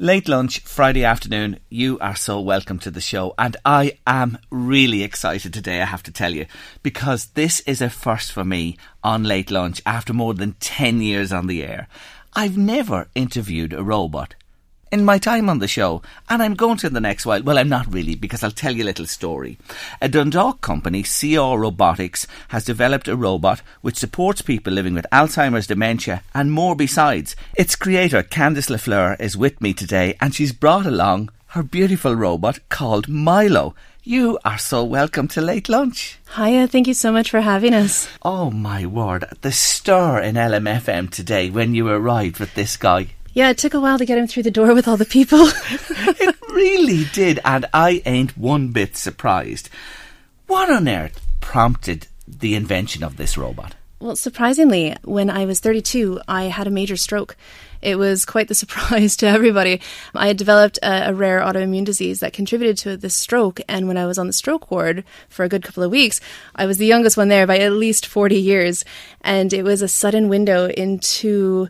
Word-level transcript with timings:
Late 0.00 0.28
lunch, 0.28 0.60
Friday 0.60 1.04
afternoon, 1.04 1.58
you 1.68 1.98
are 1.98 2.14
so 2.14 2.40
welcome 2.40 2.78
to 2.78 2.90
the 2.92 3.00
show. 3.00 3.34
And 3.36 3.56
I 3.64 3.98
am 4.06 4.38
really 4.48 5.02
excited 5.02 5.52
today, 5.52 5.82
I 5.82 5.86
have 5.86 6.04
to 6.04 6.12
tell 6.12 6.32
you, 6.32 6.46
because 6.84 7.26
this 7.34 7.58
is 7.66 7.82
a 7.82 7.90
first 7.90 8.30
for 8.30 8.44
me 8.44 8.76
on 9.02 9.24
late 9.24 9.50
lunch 9.50 9.82
after 9.84 10.12
more 10.12 10.34
than 10.34 10.54
10 10.60 11.00
years 11.00 11.32
on 11.32 11.48
the 11.48 11.64
air. 11.64 11.88
I've 12.32 12.56
never 12.56 13.08
interviewed 13.16 13.72
a 13.72 13.82
robot 13.82 14.36
in 14.90 15.04
my 15.04 15.18
time 15.18 15.48
on 15.48 15.58
the 15.58 15.68
show, 15.68 16.02
and 16.28 16.42
I'm 16.42 16.54
going 16.54 16.76
to 16.78 16.90
the 16.90 17.00
next 17.00 17.26
while. 17.26 17.42
Well, 17.42 17.58
I'm 17.58 17.68
not 17.68 17.92
really, 17.92 18.14
because 18.14 18.42
I'll 18.42 18.50
tell 18.50 18.74
you 18.74 18.84
a 18.84 18.86
little 18.86 19.06
story. 19.06 19.58
A 20.00 20.08
Dundalk 20.08 20.60
company, 20.60 21.02
CR 21.02 21.58
Robotics, 21.58 22.26
has 22.48 22.64
developed 22.64 23.08
a 23.08 23.16
robot 23.16 23.62
which 23.80 23.96
supports 23.96 24.42
people 24.42 24.72
living 24.72 24.94
with 24.94 25.06
Alzheimer's, 25.12 25.66
dementia, 25.66 26.22
and 26.34 26.52
more 26.52 26.74
besides. 26.74 27.36
Its 27.54 27.76
creator, 27.76 28.22
Candice 28.22 28.70
LaFleur, 28.70 29.20
is 29.20 29.36
with 29.36 29.60
me 29.60 29.74
today, 29.74 30.16
and 30.20 30.34
she's 30.34 30.52
brought 30.52 30.86
along 30.86 31.30
her 31.52 31.62
beautiful 31.62 32.14
robot 32.14 32.60
called 32.68 33.08
Milo. 33.08 33.74
You 34.04 34.38
are 34.44 34.58
so 34.58 34.84
welcome 34.84 35.28
to 35.28 35.40
Late 35.42 35.68
Lunch. 35.68 36.18
Hiya, 36.34 36.68
thank 36.68 36.86
you 36.86 36.94
so 36.94 37.12
much 37.12 37.30
for 37.30 37.40
having 37.40 37.74
us. 37.74 38.08
Oh 38.22 38.50
my 38.50 38.86
word, 38.86 39.26
the 39.42 39.52
stir 39.52 40.20
in 40.20 40.36
LMFM 40.36 41.10
today 41.10 41.50
when 41.50 41.74
you 41.74 41.88
arrived 41.88 42.38
with 42.38 42.54
this 42.54 42.76
guy. 42.76 43.08
Yeah, 43.32 43.50
it 43.50 43.58
took 43.58 43.74
a 43.74 43.80
while 43.80 43.98
to 43.98 44.06
get 44.06 44.18
him 44.18 44.26
through 44.26 44.44
the 44.44 44.50
door 44.50 44.74
with 44.74 44.88
all 44.88 44.96
the 44.96 45.04
people. 45.04 45.40
it 45.40 46.36
really 46.50 47.04
did, 47.12 47.38
and 47.44 47.66
I 47.72 48.02
ain't 48.04 48.36
one 48.36 48.68
bit 48.68 48.96
surprised. 48.96 49.68
What 50.46 50.70
on 50.70 50.88
earth 50.88 51.20
prompted 51.40 52.06
the 52.26 52.54
invention 52.54 53.04
of 53.04 53.16
this 53.16 53.38
robot? 53.38 53.74
Well, 54.00 54.14
surprisingly, 54.14 54.96
when 55.02 55.28
I 55.28 55.44
was 55.44 55.58
32, 55.58 56.20
I 56.28 56.44
had 56.44 56.68
a 56.68 56.70
major 56.70 56.96
stroke. 56.96 57.36
It 57.82 57.96
was 57.96 58.24
quite 58.24 58.46
the 58.46 58.54
surprise 58.62 59.16
to 59.16 59.26
everybody. 59.26 59.80
I 60.14 60.28
had 60.28 60.36
developed 60.36 60.78
a, 60.82 61.10
a, 61.10 61.14
rare 61.14 61.40
autoimmune 61.40 61.84
disease 61.84 62.20
that 62.20 62.32
contributed 62.32 62.78
to 62.78 62.96
this 62.96 63.14
stroke, 63.14 63.60
and 63.68 63.88
when 63.88 63.96
I 63.96 64.06
was 64.06 64.16
on 64.16 64.28
the 64.28 64.32
stroke 64.32 64.70
ward 64.70 65.04
for 65.28 65.44
a 65.44 65.48
good 65.48 65.64
couple 65.64 65.82
of 65.82 65.90
weeks, 65.90 66.20
I 66.54 66.66
was 66.66 66.78
the 66.78 66.86
youngest 66.86 67.16
one 67.16 67.28
there 67.28 67.46
by 67.46 67.58
at 67.58 67.72
least 67.72 68.06
40 68.06 68.36
years, 68.36 68.84
and 69.20 69.52
it 69.52 69.64
was 69.64 69.82
a 69.82 69.88
sudden 69.88 70.28
window 70.28 70.68
into 70.68 71.68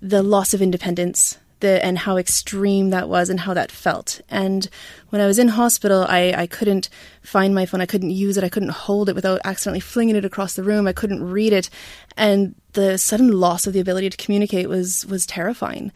the 0.00 0.22
loss 0.22 0.54
of 0.54 0.62
independence 0.62 1.38
the, 1.60 1.82
and 1.84 1.98
how 1.98 2.16
extreme 2.16 2.90
that 2.90 3.08
was 3.08 3.30
and 3.30 3.40
how 3.40 3.54
that 3.54 3.72
felt. 3.72 4.20
And 4.28 4.68
when 5.08 5.22
I 5.22 5.26
was 5.26 5.38
in 5.38 5.48
hospital, 5.48 6.04
I, 6.08 6.34
I 6.36 6.46
couldn't 6.46 6.88
find 7.22 7.54
my 7.54 7.66
phone. 7.66 7.80
I 7.80 7.86
couldn't 7.86 8.10
use 8.10 8.36
it. 8.36 8.44
I 8.44 8.48
couldn't 8.48 8.70
hold 8.70 9.08
it 9.08 9.14
without 9.14 9.40
accidentally 9.44 9.80
flinging 9.80 10.16
it 10.16 10.24
across 10.24 10.54
the 10.54 10.62
room. 10.62 10.86
I 10.86 10.92
couldn't 10.92 11.24
read 11.24 11.52
it. 11.52 11.70
And 12.16 12.54
the 12.72 12.98
sudden 12.98 13.32
loss 13.32 13.66
of 13.66 13.72
the 13.72 13.80
ability 13.80 14.10
to 14.10 14.16
communicate 14.16 14.68
was, 14.68 15.06
was 15.06 15.24
terrifying. 15.24 15.92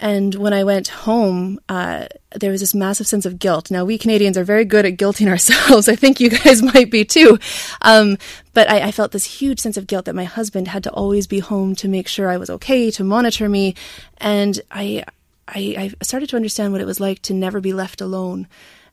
And 0.00 0.34
when 0.36 0.52
I 0.52 0.62
went 0.62 0.88
home, 0.88 1.58
uh, 1.68 2.06
there 2.34 2.52
was 2.52 2.60
this 2.60 2.74
massive 2.74 3.06
sense 3.06 3.26
of 3.26 3.38
guilt. 3.38 3.70
Now, 3.70 3.84
we 3.84 3.98
Canadians 3.98 4.38
are 4.38 4.44
very 4.44 4.64
good 4.64 4.86
at 4.86 4.96
guilting 4.96 5.28
ourselves. 5.28 5.88
I 5.88 5.96
think 5.96 6.20
you 6.20 6.30
guys 6.30 6.62
might 6.74 6.90
be 6.90 7.04
too. 7.04 7.38
Um, 7.82 8.16
but 8.54 8.70
I, 8.70 8.88
I, 8.88 8.90
felt 8.92 9.12
this 9.12 9.24
huge 9.24 9.60
sense 9.60 9.76
of 9.76 9.86
guilt 9.86 10.04
that 10.04 10.14
my 10.14 10.24
husband 10.24 10.68
had 10.68 10.84
to 10.84 10.90
always 10.90 11.26
be 11.26 11.40
home 11.40 11.74
to 11.76 11.88
make 11.88 12.08
sure 12.08 12.28
I 12.28 12.36
was 12.36 12.50
okay, 12.50 12.90
to 12.92 13.04
monitor 13.04 13.48
me. 13.48 13.74
And 14.18 14.60
I, 14.70 15.04
I, 15.48 15.92
I 16.00 16.04
started 16.04 16.28
to 16.30 16.36
understand 16.36 16.72
what 16.72 16.80
it 16.80 16.86
was 16.86 17.00
like 17.00 17.22
to 17.22 17.34
never 17.34 17.60
be 17.60 17.72
left 17.72 18.00
alone 18.00 18.46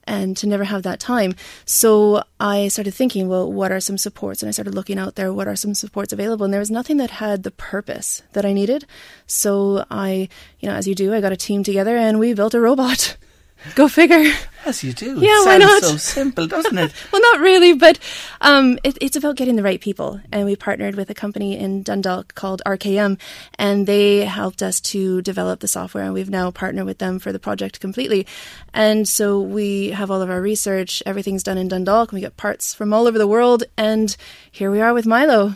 and 0.07 0.37
to 0.37 0.47
never 0.47 0.63
have 0.63 0.83
that 0.83 0.99
time. 0.99 1.35
So 1.65 2.23
I 2.39 2.67
started 2.67 2.93
thinking, 2.93 3.27
well, 3.27 3.51
what 3.51 3.71
are 3.71 3.79
some 3.79 3.97
supports? 3.97 4.41
And 4.41 4.47
I 4.47 4.51
started 4.51 4.75
looking 4.75 4.99
out 4.99 5.15
there, 5.15 5.33
what 5.33 5.47
are 5.47 5.55
some 5.55 5.73
supports 5.73 6.13
available? 6.13 6.43
And 6.45 6.53
there 6.53 6.59
was 6.59 6.71
nothing 6.71 6.97
that 6.97 7.11
had 7.11 7.43
the 7.43 7.51
purpose 7.51 8.21
that 8.33 8.45
I 8.45 8.53
needed. 8.53 8.85
So 9.27 9.85
I, 9.89 10.29
you 10.59 10.69
know, 10.69 10.75
as 10.75 10.87
you 10.87 10.95
do, 10.95 11.13
I 11.13 11.21
got 11.21 11.31
a 11.31 11.37
team 11.37 11.63
together 11.63 11.97
and 11.97 12.19
we 12.19 12.33
built 12.33 12.53
a 12.53 12.61
robot. 12.61 13.17
Go 13.73 13.87
figure. 13.87 14.31
Yes, 14.65 14.83
you 14.83 14.93
do. 14.93 15.19
Yeah, 15.19 15.41
it 15.41 15.45
why 15.45 15.57
not? 15.57 15.83
So 15.83 15.97
simple, 15.97 16.47
doesn't 16.47 16.77
it? 16.77 16.93
well, 17.11 17.21
not 17.21 17.39
really, 17.39 17.73
but 17.73 17.99
um, 18.41 18.77
it, 18.83 18.97
it's 19.01 19.15
about 19.15 19.35
getting 19.35 19.55
the 19.55 19.63
right 19.63 19.81
people. 19.81 20.19
And 20.31 20.45
we 20.45 20.55
partnered 20.55 20.95
with 20.95 21.09
a 21.09 21.13
company 21.13 21.57
in 21.57 21.83
Dundalk 21.83 22.35
called 22.35 22.61
RKM, 22.65 23.19
and 23.57 23.87
they 23.87 24.25
helped 24.25 24.61
us 24.61 24.79
to 24.81 25.21
develop 25.21 25.59
the 25.59 25.67
software. 25.67 26.03
And 26.03 26.13
we've 26.13 26.29
now 26.29 26.51
partnered 26.51 26.85
with 26.85 26.99
them 26.99 27.19
for 27.19 27.31
the 27.31 27.39
project 27.39 27.79
completely. 27.79 28.27
And 28.73 29.07
so 29.07 29.39
we 29.41 29.89
have 29.89 30.11
all 30.11 30.21
of 30.21 30.29
our 30.29 30.41
research. 30.41 31.01
Everything's 31.05 31.43
done 31.43 31.57
in 31.57 31.67
Dundalk. 31.67 32.11
And 32.11 32.17
we 32.17 32.21
get 32.21 32.37
parts 32.37 32.73
from 32.73 32.93
all 32.93 33.07
over 33.07 33.17
the 33.17 33.27
world, 33.27 33.63
and 33.77 34.15
here 34.51 34.71
we 34.71 34.81
are 34.81 34.93
with 34.93 35.05
Milo. 35.05 35.55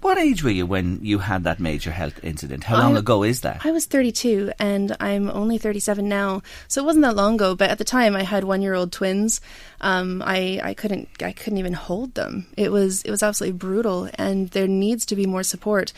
What 0.00 0.16
age 0.16 0.42
were 0.42 0.50
you 0.50 0.64
when 0.64 0.98
you 1.02 1.18
had 1.18 1.44
that 1.44 1.60
major 1.60 1.90
health 1.90 2.18
incident? 2.22 2.64
How 2.64 2.78
long 2.78 2.96
I, 2.96 3.00
ago 3.00 3.22
is 3.22 3.42
that? 3.42 3.66
I 3.66 3.70
was 3.70 3.84
32 3.84 4.52
and 4.58 4.96
I'm 4.98 5.28
only 5.28 5.58
37 5.58 6.08
now. 6.08 6.42
So 6.68 6.82
it 6.82 6.86
wasn't 6.86 7.04
that 7.04 7.16
long 7.16 7.34
ago, 7.34 7.54
but 7.54 7.68
at 7.68 7.76
the 7.76 7.84
time 7.84 8.16
I 8.16 8.22
had 8.22 8.42
1-year-old 8.44 8.92
twins. 8.92 9.42
Um, 9.82 10.22
I 10.24 10.58
I 10.62 10.72
couldn't 10.72 11.08
I 11.22 11.32
couldn't 11.32 11.58
even 11.58 11.74
hold 11.74 12.14
them. 12.14 12.46
It 12.56 12.72
was 12.72 13.02
it 13.02 13.10
was 13.10 13.22
absolutely 13.22 13.58
brutal 13.58 14.08
and 14.14 14.48
there 14.50 14.66
needs 14.66 15.04
to 15.06 15.16
be 15.16 15.26
more 15.26 15.42
support. 15.42 15.92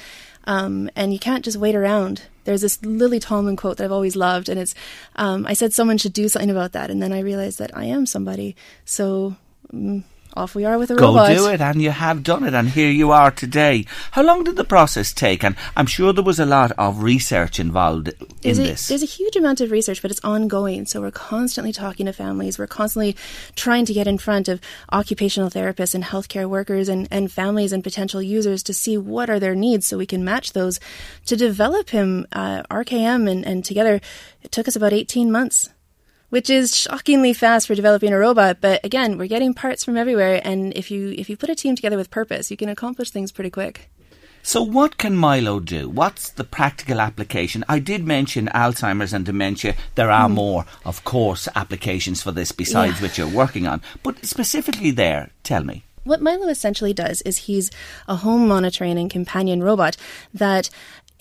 Um, 0.45 0.91
and 0.97 1.13
you 1.13 1.21
can't 1.21 1.45
just 1.45 1.57
wait 1.57 1.77
around. 1.77 2.23
There's 2.43 2.63
this 2.63 2.85
Lily 2.85 3.21
Tomlin 3.21 3.55
quote 3.55 3.77
that 3.77 3.85
I've 3.85 3.93
always 3.93 4.17
loved, 4.17 4.49
and 4.49 4.59
it's 4.59 4.75
um, 5.15 5.47
I 5.47 5.53
said 5.53 5.73
someone 5.73 5.99
should 5.99 6.13
do 6.13 6.29
something 6.29 6.51
about 6.51 6.73
that, 6.73 6.91
and 6.91 7.01
then 7.01 7.13
I 7.13 7.21
realized 7.21 7.61
that 7.61 7.77
I 7.77 7.85
am 7.85 8.05
somebody. 8.07 8.57
So 8.85 9.37
mm, 9.73 10.03
off 10.37 10.55
we 10.55 10.65
are 10.65 10.79
with 10.79 10.91
a 10.91 10.95
Go 10.95 11.09
robot. 11.09 11.29
Go 11.29 11.35
do 11.35 11.47
it, 11.49 11.61
and 11.61 11.81
you 11.83 11.91
have 11.91 12.23
done 12.23 12.45
it, 12.45 12.55
and 12.55 12.69
here 12.69 12.91
you 12.91 13.11
are 13.11 13.31
today. 13.31 13.85
How 14.13 14.23
long 14.23 14.45
did 14.45 14.57
the 14.57 14.65
process 14.65 15.13
take? 15.13 15.45
And 15.45 15.57
I'm 15.77 15.87
sure 15.87 16.13
there 16.13 16.25
was 16.25 16.41
a 16.41 16.47
lot 16.47 16.73
of 16.73 17.03
research 17.03 17.59
involved 17.59 18.09
in 18.09 18.27
there's 18.43 18.59
a, 18.59 18.63
this. 18.63 18.89
There's 18.89 19.03
a 19.03 19.07
huge 19.07 19.37
amount 19.37 19.61
of 19.61 19.71
research, 19.71 20.03
but 20.03 20.11
it's 20.11 20.25
ongoing. 20.25 20.87
So 20.87 21.01
we're 21.01 21.11
constantly 21.11 21.73
talking 21.73 22.07
to 22.07 22.13
families. 22.13 22.59
We're 22.59 22.67
constantly 22.67 23.17
trying 23.57 23.85
to 23.87 23.93
get 23.93 24.07
in 24.07 24.19
front 24.19 24.49
of 24.49 24.61
occupational 24.91 25.51
therapists 25.51 25.95
and 25.95 26.05
healthcare 26.05 26.49
workers 26.49 26.89
and, 26.89 27.09
and 27.11 27.31
families 27.31 27.73
and 27.73 27.83
potential 27.83 28.23
users 28.23 28.63
to 28.65 28.75
see 28.75 28.97
what 28.99 29.31
are 29.31 29.41
their 29.41 29.55
needs 29.55 29.87
so 29.87 29.99
we 29.99 30.07
can 30.07 30.25
match 30.25 30.53
those. 30.53 30.81
To 31.27 31.37
develop 31.37 31.91
him, 31.91 32.27
uh, 32.33 32.63
RKM 32.71 33.31
and, 33.31 33.45
and 33.45 33.65
together, 33.65 34.01
it 34.43 34.53
took 34.53 34.69
us 34.69 34.77
about 34.77 34.93
18 34.93 35.31
months 35.31 35.69
which 36.33 36.49
is 36.49 36.75
shockingly 36.75 37.35
fast 37.35 37.67
for 37.67 37.75
developing 37.75 38.11
a 38.11 38.19
robot. 38.19 38.57
But 38.59 38.83
again, 38.85 39.19
we're 39.19 39.29
getting 39.29 39.53
parts 39.53 39.85
from 39.85 39.99
everywhere, 39.99 40.41
and 40.43 40.73
if 40.75 40.91
you 40.91 41.11
if 41.19 41.29
you 41.29 41.37
put 41.37 41.51
a 41.51 41.55
team 41.55 41.77
together 41.77 41.99
with 41.99 42.11
purpose, 42.11 42.51
you 42.51 42.57
can 42.57 42.71
accomplish 42.71 43.11
things 43.11 43.31
pretty 43.31 43.51
quick. 43.51 43.91
So, 44.43 44.63
what 44.63 44.97
can 44.97 45.15
Milo 45.15 45.61
do? 45.61 45.91
What's 45.91 46.31
the 46.31 46.43
practical 46.45 47.03
application? 47.03 47.67
I 47.69 47.81
did 47.81 48.07
mention 48.07 48.49
Alzheimer's 48.49 49.13
and 49.13 49.27
dementia. 49.27 49.75
There 49.95 50.11
are 50.11 50.27
mm. 50.27 50.33
more, 50.33 50.65
of 50.87 51.05
course, 51.05 51.49
applications 51.55 52.23
for 52.23 52.33
this 52.33 52.51
besides 52.51 52.97
yeah. 52.97 53.03
which 53.03 53.19
you're 53.19 53.29
working 53.29 53.67
on. 53.67 53.83
But 54.03 54.25
specifically 54.25 54.91
there, 54.91 55.33
tell 55.43 55.65
me. 55.65 55.85
What 56.05 56.21
Milo 56.21 56.49
essentially 56.49 56.93
does 56.93 57.23
is 57.23 57.47
he's 57.47 57.71
a 58.09 58.17
home 58.17 58.49
monitoring 58.49 58.99
and 58.99 59.09
companion 59.09 59.63
robot 59.63 59.97
that 60.35 60.69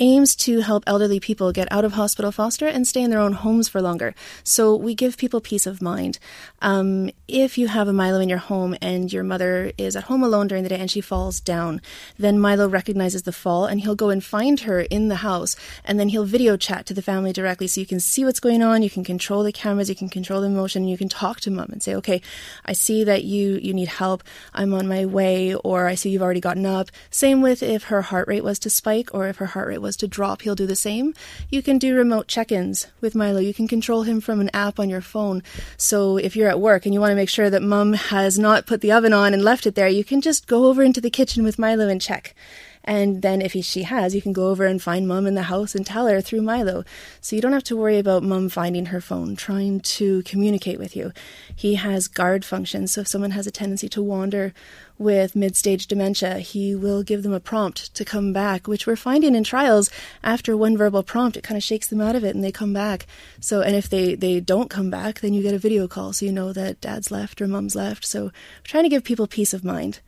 aims 0.01 0.35
to 0.35 0.61
help 0.61 0.83
elderly 0.87 1.19
people 1.19 1.51
get 1.51 1.71
out 1.71 1.85
of 1.85 1.93
hospital 1.93 2.31
foster 2.31 2.67
and 2.67 2.87
stay 2.87 3.03
in 3.03 3.11
their 3.11 3.19
own 3.19 3.33
homes 3.33 3.69
for 3.69 3.81
longer. 3.81 4.15
So 4.43 4.75
we 4.75 4.95
give 4.95 5.15
people 5.15 5.39
peace 5.39 5.67
of 5.67 5.81
mind. 5.81 6.17
Um, 6.61 7.11
if 7.27 7.57
you 7.57 7.67
have 7.67 7.87
a 7.87 7.93
Milo 7.93 8.19
in 8.19 8.27
your 8.27 8.39
home 8.39 8.75
and 8.81 9.13
your 9.13 9.23
mother 9.23 9.71
is 9.77 9.95
at 9.95 10.05
home 10.05 10.23
alone 10.23 10.47
during 10.47 10.63
the 10.63 10.69
day 10.69 10.79
and 10.79 10.89
she 10.89 11.01
falls 11.01 11.39
down, 11.39 11.81
then 12.17 12.39
Milo 12.39 12.67
recognizes 12.67 13.21
the 13.21 13.31
fall 13.31 13.65
and 13.65 13.79
he'll 13.79 13.95
go 13.95 14.09
and 14.09 14.23
find 14.23 14.61
her 14.61 14.81
in 14.81 15.07
the 15.07 15.17
house 15.17 15.55
and 15.85 15.99
then 15.99 16.09
he'll 16.09 16.25
video 16.25 16.57
chat 16.57 16.85
to 16.87 16.93
the 16.95 17.01
family 17.03 17.31
directly 17.31 17.67
so 17.67 17.79
you 17.79 17.85
can 17.85 17.99
see 17.99 18.25
what's 18.25 18.39
going 18.39 18.63
on, 18.63 18.81
you 18.81 18.89
can 18.89 19.03
control 19.03 19.43
the 19.43 19.51
cameras, 19.51 19.87
you 19.87 19.95
can 19.95 20.09
control 20.09 20.41
the 20.41 20.49
motion, 20.49 20.87
you 20.87 20.97
can 20.97 21.09
talk 21.09 21.39
to 21.41 21.51
mom 21.51 21.69
and 21.71 21.83
say, 21.83 21.93
okay, 21.93 22.21
I 22.65 22.73
see 22.73 23.03
that 23.03 23.23
you, 23.23 23.59
you 23.61 23.73
need 23.73 23.87
help, 23.87 24.23
I'm 24.53 24.73
on 24.73 24.87
my 24.87 25.05
way, 25.05 25.53
or 25.53 25.87
I 25.87 25.93
see 25.93 26.09
you've 26.09 26.23
already 26.23 26.41
gotten 26.41 26.65
up. 26.65 26.89
Same 27.11 27.41
with 27.41 27.61
if 27.61 27.83
her 27.85 28.01
heart 28.01 28.27
rate 28.27 28.43
was 28.43 28.57
to 28.59 28.69
spike 28.71 29.09
or 29.13 29.27
if 29.27 29.37
her 29.37 29.45
heart 29.45 29.67
rate 29.67 29.81
was 29.81 29.90
to 29.97 30.07
drop, 30.07 30.41
he'll 30.41 30.55
do 30.55 30.65
the 30.65 30.75
same. 30.75 31.13
You 31.49 31.61
can 31.61 31.77
do 31.77 31.95
remote 31.95 32.27
check 32.27 32.51
ins 32.51 32.87
with 33.01 33.15
Milo. 33.15 33.39
You 33.39 33.53
can 33.53 33.67
control 33.67 34.03
him 34.03 34.21
from 34.21 34.39
an 34.39 34.49
app 34.53 34.79
on 34.79 34.89
your 34.89 35.01
phone. 35.01 35.43
So 35.77 36.17
if 36.17 36.35
you're 36.35 36.49
at 36.49 36.59
work 36.59 36.85
and 36.85 36.93
you 36.93 36.99
want 36.99 37.11
to 37.11 37.15
make 37.15 37.29
sure 37.29 37.49
that 37.49 37.61
mum 37.61 37.93
has 37.93 38.39
not 38.39 38.65
put 38.65 38.81
the 38.81 38.91
oven 38.91 39.13
on 39.13 39.33
and 39.33 39.43
left 39.43 39.65
it 39.65 39.75
there, 39.75 39.87
you 39.87 40.03
can 40.03 40.21
just 40.21 40.47
go 40.47 40.65
over 40.65 40.83
into 40.83 41.01
the 41.01 41.09
kitchen 41.09 41.43
with 41.43 41.59
Milo 41.59 41.87
and 41.87 42.01
check. 42.01 42.35
And 42.83 43.21
then 43.21 43.41
if 43.41 43.53
he, 43.53 43.61
she 43.61 43.83
has, 43.83 44.15
you 44.15 44.21
can 44.21 44.33
go 44.33 44.49
over 44.49 44.65
and 44.65 44.81
find 44.81 45.07
mum 45.07 45.27
in 45.27 45.35
the 45.35 45.43
house 45.43 45.75
and 45.75 45.85
tell 45.85 46.07
her 46.07 46.21
through 46.21 46.41
Milo. 46.41 46.83
So 47.19 47.35
you 47.35 47.41
don't 47.41 47.53
have 47.53 47.63
to 47.65 47.77
worry 47.77 47.99
about 47.99 48.23
mum 48.23 48.49
finding 48.49 48.87
her 48.87 49.01
phone, 49.01 49.35
trying 49.35 49.81
to 49.81 50.23
communicate 50.23 50.79
with 50.79 50.95
you. 50.95 51.11
He 51.55 51.75
has 51.75 52.07
guard 52.07 52.43
functions. 52.43 52.93
So 52.93 53.01
if 53.01 53.07
someone 53.07 53.31
has 53.31 53.45
a 53.45 53.51
tendency 53.51 53.87
to 53.89 54.01
wander 54.01 54.53
with 54.97 55.35
mid 55.35 55.55
stage 55.55 55.87
dementia, 55.87 56.39
he 56.39 56.75
will 56.75 57.03
give 57.03 57.23
them 57.23 57.33
a 57.33 57.39
prompt 57.39 57.93
to 57.95 58.05
come 58.05 58.33
back, 58.33 58.67
which 58.67 58.85
we're 58.85 58.95
finding 58.95 59.35
in 59.35 59.43
trials 59.43 59.89
after 60.23 60.55
one 60.55 60.77
verbal 60.77 61.03
prompt, 61.03 61.37
it 61.37 61.43
kind 61.43 61.57
of 61.57 61.63
shakes 61.63 61.87
them 61.87 62.01
out 62.01 62.15
of 62.15 62.23
it 62.23 62.35
and 62.35 62.43
they 62.43 62.51
come 62.51 62.73
back. 62.73 63.07
So, 63.39 63.61
and 63.61 63.75
if 63.75 63.89
they, 63.89 64.15
they 64.15 64.39
don't 64.39 64.69
come 64.69 64.89
back, 64.89 65.19
then 65.19 65.33
you 65.33 65.41
get 65.41 65.53
a 65.53 65.59
video 65.59 65.87
call 65.87 66.13
so 66.13 66.25
you 66.25 66.31
know 66.31 66.53
that 66.53 66.81
dad's 66.81 67.11
left 67.11 67.41
or 67.41 67.47
mum's 67.47 67.75
left. 67.75 68.05
So, 68.05 68.31
trying 68.63 68.83
to 68.83 68.89
give 68.89 69.03
people 69.03 69.27
peace 69.27 69.53
of 69.53 69.63
mind. 69.63 69.99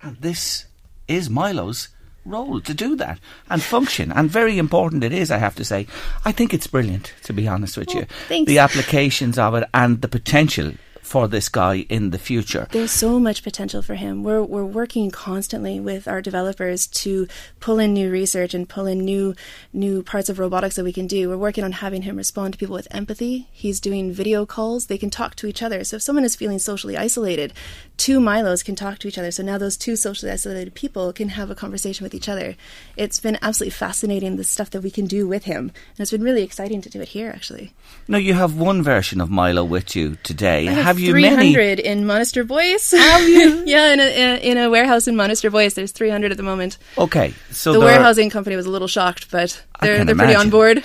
And 0.00 0.16
this 0.18 0.66
is 1.08 1.28
Milo's 1.28 1.88
role 2.24 2.60
to 2.60 2.74
do 2.74 2.96
that 2.96 3.18
and 3.50 3.62
function. 3.62 4.10
And 4.12 4.30
very 4.30 4.58
important 4.58 5.04
it 5.04 5.12
is, 5.12 5.30
I 5.30 5.38
have 5.38 5.54
to 5.56 5.64
say. 5.64 5.86
I 6.24 6.32
think 6.32 6.54
it's 6.54 6.66
brilliant, 6.66 7.12
to 7.24 7.32
be 7.32 7.46
honest 7.46 7.76
with 7.76 7.90
oh, 7.90 8.00
you. 8.00 8.06
Thanks. 8.28 8.48
The 8.48 8.58
applications 8.58 9.38
of 9.38 9.54
it 9.54 9.68
and 9.74 10.00
the 10.00 10.08
potential 10.08 10.72
for 11.04 11.28
this 11.28 11.50
guy 11.50 11.86
in 11.90 12.10
the 12.10 12.18
future. 12.18 12.66
There's 12.70 12.90
so 12.90 13.20
much 13.20 13.42
potential 13.42 13.82
for 13.82 13.94
him. 13.94 14.24
We're 14.24 14.42
we're 14.42 14.64
working 14.64 15.10
constantly 15.10 15.78
with 15.78 16.08
our 16.08 16.22
developers 16.22 16.86
to 17.04 17.28
pull 17.60 17.78
in 17.78 17.92
new 17.92 18.10
research 18.10 18.54
and 18.54 18.66
pull 18.66 18.86
in 18.86 19.00
new 19.04 19.34
new 19.72 20.02
parts 20.02 20.30
of 20.30 20.38
robotics 20.38 20.76
that 20.76 20.84
we 20.84 20.94
can 20.94 21.06
do. 21.06 21.28
We're 21.28 21.36
working 21.36 21.62
on 21.62 21.72
having 21.72 22.02
him 22.02 22.16
respond 22.16 22.54
to 22.54 22.58
people 22.58 22.74
with 22.74 22.88
empathy. 22.90 23.48
He's 23.52 23.80
doing 23.80 24.12
video 24.12 24.46
calls. 24.46 24.86
They 24.86 24.96
can 24.96 25.10
talk 25.10 25.34
to 25.36 25.46
each 25.46 25.62
other. 25.62 25.84
So 25.84 25.96
if 25.96 26.02
someone 26.02 26.24
is 26.24 26.36
feeling 26.36 26.58
socially 26.58 26.96
isolated, 26.96 27.52
two 27.98 28.18
Milos 28.18 28.62
can 28.62 28.74
talk 28.74 28.98
to 29.00 29.08
each 29.08 29.18
other. 29.18 29.30
So 29.30 29.42
now 29.42 29.58
those 29.58 29.76
two 29.76 29.96
socially 29.96 30.32
isolated 30.32 30.74
people 30.74 31.12
can 31.12 31.28
have 31.28 31.50
a 31.50 31.54
conversation 31.54 32.02
with 32.02 32.14
each 32.14 32.30
other. 32.30 32.56
It's 32.96 33.20
been 33.20 33.38
absolutely 33.42 33.72
fascinating 33.72 34.36
the 34.36 34.44
stuff 34.44 34.70
that 34.70 34.80
we 34.80 34.90
can 34.90 35.04
do 35.04 35.28
with 35.28 35.44
him. 35.44 35.64
And 35.68 36.00
it's 36.00 36.10
been 36.10 36.22
really 36.22 36.42
exciting 36.42 36.80
to 36.80 36.88
do 36.88 37.02
it 37.02 37.08
here 37.08 37.30
actually. 37.30 37.74
Now 38.08 38.18
you 38.18 38.32
have 38.32 38.56
one 38.56 38.82
version 38.82 39.20
of 39.20 39.28
Milo 39.28 39.64
with 39.64 39.94
you 39.94 40.16
today. 40.22 40.64
have, 40.64 40.93
have 40.93 40.93
you 40.98 41.10
300 41.12 41.36
many? 41.38 41.84
in 41.84 42.06
Monasterboice. 42.06 42.90
Have 42.92 43.28
you? 43.28 43.62
yeah, 43.66 43.92
in 43.92 44.00
a, 44.00 44.40
in 44.42 44.58
a 44.58 44.70
warehouse 44.70 45.06
in 45.08 45.16
Monasterboice. 45.16 45.74
There's 45.74 45.92
300 45.92 46.30
at 46.30 46.36
the 46.36 46.42
moment. 46.42 46.78
Okay, 46.98 47.34
so 47.50 47.72
the 47.72 47.78
there 47.80 47.88
are- 47.88 47.92
warehousing 47.92 48.30
company 48.30 48.56
was 48.56 48.66
a 48.66 48.70
little 48.70 48.88
shocked, 48.88 49.30
but 49.30 49.62
they're 49.80 50.04
they're 50.04 50.14
pretty 50.14 50.34
on 50.34 50.50
board. 50.50 50.82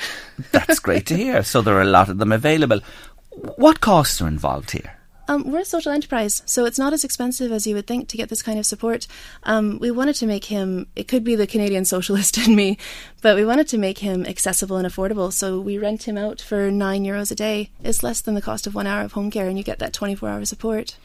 That's 0.51 0.79
great 0.79 1.05
to 1.07 1.15
hear. 1.17 1.43
So 1.43 1.61
there 1.61 1.75
are 1.75 1.81
a 1.81 1.85
lot 1.85 2.09
of 2.09 2.17
them 2.17 2.31
available. 2.31 2.81
What 3.31 3.79
costs 3.81 4.21
are 4.21 4.27
involved 4.27 4.71
here? 4.71 4.98
Um, 5.29 5.51
we're 5.51 5.59
a 5.59 5.65
social 5.65 5.91
enterprise, 5.91 6.41
so 6.47 6.65
it's 6.65 6.79
not 6.79 6.91
as 6.91 7.03
expensive 7.03 7.51
as 7.51 7.67
you 7.67 7.75
would 7.75 7.85
think 7.85 8.09
to 8.09 8.17
get 8.17 8.29
this 8.29 8.41
kind 8.41 8.57
of 8.57 8.65
support. 8.65 9.05
Um, 9.43 9.77
we 9.77 9.91
wanted 9.91 10.15
to 10.15 10.25
make 10.25 10.45
him, 10.45 10.87
it 10.95 11.07
could 11.07 11.23
be 11.23 11.35
the 11.35 11.45
Canadian 11.45 11.85
socialist 11.95 12.39
in 12.39 12.55
me, 12.55 12.79
but 13.21 13.35
we 13.35 13.45
wanted 13.45 13.67
to 13.67 13.77
make 13.77 13.99
him 13.99 14.25
accessible 14.25 14.77
and 14.77 14.87
affordable. 14.87 15.31
So 15.31 15.59
we 15.59 15.77
rent 15.77 16.07
him 16.07 16.17
out 16.17 16.41
for 16.41 16.71
nine 16.71 17.05
euros 17.05 17.31
a 17.31 17.35
day. 17.35 17.69
It's 17.83 18.01
less 18.01 18.21
than 18.21 18.33
the 18.33 18.41
cost 18.41 18.65
of 18.65 18.73
one 18.73 18.87
hour 18.87 19.03
of 19.03 19.11
home 19.11 19.29
care, 19.29 19.47
and 19.47 19.55
you 19.55 19.63
get 19.63 19.77
that 19.77 19.93
24 19.93 20.29
hour 20.29 20.45
support. 20.45 20.97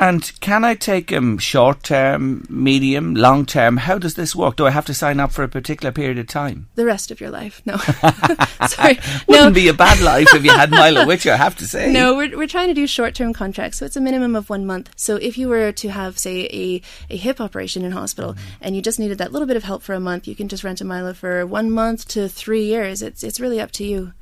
And 0.00 0.30
can 0.40 0.64
I 0.64 0.74
take 0.74 1.10
him 1.10 1.38
short 1.38 1.82
term, 1.82 2.46
medium, 2.48 3.14
long 3.14 3.44
term? 3.44 3.78
How 3.78 3.98
does 3.98 4.14
this 4.14 4.34
work? 4.34 4.54
Do 4.56 4.66
I 4.66 4.70
have 4.70 4.86
to 4.86 4.94
sign 4.94 5.18
up 5.18 5.32
for 5.32 5.42
a 5.42 5.48
particular 5.48 5.90
period 5.90 6.18
of 6.18 6.28
time? 6.28 6.68
The 6.76 6.84
rest 6.84 7.10
of 7.10 7.20
your 7.20 7.30
life. 7.30 7.60
No. 7.66 7.76
Sorry. 8.68 8.98
Wouldn't 9.26 9.48
no. 9.48 9.50
be 9.50 9.66
a 9.68 9.74
bad 9.74 10.00
life 10.00 10.28
if 10.34 10.44
you 10.44 10.52
had 10.52 10.70
Milo 10.70 11.04
you, 11.10 11.32
I 11.32 11.36
have 11.36 11.56
to 11.56 11.66
say. 11.66 11.92
No, 11.92 12.14
we're, 12.14 12.36
we're 12.36 12.46
trying 12.46 12.68
to 12.68 12.74
do 12.74 12.86
short 12.86 13.14
term 13.14 13.32
contracts. 13.32 13.78
So 13.78 13.86
it's 13.86 13.96
a 13.96 14.00
minimum 14.00 14.36
of 14.36 14.48
one 14.48 14.66
month. 14.66 14.90
So 14.94 15.16
if 15.16 15.36
you 15.36 15.48
were 15.48 15.72
to 15.72 15.88
have, 15.88 16.16
say, 16.16 16.44
a, 16.52 16.80
a 17.10 17.16
hip 17.16 17.40
operation 17.40 17.84
in 17.84 17.90
hospital 17.90 18.34
mm-hmm. 18.34 18.58
and 18.60 18.76
you 18.76 18.82
just 18.82 19.00
needed 19.00 19.18
that 19.18 19.32
little 19.32 19.48
bit 19.48 19.56
of 19.56 19.64
help 19.64 19.82
for 19.82 19.94
a 19.94 20.00
month, 20.00 20.28
you 20.28 20.36
can 20.36 20.48
just 20.48 20.62
rent 20.62 20.80
a 20.80 20.84
Milo 20.84 21.12
for 21.12 21.44
one 21.44 21.70
month 21.70 22.06
to 22.08 22.28
three 22.28 22.64
years. 22.64 23.02
It's, 23.02 23.24
it's 23.24 23.40
really 23.40 23.60
up 23.60 23.72
to 23.72 23.84
you. 23.84 24.12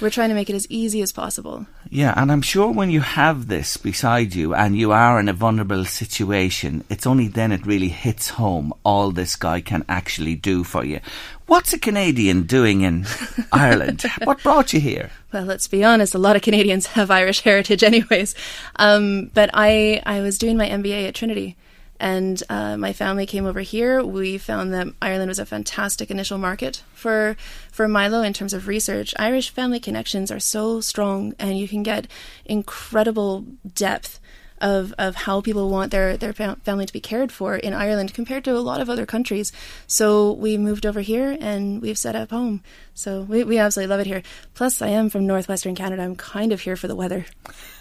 We're 0.00 0.10
trying 0.10 0.30
to 0.30 0.34
make 0.34 0.48
it 0.48 0.56
as 0.56 0.66
easy 0.70 1.02
as 1.02 1.12
possible. 1.12 1.66
Yeah, 1.90 2.14
and 2.16 2.32
I'm 2.32 2.40
sure 2.40 2.72
when 2.72 2.90
you 2.90 3.00
have 3.00 3.48
this 3.48 3.76
beside 3.76 4.34
you 4.34 4.54
and 4.54 4.76
you 4.76 4.92
are 4.92 5.20
in 5.20 5.28
a 5.28 5.34
vulnerable 5.34 5.84
situation, 5.84 6.84
it's 6.88 7.06
only 7.06 7.28
then 7.28 7.52
it 7.52 7.66
really 7.66 7.88
hits 7.88 8.30
home 8.30 8.72
all 8.82 9.10
this 9.10 9.36
guy 9.36 9.60
can 9.60 9.84
actually 9.88 10.36
do 10.36 10.64
for 10.64 10.84
you. 10.84 11.00
What's 11.46 11.72
a 11.72 11.78
Canadian 11.78 12.44
doing 12.44 12.80
in 12.82 13.06
Ireland? 13.52 14.04
What 14.24 14.42
brought 14.42 14.72
you 14.72 14.80
here? 14.80 15.10
Well, 15.32 15.44
let's 15.44 15.68
be 15.68 15.84
honest, 15.84 16.14
a 16.14 16.18
lot 16.18 16.36
of 16.36 16.42
Canadians 16.42 16.86
have 16.96 17.10
Irish 17.10 17.40
heritage, 17.40 17.82
anyways. 17.82 18.34
Um, 18.76 19.30
but 19.34 19.50
I, 19.52 20.00
I 20.06 20.20
was 20.20 20.38
doing 20.38 20.56
my 20.56 20.68
MBA 20.68 21.08
at 21.08 21.14
Trinity. 21.14 21.56
And 22.00 22.42
uh, 22.48 22.78
my 22.78 22.94
family 22.94 23.26
came 23.26 23.44
over 23.44 23.60
here. 23.60 24.02
We 24.02 24.38
found 24.38 24.72
that 24.72 24.88
Ireland 25.02 25.28
was 25.28 25.38
a 25.38 25.44
fantastic 25.44 26.10
initial 26.10 26.38
market 26.38 26.82
for 26.94 27.36
for 27.70 27.86
Milo 27.86 28.22
in 28.22 28.32
terms 28.32 28.54
of 28.54 28.66
research. 28.66 29.14
Irish 29.18 29.50
family 29.50 29.78
connections 29.78 30.30
are 30.30 30.40
so 30.40 30.80
strong, 30.80 31.34
and 31.38 31.58
you 31.58 31.68
can 31.68 31.82
get 31.82 32.06
incredible 32.46 33.44
depth 33.74 34.18
of, 34.60 34.94
of 34.98 35.14
how 35.14 35.40
people 35.40 35.70
want 35.70 35.90
their, 35.90 36.16
their 36.16 36.32
fam- 36.32 36.56
family 36.60 36.86
to 36.86 36.92
be 36.92 37.00
cared 37.00 37.32
for 37.32 37.56
in 37.56 37.72
Ireland 37.72 38.14
compared 38.14 38.44
to 38.44 38.56
a 38.56 38.60
lot 38.60 38.80
of 38.80 38.90
other 38.90 39.06
countries. 39.06 39.52
So 39.86 40.32
we 40.32 40.58
moved 40.58 40.84
over 40.84 41.00
here 41.00 41.36
and 41.40 41.80
we've 41.80 41.98
set 41.98 42.16
up 42.16 42.30
home. 42.30 42.62
So 42.94 43.22
we, 43.22 43.44
we 43.44 43.58
absolutely 43.58 43.90
love 43.90 44.00
it 44.00 44.06
here. 44.06 44.22
Plus, 44.54 44.82
I 44.82 44.88
am 44.88 45.08
from 45.08 45.26
northwestern 45.26 45.74
Canada. 45.74 46.02
I'm 46.02 46.16
kind 46.16 46.52
of 46.52 46.60
here 46.60 46.76
for 46.76 46.88
the 46.88 46.96
weather. 46.96 47.24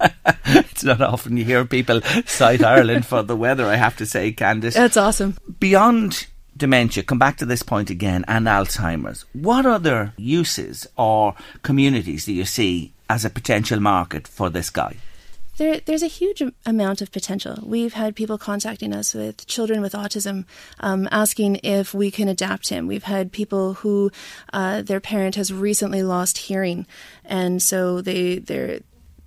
it's 0.46 0.84
not 0.84 1.00
often 1.00 1.36
you 1.36 1.44
hear 1.44 1.64
people 1.64 2.00
cite 2.26 2.62
Ireland 2.62 3.06
for 3.06 3.22
the 3.22 3.36
weather, 3.36 3.66
I 3.66 3.76
have 3.76 3.96
to 3.98 4.06
say, 4.06 4.32
Candice. 4.32 4.74
That's 4.74 4.96
awesome. 4.96 5.36
Beyond 5.60 6.26
dementia, 6.56 7.02
come 7.02 7.18
back 7.18 7.36
to 7.38 7.46
this 7.46 7.62
point 7.62 7.90
again, 7.90 8.24
and 8.28 8.46
Alzheimer's, 8.46 9.24
what 9.32 9.66
other 9.66 10.12
uses 10.16 10.86
or 10.96 11.34
communities 11.62 12.26
do 12.26 12.32
you 12.32 12.44
see 12.44 12.92
as 13.08 13.24
a 13.24 13.30
potential 13.30 13.80
market 13.80 14.28
for 14.28 14.50
this 14.50 14.70
guy? 14.70 14.96
There, 15.58 15.80
there's 15.80 16.02
a 16.02 16.08
huge 16.08 16.42
amount 16.64 17.02
of 17.02 17.12
potential. 17.12 17.58
We've 17.62 17.92
had 17.92 18.16
people 18.16 18.38
contacting 18.38 18.94
us 18.94 19.12
with 19.12 19.46
children 19.46 19.82
with 19.82 19.92
autism, 19.92 20.46
um, 20.80 21.08
asking 21.12 21.60
if 21.62 21.92
we 21.92 22.10
can 22.10 22.26
adapt 22.28 22.70
him. 22.70 22.86
We've 22.86 23.02
had 23.02 23.32
people 23.32 23.74
who 23.74 24.10
uh, 24.52 24.80
their 24.80 25.00
parent 25.00 25.34
has 25.34 25.52
recently 25.52 26.02
lost 26.02 26.38
hearing, 26.38 26.86
and 27.24 27.62
so 27.62 28.00
they 28.00 28.38
they're 28.38 28.80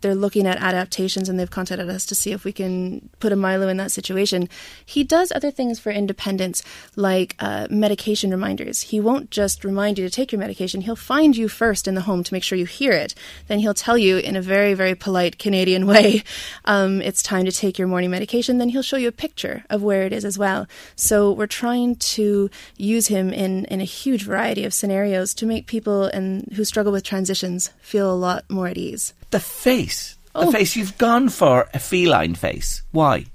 they're 0.05 0.13
looking 0.13 0.45
at 0.45 0.59
adaptations 0.59 1.27
and 1.27 1.39
they've 1.39 1.49
contacted 1.49 1.89
us 1.89 2.05
to 2.05 2.13
see 2.13 2.31
if 2.31 2.45
we 2.45 2.51
can 2.51 3.09
put 3.19 3.31
a 3.31 3.35
Milo 3.35 3.67
in 3.67 3.77
that 3.77 3.91
situation. 3.91 4.47
He 4.85 5.03
does 5.03 5.31
other 5.31 5.49
things 5.49 5.79
for 5.79 5.91
independence, 5.91 6.61
like 6.95 7.35
uh, 7.39 7.65
medication 7.71 8.29
reminders. 8.29 8.83
He 8.83 8.99
won't 8.99 9.31
just 9.31 9.65
remind 9.65 9.97
you 9.97 10.05
to 10.05 10.11
take 10.11 10.31
your 10.31 10.37
medication, 10.39 10.81
he'll 10.81 10.95
find 10.95 11.35
you 11.35 11.47
first 11.47 11.87
in 11.87 11.95
the 11.95 12.01
home 12.01 12.23
to 12.23 12.33
make 12.35 12.43
sure 12.43 12.55
you 12.55 12.67
hear 12.67 12.91
it. 12.91 13.15
Then 13.47 13.57
he'll 13.57 13.73
tell 13.73 13.97
you 13.97 14.19
in 14.19 14.35
a 14.35 14.43
very, 14.43 14.75
very 14.75 14.93
polite 14.93 15.39
Canadian 15.39 15.87
way, 15.93 16.23
um, 16.65 17.01
it's 17.01 17.23
time 17.23 17.45
to 17.45 17.51
take 17.51 17.79
your 17.79 17.87
morning 17.87 18.11
medication. 18.11 18.59
Then 18.59 18.69
he'll 18.69 18.83
show 18.83 18.97
you 18.97 19.07
a 19.07 19.11
picture 19.11 19.63
of 19.71 19.81
where 19.81 20.03
it 20.03 20.13
is 20.13 20.23
as 20.23 20.37
well. 20.37 20.67
So 20.95 21.31
we're 21.31 21.47
trying 21.47 21.95
to 22.13 22.51
use 22.77 23.07
him 23.07 23.33
in, 23.33 23.65
in 23.65 23.81
a 23.81 23.85
huge 23.85 24.21
variety 24.21 24.65
of 24.65 24.73
scenarios 24.75 25.33
to 25.33 25.47
make 25.47 25.65
people 25.65 26.03
and 26.03 26.47
who 26.53 26.63
struggle 26.63 26.91
with 26.91 27.03
transitions 27.03 27.71
feel 27.81 28.13
a 28.13 28.13
lot 28.13 28.45
more 28.51 28.67
at 28.67 28.77
ease. 28.77 29.15
The 29.31 29.39
face. 29.39 30.15
The 30.33 30.39
Oh. 30.47 30.51
face. 30.51 30.75
You've 30.75 30.97
gone 30.97 31.29
for 31.29 31.69
a 31.73 31.79
feline 31.79 32.35
face. 32.35 32.81
Why? 32.91 33.25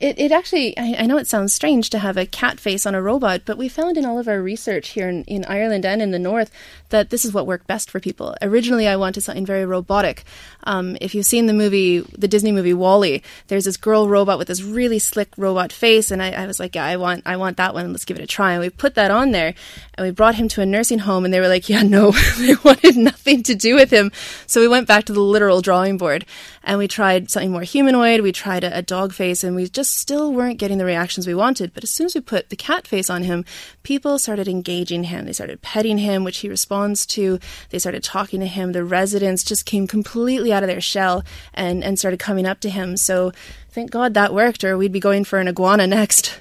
It, 0.00 0.18
it 0.18 0.32
actually, 0.32 0.76
I, 0.78 0.94
I 1.00 1.06
know 1.06 1.16
it 1.16 1.26
sounds 1.26 1.52
strange 1.52 1.90
to 1.90 1.98
have 1.98 2.16
a 2.16 2.26
cat 2.26 2.60
face 2.60 2.86
on 2.86 2.94
a 2.94 3.02
robot, 3.02 3.42
but 3.44 3.58
we 3.58 3.68
found 3.68 3.96
in 3.96 4.04
all 4.04 4.18
of 4.18 4.28
our 4.28 4.40
research 4.40 4.90
here 4.90 5.08
in, 5.08 5.24
in 5.24 5.44
Ireland 5.46 5.84
and 5.84 6.00
in 6.00 6.12
the 6.12 6.18
north 6.18 6.50
that 6.90 7.10
this 7.10 7.24
is 7.24 7.32
what 7.32 7.46
worked 7.46 7.66
best 7.66 7.90
for 7.90 7.98
people. 7.98 8.36
Originally, 8.40 8.86
I 8.86 8.96
wanted 8.96 9.22
something 9.22 9.44
very 9.44 9.66
robotic. 9.66 10.24
Um, 10.64 10.96
if 11.00 11.14
you've 11.14 11.26
seen 11.26 11.46
the 11.46 11.52
movie, 11.52 12.00
the 12.16 12.28
Disney 12.28 12.52
movie 12.52 12.74
WALL-E, 12.74 13.22
there's 13.48 13.64
this 13.64 13.76
girl 13.76 14.08
robot 14.08 14.38
with 14.38 14.48
this 14.48 14.62
really 14.62 14.98
slick 14.98 15.30
robot 15.36 15.72
face, 15.72 16.10
and 16.10 16.22
I, 16.22 16.30
I 16.30 16.46
was 16.46 16.60
like, 16.60 16.74
yeah, 16.74 16.84
I 16.84 16.96
want, 16.96 17.24
I 17.26 17.36
want 17.36 17.56
that 17.56 17.74
one. 17.74 17.90
Let's 17.90 18.04
give 18.04 18.18
it 18.18 18.22
a 18.22 18.26
try. 18.26 18.52
And 18.52 18.60
we 18.60 18.70
put 18.70 18.94
that 18.94 19.10
on 19.10 19.32
there, 19.32 19.54
and 19.94 20.06
we 20.06 20.12
brought 20.12 20.36
him 20.36 20.48
to 20.48 20.62
a 20.62 20.66
nursing 20.66 21.00
home, 21.00 21.24
and 21.24 21.34
they 21.34 21.40
were 21.40 21.48
like, 21.48 21.68
yeah, 21.68 21.82
no, 21.82 22.12
they 22.38 22.54
wanted 22.62 22.96
nothing 22.96 23.42
to 23.44 23.54
do 23.54 23.74
with 23.74 23.90
him. 23.90 24.12
So 24.46 24.60
we 24.60 24.68
went 24.68 24.86
back 24.86 25.04
to 25.06 25.12
the 25.12 25.20
literal 25.20 25.60
drawing 25.60 25.98
board, 25.98 26.24
and 26.62 26.78
we 26.78 26.86
tried 26.86 27.30
something 27.30 27.50
more 27.50 27.62
humanoid. 27.62 28.20
We 28.20 28.32
tried 28.32 28.62
a, 28.62 28.78
a 28.78 28.82
dog 28.82 29.12
face, 29.12 29.42
and 29.42 29.56
we 29.56 29.68
just 29.68 29.87
still 29.90 30.32
weren't 30.32 30.58
getting 30.58 30.78
the 30.78 30.84
reactions 30.84 31.26
we 31.26 31.34
wanted. 31.34 31.74
But 31.74 31.84
as 31.84 31.90
soon 31.90 32.06
as 32.06 32.14
we 32.14 32.20
put 32.20 32.50
the 32.50 32.56
cat 32.56 32.86
face 32.86 33.10
on 33.10 33.22
him, 33.24 33.44
people 33.82 34.18
started 34.18 34.48
engaging 34.48 35.04
him. 35.04 35.26
They 35.26 35.32
started 35.32 35.62
petting 35.62 35.98
him, 35.98 36.24
which 36.24 36.38
he 36.38 36.48
responds 36.48 37.06
to. 37.06 37.38
They 37.70 37.78
started 37.78 38.02
talking 38.02 38.40
to 38.40 38.46
him. 38.46 38.72
The 38.72 38.84
residents 38.84 39.44
just 39.44 39.66
came 39.66 39.86
completely 39.86 40.52
out 40.52 40.62
of 40.62 40.68
their 40.68 40.80
shell 40.80 41.24
and, 41.54 41.82
and 41.82 41.98
started 41.98 42.18
coming 42.18 42.46
up 42.46 42.60
to 42.60 42.70
him. 42.70 42.96
So 42.96 43.32
thank 43.70 43.90
God 43.90 44.14
that 44.14 44.34
worked, 44.34 44.64
or 44.64 44.76
we'd 44.76 44.92
be 44.92 45.00
going 45.00 45.24
for 45.24 45.38
an 45.38 45.48
iguana 45.48 45.86
next. 45.86 46.40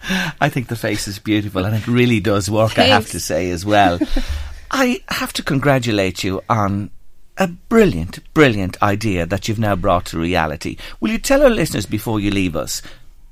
I 0.40 0.48
think 0.48 0.68
the 0.68 0.76
face 0.76 1.08
is 1.08 1.18
beautiful 1.18 1.64
and 1.64 1.76
it 1.76 1.86
really 1.86 2.20
does 2.20 2.50
work, 2.50 2.72
Thanks. 2.72 2.90
I 2.90 2.94
have 2.94 3.10
to 3.10 3.20
say 3.20 3.50
as 3.50 3.64
well. 3.64 3.98
I 4.70 5.00
have 5.08 5.32
to 5.34 5.42
congratulate 5.42 6.24
you 6.24 6.42
on 6.48 6.90
a 7.38 7.48
brilliant, 7.48 8.20
brilliant 8.34 8.82
idea 8.82 9.26
that 9.26 9.48
you've 9.48 9.58
now 9.58 9.76
brought 9.76 10.06
to 10.06 10.18
reality. 10.18 10.76
Will 11.00 11.10
you 11.10 11.18
tell 11.18 11.42
our 11.42 11.50
listeners 11.50 11.86
before 11.86 12.20
you 12.20 12.30
leave 12.30 12.56
us 12.56 12.82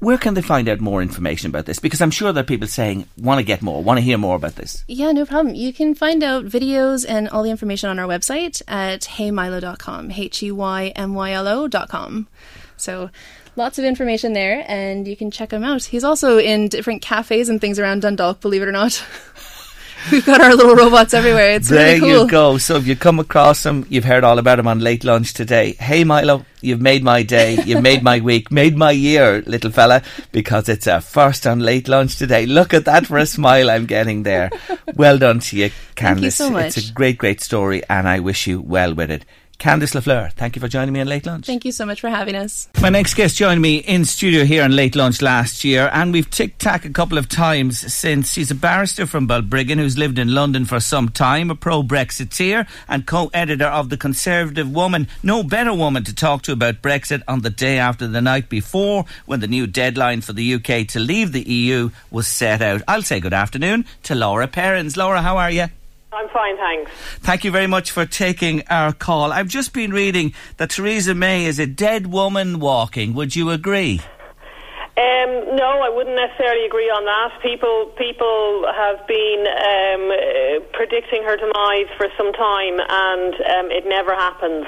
where 0.05 0.19
can 0.19 0.35
they 0.35 0.43
find 0.43 0.69
out 0.69 0.81
more 0.81 1.01
information 1.01 1.49
about 1.49 1.65
this? 1.65 1.79
Because 1.79 2.03
I'm 2.03 2.11
sure 2.11 2.33
there 2.33 2.43
are 2.43 2.47
people 2.47 2.69
saying, 2.69 3.09
want 3.17 3.39
to 3.39 3.45
get 3.45 3.63
more, 3.63 3.83
want 3.83 3.97
to 3.97 4.03
hear 4.03 4.19
more 4.19 4.37
about 4.37 4.57
this. 4.57 4.85
Yeah, 4.87 5.13
no 5.13 5.25
problem. 5.25 5.55
You 5.55 5.73
can 5.73 5.95
find 5.95 6.23
out 6.23 6.45
videos 6.45 7.07
and 7.09 7.29
all 7.29 7.43
the 7.43 7.51
information 7.51 7.89
on 7.89 7.99
our 7.99 8.07
website 8.07 8.61
at 8.69 9.03
heymilo.com, 9.03 10.11
H 10.11 10.43
E 10.43 10.53
Y 10.53 10.93
M 10.95 11.15
Y 11.15 11.33
L 11.33 11.49
O.com. 11.49 12.29
So 12.77 13.11
lots 13.57 13.79
of 13.79 13.85
information 13.87 14.35
there, 14.35 14.65
and 14.69 15.09
you 15.09 15.17
can 15.17 15.31
check 15.31 15.53
him 15.53 15.65
out. 15.65 15.85
He's 15.85 16.05
also 16.05 16.39
in 16.39 16.69
different 16.69 17.01
cafes 17.01 17.49
and 17.49 17.61
things 17.61 17.79
around 17.79 18.03
Dundalk, 18.03 18.41
believe 18.41 18.63
it 18.63 18.69
or 18.69 18.73
not. 18.73 19.03
We've 20.13 20.25
got 20.25 20.41
our 20.41 20.55
little 20.55 20.75
robots 20.75 21.15
everywhere. 21.15 21.53
It's 21.53 21.69
there 21.69 21.87
really 21.87 22.01
cool. 22.01 22.09
There 22.09 22.19
you 22.25 22.29
go. 22.29 22.59
So 22.59 22.77
if 22.77 22.87
you 22.87 22.95
come 22.97 23.19
across 23.19 23.63
them, 23.63 23.87
you've 23.89 24.05
heard 24.05 24.25
all 24.25 24.39
about 24.39 24.57
them 24.57 24.67
on 24.67 24.81
Late 24.81 25.05
Lunch 25.05 25.33
today. 25.33 25.73
Hey 25.73 26.05
Milo, 26.05 26.45
you've 26.61 26.81
made 26.81 27.03
my 27.03 27.23
day, 27.23 27.59
you've 27.65 27.83
made 27.83 28.03
my 28.03 28.21
week, 28.21 28.51
made 28.51 28.77
my 28.77 28.91
year, 28.91 29.43
little 29.47 29.71
fella, 29.71 30.03
because 30.33 30.69
it's 30.69 30.87
a 30.87 31.01
first 31.01 31.47
on 31.47 31.61
Late 31.61 31.89
Lunch 31.89 32.17
today. 32.17 32.45
Look 32.45 32.75
at 32.75 32.85
that 32.85 33.07
for 33.07 33.19
a 33.19 33.27
smile 33.27 33.71
I'm 33.71 33.87
getting 33.87 34.23
there. 34.25 34.51
Well 34.97 35.19
done 35.19 35.41
to 35.41 35.57
you, 35.57 35.71
Candice. 35.97 36.23
you 36.23 36.31
so 36.31 36.51
much. 36.51 36.77
It's 36.77 36.91
a 36.91 36.93
great, 36.93 37.19
great 37.19 37.41
story, 37.41 37.83
and 37.91 38.07
I 38.07 38.21
wish 38.21 38.47
you 38.47 38.61
well 38.61 38.95
with 38.95 39.11
it. 39.11 39.25
Candice 39.64 39.99
LaFleur, 39.99 40.30
thank 40.35 40.56
you 40.56 40.61
for 40.61 40.68
joining 40.68 40.92
me 40.92 41.00
on 41.00 41.06
Late 41.06 41.25
Lunch. 41.25 41.47
Thank 41.47 41.64
you 41.64 41.73
so 41.73 41.87
much 41.87 41.99
for 41.99 42.11
having 42.11 42.35
us. 42.35 42.68
My 42.83 42.90
next 42.90 43.14
guest 43.14 43.35
joined 43.35 43.62
me 43.62 43.78
in 43.78 44.04
studio 44.04 44.44
here 44.44 44.62
on 44.62 44.76
Late 44.76 44.94
Lunch 44.94 45.23
last 45.23 45.64
year, 45.64 45.88
and 45.90 46.12
we've 46.12 46.28
tic 46.28 46.59
tac 46.59 46.85
a 46.85 46.90
couple 46.90 47.16
of 47.16 47.30
times 47.30 47.80
since. 47.90 48.30
She's 48.30 48.50
a 48.50 48.54
barrister 48.54 49.06
from 49.06 49.26
Balbriggan 49.26 49.78
who's 49.78 49.97
lived 49.97 50.18
in 50.18 50.35
London 50.35 50.66
for 50.66 50.80
some 50.80 51.09
time, 51.09 51.50
a 51.50 51.54
pro 51.54 51.83
Brexiteer, 51.83 52.68
and 52.88 53.06
co 53.06 53.30
editor 53.33 53.64
of 53.64 53.88
The 53.88 53.97
Conservative 53.97 54.71
Woman. 54.71 55.09
No 55.23 55.42
better 55.42 55.73
woman 55.73 56.04
to 56.04 56.14
talk 56.14 56.42
to 56.42 56.52
about 56.52 56.83
Brexit 56.83 57.23
on 57.26 57.40
the 57.40 57.49
day 57.49 57.78
after 57.78 58.06
the 58.06 58.21
night 58.21 58.50
before, 58.50 59.06
when 59.25 59.40
the 59.40 59.49
new 59.49 59.66
deadline 59.66 60.21
for 60.21 60.35
the 60.35 60.56
UK 60.56 60.87
to 60.88 61.00
leave 61.00 61.33
the 61.33 61.49
EU 61.49 61.88
was 62.11 62.28
set 62.28 62.61
out. 62.61 62.83
I'll 62.87 63.00
say 63.00 63.18
good 63.18 63.33
afternoon 63.33 63.87
to 64.02 64.14
Laura 64.14 64.47
Perrins. 64.47 64.99
Laura, 64.99 65.23
how 65.23 65.38
are 65.38 65.50
you? 65.50 65.68
I'm 66.14 66.28
fine, 66.28 66.56
thanks. 66.56 66.90
Thank 67.21 67.44
you 67.44 67.50
very 67.50 67.66
much 67.66 67.90
for 67.90 68.06
taking 68.06 68.62
our 68.68 68.92
call. 68.92 69.33
I've 69.33 69.49
just 69.49 69.73
been 69.73 69.92
reading 69.92 70.35
that 70.59 70.71
Theresa 70.71 71.14
May 71.14 71.47
is 71.47 71.59
a 71.59 71.66
dead 71.66 72.06
woman 72.06 72.61
walking. 72.61 73.14
Would 73.14 73.35
you 73.35 73.50
agree? 73.50 74.00
Um, 74.97 75.56
no, 75.56 75.83
I 75.83 75.90
wouldn't 75.90 76.14
necessarily 76.14 76.66
agree 76.66 76.87
on 76.87 77.02
that. 77.02 77.42
People, 77.42 77.90
people 77.99 78.62
have 78.71 79.04
been 79.09 79.42
um, 79.42 80.06
uh, 80.06 80.62
predicting 80.71 81.25
her 81.25 81.35
demise 81.37 81.90
for 81.99 82.06
some 82.16 82.33
time, 82.33 82.78
and 82.78 83.35
um, 83.35 83.66
it 83.75 83.83
never 83.88 84.14
happens. 84.14 84.66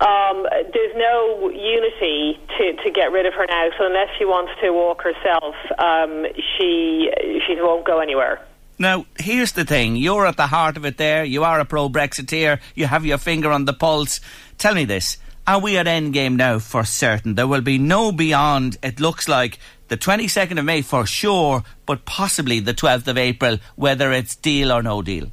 Um, 0.00 0.44
there's 0.76 0.94
no 0.96 1.48
unity 1.48 2.38
to, 2.58 2.76
to 2.84 2.90
get 2.90 3.12
rid 3.12 3.24
of 3.24 3.32
her 3.32 3.46
now. 3.48 3.70
So 3.78 3.86
unless 3.86 4.08
she 4.18 4.26
wants 4.26 4.52
to 4.60 4.72
walk 4.72 5.00
herself, 5.00 5.54
um, 5.78 6.26
she 6.36 7.08
she 7.46 7.56
won't 7.56 7.86
go 7.86 8.00
anywhere. 8.00 8.44
Now, 8.78 9.06
here's 9.18 9.52
the 9.52 9.64
thing. 9.64 9.96
You're 9.96 10.26
at 10.26 10.36
the 10.36 10.46
heart 10.46 10.76
of 10.76 10.84
it 10.84 10.98
there. 10.98 11.24
You 11.24 11.44
are 11.44 11.60
a 11.60 11.64
pro 11.64 11.88
Brexiteer. 11.88 12.60
You 12.74 12.86
have 12.86 13.06
your 13.06 13.18
finger 13.18 13.50
on 13.50 13.64
the 13.64 13.72
pulse. 13.72 14.20
Tell 14.58 14.74
me 14.74 14.84
this. 14.84 15.16
Are 15.46 15.60
we 15.60 15.78
at 15.78 15.86
endgame 15.86 16.36
now 16.36 16.58
for 16.58 16.84
certain? 16.84 17.36
There 17.36 17.46
will 17.46 17.62
be 17.62 17.78
no 17.78 18.12
beyond, 18.12 18.76
it 18.82 19.00
looks 19.00 19.28
like, 19.28 19.58
the 19.88 19.96
22nd 19.96 20.58
of 20.58 20.64
May 20.64 20.82
for 20.82 21.06
sure, 21.06 21.62
but 21.86 22.04
possibly 22.04 22.60
the 22.60 22.74
12th 22.74 23.06
of 23.06 23.16
April, 23.16 23.58
whether 23.76 24.12
it's 24.12 24.34
deal 24.34 24.72
or 24.72 24.82
no 24.82 25.02
deal. 25.02 25.30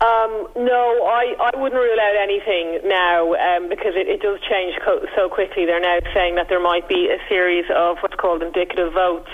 Um, 0.00 0.48
no, 0.54 1.06
I, 1.08 1.34
I 1.40 1.56
wouldn't 1.56 1.80
rule 1.80 1.98
out 1.98 2.16
anything 2.22 2.80
now 2.84 3.32
um, 3.32 3.70
because 3.70 3.94
it, 3.96 4.06
it 4.06 4.20
does 4.20 4.38
change 4.48 4.74
co- 4.84 5.06
so 5.16 5.28
quickly. 5.28 5.64
They're 5.64 5.80
now 5.80 5.98
saying 6.12 6.34
that 6.34 6.48
there 6.50 6.62
might 6.62 6.86
be 6.88 7.08
a 7.08 7.16
series 7.28 7.64
of 7.74 7.96
what's 8.02 8.16
called 8.16 8.42
indicative 8.42 8.92
votes 8.92 9.30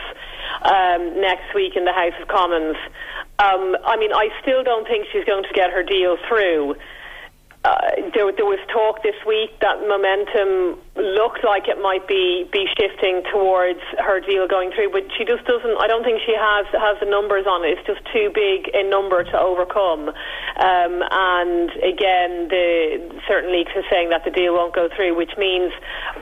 um, 0.63 1.21
next 1.21 1.55
week 1.55 1.77
in 1.77 1.85
the 1.85 1.93
House 1.93 2.15
of 2.21 2.29
Commons. 2.29 2.77
Um, 3.39 3.77
I 3.85 3.97
mean, 3.97 4.13
I 4.13 4.29
still 4.43 4.63
don't 4.63 4.87
think 4.87 5.07
she's 5.13 5.25
going 5.25 5.45
to 5.45 5.53
get 5.55 5.71
her 5.71 5.83
deal 5.83 6.17
through. 6.29 6.77
Uh, 7.65 7.77
there, 8.15 8.33
there 8.33 8.47
was 8.47 8.59
talk 8.73 9.03
this 9.03 9.17
week 9.27 9.51
that 9.61 9.81
momentum 9.87 10.79
looked 10.97 11.45
like 11.45 11.69
it 11.69 11.81
might 11.81 12.07
be, 12.09 12.49
be 12.53 12.67
shifting 12.77 13.23
towards 13.31 13.79
her 13.99 14.21
deal 14.21 14.49
going 14.49 14.73
through, 14.73 14.91
but 14.91 15.07
she 15.17 15.25
just 15.25 15.45
doesn't. 15.47 15.79
I 15.79 15.87
don't 15.87 16.03
think 16.03 16.21
she 16.27 16.35
has 16.35 16.67
has 16.75 16.99
the 16.99 17.07
numbers 17.07 17.47
on 17.47 17.65
it. 17.65 17.79
It's 17.79 17.87
just 17.87 18.03
too 18.13 18.31
big 18.35 18.71
a 18.75 18.83
number 18.83 19.23
to 19.23 19.39
overcome. 19.39 20.09
Um, 20.11 20.95
and 21.11 21.71
again, 21.79 22.49
the 22.51 23.23
certain 23.29 23.53
leaks 23.53 23.71
are 23.77 23.87
saying 23.89 24.11
that 24.11 24.25
the 24.25 24.31
deal 24.31 24.55
won't 24.55 24.75
go 24.75 24.89
through, 24.95 25.17
which 25.17 25.31
means 25.39 25.73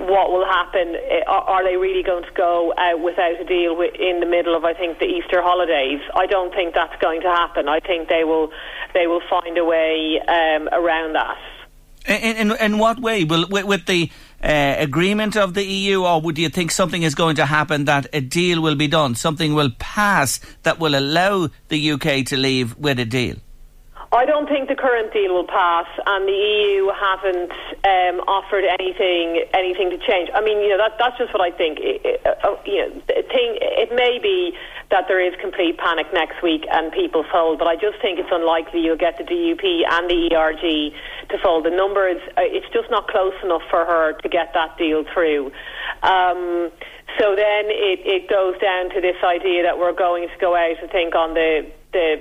what 0.00 0.30
will 0.30 0.44
happen? 0.44 0.94
eh, 0.96 1.24
Are, 1.26 1.42
are 1.42 1.64
they 1.64 1.76
really 1.76 2.02
going 2.02 2.24
to 2.24 2.32
go 2.36 2.74
out 2.76 3.00
without 3.00 3.40
a 3.40 3.44
deal 3.44 3.80
in 3.80 4.20
the 4.20 4.26
middle 4.26 4.54
of, 4.54 4.64
I 4.64 4.74
think, 4.74 4.98
the 4.98 5.06
Easter 5.06 5.40
holidays? 5.40 6.00
I 6.14 6.26
don't 6.26 6.52
think 6.54 6.74
that's 6.74 6.94
going 7.00 7.22
to 7.22 7.28
happen. 7.28 7.68
I 7.68 7.80
think 7.80 8.08
they 8.08 8.24
will 8.24 8.52
they 8.92 9.06
will 9.06 9.22
find 9.30 9.56
a 9.56 9.64
way 9.64 10.20
um, 10.28 10.68
around 10.72 11.14
that. 11.14 11.38
In, 12.06 12.50
in, 12.50 12.56
in 12.56 12.78
what 12.78 13.00
way? 13.00 13.24
Will 13.24 13.46
with, 13.48 13.64
with 13.64 13.86
the 13.86 14.10
uh, 14.42 14.76
agreement 14.78 15.36
of 15.36 15.54
the 15.54 15.64
EU, 15.64 16.04
or 16.04 16.20
would 16.20 16.38
you 16.38 16.48
think 16.48 16.70
something 16.70 17.02
is 17.02 17.14
going 17.14 17.36
to 17.36 17.46
happen 17.46 17.86
that 17.86 18.06
a 18.12 18.20
deal 18.20 18.60
will 18.60 18.76
be 18.76 18.88
done, 18.88 19.14
something 19.14 19.54
will 19.54 19.70
pass 19.78 20.40
that 20.62 20.78
will 20.78 20.94
allow 20.94 21.48
the 21.68 21.92
UK 21.92 22.24
to 22.26 22.36
leave 22.36 22.76
with 22.76 22.98
a 23.00 23.04
deal? 23.04 23.36
I 24.10 24.24
don't 24.24 24.48
think 24.48 24.68
the 24.68 24.74
current 24.74 25.12
deal 25.12 25.34
will 25.34 25.46
pass, 25.46 25.86
and 26.06 26.26
the 26.26 26.32
EU 26.32 26.88
haven't 26.96 27.52
um, 27.84 28.24
offered 28.24 28.64
anything 28.64 29.44
anything 29.52 29.90
to 29.90 29.98
change. 29.98 30.30
I 30.32 30.40
mean, 30.40 30.64
you 30.64 30.70
know, 30.70 30.78
that, 30.78 30.96
that's 30.98 31.18
just 31.18 31.34
what 31.34 31.42
I 31.44 31.50
think. 31.52 31.78
It, 31.78 32.00
it, 32.04 32.24
uh, 32.24 32.56
you 32.64 32.88
know, 32.88 32.88
thing, 33.04 33.60
it 33.60 33.92
may 33.92 34.18
be 34.18 34.56
that 34.90 35.04
there 35.08 35.20
is 35.20 35.36
complete 35.40 35.76
panic 35.76 36.06
next 36.14 36.42
week 36.42 36.64
and 36.72 36.90
people 36.90 37.22
fold, 37.30 37.58
but 37.58 37.68
I 37.68 37.76
just 37.76 38.00
think 38.00 38.18
it's 38.18 38.32
unlikely 38.32 38.80
you'll 38.80 38.96
get 38.96 39.18
the 39.18 39.24
DUP 39.24 39.60
and 39.60 40.08
the 40.08 40.32
ERG 40.32 40.96
to 41.28 41.36
fold. 41.44 41.66
The 41.66 41.70
numbers, 41.70 42.16
uh, 42.38 42.48
it's 42.48 42.72
just 42.72 42.90
not 42.90 43.08
close 43.08 43.36
enough 43.44 43.62
for 43.68 43.84
her 43.84 44.14
to 44.24 44.28
get 44.28 44.54
that 44.54 44.78
deal 44.78 45.04
through. 45.12 45.52
Um, 46.02 46.72
so 47.20 47.36
then 47.36 47.68
it, 47.68 48.00
it 48.08 48.30
goes 48.30 48.56
down 48.58 48.88
to 48.96 49.02
this 49.02 49.20
idea 49.20 49.64
that 49.64 49.76
we're 49.76 49.92
going 49.92 50.28
to 50.28 50.34
go 50.40 50.56
out, 50.56 50.80
I 50.82 50.86
think, 50.88 51.14
on 51.14 51.34
the 51.34 51.68
the 51.92 52.20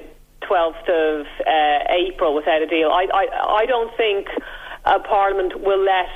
12th 0.50 0.88
of 0.90 1.26
uh, 1.46 1.94
April 1.94 2.34
without 2.36 2.62
a 2.62 2.68
deal. 2.68 2.90
I, 2.90 3.08
I, 3.14 3.64
I 3.64 3.66
don't 3.66 3.96
think 3.98 4.28
uh, 4.86 5.00
Parliament 5.00 5.62
will 5.62 5.84
let 5.84 6.10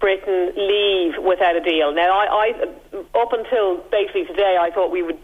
Britain 0.00 0.52
leave 0.56 1.22
without 1.22 1.54
a 1.54 1.60
deal. 1.60 1.92
Now, 1.92 2.18
I, 2.18 2.24
I 2.32 3.20
up 3.20 3.32
until 3.32 3.84
basically 3.92 4.24
today, 4.24 4.56
I 4.58 4.70
thought 4.70 4.90
we 4.90 5.02
would 5.02 5.20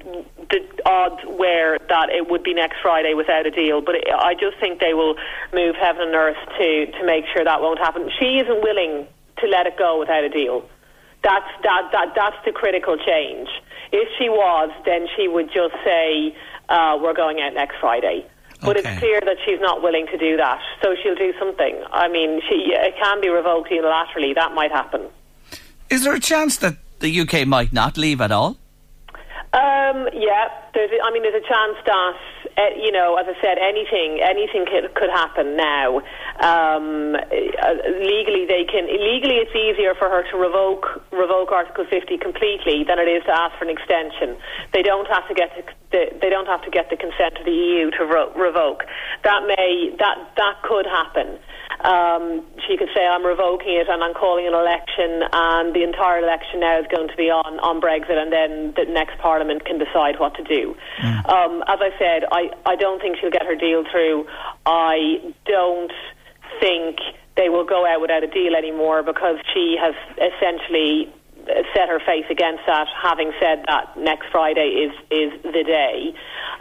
the 0.50 0.60
odds 0.84 1.24
were 1.26 1.78
that 1.88 2.10
it 2.10 2.30
would 2.30 2.44
be 2.44 2.52
next 2.52 2.76
Friday 2.82 3.14
without 3.14 3.46
a 3.46 3.50
deal, 3.50 3.80
but 3.80 3.96
it, 3.96 4.04
I 4.12 4.34
just 4.34 4.60
think 4.60 4.78
they 4.78 4.92
will 4.92 5.16
move 5.52 5.74
heaven 5.80 6.12
and 6.12 6.14
earth 6.14 6.36
to 6.58 6.86
to 6.92 7.06
make 7.06 7.24
sure 7.32 7.42
that 7.42 7.60
won't 7.60 7.78
happen. 7.78 8.10
She 8.20 8.36
isn't 8.36 8.62
willing 8.62 9.08
to 9.38 9.46
let 9.48 9.66
it 9.66 9.78
go 9.78 9.98
without 9.98 10.24
a 10.24 10.28
deal. 10.28 10.68
That's 11.24 11.48
that 11.64 11.88
that 11.92 12.12
that's 12.14 12.36
the 12.44 12.52
critical 12.52 12.96
change. 12.98 13.48
If 13.92 14.08
she 14.18 14.28
was, 14.28 14.70
then 14.84 15.08
she 15.16 15.26
would 15.26 15.46
just 15.46 15.74
say 15.84 16.36
uh, 16.68 16.98
we're 17.00 17.14
going 17.14 17.40
out 17.40 17.54
next 17.54 17.76
Friday. 17.80 18.26
But 18.62 18.78
Okay. 18.78 18.88
it's 18.90 18.98
clear 19.00 19.20
that 19.20 19.36
she's 19.44 19.60
not 19.60 19.82
willing 19.82 20.06
to 20.06 20.16
do 20.16 20.36
that, 20.38 20.60
so 20.82 20.94
she'll 21.02 21.14
do 21.14 21.32
something. 21.38 21.82
I 21.92 22.08
mean, 22.08 22.40
she 22.48 22.72
it 22.72 22.94
can 23.02 23.20
be 23.20 23.28
revoked 23.28 23.70
unilaterally. 23.70 24.34
That 24.34 24.52
might 24.54 24.70
happen. 24.72 25.02
Is 25.90 26.04
there 26.04 26.14
a 26.14 26.20
chance 26.20 26.56
that 26.58 26.76
the 27.00 27.20
UK 27.20 27.46
might 27.46 27.72
not 27.72 27.96
leave 27.98 28.20
at 28.20 28.32
all? 28.32 28.56
Um, 29.56 30.12
yeah, 30.12 30.52
there's. 30.74 30.92
I 31.00 31.08
mean, 31.12 31.24
there's 31.24 31.40
a 31.40 31.48
chance 31.48 31.80
that 31.88 32.16
uh, 32.60 32.76
you 32.76 32.92
know, 32.92 33.16
as 33.16 33.24
I 33.24 33.32
said, 33.40 33.56
anything, 33.56 34.20
anything 34.20 34.68
could, 34.68 34.92
could 34.92 35.08
happen 35.08 35.56
now. 35.56 36.04
Um, 36.44 37.16
uh, 37.16 37.74
legally, 38.04 38.44
they 38.44 38.68
can. 38.68 38.84
Legally, 38.84 39.40
it's 39.40 39.56
easier 39.56 39.94
for 39.96 40.12
her 40.12 40.28
to 40.28 40.36
revoke 40.36 41.00
revoke 41.08 41.52
Article 41.52 41.86
50 41.88 42.18
completely 42.18 42.84
than 42.84 42.98
it 42.98 43.08
is 43.08 43.24
to 43.24 43.32
ask 43.32 43.56
for 43.56 43.64
an 43.64 43.72
extension. 43.72 44.36
They 44.76 44.82
don't 44.82 45.08
have 45.08 45.26
to 45.28 45.34
get 45.34 45.48
the, 45.56 45.64
the, 45.88 46.02
they 46.20 46.28
don't 46.28 46.46
have 46.52 46.60
to 46.68 46.70
get 46.70 46.90
the 46.92 47.00
consent 47.00 47.40
of 47.40 47.44
the 47.48 47.56
EU 47.56 47.90
to 47.96 48.04
ro- 48.04 48.32
revoke. 48.36 48.84
That 49.24 49.48
may 49.48 49.96
that 49.98 50.36
that 50.36 50.60
could 50.68 50.84
happen. 50.84 51.40
Um, 51.80 52.42
she 52.66 52.76
could 52.76 52.88
say, 52.94 53.06
I'm 53.06 53.24
revoking 53.24 53.74
it 53.76 53.88
and 53.88 54.02
I'm 54.02 54.14
calling 54.14 54.46
an 54.46 54.54
election, 54.54 55.22
and 55.32 55.74
the 55.74 55.82
entire 55.82 56.18
election 56.18 56.60
now 56.60 56.80
is 56.80 56.86
going 56.94 57.08
to 57.08 57.16
be 57.16 57.30
on, 57.30 57.58
on 57.60 57.80
Brexit, 57.80 58.16
and 58.16 58.32
then 58.32 58.72
the 58.76 58.90
next 58.90 59.18
Parliament 59.18 59.64
can 59.64 59.78
decide 59.78 60.18
what 60.18 60.34
to 60.36 60.44
do. 60.44 60.74
Mm. 61.02 61.28
Um, 61.28 61.62
as 61.68 61.78
I 61.80 61.90
said, 61.98 62.24
I, 62.32 62.50
I 62.64 62.76
don't 62.76 63.00
think 63.00 63.18
she'll 63.20 63.30
get 63.30 63.44
her 63.44 63.56
deal 63.56 63.84
through. 63.90 64.26
I 64.64 65.34
don't 65.44 65.92
think 66.60 66.98
they 67.36 67.48
will 67.48 67.66
go 67.66 67.86
out 67.86 68.00
without 68.00 68.24
a 68.24 68.28
deal 68.28 68.54
anymore 68.56 69.02
because 69.02 69.36
she 69.52 69.76
has 69.78 69.94
essentially 70.16 71.12
set 71.74 71.88
her 71.88 72.00
face 72.00 72.26
against 72.30 72.62
that, 72.66 72.86
having 73.02 73.32
said 73.40 73.64
that 73.66 73.96
next 73.96 74.26
Friday 74.30 74.88
is, 74.88 74.92
is 75.10 75.32
the 75.42 75.64
day. 75.64 76.14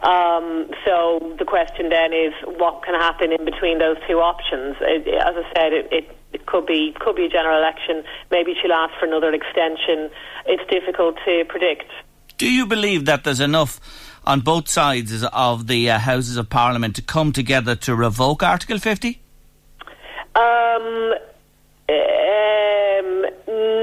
Um, 0.04 0.70
so 0.86 1.36
the 1.39 1.46
question 1.46 1.89
then 1.89 2.13
is 2.13 2.34
what 2.60 2.84
can 2.84 2.94
happen 2.94 3.32
in 3.32 3.46
between 3.46 3.80
those 3.80 3.98
two 4.08 4.20
options? 4.20 4.75
It, 4.82 5.08
as 5.08 5.36
I 5.36 5.46
said, 5.56 5.74
it, 5.74 5.88
it, 5.92 6.18
it 6.34 6.46
could 6.46 6.65
be 6.65 6.94
could 7.00 7.15
be 7.15 7.25
a 7.25 7.30
general 7.30 7.58
election. 7.58 8.04
Maybe 8.30 8.54
she'll 8.62 8.74
ask 8.74 8.94
for 9.00 9.06
another 9.06 9.34
extension. 9.34 10.12
It's 10.46 10.70
difficult 10.70 11.15
to 11.25 11.44
predict. 11.48 11.89
Do 12.38 12.51
you 12.51 12.65
believe 12.65 13.06
that 13.06 13.24
there's 13.24 13.39
enough 13.39 13.80
on 14.25 14.42
both 14.42 14.68
sides 14.68 15.24
of 15.24 15.68
the 15.68 15.89
uh, 15.89 16.00
Houses 16.00 16.36
of 16.36 16.50
Parliament 16.50 16.96
to 16.98 17.01
come 17.01 17.32
together 17.32 17.75
to 17.75 17.96
revoke 17.96 18.44
Article 18.44 18.80
50? 18.80 19.22
Um, 20.36 21.13
um, 21.89 23.25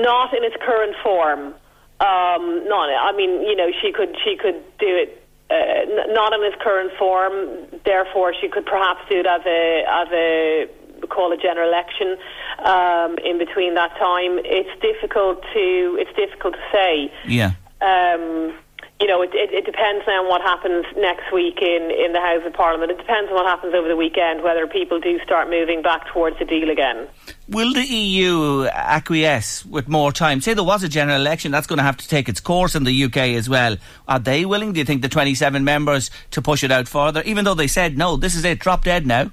not 0.02 0.34
in 0.36 0.44
its 0.44 0.56
current 0.60 0.96
form. 1.02 1.54
Um, 2.00 2.66
not. 2.68 2.90
I 2.90 3.12
mean, 3.16 3.42
you 3.42 3.54
know, 3.54 3.70
she 3.80 3.92
could 3.92 4.16
she 4.24 4.36
could 4.36 4.60
do 4.78 4.88
it 4.88 5.22
uh, 5.50 6.12
not 6.12 6.32
in 6.32 6.42
its 6.42 6.56
current 6.60 6.92
form. 6.98 7.68
Therefore, 7.84 8.34
she 8.40 8.48
could 8.48 8.66
perhaps 8.66 9.00
do 9.08 9.20
it 9.20 9.26
as 9.26 9.42
a 9.46 9.84
as 9.86 10.08
a 10.12 10.68
call 11.06 11.32
a 11.32 11.36
general 11.36 11.68
election 11.68 12.16
um, 12.64 13.18
in 13.24 13.38
between 13.38 13.74
that 13.74 13.96
time. 13.98 14.38
It's 14.44 14.80
difficult 14.80 15.42
to 15.54 15.96
it's 16.00 16.14
difficult 16.16 16.54
to 16.54 16.64
say. 16.72 17.12
Yeah. 17.26 17.52
Um, 17.80 18.54
you 19.02 19.08
know, 19.08 19.20
it, 19.20 19.34
it, 19.34 19.52
it, 19.52 19.66
depends 19.66 20.06
now 20.06 20.22
on 20.22 20.28
what 20.28 20.40
happens 20.42 20.86
next 20.96 21.32
week 21.32 21.60
in, 21.60 21.90
in 21.90 22.12
the 22.12 22.20
House 22.20 22.46
of 22.46 22.52
Parliament. 22.52 22.92
It 22.92 22.98
depends 22.98 23.28
on 23.30 23.34
what 23.34 23.46
happens 23.46 23.74
over 23.74 23.88
the 23.88 23.96
weekend, 23.96 24.44
whether 24.44 24.68
people 24.68 25.00
do 25.00 25.18
start 25.24 25.50
moving 25.50 25.82
back 25.82 26.06
towards 26.12 26.38
the 26.38 26.44
deal 26.44 26.70
again. 26.70 27.08
Will 27.48 27.72
the 27.72 27.84
EU 27.84 28.66
acquiesce 28.66 29.66
with 29.66 29.88
more 29.88 30.12
time? 30.12 30.40
Say 30.40 30.54
there 30.54 30.62
was 30.62 30.84
a 30.84 30.88
general 30.88 31.20
election, 31.20 31.50
that's 31.50 31.66
going 31.66 31.78
to 31.78 31.82
have 31.82 31.96
to 31.96 32.08
take 32.08 32.28
its 32.28 32.38
course 32.38 32.76
in 32.76 32.84
the 32.84 33.04
UK 33.04 33.16
as 33.34 33.48
well. 33.48 33.76
Are 34.06 34.20
they 34.20 34.44
willing, 34.44 34.72
do 34.72 34.78
you 34.78 34.84
think, 34.84 35.02
the 35.02 35.08
27 35.08 35.64
members 35.64 36.12
to 36.30 36.40
push 36.40 36.62
it 36.62 36.70
out 36.70 36.86
further, 36.86 37.22
even 37.22 37.44
though 37.44 37.54
they 37.54 37.66
said, 37.66 37.98
no, 37.98 38.16
this 38.16 38.36
is 38.36 38.44
it, 38.44 38.60
drop 38.60 38.84
dead 38.84 39.04
now? 39.04 39.32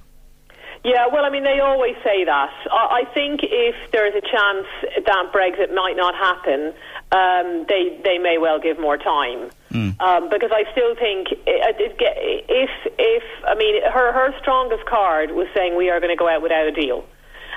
Yeah, 0.84 1.08
well, 1.12 1.26
I 1.26 1.30
mean, 1.30 1.44
they 1.44 1.60
always 1.60 1.96
say 2.04 2.24
that. 2.24 2.50
I 2.72 3.04
think 3.14 3.42
if 3.44 3.76
there 3.92 4.08
is 4.08 4.16
a 4.16 4.22
chance 4.22 4.66
that 5.06 5.32
Brexit 5.34 5.76
might 5.76 5.98
not 5.98 6.16
happen, 6.16 6.74
um, 7.12 7.66
they 7.68 8.00
they 8.04 8.18
may 8.20 8.38
well 8.38 8.60
give 8.60 8.80
more 8.80 8.98
time 8.98 9.50
mm. 9.72 10.00
um, 10.00 10.30
because 10.30 10.52
I 10.54 10.70
still 10.72 10.96
think 10.96 11.28
if 11.48 12.72
if 12.98 13.24
I 13.48 13.56
mean 13.56 13.82
her 13.84 14.14
her 14.14 14.34
strongest 14.40 14.86
card 14.86 15.32
was 15.32 15.48
saying 15.56 15.76
we 15.76 15.90
are 15.90 16.00
going 16.00 16.16
to 16.16 16.20
go 16.20 16.30
out 16.30 16.42
without 16.42 16.68
a 16.68 16.72
deal. 16.72 17.06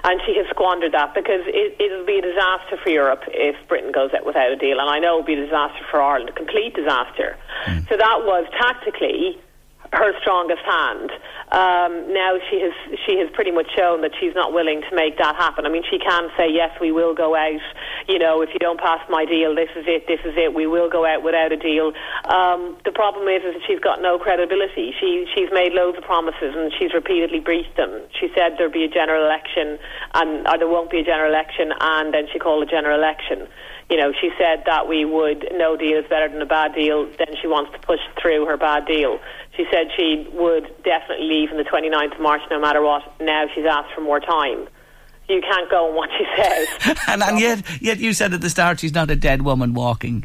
And 0.05 0.21
she 0.27 0.37
has 0.37 0.47
squandered 0.51 0.91
that 0.95 1.15
because 1.15 1.47
it, 1.47 1.77
it'll 1.79 2.05
be 2.05 2.19
a 2.19 2.23
disaster 2.23 2.77
for 2.83 2.91
Europe 2.91 3.23
if 3.29 3.55
Britain 3.69 3.93
goes 3.93 4.11
out 4.13 4.27
without 4.27 4.51
a 4.51 4.57
deal. 4.57 4.81
And 4.81 4.91
I 4.91 4.99
know 4.99 5.21
it'll 5.21 5.27
be 5.27 5.35
a 5.35 5.45
disaster 5.45 5.79
for 5.93 6.03
Ireland, 6.03 6.31
a 6.31 6.33
complete 6.33 6.75
disaster. 6.75 7.39
Mm. 7.67 7.89
So 7.89 7.97
that 7.97 8.27
was 8.27 8.45
tactically 8.59 9.39
her 9.93 10.19
strongest 10.21 10.63
hand. 10.65 11.13
Um, 11.53 12.13
now 12.13 12.41
she 12.49 12.61
has 12.65 12.73
she 13.05 13.19
has 13.19 13.29
pretty 13.35 13.51
much 13.51 13.69
shown 13.77 14.01
that 14.01 14.13
she's 14.19 14.35
not 14.35 14.53
willing 14.53 14.81
to 14.89 14.97
make 14.97 15.19
that 15.19 15.37
happen. 15.37 15.67
I 15.67 15.69
mean, 15.69 15.85
she 15.89 15.99
can 15.99 16.31
say 16.37 16.49
yes, 16.49 16.73
we 16.81 16.93
will 16.93 17.15
go 17.15 17.37
out. 17.37 17.61
You 18.09 18.19
know, 18.19 18.41
if 18.41 18.49
you 18.55 18.59
don't 18.59 18.81
pass 18.81 19.01
my 19.11 19.27
deal, 19.27 19.55
this 19.55 19.69
is 19.77 19.85
it. 19.87 20.09
This 20.09 20.21
is 20.25 20.33
it. 20.37 20.55
We 20.55 20.67
will 20.67 20.89
go 20.89 21.05
out 21.05 21.23
without 21.23 21.53
a 21.53 21.59
deal. 21.59 21.93
Um, 22.25 22.79
the 22.85 22.93
problem 22.93 23.29
is, 23.29 23.45
is 23.45 23.53
that 23.53 23.63
she's 23.67 23.81
got 23.81 24.01
no 24.01 24.19
credibility. 24.19 24.95
She 24.99 25.27
she's 25.35 25.53
made 25.53 25.73
loads 25.73 25.99
of 25.99 26.05
promises 26.05 26.57
and 26.57 26.73
she's 26.79 26.95
repeatedly 26.95 27.41
breached 27.41 27.77
them. 27.77 28.01
She 28.19 28.33
said 28.35 28.57
there'd 28.57 28.73
be 28.73 28.85
a 28.85 28.93
general 28.93 29.25
election 29.25 29.79
and 30.15 30.49
or 30.49 30.57
there 30.57 30.69
won't 30.69 30.91
be 30.91 31.01
a 31.01 31.05
general 31.05 31.29
election, 31.29 31.73
and 31.79 32.15
then 32.15 32.29
she 32.33 32.39
called 32.39 32.63
a 32.63 32.71
general 32.71 32.97
election 32.97 33.47
you 33.93 33.99
know, 33.99 34.11
she 34.19 34.31
said 34.39 34.63
that 34.65 34.89
we 34.89 35.05
would 35.05 35.47
no 35.53 35.77
deal 35.77 35.99
is 35.99 36.07
better 36.09 36.27
than 36.27 36.41
a 36.41 36.47
bad 36.47 36.75
deal. 36.75 37.05
Then 37.19 37.37
she 37.39 37.47
wants 37.47 37.73
to 37.73 37.79
push 37.79 38.01
through 38.21 38.47
her 38.47 38.57
bad 38.57 38.87
deal. 38.87 39.21
She 39.55 39.67
said 39.71 39.89
she 39.95 40.27
would 40.33 40.65
definitely 40.83 41.29
leave 41.29 41.51
on 41.51 41.59
the 41.59 41.65
29th 41.65 42.15
of 42.15 42.21
March 42.23 42.41
no 42.51 42.59
matter 42.59 42.81
what. 42.81 43.03
Now 43.21 43.45
she's 43.55 43.67
asked 43.67 43.93
for 43.95 44.01
more 44.01 44.19
time. 44.19 44.67
You 45.29 45.43
can't 45.43 45.71
go 45.71 45.91
on 45.91 45.95
what 45.95 46.09
she 46.17 46.25
says. 46.41 46.97
and, 47.07 47.23
and 47.23 47.39
yet, 47.39 47.83
yet 47.83 47.99
you 47.99 48.15
said 48.15 48.33
at 48.33 48.41
the 48.41 48.49
start 48.49 48.81
she's 48.81 48.95
not 48.95 49.11
a 49.11 49.17
dead 49.17 49.43
woman 49.43 49.75
walking. 49.75 50.25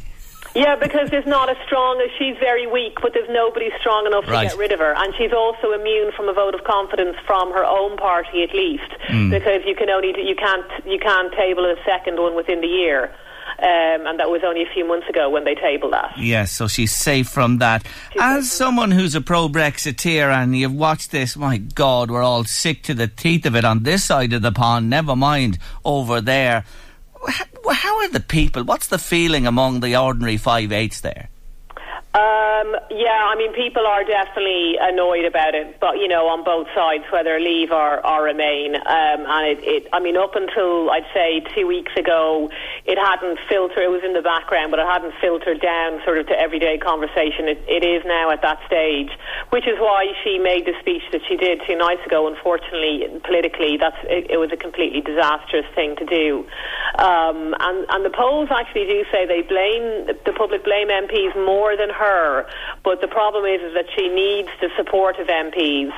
Yeah, 0.56 0.78
because 0.78 1.10
there's 1.12 1.28
not 1.28 1.50
as 1.50 1.58
strong 1.66 2.00
as 2.00 2.10
she's 2.18 2.38
very 2.40 2.66
weak, 2.66 3.00
but 3.02 3.12
there's 3.14 3.30
nobody 3.30 3.70
strong 3.82 4.08
enough 4.08 4.28
right. 4.28 4.50
to 4.50 4.56
get 4.56 4.58
rid 4.58 4.72
of 4.72 4.80
her, 4.80 4.96
and 4.96 5.14
she's 5.16 5.34
also 5.34 5.74
immune 5.74 6.14
from 6.16 6.30
a 6.30 6.34
vote 6.34 6.56
of 6.56 6.64
confidence 6.64 7.18
from 7.28 7.52
her 7.52 7.66
own 7.66 7.98
party, 7.98 8.44
at 8.44 8.56
least, 8.56 8.90
mm. 9.10 9.30
because 9.30 9.62
you 9.68 9.76
can 9.76 9.90
only 9.90 10.16
you 10.18 10.36
can't 10.36 10.66
you 10.86 10.98
can't 10.98 11.32
table 11.34 11.66
a 11.66 11.76
second 11.86 12.18
one 12.18 12.34
within 12.34 12.62
the 12.62 12.68
year. 12.68 13.14
Um, 13.60 14.06
and 14.06 14.20
that 14.20 14.30
was 14.30 14.42
only 14.46 14.62
a 14.62 14.70
few 14.74 14.88
months 14.88 15.08
ago 15.10 15.30
when 15.30 15.44
they 15.44 15.56
tabled 15.56 15.94
that. 15.94 16.14
Yes, 16.18 16.52
so 16.52 16.68
she's 16.68 16.92
safe 16.92 17.28
from 17.28 17.58
that. 17.58 17.84
She's 18.14 18.22
As 18.22 18.52
someone 18.52 18.92
who's 18.92 19.16
a 19.16 19.22
pro 19.22 19.50
Brexiteer 19.50 20.32
and 20.32 20.56
you've 20.56 20.74
watched 20.74 21.12
this, 21.12 21.36
my 21.36 21.58
God, 21.58 22.12
we're 22.12 22.24
all 22.24 22.44
sick 22.44 22.84
to 22.84 22.94
the 22.94 23.08
teeth 23.08 23.46
of 23.46 23.56
it 23.56 23.66
on 23.66 23.84
this 23.84 24.04
side 24.04 24.34
of 24.34 24.42
the 24.44 24.52
pond, 24.52 24.90
never 24.90 25.16
mind 25.16 25.58
over 25.84 26.22
there. 26.22 26.66
How 27.70 28.00
are 28.00 28.10
the 28.10 28.20
people? 28.20 28.64
What's 28.64 28.88
the 28.88 29.00
feeling 29.00 29.48
among 29.48 29.80
the 29.80 29.96
ordinary 29.96 30.38
five 30.38 30.72
eighths 30.72 31.02
there? 31.02 31.30
Um, 32.16 32.74
yeah, 32.90 33.30
I 33.30 33.36
mean, 33.38 33.54
people 33.54 33.86
are 33.86 34.04
definitely 34.04 34.80
annoyed 34.80 35.26
about 35.26 35.54
it, 35.54 35.78
but 35.80 36.00
you 36.00 36.08
know, 36.08 36.26
on 36.32 36.44
both 36.44 36.66
sides, 36.74 37.04
whether 37.12 37.38
leave 37.38 37.70
or, 37.70 38.02
or 38.02 38.24
remain. 38.24 38.74
Um, 38.76 39.20
and 39.28 39.44
it, 39.46 39.60
it, 39.62 39.84
I 39.92 40.00
mean, 40.00 40.16
up 40.16 40.34
until 40.34 40.90
I'd 40.90 41.06
say 41.14 41.44
two 41.54 41.68
weeks 41.68 41.92
ago, 41.94 42.50
it 42.86 42.98
hadn't 42.98 43.38
filtered. 43.52 43.84
It 43.84 43.92
was 43.92 44.02
in 44.08 44.14
the 44.14 44.24
background, 44.24 44.72
but 44.72 44.80
it 44.80 44.88
hadn't 44.88 45.14
filtered 45.20 45.62
down 45.62 46.00
sort 46.06 46.18
of 46.18 46.26
to 46.28 46.40
everyday 46.40 46.80
conversation. 46.80 47.52
It, 47.52 47.62
it 47.68 47.84
is 47.84 48.02
now 48.08 48.32
at 48.32 48.42
that 48.42 48.66
stage, 48.66 49.12
which 49.52 49.68
is 49.68 49.78
why 49.78 50.08
she 50.24 50.40
made 50.40 50.66
the 50.66 50.74
speech 50.80 51.04
that 51.12 51.22
she 51.28 51.36
did 51.36 51.62
two 51.68 51.76
nights 51.76 52.02
ago. 52.08 52.26
Unfortunately, 52.26 53.04
politically, 53.28 53.78
that's 53.78 54.00
it, 54.08 54.32
it 54.32 54.38
was 54.38 54.50
a 54.56 54.58
completely 54.58 55.02
disastrous 55.02 55.68
thing 55.76 55.94
to 56.00 56.06
do. 56.08 56.48
Um, 56.98 57.54
and 57.60 57.86
and 57.94 58.02
the 58.02 58.16
polls 58.16 58.50
actually 58.50 58.88
do 58.88 59.04
say 59.12 59.28
they 59.28 59.44
blame 59.44 60.18
the 60.26 60.34
public 60.34 60.64
blame 60.64 60.88
MPs 60.88 61.36
more 61.36 61.76
than 61.78 61.92
her. 61.98 62.46
But 62.84 63.02
the 63.02 63.08
problem 63.08 63.46
is, 63.46 63.62
is 63.62 63.74
that 63.74 63.86
she 63.96 64.08
needs 64.10 64.50
the 64.62 64.70
support 64.78 65.20
of 65.20 65.28
MPs. 65.28 65.92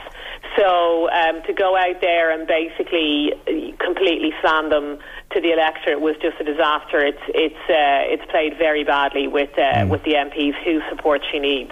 So 0.57 1.09
um, 1.11 1.43
to 1.43 1.53
go 1.53 1.77
out 1.77 2.01
there 2.01 2.31
and 2.31 2.47
basically 2.47 3.33
completely 3.79 4.33
slam 4.41 4.69
them 4.69 4.99
to 5.31 5.41
the 5.41 5.51
electorate 5.51 6.01
was 6.01 6.15
just 6.21 6.39
a 6.39 6.43
disaster. 6.43 6.99
It's 6.99 7.21
it's 7.29 7.63
uh, 7.69 8.13
it's 8.13 8.25
played 8.31 8.57
very 8.57 8.83
badly 8.83 9.27
with 9.27 9.51
uh, 9.57 9.61
mm. 9.61 9.89
with 9.89 10.03
the 10.03 10.13
MPs 10.13 10.55
whose 10.63 10.81
support 10.89 11.21
she 11.31 11.39
needs. 11.39 11.71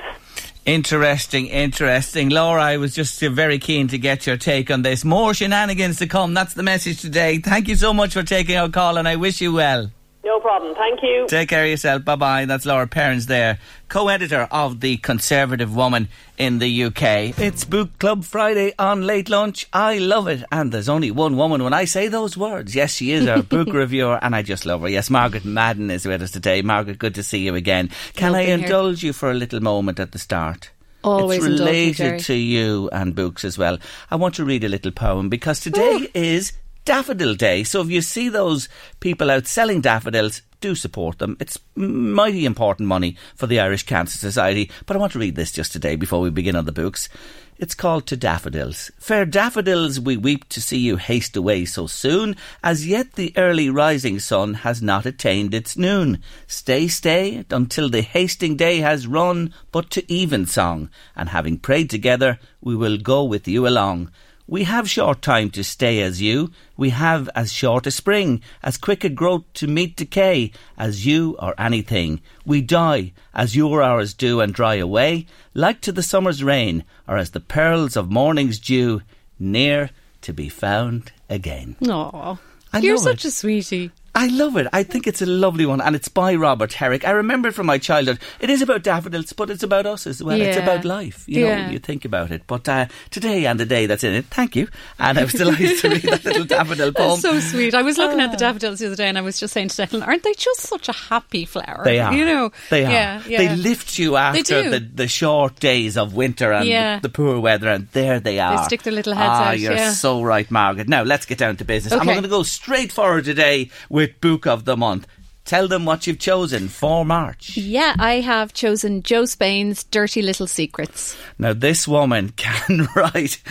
Interesting, 0.66 1.48
interesting. 1.48 2.30
Laura, 2.30 2.62
I 2.62 2.78
was 2.78 2.94
just 2.94 3.24
uh, 3.24 3.30
very 3.30 3.58
keen 3.58 3.88
to 3.88 3.98
get 3.98 4.28
your 4.28 4.36
take 4.36 4.70
on 4.70 4.82
this. 4.82 5.06
More 5.06 5.34
shenanigans 5.34 5.98
to 6.00 6.08
come. 6.08 6.34
That's 6.34 6.54
the 6.54 6.63
message 6.63 7.02
today. 7.02 7.40
Thank 7.40 7.70
you 7.70 7.76
so 7.76 7.94
much 7.94 8.13
for 8.13 8.24
taking 8.24 8.58
our 8.58 8.70
call, 8.70 8.98
and 8.98 9.08
I 9.08 9.16
wish 9.16 9.40
you 9.40 9.54
well. 9.54 9.90
No 10.28 10.42
problem. 10.42 10.76
Thank 10.76 11.02
you. 11.04 11.26
Take 11.30 11.48
care 11.48 11.63
of 11.63 11.70
yourself. 11.70 12.04
Bye 12.04 12.18
bye. 12.18 12.44
That's 12.44 12.66
Laura 12.66 12.86
Perrins 12.86 13.28
there, 13.28 13.60
co 13.88 14.10
editor 14.10 14.46
of 14.52 14.82
The 14.82 14.98
Conservative 14.98 15.74
Woman 15.74 16.10
in 16.38 16.60
the 16.60 16.84
UK. 16.84 17.40
It's 17.40 17.63
Book 17.63 17.98
Club 17.98 18.26
Friday 18.26 18.74
on 18.78 19.08
Late 19.08 19.30
Lunch. 19.30 19.68
I 19.72 20.00
love 20.00 20.28
it. 20.28 20.44
And 20.52 20.74
there's 20.74 20.90
only 20.90 21.12
one 21.12 21.38
woman 21.38 21.63
when 21.63 21.72
I 21.72 21.86
say 21.86 22.10
those 22.10 22.36
words. 22.36 22.76
Yes, 22.76 22.94
she 22.94 23.12
is 23.12 23.26
our 23.26 23.42
book 23.56 23.72
reviewer, 23.72 24.20
and 24.22 24.36
I 24.36 24.42
just 24.42 24.66
love 24.66 24.82
her. 24.82 24.90
Yes, 24.90 25.10
Margaret 25.10 25.46
Madden 25.46 25.90
is 25.90 26.06
with 26.06 26.22
us 26.22 26.32
today. 26.32 26.62
Margaret, 26.62 27.00
good 27.00 27.16
to 27.16 27.24
see 27.24 27.40
you 27.40 27.56
again. 27.56 27.90
Can 28.16 28.36
I 28.36 28.42
indulge 28.42 29.00
here. 29.00 29.08
you 29.08 29.13
for 29.13 29.32
a 29.32 29.34
little 29.34 29.62
moment 29.62 29.98
at 29.98 30.12
the 30.12 30.20
start? 30.20 30.72
Always 31.06 31.38
it's 31.38 31.48
related 31.48 32.20
to 32.26 32.34
you 32.34 32.90
and 32.92 33.16
books 33.16 33.46
as 33.46 33.58
well. 33.58 33.78
I 34.12 34.18
want 34.18 34.36
to 34.36 34.44
read 34.44 34.66
a 34.66 34.70
little 34.70 34.92
poem 34.92 35.30
because 35.30 35.62
today 35.62 36.10
is 36.13 36.52
Daffodil 36.88 37.36
Day. 37.36 37.65
So 37.65 37.82
if 37.82 37.89
you 37.89 38.02
see 38.02 38.30
those 38.30 38.69
people 39.02 39.30
out 39.30 39.45
selling 39.45 39.82
daffodils, 39.82 40.41
do 40.62 40.73
support 40.73 41.19
them. 41.19 41.36
It's 41.38 41.60
mighty 41.76 42.45
important 42.45 42.88
money 42.88 43.17
for 43.36 43.45
the 43.45 43.60
Irish 43.60 43.84
Cancer 43.84 44.17
Society. 44.17 44.71
But 44.86 44.95
I 44.95 45.00
want 45.00 45.12
to 45.12 45.19
read 45.19 45.36
this 45.36 45.52
just 45.52 45.73
today 45.73 45.97
before 45.97 46.21
we 46.21 46.30
begin 46.30 46.56
on 46.56 46.63
the 46.63 46.71
books. 46.71 47.10
It's 47.58 47.76
called 47.76 48.08
To 48.08 48.15
Daffodils. 48.15 48.89
Fair 49.00 49.26
daffodils, 49.26 50.00
we 50.00 50.15
weep 50.15 50.47
to 50.47 50.62
see 50.62 50.78
you 50.78 50.95
haste 50.95 51.36
away 51.36 51.65
so 51.65 51.88
soon. 51.88 52.38
As 52.63 52.88
yet 52.88 53.13
the 53.15 53.34
early 53.36 53.69
rising 53.69 54.19
sun 54.19 54.54
has 54.54 54.82
not 54.82 55.06
attained 55.06 55.54
its 55.54 55.76
noon. 55.76 56.23
Stay, 56.47 56.88
stay, 56.88 57.43
until 57.50 57.89
the 57.89 58.02
hasting 58.02 58.56
day 58.56 58.78
has 58.78 59.08
run, 59.08 59.54
but 59.73 59.89
to 59.89 60.13
evensong. 60.13 60.89
And 61.17 61.28
having 61.28 61.60
prayed 61.60 61.89
together, 61.89 62.39
we 62.62 62.78
will 62.78 62.97
go 62.97 63.26
with 63.26 63.45
you 63.45 63.67
along 63.67 64.10
We 64.50 64.64
have 64.64 64.90
short 64.90 65.22
time 65.22 65.50
to 65.52 65.64
stay 65.64 66.02
as 66.02 66.22
you. 66.22 66.52
We 66.78 66.92
have 66.92 67.30
as 67.36 67.52
short 67.52 67.86
a 67.86 67.92
spring, 67.92 68.42
as 68.64 68.78
quick 68.78 69.04
a 69.04 69.10
growth 69.10 69.44
to 69.56 69.68
meet 69.68 69.98
decay 69.98 70.52
as 70.78 71.06
you 71.06 71.36
or 71.40 71.54
anything. 71.60 72.22
We 72.46 72.62
die 72.62 73.12
as 73.34 73.58
your 73.58 73.84
hours 73.84 74.14
do 74.14 74.40
and 74.40 74.54
dry 74.54 74.76
away, 74.76 75.26
like 75.54 75.82
to 75.82 75.92
the 75.92 76.02
summer's 76.02 76.46
rain, 76.46 76.86
or 77.10 77.18
as 77.18 77.32
the 77.32 77.42
pearls 77.42 77.98
of 77.98 78.10
morning's 78.10 78.58
dew, 78.58 79.02
near 79.38 79.90
to 80.22 80.32
be 80.34 80.48
found 80.48 81.12
again. 81.30 81.76
Aw. 81.86 82.38
I 82.72 82.80
You're 82.80 82.98
such 82.98 83.26
it. 83.26 83.30
a 83.30 83.32
sweetie. 83.32 83.92
I 84.17 84.27
love 84.30 84.58
it. 84.58 84.65
I 84.73 84.82
think 84.82 85.06
it's 85.06 85.21
a 85.21 85.27
lovely 85.27 85.67
one, 85.67 85.80
and 85.80 85.95
it's 85.95 86.08
by 86.08 86.34
Robert 86.34 86.73
Herrick. 86.73 87.06
I 87.08 87.12
remember 87.12 87.49
it 87.49 87.53
from 87.53 87.67
my 87.67 87.77
childhood. 87.77 88.17
It 88.39 88.49
is 88.49 88.63
about 88.63 88.82
daffodils, 88.82 89.32
but 89.34 89.51
it's 89.51 89.62
about 89.62 89.86
us 89.86 90.08
as 90.08 90.23
well. 90.23 90.41
It's 90.41 90.58
about 90.58 90.84
life. 90.86 91.23
You 91.27 91.41
know, 91.41 91.47
Yeah. 91.49 91.69
you 91.69 91.77
think 91.77 92.03
about 92.03 92.32
it. 92.32 92.41
But 92.47 92.67
uh, 92.67 92.88
today 93.12 93.45
and 93.45 93.60
the 93.60 93.65
day 93.65 93.86
that's 93.86 94.03
in 94.03 94.15
it, 94.15 94.25
thank 94.25 94.56
you. 94.56 94.69
And 94.97 95.19
I 95.19 95.23
was 95.23 95.34
delighted 95.43 95.77
to 95.82 95.89
read 95.89 96.01
that 96.01 96.25
little 96.25 96.45
daffodil 96.45 96.91
poem. 96.93 97.10
That's 97.10 97.21
so 97.21 97.39
sweet. 97.39 97.75
I 97.75 97.84
was 97.84 97.99
looking 97.99 98.19
at 98.19 98.32
the 98.32 98.38
daffodils 98.38 98.80
the 98.80 98.88
other 98.88 98.95
day 98.95 99.08
and 99.08 99.19
I 99.19 99.21
was 99.21 99.39
just 99.39 99.53
saying 99.53 99.67
to 99.69 99.82
Declan, 99.84 100.06
aren't 100.08 100.23
they 100.23 100.34
just 100.34 100.62
such 100.62 100.89
a 100.89 100.93
happy 100.93 101.45
flower? 101.45 101.84
They 101.84 101.99
are. 101.99 102.12
You 102.12 102.25
know? 102.25 102.51
They 102.71 102.86
are. 102.86 102.91
Yeah, 102.91 103.21
yeah. 103.27 103.38
They 103.38 103.56
lift 103.56 103.99
you 103.99 104.15
after 104.15 104.67
the, 104.67 104.80
the 104.80 105.08
short 105.08 105.60
days 105.60 105.95
of 105.95 106.15
winter 106.15 106.51
and 106.53 106.67
Yeah. 106.67 106.95
the, 106.95 107.03
the 107.08 107.13
poor 107.13 107.39
weather, 107.39 107.69
and 107.69 107.88
there 107.91 108.19
they 108.19 108.39
are. 108.39 108.58
They 108.58 108.63
stick 108.63 108.82
their 108.82 108.93
little 108.93 109.13
heads 109.13 109.30
ah, 109.32 109.49
out, 109.49 109.60
You're 109.60 109.73
yeah. 109.73 109.91
so 109.91 110.23
right, 110.23 110.49
Margaret. 110.49 110.88
Now 110.89 111.03
let's 111.03 111.27
get 111.27 111.38
down 111.38 111.58
to 111.58 111.65
business. 111.65 111.93
Okay. 111.93 111.99
we're 112.06 112.13
going 112.13 112.23
to 112.23 112.30
go 112.30 112.41
straight 112.41 112.91
forward 112.91 113.25
today 113.25 113.69
with 113.89 114.07
Book 114.08 114.46
of 114.48 114.65
the 114.65 114.78
Month. 114.78 115.08
Tell 115.46 115.70
them 115.70 115.86
what 115.86 116.06
you've 116.06 116.20
chosen 116.20 116.67
for 116.67 117.06
March. 117.06 117.56
Yeah, 117.56 117.96
I 117.98 118.15
have 118.15 118.54
chosen 118.54 119.02
Jo 119.02 119.24
Spain's 119.24 119.86
Dirty 119.86 120.22
Little 120.22 120.46
Secrets. 120.46 121.15
Now, 121.39 121.54
this 121.54 121.88
woman 121.88 122.34
can 122.36 122.89
write. 122.93 123.41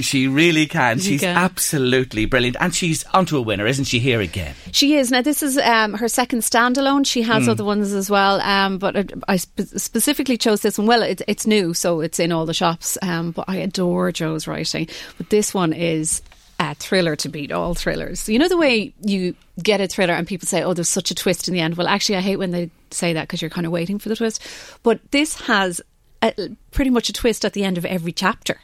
She 0.00 0.28
really 0.28 0.64
can. 0.64 0.98
She 0.98 1.10
She's 1.10 1.20
can. 1.20 1.36
absolutely 1.36 2.24
brilliant. 2.24 2.56
And 2.58 2.74
she's 2.74 3.04
onto 3.12 3.36
a 3.36 3.42
winner, 3.42 3.66
isn't 3.66 3.84
she, 3.84 3.98
here 3.98 4.22
again? 4.22 4.54
She 4.70 4.96
is. 4.96 5.10
Now, 5.10 5.20
this 5.20 5.42
is 5.42 5.58
um, 5.58 5.92
her 5.92 6.08
second 6.08 6.40
standalone. 6.40 7.04
She 7.04 7.20
has 7.20 7.46
other 7.50 7.64
ones 7.66 7.92
as 7.92 8.08
well, 8.08 8.40
um, 8.40 8.78
but 8.78 8.96
I, 8.96 9.04
I 9.28 9.36
spe- 9.36 9.76
specifically 9.76 10.38
chose 10.38 10.62
this 10.62 10.78
one. 10.78 10.86
Well, 10.86 11.02
it, 11.02 11.20
it's 11.28 11.46
new, 11.46 11.74
so 11.74 12.00
it's 12.00 12.18
in 12.18 12.32
all 12.32 12.46
the 12.46 12.54
shops, 12.54 12.96
um, 13.02 13.32
but 13.32 13.44
I 13.46 13.56
adore 13.56 14.10
Jo's 14.10 14.46
writing. 14.46 14.88
But 15.18 15.28
this 15.28 15.52
one 15.52 15.74
is 15.74 16.22
a 16.70 16.74
thriller 16.74 17.16
to 17.16 17.28
beat 17.28 17.52
all 17.52 17.74
thrillers. 17.74 18.28
You 18.28 18.38
know 18.38 18.48
the 18.48 18.56
way 18.56 18.94
you 19.02 19.34
get 19.62 19.80
a 19.80 19.86
thriller 19.86 20.14
and 20.14 20.26
people 20.26 20.46
say, 20.46 20.62
oh, 20.62 20.74
there's 20.74 20.88
such 20.88 21.10
a 21.10 21.14
twist 21.14 21.48
in 21.48 21.54
the 21.54 21.60
end? 21.60 21.76
Well, 21.76 21.88
actually, 21.88 22.16
I 22.16 22.20
hate 22.20 22.36
when 22.36 22.50
they 22.50 22.70
say 22.90 23.12
that 23.12 23.22
because 23.22 23.42
you're 23.42 23.50
kind 23.50 23.66
of 23.66 23.72
waiting 23.72 23.98
for 23.98 24.08
the 24.08 24.16
twist. 24.16 24.42
But 24.82 25.00
this 25.10 25.34
has 25.42 25.80
a, 26.22 26.32
pretty 26.70 26.90
much 26.90 27.08
a 27.08 27.12
twist 27.12 27.44
at 27.44 27.52
the 27.52 27.64
end 27.64 27.78
of 27.78 27.84
every 27.84 28.12
chapter. 28.12 28.60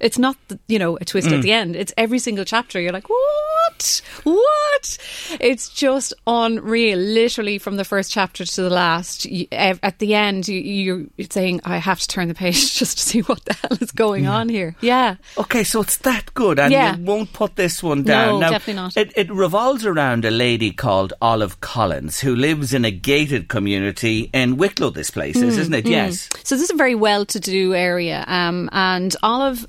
It's 0.00 0.18
not, 0.18 0.36
you 0.66 0.78
know, 0.78 0.96
a 1.00 1.04
twist 1.04 1.28
Mm. 1.28 1.36
at 1.36 1.42
the 1.42 1.52
end. 1.52 1.76
It's 1.76 1.92
every 1.96 2.18
single 2.18 2.44
chapter. 2.44 2.80
You're 2.80 2.92
like, 2.92 3.08
what? 3.08 4.02
What? 4.24 4.98
It's 5.40 5.68
just 5.68 6.12
unreal. 6.26 6.98
Literally 6.98 7.58
from 7.58 7.76
the 7.76 7.84
first 7.84 8.10
chapter 8.10 8.44
to 8.44 8.62
the 8.62 8.70
last. 8.70 9.24
You, 9.26 9.46
at 9.52 9.98
the 9.98 10.14
end, 10.14 10.48
you, 10.48 11.10
you're 11.16 11.26
saying, 11.30 11.60
I 11.64 11.76
have 11.78 12.00
to 12.00 12.06
turn 12.06 12.28
the 12.28 12.34
page 12.34 12.74
just 12.78 12.98
to 12.98 13.02
see 13.04 13.20
what 13.20 13.44
the 13.44 13.54
hell 13.54 13.76
is 13.80 13.92
going 13.92 14.26
on 14.26 14.48
here. 14.48 14.74
Yeah. 14.80 15.16
Okay, 15.38 15.64
so 15.64 15.80
it's 15.82 15.98
that 15.98 16.32
good, 16.34 16.58
and 16.58 16.72
Yeah. 16.72 16.96
you 16.96 17.04
won't 17.04 17.32
put 17.32 17.56
this 17.56 17.82
one 17.82 18.02
down. 18.02 18.34
No, 18.34 18.38
now, 18.40 18.50
definitely 18.50 18.82
not. 18.82 18.96
It, 18.96 19.12
it 19.16 19.30
revolves 19.30 19.84
around 19.86 20.24
a 20.24 20.30
lady 20.30 20.72
called 20.72 21.12
Olive 21.20 21.60
Collins 21.60 22.20
who 22.20 22.34
lives 22.34 22.72
in 22.74 22.84
a 22.84 22.90
gated 22.90 23.48
community 23.48 24.30
in 24.32 24.56
Wicklow. 24.56 24.90
This 24.90 25.10
place 25.10 25.36
is, 25.36 25.56
isn't 25.58 25.74
it? 25.74 25.86
Yes. 25.86 26.28
So 26.44 26.54
this 26.56 26.64
is 26.64 26.70
a 26.70 26.76
very 26.76 26.94
well-to-do 26.94 27.74
area, 27.74 28.24
um, 28.28 28.68
and 28.72 29.14
Olive 29.22 29.66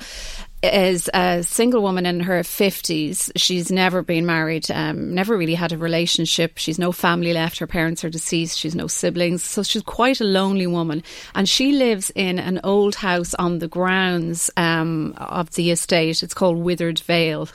is 0.63 1.09
a 1.13 1.43
single 1.43 1.81
woman 1.81 2.05
in 2.05 2.19
her 2.21 2.41
50s. 2.41 3.31
She's 3.35 3.71
never 3.71 4.01
been 4.01 4.25
married, 4.25 4.69
um, 4.69 5.15
never 5.15 5.35
really 5.35 5.55
had 5.55 5.71
a 5.71 5.77
relationship. 5.77 6.57
She's 6.57 6.77
no 6.77 6.91
family 6.91 7.33
left. 7.33 7.57
Her 7.59 7.67
parents 7.67 8.03
are 8.03 8.09
deceased. 8.09 8.57
She's 8.57 8.75
no 8.75 8.87
siblings. 8.87 9.43
So 9.43 9.63
she's 9.63 9.81
quite 9.81 10.21
a 10.21 10.25
lonely 10.25 10.67
woman. 10.67 11.03
And 11.35 11.47
she 11.49 11.71
lives 11.73 12.11
in 12.15 12.39
an 12.39 12.59
old 12.63 12.95
house 12.95 13.33
on 13.35 13.59
the 13.59 13.67
grounds 13.67 14.49
um, 14.57 15.13
of 15.17 15.51
the 15.51 15.71
estate. 15.71 16.23
It's 16.23 16.33
called 16.33 16.57
Withered 16.57 16.99
Vale. 16.99 17.49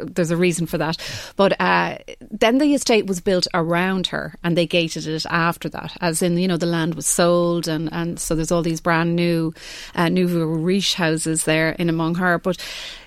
There's 0.00 0.30
a 0.30 0.36
reason 0.36 0.66
for 0.66 0.78
that. 0.78 0.96
But 1.36 1.60
uh, 1.60 1.98
then 2.20 2.58
the 2.58 2.74
estate 2.74 3.06
was 3.06 3.20
built 3.20 3.46
around 3.54 4.08
her 4.08 4.34
and 4.42 4.56
they 4.56 4.66
gated 4.66 5.06
it 5.06 5.24
after 5.28 5.68
that. 5.70 5.96
As 6.00 6.22
in, 6.22 6.36
you 6.38 6.48
know, 6.48 6.56
the 6.56 6.66
land 6.66 6.94
was 6.94 7.06
sold 7.06 7.68
and, 7.68 7.92
and 7.92 8.18
so 8.18 8.34
there's 8.34 8.52
all 8.52 8.62
these 8.62 8.80
brand 8.80 9.16
new, 9.16 9.52
uh, 9.94 10.08
nouveau 10.08 10.44
riche 10.44 10.94
houses 10.94 11.44
there 11.44 11.70
in 11.70 11.88
among 11.88 12.16
her. 12.16 12.38
But, 12.38 12.58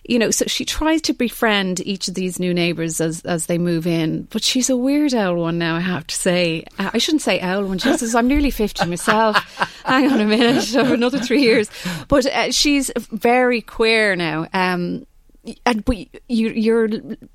you 0.04 0.18
know, 0.18 0.32
so 0.32 0.46
she 0.46 0.66
tries 0.66 1.02
to 1.04 1.14
befriend 1.14 1.80
each 1.82 2.08
of 2.08 2.16
these 2.16 2.40
new 2.40 2.54
neighbours 2.54 3.00
as, 3.00 3.22
as 3.26 3.46
they 3.46 3.58
move 3.58 3.86
in. 3.86 4.24
But 4.32 4.44
she's 4.44 4.70
a 4.70 4.78
weird 4.78 5.14
owl 5.14 5.36
one 5.36 5.58
now, 5.58 5.76
I 5.76 5.82
have 5.82 6.08
to 6.08 6.16
say. 6.16 6.66
Uh, 6.78 6.90
I 6.94 6.98
shouldn't 6.98 7.22
say 7.22 7.40
owl 7.40 7.66
one. 7.66 7.78
She 7.78 7.96
says, 7.98 8.16
I'm 8.16 8.28
nearly 8.28 8.52
50 8.52 8.86
myself. 8.86 9.38
Hang 9.86 10.12
on 10.12 10.20
a 10.20 10.26
minute. 10.26 10.74
Another 10.76 11.20
three 11.20 11.42
years. 11.42 11.70
But 12.08 12.26
uh, 12.26 12.52
she's 12.52 12.92
very 12.96 13.62
queer 13.62 14.16
now. 14.16 14.48
Um, 14.54 15.06
and 15.66 15.84
but 15.86 15.98
you 16.28 16.50
you're 16.50 16.90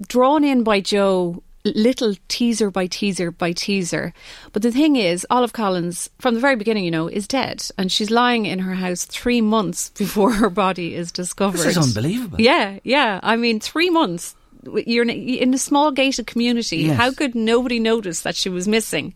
drawn 0.09 0.45
in 0.45 0.63
by 0.65 0.81
Jo 0.81 1.43
little 1.65 2.15
teaser 2.29 2.71
by 2.71 2.87
teaser 2.87 3.31
by 3.31 3.53
teaser. 3.53 4.13
But 4.53 4.61
the 4.63 4.71
thing 4.71 4.97
is 4.97 5.27
Olive 5.31 5.55
Collins 5.55 6.11
from 6.21 6.35
the 6.35 6.41
very 6.41 6.57
beginning 6.57 6.85
you 6.85 6.91
know 6.91 7.09
is 7.09 7.27
dead 7.27 7.67
and 7.79 7.91
she's 7.91 8.11
lying 8.11 8.45
in 8.45 8.59
her 8.59 8.75
house 8.75 9.07
3 9.07 9.41
months 9.41 9.89
before 9.99 10.33
her 10.33 10.51
body 10.51 10.95
is 10.95 11.11
discovered. 11.11 11.59
This 11.59 11.77
is 11.77 11.79
unbelievable. 11.79 12.41
yeah 12.41 12.79
yeah. 12.85 13.19
I 13.23 13.37
mean 13.37 13.61
3 13.61 13.89
months 13.91 14.35
you're 14.87 15.09
in 15.09 15.55
a- 15.55 15.59
small 15.59 15.91
gated 15.91 16.27
community. 16.27 16.79
Yes. 16.79 16.97
how 16.99 17.13
could 17.13 17.35
nobody 17.35 17.79
notice 17.79 18.21
that 18.23 18.37
she 18.37 18.49
was 18.51 18.69
missing? 18.69 19.15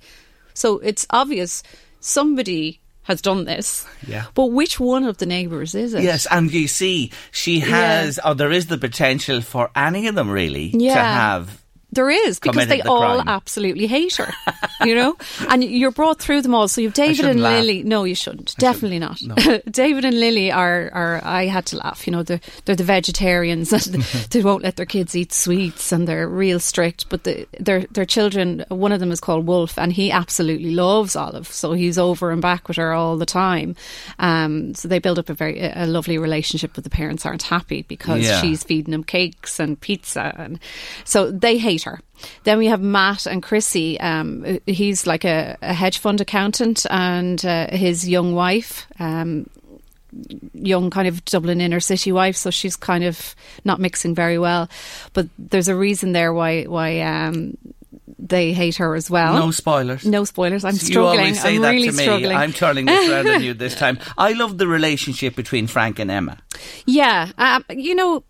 So 0.54 0.78
it's 0.78 1.06
obvious 1.10 1.62
somebody 2.00 2.80
has 3.08 3.20
done 3.20 3.44
this 3.44 3.84
Yeah. 4.06 4.26
but 4.34 4.46
which 4.52 4.78
one 4.78 5.04
of 5.04 5.16
the 5.18 5.26
neighbours 5.26 5.74
is 5.74 5.94
it 5.94 6.02
Yes, 6.04 6.26
and 6.30 6.52
you 6.52 6.68
see, 6.68 7.10
she 7.32 7.58
has, 7.60 8.20
or 8.24 8.34
there 8.36 8.52
is 8.52 8.66
the 8.68 8.78
potential 8.78 9.40
for 9.40 9.70
any 9.74 10.06
of 10.06 10.14
them 10.14 10.30
really 10.30 10.70
to 10.70 10.94
have. 10.94 11.62
There 11.90 12.10
is 12.10 12.38
because 12.38 12.66
they 12.68 12.82
the 12.82 12.88
all 12.88 13.16
crime. 13.16 13.28
absolutely 13.28 13.86
hate 13.86 14.16
her, 14.16 14.32
you 14.84 14.94
know. 14.94 15.16
And 15.48 15.64
you're 15.64 15.90
brought 15.90 16.18
through 16.18 16.42
them 16.42 16.54
all. 16.54 16.68
So 16.68 16.80
you've 16.82 16.92
David 16.92 17.24
and 17.24 17.40
laugh. 17.40 17.62
Lily. 17.62 17.82
No, 17.82 18.04
you 18.04 18.14
shouldn't. 18.14 18.54
Definitely 18.58 18.98
not. 18.98 19.18
David 19.70 20.04
and 20.04 20.18
Lily 20.20 20.52
are, 20.52 20.90
are. 20.92 21.20
I 21.24 21.46
had 21.46 21.64
to 21.66 21.76
laugh. 21.78 22.06
You 22.06 22.12
know, 22.12 22.22
they're 22.22 22.40
they're 22.66 22.76
the 22.76 22.84
vegetarians 22.84 23.72
and 23.72 24.02
they 24.30 24.42
won't 24.42 24.62
let 24.62 24.76
their 24.76 24.84
kids 24.86 25.16
eat 25.16 25.32
sweets 25.32 25.90
and 25.90 26.06
they're 26.06 26.28
real 26.28 26.60
strict. 26.60 27.08
But 27.08 27.24
the, 27.24 27.46
their 27.58 27.86
their 27.90 28.04
children. 28.04 28.64
One 28.68 28.92
of 28.92 29.00
them 29.00 29.10
is 29.10 29.20
called 29.20 29.46
Wolf 29.46 29.78
and 29.78 29.90
he 29.92 30.10
absolutely 30.12 30.72
loves 30.72 31.16
Olive. 31.16 31.46
So 31.48 31.72
he's 31.72 31.96
over 31.98 32.30
and 32.30 32.42
back 32.42 32.68
with 32.68 32.76
her 32.76 32.92
all 32.92 33.16
the 33.16 33.26
time. 33.26 33.74
Um, 34.18 34.74
so 34.74 34.88
they 34.88 34.98
build 34.98 35.18
up 35.18 35.30
a 35.30 35.34
very 35.34 35.58
a 35.60 35.86
lovely 35.86 36.18
relationship. 36.18 36.72
But 36.74 36.84
the 36.84 36.90
parents 36.90 37.24
aren't 37.24 37.44
happy 37.44 37.82
because 37.88 38.22
Yeah. 38.24 38.40
she's 38.42 38.62
feeding 38.62 38.92
them 38.92 39.04
cakes 39.04 39.58
and 39.58 39.80
pizza, 39.80 40.34
and 40.36 40.58
so 41.04 41.30
they 41.30 41.56
hate 41.56 41.77
her. 41.84 42.00
Then 42.44 42.58
we 42.58 42.66
have 42.66 42.80
Matt 42.80 43.26
and 43.26 43.42
Chrissy. 43.42 43.98
Um, 44.00 44.58
he's 44.66 45.06
like 45.06 45.24
a, 45.24 45.56
a 45.62 45.72
hedge 45.74 45.98
fund 45.98 46.20
accountant, 46.20 46.86
and 46.90 47.44
uh, 47.44 47.68
his 47.70 48.08
young 48.08 48.34
wife. 48.34 48.86
Um, 48.98 49.48
young 50.54 50.88
kind 50.90 51.06
of 51.06 51.22
Dublin 51.26 51.60
inner 51.60 51.80
city 51.80 52.12
wife 52.12 52.34
so 52.34 52.50
she's 52.50 52.76
kind 52.76 53.04
of 53.04 53.34
not 53.66 53.78
mixing 53.78 54.14
very 54.14 54.38
well 54.38 54.66
but 55.12 55.28
there's 55.38 55.68
a 55.68 55.76
reason 55.76 56.12
there 56.12 56.32
why 56.32 56.64
why 56.64 57.00
um 57.00 57.58
they 58.18 58.54
hate 58.54 58.76
her 58.76 58.94
as 58.94 59.10
well 59.10 59.34
No 59.34 59.50
spoilers. 59.50 60.06
no 60.06 60.24
spoilers 60.24 60.64
I'm 60.64 60.72
You 60.72 60.78
struggling 60.80 61.18
always 61.20 61.42
say 61.42 61.56
I'm 61.56 61.62
that 61.62 61.70
really 61.70 61.90
to 61.90 61.94
me. 61.94 62.02
struggling 62.04 62.36
I'm 62.38 62.52
turning 62.54 62.86
this 62.86 63.10
around 63.10 63.28
on 63.28 63.42
you 63.42 63.52
this 63.52 63.74
time. 63.78 63.98
I 64.16 64.32
love 64.32 64.56
the 64.56 64.66
relationship 64.66 65.36
between 65.36 65.66
Frank 65.66 65.98
and 65.98 66.10
Emma. 66.10 66.38
Yeah, 66.86 67.30
um, 67.36 67.64
you 67.68 67.94
know, 67.94 68.24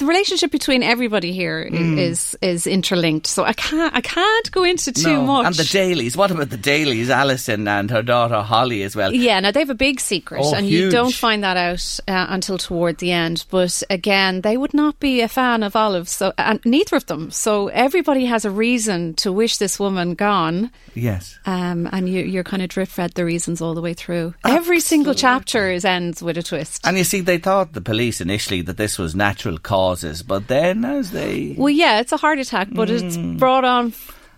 the 0.00 0.06
relationship 0.06 0.50
between 0.50 0.82
everybody 0.82 1.32
here 1.32 1.68
Mm. 1.70 1.98
is 1.98 2.36
is 2.42 2.66
interlinked. 2.66 3.26
So 3.26 3.44
I 3.44 3.52
can't 3.52 3.94
I 3.94 4.00
can't 4.00 4.50
go 4.50 4.64
into 4.64 4.90
too 4.92 5.12
No. 5.18 5.22
much. 5.22 5.46
And 5.46 5.54
the 5.54 5.64
Dailies. 5.64 6.16
What 6.16 6.30
about 6.30 6.50
the 6.50 6.56
Dailies? 6.56 7.10
Alison 7.10 7.68
and 7.68 7.90
her 7.90 8.02
daughter 8.02 8.40
Holly 8.42 8.82
as 8.82 8.96
well. 8.96 9.12
yeah, 9.14 9.38
now 9.40 9.50
they 9.52 9.60
have 9.60 9.70
a 9.70 9.74
big 9.88 10.00
secret, 10.00 10.40
Oh, 10.42 10.54
and 10.54 10.66
you 10.68 10.90
don't 10.90 11.14
find 11.14 11.44
that 11.44 11.56
out 11.56 11.84
uh, 12.08 12.26
until 12.30 12.58
toward 12.58 12.98
the 12.98 13.12
end. 13.12 13.44
But 13.50 13.82
again, 13.90 14.40
they 14.40 14.56
would 14.56 14.74
not 14.74 14.98
be 15.00 15.20
a 15.20 15.28
fan 15.28 15.62
of 15.62 15.76
Olive, 15.76 16.08
so 16.08 16.32
and 16.38 16.58
neither 16.64 16.96
of 16.96 17.06
them. 17.06 17.30
So 17.30 17.68
everybody 17.68 18.24
has 18.26 18.44
a 18.44 18.50
reason 18.50 19.14
to 19.22 19.30
wish 19.32 19.58
this 19.58 19.78
woman 19.78 20.14
gone, 20.14 20.70
Yes. 20.94 21.38
um, 21.46 21.88
and 21.92 22.08
you, 22.08 22.24
you're 22.24 22.44
kind 22.44 22.62
of 22.62 22.68
drip 22.68 22.88
fed 22.88 23.12
the 23.14 23.24
reasons 23.24 23.60
all 23.60 23.74
the 23.74 23.82
way 23.82 23.94
through. 23.94 24.34
Every 24.44 24.80
single 24.80 25.14
chapter 25.14 25.70
is 25.70 25.84
ends 25.84 26.22
with 26.22 26.38
a 26.38 26.42
twist. 26.42 26.80
And 26.86 26.96
you 26.96 27.04
see, 27.04 27.20
they 27.20 27.38
thought 27.38 27.72
the 27.74 27.80
police 27.80 28.20
initially 28.20 28.62
that 28.62 28.76
this 28.78 28.98
was 28.98 29.14
natural 29.14 29.58
causes, 29.90 30.22
but 30.22 30.46
then 30.48 30.84
as 30.84 31.10
they 31.10 31.54
Well, 31.58 31.70
yeah, 31.70 32.00
it's 32.00 32.12
a 32.12 32.16
heart 32.16 32.38
attack, 32.38 32.68
but 32.72 32.90
it's 32.90 33.16
Mm. 33.16 33.38
brought 33.38 33.64
on 33.64 33.92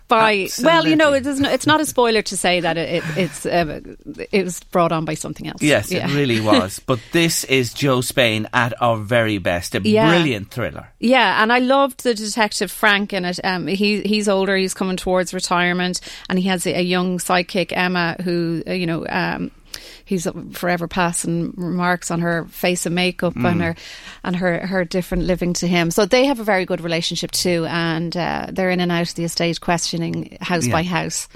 by 0.09 0.49
well, 0.61 0.85
you 0.85 0.95
know, 0.95 1.13
it 1.13 1.25
is, 1.25 1.39
it's 1.39 1.65
not 1.65 1.79
a 1.81 1.85
spoiler 1.85 2.21
to 2.21 2.35
say 2.37 2.59
that 2.59 2.77
it, 2.77 2.89
it, 2.97 3.03
it's 3.17 3.45
uh, 3.45 3.79
it 4.31 4.43
was 4.43 4.59
brought 4.71 4.91
on 4.91 5.05
by 5.05 5.15
something 5.15 5.47
else. 5.47 5.61
Yes, 5.61 5.91
Yeah. 5.91 6.07
it 6.09 6.13
really 6.13 6.41
was. 6.53 6.79
But 6.85 6.99
this 7.13 7.45
is 7.45 7.73
Jo 7.73 8.01
Spain 8.01 8.47
at 8.53 8.73
our 8.81 8.97
very 8.97 9.37
best. 9.39 9.75
A 9.75 9.79
Yeah. 9.81 10.09
brilliant 10.09 10.51
thriller. 10.51 10.87
Yeah, 10.99 11.41
and 11.41 11.51
I 11.53 11.59
loved 11.59 12.03
the 12.03 12.13
detective 12.13 12.69
Frank 12.71 13.13
in 13.13 13.25
it. 13.25 13.39
Um, 13.43 13.65
he 13.67 14.01
he's 14.01 14.27
older, 14.27 14.55
he's 14.57 14.73
coming 14.75 14.97
towards 14.97 15.33
retirement, 15.33 16.01
and 16.29 16.37
he 16.37 16.47
has 16.49 16.67
a, 16.67 16.73
a 16.79 16.81
young 16.83 17.17
sidekick 17.19 17.71
Emma 17.75 18.15
who 18.23 18.61
uh, 18.67 18.73
you 18.73 18.85
know. 18.85 19.05
Um, 19.09 19.51
He's 20.05 20.27
forever 20.51 20.87
passing 20.87 21.53
remarks 21.55 22.11
on 22.11 22.19
her 22.21 22.45
face 22.45 22.85
and 22.85 22.93
makeup 22.95 23.35
and 23.35 23.61
her 23.61 23.75
and 24.23 24.35
her, 24.35 24.67
her 24.67 24.83
different 24.85 25.23
living 25.23 25.53
to 25.53 25.67
him. 25.67 25.91
So 25.91 26.05
they 26.05 26.25
have 26.25 26.39
a 26.39 26.43
very 26.43 26.65
good 26.65 26.81
relationship 26.81 27.31
too, 27.31 27.65
and 27.69 28.15
uh, 28.15 28.47
they're 28.51 28.69
in 28.69 28.79
and 28.81 28.91
out 28.91 29.07
of 29.09 29.15
the 29.15 29.23
estate, 29.23 29.61
questioning 29.61 30.37
house 30.41 30.67
Yeah. 30.67 30.73
by 30.73 30.83
house. 30.83 31.27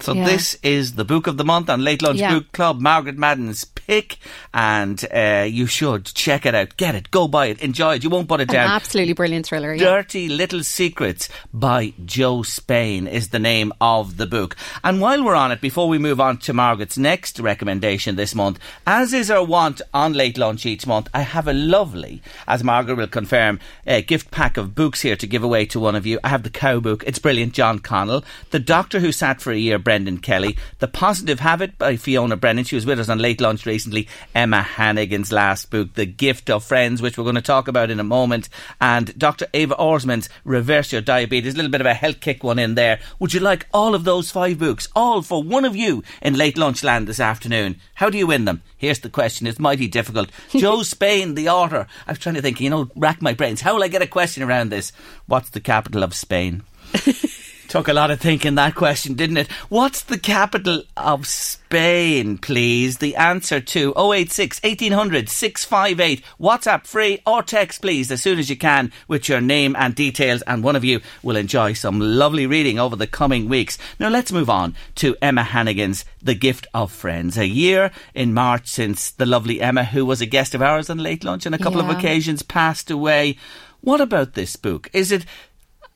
So 0.00 0.12
Yeah. 0.12 0.26
this 0.26 0.56
is 0.62 0.94
the 0.94 1.04
book 1.04 1.26
of 1.26 1.36
the 1.38 1.44
month 1.44 1.70
on 1.70 1.82
Late 1.82 2.02
Lunch 2.02 2.18
Yeah. 2.20 2.34
Book 2.34 2.52
Club, 2.52 2.80
Margaret 2.80 3.16
Madden's 3.16 3.64
pick, 3.64 4.18
and 4.52 5.04
uh, 5.14 5.46
you 5.48 5.66
should 5.66 6.04
check 6.04 6.44
it 6.44 6.54
out. 6.54 6.76
Get 6.76 6.94
it, 6.94 7.10
go 7.10 7.26
buy 7.28 7.46
it, 7.46 7.60
enjoy 7.60 7.94
it. 7.94 8.04
You 8.04 8.10
won't 8.10 8.28
put 8.28 8.40
it 8.40 8.48
An 8.50 8.54
down. 8.54 8.70
absolutely 8.70 9.14
brilliant 9.14 9.46
thriller. 9.46 9.72
Yeah. 9.74 9.84
Dirty 9.84 10.28
Little 10.28 10.62
Secrets 10.62 11.28
by 11.52 11.94
Jo 12.04 12.42
Spain 12.42 13.06
is 13.06 13.28
the 13.28 13.38
name 13.38 13.72
of 13.80 14.16
the 14.18 14.26
book. 14.26 14.54
And 14.84 15.00
while 15.00 15.24
we're 15.24 15.34
on 15.34 15.50
it, 15.52 15.60
before 15.60 15.88
we 15.88 15.98
move 15.98 16.20
on 16.20 16.38
to 16.38 16.52
Margaret's 16.52 16.98
next 16.98 17.40
recommendation 17.40 18.16
this 18.16 18.34
month, 18.34 18.58
as 18.86 19.12
is 19.14 19.30
our 19.30 19.44
wont 19.44 19.80
on 19.94 20.12
Late 20.12 20.36
Lunch 20.36 20.66
each 20.66 20.86
month, 20.86 21.08
I 21.14 21.20
have 21.20 21.48
a 21.48 21.52
lovely, 21.54 22.20
as 22.46 22.62
Margaret 22.62 22.96
will 22.96 23.06
confirm, 23.06 23.60
uh, 23.86 24.00
gift 24.00 24.30
pack 24.30 24.56
of 24.58 24.74
books 24.74 25.00
here 25.00 25.16
to 25.16 25.26
give 25.26 25.42
away 25.42 25.64
to 25.66 25.80
one 25.80 25.94
of 25.94 26.04
you. 26.06 26.18
I 26.22 26.28
have 26.28 26.42
the 26.42 26.50
Cow 26.50 26.80
book, 26.80 27.02
it's 27.06 27.18
brilliant, 27.18 27.54
John 27.54 27.78
Connell. 27.78 28.24
The 28.50 28.58
Doctor 28.58 29.00
Who 29.00 29.10
Sat 29.12 29.40
for 29.40 29.52
a 29.52 29.56
Year, 29.56 29.78
Brendan 29.86 30.18
Kelly. 30.18 30.56
The 30.80 30.88
Positive 30.88 31.38
Habit 31.38 31.78
by 31.78 31.94
Fiona 31.94 32.36
Brennan. 32.36 32.64
She 32.64 32.74
was 32.74 32.84
with 32.84 32.98
us 32.98 33.08
on 33.08 33.20
Late 33.20 33.40
Lunch 33.40 33.64
recently. 33.64 34.08
Emma 34.34 34.60
Hannigan's 34.60 35.30
last 35.30 35.70
book, 35.70 35.94
The 35.94 36.06
Gift 36.06 36.50
of 36.50 36.64
Friends, 36.64 37.00
which 37.00 37.16
we're 37.16 37.22
going 37.22 37.36
to 37.36 37.40
talk 37.40 37.68
about 37.68 37.88
in 37.88 38.00
a 38.00 38.02
moment. 38.02 38.48
And 38.80 39.16
Dr. 39.16 39.46
Eva 39.52 39.76
Orsmond's 39.76 40.28
Reverse 40.42 40.90
Your 40.90 41.02
Diabetes. 41.02 41.54
A 41.54 41.56
little 41.56 41.70
bit 41.70 41.80
of 41.80 41.86
a 41.86 41.94
health 41.94 42.18
kick 42.18 42.42
one 42.42 42.58
in 42.58 42.74
there. 42.74 42.98
Would 43.20 43.32
you 43.32 43.38
like 43.38 43.68
all 43.72 43.94
of 43.94 44.02
those 44.02 44.28
five 44.28 44.58
books? 44.58 44.88
All 44.96 45.22
for 45.22 45.40
one 45.40 45.64
of 45.64 45.76
you 45.76 46.02
in 46.20 46.34
Late 46.34 46.58
Lunch 46.58 46.82
Land 46.82 47.06
this 47.06 47.20
afternoon. 47.20 47.78
How 47.94 48.10
do 48.10 48.18
you 48.18 48.26
win 48.26 48.44
them? 48.44 48.62
Here's 48.76 48.98
the 48.98 49.08
question. 49.08 49.46
It's 49.46 49.60
mighty 49.60 49.86
difficult. 49.86 50.30
Jo 50.50 50.82
Spain, 50.82 51.36
the 51.36 51.48
author. 51.48 51.86
I 52.08 52.10
was 52.10 52.18
trying 52.18 52.34
to 52.34 52.42
think, 52.42 52.60
you 52.60 52.70
know, 52.70 52.90
rack 52.96 53.22
my 53.22 53.34
brains. 53.34 53.60
How 53.60 53.76
will 53.76 53.84
I 53.84 53.88
get 53.88 54.02
a 54.02 54.08
question 54.08 54.42
around 54.42 54.72
this? 54.72 54.90
What's 55.26 55.50
the 55.50 55.60
capital 55.60 56.02
of 56.02 56.12
Spain? 56.12 56.64
Took 57.68 57.88
a 57.88 57.92
lot 57.92 58.12
of 58.12 58.20
thinking 58.20 58.54
that 58.54 58.76
question, 58.76 59.14
didn't 59.14 59.38
it? 59.38 59.50
What's 59.68 60.02
the 60.02 60.18
capital 60.18 60.84
of 60.96 61.26
Spain, 61.26 62.38
please? 62.38 62.98
The 62.98 63.16
answer 63.16 63.60
to 63.60 63.92
086 63.96 64.62
1800 64.62 65.28
658. 65.28 66.22
WhatsApp 66.40 66.86
free 66.86 67.20
or 67.26 67.42
text, 67.42 67.82
please, 67.82 68.12
as 68.12 68.22
soon 68.22 68.38
as 68.38 68.48
you 68.48 68.56
can 68.56 68.92
with 69.08 69.28
your 69.28 69.40
name 69.40 69.74
and 69.76 69.96
details, 69.96 70.42
and 70.42 70.62
one 70.62 70.76
of 70.76 70.84
you 70.84 71.00
will 71.24 71.36
enjoy 71.36 71.72
some 71.72 71.98
lovely 71.98 72.46
reading 72.46 72.78
over 72.78 72.94
the 72.94 73.06
coming 73.06 73.48
weeks. 73.48 73.78
Now, 73.98 74.10
let's 74.10 74.30
move 74.30 74.48
on 74.48 74.76
to 74.96 75.16
Emma 75.20 75.42
Hannigan's 75.42 76.04
The 76.22 76.34
Gift 76.34 76.68
of 76.72 76.92
Friends. 76.92 77.36
A 77.36 77.48
year 77.48 77.90
in 78.14 78.32
March 78.32 78.68
since 78.68 79.10
the 79.10 79.26
lovely 79.26 79.60
Emma, 79.60 79.84
who 79.84 80.06
was 80.06 80.20
a 80.20 80.26
guest 80.26 80.54
of 80.54 80.62
ours 80.62 80.88
on 80.88 80.98
Late 80.98 81.24
Lunch 81.24 81.46
on 81.46 81.54
a 81.54 81.58
couple 81.58 81.80
of 81.80 81.90
occasions, 81.90 82.42
passed 82.42 82.90
away. 82.92 83.36
What 83.80 84.00
about 84.00 84.34
this 84.34 84.56
book? 84.56 84.88
Is 84.92 85.12
it. 85.12 85.26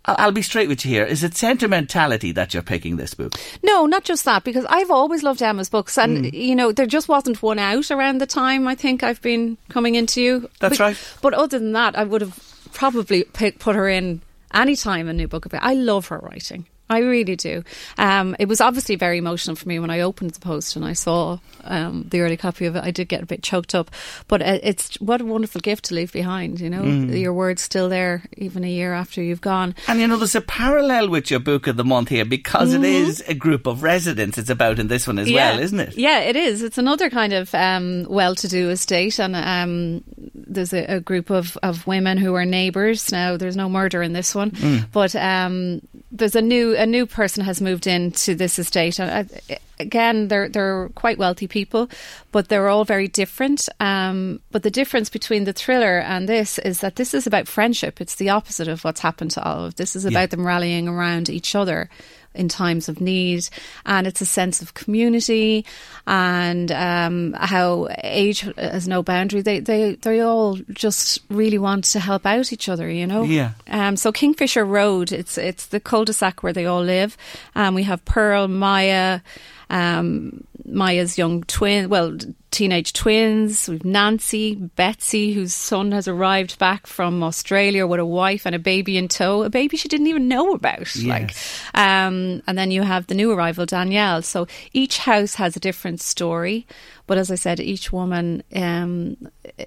I'll 0.07 0.33
be 0.33 0.43
straight 0.43 0.69
with 0.69 0.85
you 0.85 0.91
here. 0.91 1.05
Is 1.05 1.23
it 1.23 1.37
sentimentality 1.37 2.33
that 2.33 2.55
you're 2.55 2.63
picking 2.63 2.97
this 2.97 3.15
book? 3.15 3.35
No, 3.63 3.85
not 3.87 4.05
just 4.05 4.25
that, 4.25 4.45
because 4.45 4.65
I've 4.69 4.91
always 4.91 5.23
loved 5.23 5.43
Emma's 5.43 5.69
books, 5.69 5.99
and 5.99 6.25
Mm. 6.25 6.33
you 6.33 6.57
know 6.57 6.73
there 6.73 6.87
just 6.87 7.09
wasn't 7.09 7.43
one 7.43 7.59
out 7.59 7.91
around 7.91 8.19
the 8.19 8.27
time 8.27 8.67
I 8.67 8.75
think 8.75 9.03
I've 9.03 9.21
been 9.21 9.59
coming 9.69 9.95
into 9.97 10.23
you. 10.23 10.49
That's 10.59 10.79
but, 10.79 10.85
right. 10.85 10.97
But 11.21 11.35
other 11.35 11.59
than 11.59 11.73
that, 11.73 11.99
I 11.99 12.05
would 12.05 12.23
have 12.23 12.39
probably 12.73 13.25
pick, 13.25 13.59
put 13.59 13.77
her 13.77 13.89
in 13.89 14.23
any 14.55 14.75
time 14.75 15.09
a 15.09 15.13
new 15.13 15.29
book 15.29 15.45
about. 15.45 15.63
I 15.63 15.75
love 15.75 16.07
her 16.09 16.19
writing. 16.19 16.67
I 16.90 16.98
really 16.98 17.37
do. 17.37 17.62
Um, 17.96 18.37
it 18.38 18.48
was 18.48 18.61
obviously 18.61 18.96
very 18.96 19.16
emotional 19.18 19.57
for 19.57 19.68
me 19.68 19.79
when 19.79 19.90
I 19.90 20.00
opened 20.00 20.33
the 20.33 20.40
post 20.40 20.76
and 20.76 20.85
I 20.85 20.92
saw 20.92 21.38
um, 21.64 22.05
the 22.11 22.20
early 22.20 22.37
copy 22.37 22.66
of 22.66 22.76
it. 22.76 22.83
I 22.85 22.90
did 22.90 23.09
get 23.09 23.22
a 23.22 23.26
bit 23.26 23.42
choked 23.42 23.74
up, 23.74 23.90
but 24.29 24.42
uh, 24.42 24.59
it's 24.62 25.00
what 25.00 25.20
a 25.20 25.24
wonderful 25.24 25.61
gift 25.61 25.85
to 25.87 25.94
leave 25.94 26.12
behind. 26.12 26.61
You 26.61 26.68
know, 26.68 26.83
Mm. 26.83 27.18
your 27.18 27.33
words 27.33 27.62
still 27.62 27.88
there 27.88 28.24
even 28.37 28.64
a 28.64 28.68
year 28.68 28.92
after 28.92 29.22
you've 29.22 29.40
gone. 29.40 29.74
And 29.87 30.00
you 30.00 30.07
know, 30.09 30.16
there's 30.16 30.35
a 30.35 30.40
parallel 30.40 31.09
with 31.09 31.31
your 31.31 31.40
book 31.40 31.66
of 31.68 31.76
the 31.76 31.85
month 31.85 32.09
here 32.09 32.24
because 32.24 32.74
it 32.74 32.83
is 32.85 33.22
a 33.29 33.35
group 33.35 33.66
of 33.66 33.83
residents 33.83 34.37
it's 34.37 34.50
about 34.50 34.79
in 34.81 34.88
this 34.88 35.07
one 35.07 35.18
as 35.20 35.31
well, 35.31 35.59
isn't 35.61 35.79
it? 35.81 35.96
Yeah, 35.96 36.20
it 36.20 36.35
is. 36.37 36.62
It's 36.62 36.79
another 36.79 37.09
kind 37.11 37.33
of 37.33 37.55
um, 37.55 38.05
well-to-do 38.09 38.70
estate, 38.70 39.20
and 39.20 39.37
um, 39.37 40.03
there's 40.35 40.72
a, 40.72 40.96
a 40.96 41.00
group 41.00 41.31
of, 41.31 41.57
of 41.62 41.87
women 41.87 42.18
who 42.18 42.35
are 42.35 42.44
neighbours. 42.44 43.12
Now, 43.12 43.37
there's 43.37 43.57
no 43.57 43.68
murder 43.68 44.03
in 44.03 44.12
this 44.12 44.35
one, 44.35 44.50
Mm. 44.50 44.87
but 44.90 45.14
um, 45.14 45.81
there's 46.11 46.35
a 46.35 46.42
new 46.42 46.74
a 46.81 46.87
new 46.87 47.05
person 47.05 47.45
has 47.45 47.61
moved 47.61 47.87
into 47.87 48.35
this 48.35 48.59
estate, 48.59 48.99
and 48.99 49.31
uh, 49.31 49.55
again, 49.79 50.29
they're 50.29 50.49
they're 50.49 50.88
quite 50.95 51.19
wealthy 51.19 51.47
people, 51.47 51.90
but 52.33 52.49
they're 52.49 52.69
all 52.69 52.87
very 52.87 53.07
different. 53.07 53.69
Um, 53.79 54.40
but 54.51 54.62
the 54.62 54.71
difference 54.71 55.11
between 55.11 55.45
the 55.45 55.53
thriller 55.53 55.99
and 55.99 56.27
this 56.27 56.59
is 56.59 56.81
that 56.81 56.97
this 56.97 57.12
is 57.12 57.27
about 57.27 57.49
friendship. 57.49 58.01
It's 58.01 58.14
the 58.14 58.31
opposite 58.31 58.66
of 58.66 58.83
what's 58.83 59.01
happened 59.01 59.31
to 59.33 59.45
Olive. 59.45 59.77
This 59.77 59.95
is 59.95 60.07
about 60.07 60.31
them 60.31 60.47
rallying 60.47 60.88
around 60.88 61.29
each 61.29 61.55
other 61.55 61.90
in 62.35 62.49
times 62.49 62.88
of 62.88 63.01
need, 63.01 63.49
and 63.85 64.07
it's 64.07 64.21
a 64.21 64.27
sense 64.27 64.62
of 64.62 64.75
community 64.75 65.64
and 66.07 66.71
um, 66.71 67.33
how 67.38 67.88
age 68.05 68.40
has 68.57 68.87
no 68.87 69.03
boundary. 69.03 69.43
They 69.43 69.61
they 69.61 69.95
they 69.97 70.21
all 70.21 70.57
just 70.71 71.21
really 71.29 71.59
want 71.59 71.85
to 71.87 72.01
help 72.01 72.27
out 72.27 72.53
each 72.53 72.69
other, 72.69 72.90
you 72.90 73.07
know. 73.07 73.23
Yeah. 73.25 73.53
Um, 73.69 73.97
so 73.97 74.12
Kingfisher 74.12 74.64
Road, 74.64 75.12
it's 75.12 75.38
it's 75.38 75.66
the 75.66 75.81
cul-de-sac 75.81 76.43
where 76.43 76.53
they 76.53 76.66
all 76.66 76.83
live. 76.83 77.16
Um, 77.55 77.75
we 77.75 77.83
have 77.85 78.05
Pearl, 78.05 78.49
Maya, 78.49 79.21
um, 79.69 80.45
Maya's 80.64 81.19
young 81.19 81.43
twin, 81.45 81.88
well, 81.88 82.16
teenage 82.51 82.93
twins. 82.93 83.69
We've 83.69 83.85
Nancy, 83.85 84.55
Betsy, 84.57 85.33
whose 85.33 85.55
son 85.55 85.93
has 85.93 86.09
arrived 86.09 86.59
back 86.59 86.87
from 86.87 87.23
Australia 87.23 87.87
with 87.87 88.01
a 88.01 88.07
wife 88.07 88.45
and 88.47 88.55
a 88.55 88.59
baby 88.59 88.97
in 88.99 89.09
tow, 89.09 89.43
a 89.43 89.51
baby 89.51 89.77
she 89.77 89.89
didn't 89.89 90.09
even 90.09 90.29
know 90.29 90.53
about. 90.53 90.95
Like, 90.97 91.35
um, 91.75 92.43
and 92.47 92.57
then 92.59 92.71
you 92.71 92.83
have 92.83 93.07
the 93.07 93.15
new 93.15 93.31
arrival, 93.33 93.67
Danielle. 93.67 94.23
So 94.23 94.47
each 94.73 94.99
house 94.99 95.35
has 95.37 95.57
a 95.57 95.61
different 95.61 96.01
story. 96.01 96.67
But 97.07 97.19
as 97.19 97.31
I 97.31 97.35
said, 97.35 97.59
each 97.59 97.91
woman 97.93 98.45
um, 98.55 99.17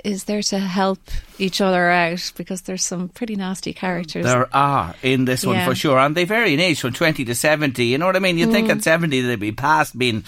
is 0.06 0.24
there 0.26 0.42
to 0.44 0.60
help 0.60 1.00
each 1.40 1.60
other 1.60 1.90
out 1.90 2.32
because 2.38 2.62
there's 2.62 2.86
some 2.86 3.10
pretty 3.10 3.36
nasty 3.36 3.74
characters. 3.74 4.24
There 4.26 4.48
are 4.56 4.96
in 5.04 5.26
this 5.26 5.46
one 5.46 5.56
Yeah. 5.58 5.66
for 5.68 5.76
sure, 5.76 6.00
and 6.00 6.16
they 6.16 6.24
vary 6.24 6.54
in 6.54 6.62
age 6.62 6.80
from 6.80 6.94
20 6.94 7.26
to 7.26 7.36
70. 7.36 7.84
You 7.86 7.98
know 7.98 8.06
what 8.06 8.16
I 8.16 8.20
mean? 8.20 8.38
Think 8.52 8.68
Mm. 8.70 8.78
at 8.78 8.84
70 8.84 9.20
they'd 9.22 9.40
be 9.40 9.52
past 9.52 9.98
being 9.98 10.24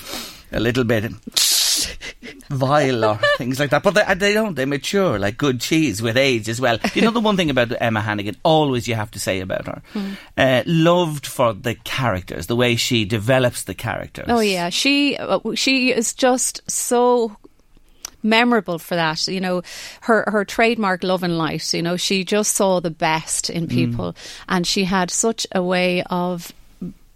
a 0.51 0.59
little 0.59 0.83
bit 0.83 1.05
vile 2.49 3.03
or 3.05 3.19
things 3.37 3.59
like 3.59 3.69
that, 3.71 3.83
but 3.83 3.91
they, 3.95 4.13
they 4.15 4.33
don't. 4.33 4.55
They 4.55 4.65
mature 4.65 5.17
like 5.19 5.37
good 5.37 5.59
cheese 5.61 6.01
with 6.01 6.17
age 6.17 6.49
as 6.49 6.59
well. 6.61 6.77
You 6.93 7.01
know 7.01 7.11
the 7.11 7.19
one 7.19 7.37
thing 7.37 7.49
about 7.49 7.71
Emma 7.79 8.01
Hannigan, 8.01 8.35
always 8.43 8.87
you 8.87 8.95
have 8.95 9.11
to 9.11 9.19
say 9.19 9.39
about 9.41 9.67
her, 9.67 9.81
Mm. 9.93 10.17
uh, 10.37 10.63
loved 10.65 11.25
for 11.25 11.53
the 11.53 11.75
characters, 11.75 12.47
the 12.47 12.55
way 12.55 12.75
she 12.75 13.05
develops 13.05 13.63
the 13.63 13.73
characters. 13.73 14.25
Oh 14.29 14.39
yeah, 14.39 14.69
she 14.69 15.17
uh, 15.17 15.39
she 15.55 15.91
is 15.91 16.13
just 16.13 16.61
so 16.69 17.35
memorable 18.23 18.79
for 18.79 18.95
that. 18.95 19.27
You 19.27 19.39
know, 19.41 19.61
her 20.01 20.25
her 20.27 20.45
trademark 20.45 21.03
love 21.03 21.23
and 21.23 21.37
light. 21.37 21.73
You 21.73 21.81
know, 21.81 21.97
she 21.97 22.23
just 22.23 22.55
saw 22.55 22.79
the 22.79 22.89
best 22.91 23.49
in 23.49 23.67
people, 23.67 24.15
and 24.49 24.65
she 24.65 24.83
had 24.85 25.11
such 25.11 25.45
a 25.53 25.61
way 25.63 26.03
of 26.09 26.51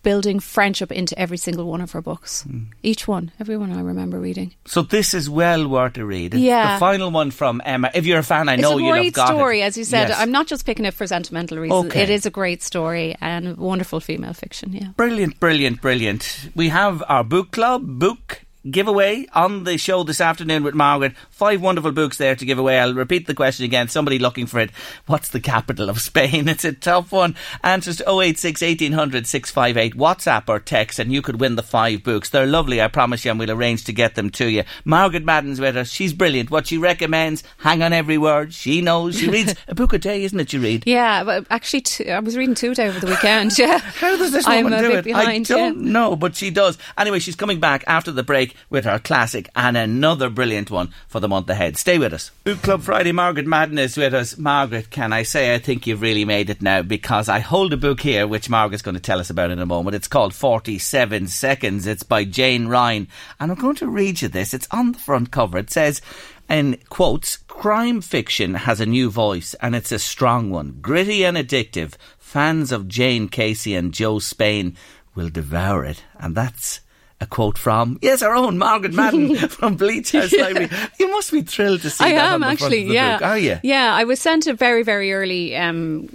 building 0.04 0.40
friendship 0.40 0.92
into 0.92 1.18
every 1.20 1.38
single 1.38 1.66
one 1.66 1.82
of 1.82 1.92
her 1.92 2.02
books. 2.02 2.44
Hmm. 2.44 2.64
Each 2.84 3.08
one, 3.08 3.32
every 3.40 3.58
one 3.58 3.72
I 3.72 3.82
remember 3.82 4.20
reading. 4.20 4.56
So 4.66 4.82
this 4.82 5.14
is 5.14 5.30
well 5.30 5.68
worth 5.68 5.98
a 5.98 6.06
read. 6.06 6.34
Yeah. 6.34 6.76
The 6.76 6.80
final 6.80 7.12
one 7.12 7.32
from 7.32 7.62
Emma. 7.66 7.92
If 7.94 8.06
you're 8.06 8.20
a 8.20 8.24
fan, 8.24 8.50
I 8.50 8.56
know 8.56 8.72
it's 8.72 8.80
a 8.80 8.84
you'll 8.84 8.94
have 8.94 9.04
great 9.04 9.14
got 9.14 9.28
story, 9.28 9.62
it. 9.62 9.66
as 9.66 9.78
you 9.78 9.84
said. 9.84 10.10
Yes. 10.10 10.20
I'm 10.20 10.32
not 10.32 10.48
just 10.48 10.66
picking 10.66 10.86
it 10.86 10.94
for 10.94 11.06
sentimental 11.08 11.58
reasons. 11.58 11.86
Okay. 11.88 12.04
It 12.04 12.10
is 12.10 12.26
a 12.26 12.30
great 12.30 12.64
story 12.64 13.16
and 13.22 13.58
wonderful 13.58 14.00
female 14.00 14.34
fiction. 14.34 14.74
Yeah. 14.74 14.90
Brilliant, 14.96 15.40
brilliant, 15.40 15.82
brilliant. 15.82 16.50
We 16.56 16.70
have 16.70 17.04
our 17.08 17.24
book 17.24 17.52
club 17.52 17.84
book 17.86 18.44
giveaway 18.70 19.26
on 19.34 19.64
the 19.64 19.78
show 19.78 20.04
this 20.04 20.20
afternoon 20.20 20.64
with 20.64 20.76
Margaret. 20.76 21.16
Five 21.30 21.62
wonderful 21.62 21.92
books 21.92 22.18
there 22.18 22.36
to 22.36 22.46
give 22.46 22.60
away. 22.60 22.80
I'll 22.80 22.94
repeat 22.94 23.26
the 23.26 23.34
question 23.34 23.66
again. 23.66 23.88
Somebody 23.88 24.20
looking 24.20 24.48
for 24.48 24.60
it. 24.60 24.72
What's 25.06 25.30
the 25.30 25.40
capital 25.40 25.90
of 25.90 26.02
Spain? 26.02 26.48
It's 26.60 26.66
a 26.66 26.74
tough 26.74 27.12
one. 27.14 27.36
Answers 27.64 27.98
to 27.98 28.10
086 28.10 28.62
1800 28.62 29.26
658. 29.26 29.96
WhatsApp 29.96 30.50
or 30.50 30.60
text, 30.60 31.00
and 31.00 31.14
you 31.14 31.22
could 31.22 31.40
win 31.40 31.56
the 31.56 31.64
five 31.64 32.04
books. 32.04 32.30
They're 32.30 32.46
lovely, 32.46 32.82
I 32.82 32.90
promise 32.90 33.24
you, 33.24 33.32
and 33.32 33.40
we'll 33.40 33.52
arrange 33.52 33.86
to 33.86 33.94
get 33.94 34.16
them 34.16 34.30
to 34.32 34.48
you. 34.48 34.64
Margaret 34.84 35.24
Madden's 35.24 35.62
with 35.62 35.78
us. 35.78 35.90
She's 35.90 36.12
brilliant. 36.12 36.52
What 36.52 36.68
she 36.68 36.78
recommends, 36.78 37.44
hang 37.60 37.82
on 37.82 37.94
every 37.94 38.18
word. 38.18 38.54
She 38.54 38.82
knows. 38.82 39.18
She 39.18 39.30
reads 39.30 39.56
a 39.70 39.76
book 39.76 39.94
a 39.94 39.98
day, 40.00 40.24
isn't 40.24 40.40
it? 40.40 40.52
You 40.52 40.60
read. 40.60 40.84
Yeah, 40.86 41.24
but 41.24 41.46
actually, 41.50 41.82
two, 41.82 42.06
I 42.10 42.20
was 42.20 42.36
reading 42.36 42.56
two 42.56 42.72
a 42.72 42.76
day 42.76 42.88
over 42.88 43.00
the 43.00 43.08
weekend. 43.08 43.58
Yeah. 43.58 43.78
How 44.00 44.18
does 44.18 44.32
this 44.32 44.46
I'm 44.46 44.66
woman 44.66 44.80
a 44.80 44.82
do 44.82 44.90
bit 44.90 44.98
it? 45.00 45.06
behind, 45.06 45.50
I 45.50 45.56
don't 45.56 45.86
yeah. 45.86 45.92
know, 45.92 46.16
but 46.18 46.36
she 46.36 46.50
does. 46.50 46.78
Anyway, 46.98 47.20
she's 47.20 47.36
coming 47.36 47.62
back 47.62 47.84
after 47.88 48.12
the 48.12 48.24
break 48.24 48.49
with 48.70 48.86
her 48.86 49.00
classic 49.00 49.50
and 49.56 49.76
another 49.76 50.30
brilliant 50.30 50.72
one 50.72 50.94
for 51.08 51.20
the 51.20 51.28
month 51.28 51.50
ahead. 51.50 51.78
Stay 51.78 51.98
with 51.98 52.14
us. 52.14 52.32
Book 52.44 52.62
Club 52.62 52.82
Friday, 52.82 53.12
Margaret 53.12 53.48
Madden 53.48 53.78
is 53.78 53.98
with 53.98 54.14
us. 54.14 54.38
Margaret, 54.38 54.90
can 54.90 55.14
I 55.14 55.24
say 55.24 55.54
I 55.54 55.60
think 55.60 55.88
you've 55.88 56.02
really 56.02 56.26
made 56.26 56.50
it 56.50 56.62
now 56.62 56.82
because 56.82 57.30
I 57.30 57.40
hold 57.40 57.74
a 57.74 57.78
book 57.78 58.02
here 58.02 58.28
which 58.28 58.50
Margaret's 58.50 58.82
going 58.82 58.96
to 58.96 59.02
tell 59.02 59.20
us 59.20 59.30
about 59.30 59.52
in 59.52 59.60
a 59.60 59.66
moment. 59.66 59.96
It's 59.96 60.08
called 60.08 60.34
47 60.34 61.28
Seconds. 61.28 61.88
It's 61.88 62.04
by 62.04 62.26
Jane 62.26 62.68
Ryan. 62.68 63.08
And 63.40 63.52
I'm 63.52 63.58
going 63.58 63.76
to 63.78 63.90
read 63.90 64.22
you 64.22 64.28
this. 64.28 64.54
It's 64.54 64.68
on 64.72 64.94
the 64.94 65.00
front 65.00 65.32
cover. 65.32 65.58
It 65.58 65.70
says, 65.70 66.02
in 66.50 66.80
quotes, 66.90 67.38
crime 67.38 68.02
fiction 68.02 68.56
has 68.56 68.80
a 68.80 68.86
new 68.86 69.10
voice 69.10 69.54
and 69.62 69.76
it's 69.76 69.92
a 69.92 70.00
strong 70.00 70.50
one. 70.50 70.80
Gritty 70.82 71.24
and 71.24 71.38
addictive. 71.38 71.94
Fans 72.18 72.72
of 72.72 72.88
Jane 72.88 73.28
Casey 73.28 73.76
and 73.76 73.94
Jo 73.94 74.20
Spain 74.20 74.76
will 75.16 75.30
devour 75.30 75.86
it. 75.86 76.04
And 76.20 76.36
that's 76.36 76.82
a 77.22 77.26
quote 77.26 77.58
from, 77.58 78.00
yes, 78.02 78.22
our 78.22 78.34
own 78.34 78.58
Margaret 78.58 78.94
Madden 78.94 79.36
from 79.50 79.76
Bleach 79.76 80.14
House 80.14 80.32
Library. 80.32 80.70
You 81.00 81.12
must 81.12 81.32
be 81.34 81.42
thrilled 81.42 81.82
to 81.82 81.90
see 81.90 82.04
I 82.06 82.14
that 82.14 82.26
am 82.28 82.34
on 82.36 82.40
the 82.40 82.46
front 82.46 82.62
actually, 82.62 82.82
of 82.84 82.88
the 82.88 82.94
yeah, 82.94 83.18
book, 83.18 83.28
are 83.28 83.38
you? 83.38 83.60
Yeah, 83.62 83.94
I 83.94 84.06
was 84.06 84.22
sent 84.22 84.48
a 84.48 84.54
very, 84.54 84.84
very 84.84 85.12
early 85.12 85.54
um, 85.56 86.08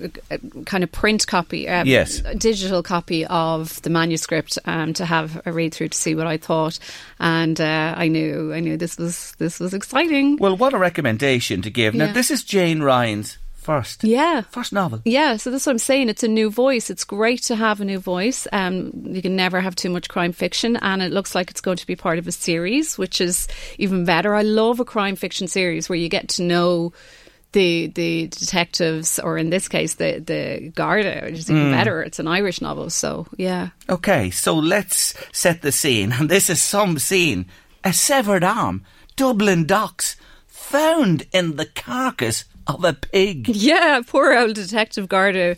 kind 0.65 0.83
of 0.83 0.91
print 0.91 1.27
copy, 1.27 1.69
um, 1.69 1.87
Yes. 1.87 2.21
digital 2.39 2.83
copy 2.83 3.27
of 3.27 3.83
the 3.83 3.91
manuscript 3.91 4.59
um, 4.65 4.95
to 4.95 5.05
have 5.05 5.43
a 5.45 5.53
read 5.53 5.75
through 5.75 5.89
to 5.89 5.99
see 5.99 6.15
what 6.15 6.27
I 6.27 6.39
thought, 6.39 6.79
and 7.21 7.61
uh, 7.61 7.95
I 7.97 8.09
knew, 8.09 8.55
I 8.55 8.61
knew 8.61 8.77
this 8.79 8.97
was 8.97 9.35
this 9.39 9.61
was 9.61 9.75
exciting. 9.75 10.39
Well, 10.39 10.57
what 10.57 10.73
a 10.73 10.79
recommendation 10.79 11.61
to 11.63 11.71
give. 11.71 11.95
Now, 11.95 12.07
Yeah. 12.07 12.13
this 12.13 12.31
is 12.31 12.43
Jane 12.43 12.81
Ryan's 12.83 13.37
first. 13.65 14.05
Yeah. 14.05 14.43
First 14.51 14.73
novel. 14.73 15.01
Yeah, 15.05 15.37
so 15.37 15.51
that's 15.51 15.67
what 15.67 15.73
I'm 15.73 15.79
saying. 15.79 16.09
It's 16.09 16.23
a 16.23 16.29
new 16.29 16.51
voice. 16.51 16.91
It's 16.91 17.05
great 17.05 17.43
to 17.45 17.57
have 17.57 17.81
a 17.81 17.85
new 17.85 17.99
voice. 17.99 18.47
Um, 18.53 18.93
you 19.07 19.23
can 19.23 19.35
never 19.35 19.61
have 19.61 19.75
too 19.75 19.91
much 19.91 20.09
crime 20.09 20.33
fiction, 20.33 20.77
and 20.77 21.03
it 21.03 21.13
looks 21.13 21.35
like 21.35 21.51
it's 21.51 21.61
going 21.61 21.79
to 21.79 21.87
be 21.87 21.97
part 21.97 22.19
of 22.19 22.29
a 22.29 22.33
series, 22.33 22.99
which 22.99 23.21
is 23.21 23.49
even 23.79 24.05
better. 24.05 24.35
I 24.35 24.43
love 24.43 24.81
a 24.81 24.85
crime 24.85 25.17
fiction 25.17 25.49
series 25.49 25.89
where 25.89 25.99
you 25.99 26.09
get 26.09 26.29
to 26.31 26.43
know 26.43 26.93
the 27.53 27.87
the 27.87 28.27
detectives, 28.29 29.19
or 29.19 29.39
in 29.39 29.49
this 29.51 29.69
case, 29.69 29.95
the 29.95 30.19
the 30.19 30.73
Garda, 30.75 31.23
which 31.25 31.39
is 31.39 31.51
even 31.51 31.71
better. 31.71 32.03
It's 32.03 32.19
an 32.19 32.29
Irish 32.29 32.61
novel, 32.61 32.91
so 32.91 33.27
yeah. 33.37 33.71
Okay, 33.89 34.31
so 34.31 34.55
let's 34.55 35.15
set 35.33 35.63
the 35.63 35.73
scene. 35.73 36.13
And 36.13 36.29
this 36.29 36.51
is 36.51 36.61
some 36.61 36.99
scene. 36.99 37.47
A 37.83 37.93
severed 37.93 38.45
arm, 38.45 38.85
Dublin 39.17 39.67
docks, 39.67 40.17
found 40.47 41.27
in 41.33 41.57
the 41.57 41.67
carcass 41.67 42.45
of 42.67 42.85
a 42.85 42.93
pig. 42.93 43.49
Yeah, 43.49 44.01
poor 44.07 44.37
old 44.37 44.55
Detective 44.55 45.09
Garda 45.09 45.57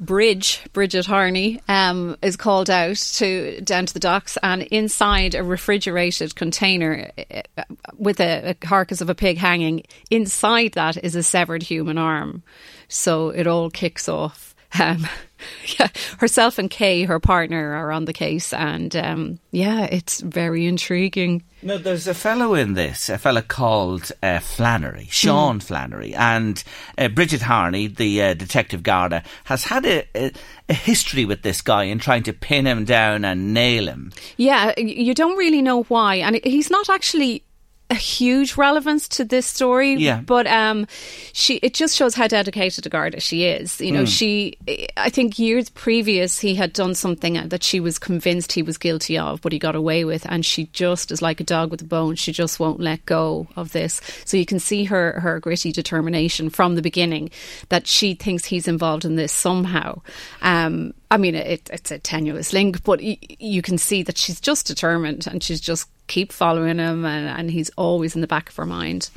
Bridge, 0.00 0.60
Bridget 0.72 1.06
Harney, 1.06 1.60
um, 1.68 2.16
is 2.22 2.36
called 2.36 2.70
out 2.70 2.96
to 2.96 3.60
down 3.62 3.86
to 3.86 3.94
the 3.94 4.00
docks, 4.00 4.38
and 4.42 4.62
inside 4.62 5.34
a 5.34 5.42
refrigerated 5.42 6.36
container 6.36 7.10
uh, 7.56 7.62
with 7.96 8.20
a, 8.20 8.50
a 8.50 8.54
carcass 8.54 9.00
of 9.00 9.10
a 9.10 9.14
pig 9.14 9.38
hanging, 9.38 9.82
inside 10.10 10.72
that 10.72 11.02
is 11.02 11.16
a 11.16 11.22
severed 11.22 11.64
human 11.64 11.98
arm. 11.98 12.42
So 12.88 13.30
it 13.30 13.46
all 13.46 13.70
kicks 13.70 14.08
off. 14.08 14.47
Um, 14.78 15.06
yeah, 15.78 15.88
herself 16.18 16.58
and 16.58 16.70
Kay, 16.70 17.04
her 17.04 17.20
partner, 17.20 17.74
are 17.74 17.92
on 17.92 18.04
the 18.04 18.12
case, 18.12 18.52
and 18.52 18.94
um, 18.96 19.38
yeah, 19.50 19.84
it's 19.84 20.20
very 20.20 20.66
intriguing. 20.66 21.42
No, 21.62 21.76
there's 21.76 22.06
a 22.06 22.14
fellow 22.14 22.54
in 22.54 22.74
this, 22.74 23.08
a 23.08 23.18
fellow 23.18 23.42
called 23.42 24.12
uh, 24.22 24.38
Flannery, 24.38 25.08
Sean 25.10 25.58
Flannery, 25.60 26.14
and 26.14 26.62
uh, 26.96 27.08
Bridget 27.08 27.42
Harney, 27.42 27.88
the 27.88 28.22
uh, 28.22 28.34
detective 28.34 28.82
Garda, 28.82 29.24
has 29.44 29.64
had 29.64 29.84
a, 29.84 30.04
a, 30.14 30.32
a 30.68 30.74
history 30.74 31.24
with 31.24 31.42
this 31.42 31.60
guy 31.60 31.84
in 31.84 31.98
trying 31.98 32.22
to 32.24 32.32
pin 32.32 32.66
him 32.66 32.84
down 32.84 33.24
and 33.24 33.52
nail 33.52 33.88
him. 33.88 34.12
Yeah, 34.36 34.78
you 34.78 35.14
don't 35.14 35.36
really 35.36 35.62
know 35.62 35.82
why, 35.84 36.16
and 36.16 36.40
he's 36.44 36.70
not 36.70 36.88
actually 36.88 37.44
a 37.90 37.94
huge 37.94 38.56
relevance 38.56 39.08
to 39.08 39.24
this 39.24 39.46
story. 39.46 39.94
Yeah. 39.94 40.20
but 40.20 40.46
um, 40.46 40.86
she 41.32 41.56
it 41.56 41.74
just 41.74 41.96
shows 41.96 42.14
how 42.14 42.26
dedicated 42.26 42.84
a 42.86 42.88
Garda 42.88 43.20
she 43.20 43.44
is. 43.44 43.80
You 43.80 43.92
know, 43.92 44.04
she 44.04 44.54
I 44.96 45.08
think 45.10 45.38
years 45.38 45.70
previous 45.70 46.38
he 46.38 46.54
had 46.54 46.72
done 46.72 46.94
something 46.94 47.48
that 47.48 47.62
she 47.62 47.80
was 47.80 47.98
convinced 47.98 48.52
he 48.52 48.62
was 48.62 48.76
guilty 48.76 49.16
of, 49.16 49.40
but 49.40 49.52
he 49.52 49.58
got 49.58 49.74
away 49.74 50.04
with, 50.04 50.26
and 50.28 50.44
she 50.44 50.66
just 50.66 51.10
is 51.10 51.22
like 51.22 51.40
a 51.40 51.44
dog 51.44 51.70
with 51.70 51.82
a 51.82 51.84
bone. 51.84 52.16
She 52.16 52.32
just 52.32 52.60
won't 52.60 52.80
let 52.80 53.04
go 53.06 53.46
of 53.56 53.72
this. 53.72 54.00
So 54.24 54.36
you 54.36 54.46
can 54.46 54.60
see 54.60 54.84
her 54.84 55.20
her 55.20 55.40
gritty 55.40 55.72
determination 55.72 56.50
from 56.50 56.74
the 56.74 56.82
beginning 56.82 57.30
that 57.70 57.86
she 57.86 58.14
thinks 58.14 58.44
he's 58.44 58.68
involved 58.68 59.04
in 59.04 59.16
this 59.16 59.32
somehow. 59.32 60.02
Um, 60.42 60.92
I 61.10 61.16
mean, 61.16 61.34
it, 61.34 61.70
it's 61.72 61.90
a 61.90 61.98
tenuous 61.98 62.52
link, 62.52 62.84
but 62.84 63.00
you 63.02 63.62
can 63.62 63.78
see 63.78 64.02
that 64.02 64.18
she's 64.18 64.40
just 64.40 64.66
determined 64.66 65.26
and 65.26 65.42
she's 65.42 65.60
just 65.60 65.88
keep 66.06 66.32
following 66.32 66.78
him, 66.78 67.04
and, 67.04 67.28
and 67.28 67.50
he's 67.50 67.70
always 67.76 68.14
in 68.14 68.20
the 68.20 68.26
back 68.26 68.48
of 68.48 68.56
her 68.56 68.66
mind. 68.66 69.10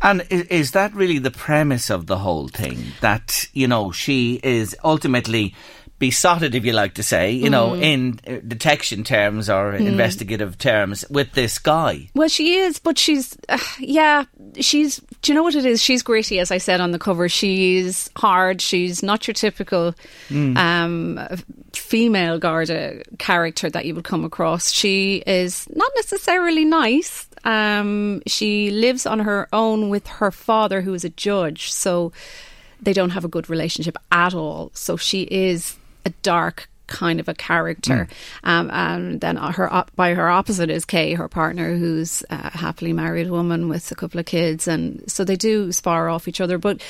And 0.00 0.24
is, 0.30 0.42
is 0.42 0.70
that 0.72 0.94
really 0.94 1.18
the 1.18 1.30
premise 1.30 1.90
of 1.90 2.06
the 2.06 2.18
whole 2.18 2.48
thing? 2.48 2.78
That, 3.00 3.48
you 3.52 3.66
know, 3.68 3.92
she 3.92 4.40
is 4.42 4.76
ultimately 4.84 5.54
besotted, 5.98 6.54
if 6.54 6.64
you 6.64 6.72
like 6.72 6.94
to 6.94 7.02
say, 7.02 7.32
you 7.32 7.48
know, 7.48 7.74
in 7.74 8.20
uh, 8.26 8.36
detection 8.46 9.02
terms 9.02 9.48
or 9.48 9.74
investigative 9.74 10.58
terms 10.58 11.04
with 11.08 11.32
this 11.32 11.58
guy. 11.58 12.10
Well, 12.14 12.28
she 12.28 12.56
is, 12.56 12.78
but 12.78 12.98
she's, 12.98 13.36
uh, 13.48 13.58
yeah, 13.78 14.24
she's, 14.60 14.98
do 15.22 15.32
you 15.32 15.34
know 15.34 15.42
what 15.42 15.54
it 15.54 15.64
is? 15.64 15.82
She's 15.82 16.02
gritty, 16.02 16.38
as 16.38 16.50
I 16.50 16.58
said 16.58 16.80
on 16.80 16.90
the 16.90 16.98
cover. 16.98 17.28
She's 17.28 18.10
hard. 18.16 18.60
She's 18.60 19.02
not 19.02 19.26
your 19.26 19.34
typical 19.34 19.94
um, 20.30 21.18
female 21.72 22.38
Garda 22.38 23.02
character 23.18 23.70
that 23.70 23.86
you 23.86 23.94
would 23.94 24.04
come 24.04 24.24
across. 24.24 24.72
She 24.72 25.22
is 25.26 25.66
not 25.74 25.90
necessarily 25.96 26.64
nice. 26.64 27.26
Um, 27.44 28.22
she 28.26 28.70
lives 28.70 29.06
on 29.06 29.20
her 29.20 29.48
own 29.52 29.88
with 29.88 30.06
her 30.08 30.30
father, 30.30 30.82
who 30.82 30.92
is 30.92 31.04
a 31.04 31.10
judge. 31.10 31.72
So 31.72 32.12
they 32.82 32.92
don't 32.92 33.10
have 33.10 33.24
a 33.24 33.28
good 33.28 33.48
relationship 33.48 33.96
at 34.12 34.34
all. 34.34 34.70
So 34.74 34.96
she 34.96 35.22
is 35.22 35.76
a 36.06 36.10
dark 36.22 36.68
kind 36.86 37.18
of 37.18 37.28
a 37.28 37.34
character. 37.34 38.06
Um, 38.44 38.70
and 38.70 39.20
then 39.20 39.36
her 39.36 39.66
op- 39.72 39.90
by 39.96 40.14
her 40.14 40.30
opposite 40.30 40.70
is 40.70 40.84
Kay, 40.84 41.14
her 41.14 41.28
partner, 41.28 41.74
who's 41.76 42.22
a 42.30 42.56
happily 42.56 42.92
married 42.92 43.28
woman 43.28 43.68
with 43.68 43.90
a 43.90 43.96
couple 43.96 44.20
of 44.20 44.26
kids, 44.26 44.68
and 44.68 45.02
so 45.10 45.24
they 45.24 45.34
do 45.36 45.72
spar 45.72 46.08
off 46.08 46.28
each 46.28 46.40
other. 46.40 46.58
But 46.58 46.80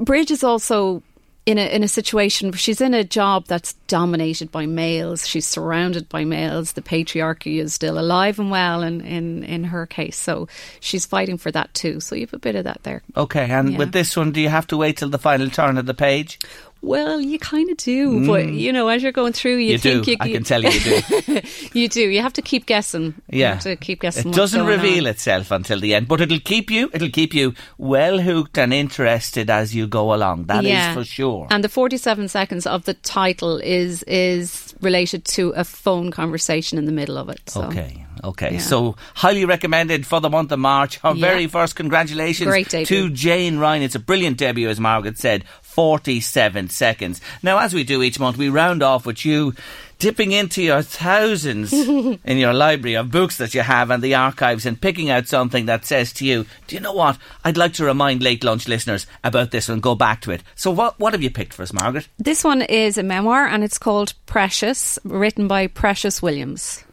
Bridge 0.00 0.30
is 0.32 0.42
also 0.44 1.02
in 1.46 1.56
a 1.56 1.74
in 1.74 1.82
a 1.82 1.88
situation 1.88 2.50
where 2.50 2.58
she's 2.58 2.80
in 2.80 2.92
a 2.94 3.02
job 3.04 3.46
that's 3.46 3.72
dominated 3.86 4.50
by 4.52 4.66
males. 4.66 5.26
She's 5.26 5.46
surrounded 5.46 6.08
by 6.08 6.24
males. 6.24 6.72
The 6.72 6.82
patriarchy 6.82 7.60
is 7.60 7.72
still 7.72 7.98
alive 7.98 8.38
and 8.38 8.50
well 8.50 8.82
in, 8.82 9.00
in, 9.00 9.42
in 9.44 9.64
her 9.64 9.86
case. 9.86 10.16
So 10.18 10.48
she's 10.80 11.06
fighting 11.06 11.38
for 11.38 11.50
that 11.52 11.72
too. 11.74 12.00
So 12.00 12.14
you 12.14 12.22
have 12.22 12.34
a 12.34 12.38
bit 12.38 12.56
of 12.56 12.64
that 12.64 12.82
there. 12.82 13.02
Okay, 13.16 13.48
and 13.50 13.72
Yeah. 13.72 13.78
with 13.78 13.92
this 13.92 14.16
one, 14.16 14.32
do 14.32 14.40
you 14.40 14.50
have 14.50 14.66
to 14.68 14.76
wait 14.76 14.98
till 14.98 15.08
the 15.08 15.18
final 15.18 15.48
turn 15.48 15.78
of 15.78 15.86
the 15.86 15.94
page? 15.94 16.38
Well, 16.82 17.20
you 17.20 17.38
kind 17.38 17.68
of 17.70 17.76
do, 17.76 18.26
but 18.26 18.46
mm. 18.46 18.58
you 18.58 18.72
know, 18.72 18.88
as 18.88 19.02
you're 19.02 19.12
going 19.12 19.34
through, 19.34 19.56
you, 19.56 19.72
You 19.72 19.78
think 19.78 20.04
do. 20.06 20.10
you, 20.12 20.16
I 20.20 20.32
can 20.32 20.44
tell 20.44 20.62
you, 20.62 20.70
you 20.70 20.80
do. 21.02 21.40
you 21.74 21.88
do. 21.88 22.00
You 22.08 22.22
have 22.22 22.32
to 22.34 22.42
keep 22.42 22.64
guessing. 22.66 23.14
You 23.30 23.40
Yeah, 23.40 23.54
have 23.54 23.62
to 23.64 23.76
keep 23.76 24.00
guessing. 24.00 24.30
It 24.30 24.34
doesn't 24.34 24.64
reveal 24.64 25.04
on. 25.04 25.10
itself 25.10 25.50
until 25.50 25.78
the 25.78 25.94
end, 25.94 26.08
but 26.08 26.20
it'll 26.22 26.40
keep 26.40 26.70
you. 26.70 26.90
It'll 26.94 27.10
keep 27.10 27.34
you 27.34 27.54
well 27.76 28.18
hooked 28.20 28.56
and 28.58 28.72
interested 28.72 29.50
as 29.50 29.74
you 29.74 29.86
go 29.86 30.14
along. 30.14 30.44
That 30.46 30.64
is 30.64 30.70
Yeah. 30.70 30.94
for 30.94 31.04
sure. 31.04 31.46
And 31.50 31.62
the 31.62 31.68
47 31.68 32.28
seconds 32.28 32.66
of 32.66 32.84
the 32.86 32.94
title 32.94 33.58
is 33.58 34.02
is 34.04 34.74
related 34.80 35.24
to 35.26 35.50
a 35.50 35.64
phone 35.64 36.10
conversation 36.10 36.78
in 36.78 36.86
the 36.86 36.92
middle 36.92 37.18
of 37.18 37.28
it. 37.28 37.40
So. 37.50 37.64
Okay, 37.64 38.06
okay. 38.24 38.52
Yeah. 38.54 38.58
So 38.60 38.96
highly 39.14 39.44
recommended 39.44 40.06
for 40.06 40.20
the 40.20 40.30
month 40.30 40.50
of 40.52 40.58
March. 40.58 40.98
Our 41.04 41.14
Yeah. 41.14 41.26
very 41.26 41.46
first 41.46 41.76
congratulations 41.76 42.50
to 42.88 43.10
Jane 43.10 43.58
Ryan. 43.58 43.82
It's 43.82 43.94
a 43.94 43.98
brilliant 44.00 44.38
debut, 44.38 44.68
as 44.70 44.80
Margaret 44.80 45.18
said. 45.18 45.44
Forty-seven 45.74 46.68
seconds. 46.68 47.20
Now, 47.42 47.58
as 47.58 47.72
we 47.72 47.84
do 47.84 48.02
each 48.02 48.18
month, 48.20 48.36
we 48.36 48.48
round 48.48 48.82
off 48.82 49.06
with 49.06 49.24
you 49.24 49.54
dipping 49.98 50.32
into 50.32 50.62
your 50.62 50.82
thousands 50.82 51.72
in 52.24 52.38
your 52.38 52.52
library 52.52 52.94
of 52.96 53.10
books 53.10 53.36
that 53.38 53.54
you 53.54 53.60
have 53.60 53.90
and 53.90 54.02
the 54.02 54.14
archives 54.14 54.66
and 54.66 54.80
picking 54.80 55.10
out 55.10 55.26
something 55.28 55.66
that 55.66 55.86
says 55.86 56.12
to 56.14 56.26
you, 56.26 56.44
"Do 56.66 56.74
you 56.76 56.80
know 56.80 56.92
what? 56.92 57.18
I'd 57.44 57.56
like 57.56 57.72
to 57.74 57.84
remind 57.84 58.22
late 58.22 58.42
lunch 58.44 58.66
listeners 58.68 59.06
about 59.22 59.52
this 59.52 59.68
one. 59.68 59.80
Go 59.80 59.94
back 59.94 60.20
to 60.22 60.32
it." 60.32 60.42
So, 60.54 60.70
what 60.70 60.98
what 60.98 61.12
have 61.12 61.22
you 61.22 61.30
picked 61.30 61.54
for 61.54 61.62
us, 61.62 61.72
Margaret? 61.72 62.08
This 62.18 62.42
one 62.44 62.62
is 62.62 62.98
a 62.98 63.02
memoir 63.02 63.46
and 63.46 63.62
it's 63.64 63.78
called 63.78 64.14
Precious, 64.26 64.98
written 65.04 65.48
by 65.48 65.66
Precious 65.66 66.20
Williams. 66.20 66.84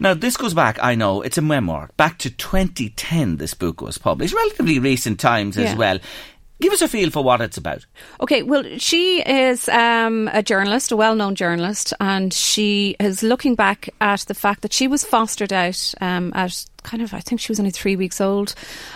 Now, 0.00 0.14
this 0.14 0.36
goes 0.38 0.54
back, 0.54 0.78
I 0.82 0.94
know, 0.94 1.20
it's 1.20 1.36
a 1.36 1.42
memoir, 1.42 1.90
back 1.98 2.16
to 2.20 2.30
2010 2.30 3.36
this 3.36 3.52
book 3.52 3.82
was 3.82 3.98
published, 3.98 4.32
relatively 4.34 4.78
recent 4.78 5.20
times 5.20 5.58
as 5.58 5.72
Yeah. 5.72 5.76
well. 5.76 5.98
Give 6.60 6.72
us 6.72 6.80
a 6.80 6.88
feel 6.88 7.10
for 7.10 7.22
what 7.22 7.42
it's 7.42 7.58
about. 7.58 7.84
Okay, 8.20 8.42
well, 8.42 8.64
she 8.78 9.20
is 9.20 9.68
um, 9.68 10.30
a 10.32 10.42
journalist, 10.42 10.90
a 10.90 10.96
well 10.96 11.14
known 11.14 11.34
journalist, 11.34 11.92
and 12.00 12.32
she 12.32 12.96
is 12.98 13.22
looking 13.22 13.54
back 13.54 13.90
at 14.00 14.20
the 14.20 14.34
fact 14.34 14.62
that 14.62 14.72
she 14.72 14.88
was 14.88 15.04
fostered 15.04 15.52
out 15.52 15.94
um, 16.00 16.32
at 16.34 16.64
kind 16.82 17.02
of, 17.02 17.12
I 17.12 17.20
think 17.20 17.40
she 17.40 17.50
was 17.50 17.58
only 17.60 17.72
three 17.72 17.96
weeks 17.96 18.20
old. 18.20 18.54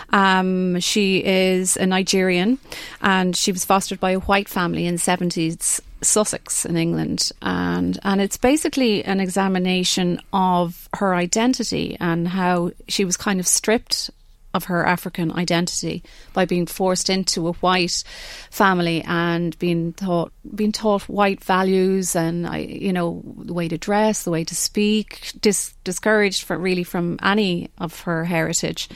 Um, 0.09 0.79
she 0.79 1.23
is 1.23 1.77
a 1.77 1.85
Nigerian, 1.85 2.57
and 3.01 3.35
she 3.35 3.51
was 3.51 3.63
fostered 3.63 3.99
by 3.99 4.11
a 4.11 4.19
white 4.19 4.49
family 4.49 4.87
in 4.87 4.95
70s 4.95 5.81
Sussex 6.01 6.65
in 6.65 6.77
England. 6.77 7.31
And, 7.43 7.99
and 8.03 8.21
it's 8.21 8.37
basically 8.37 9.03
an 9.03 9.19
examination 9.19 10.19
of 10.33 10.89
her 10.95 11.13
identity 11.13 11.95
and 11.99 12.27
how 12.27 12.71
she 12.87 13.05
was 13.05 13.17
kind 13.17 13.39
of 13.39 13.47
stripped 13.47 14.09
of 14.53 14.65
her 14.65 14.85
African 14.85 15.31
identity 15.31 16.03
by 16.33 16.45
being 16.45 16.65
forced 16.65 17.09
into 17.09 17.47
a 17.47 17.53
white 17.53 18.03
family 18.49 19.03
and 19.05 19.57
being 19.59 19.93
taught 19.93 20.31
being 20.55 20.71
taught 20.71 21.03
white 21.03 21.43
values 21.43 22.15
and 22.15 22.47
I, 22.47 22.57
you 22.57 22.93
know 22.93 23.21
the 23.37 23.53
way 23.53 23.67
to 23.67 23.77
dress, 23.77 24.23
the 24.23 24.31
way 24.31 24.43
to 24.43 24.55
speak, 24.55 25.31
dis- 25.39 25.73
discouraged 25.83 26.43
for 26.43 26.57
really 26.57 26.83
from 26.83 27.17
any 27.23 27.69
of 27.77 28.01
her 28.01 28.25
heritage. 28.25 28.89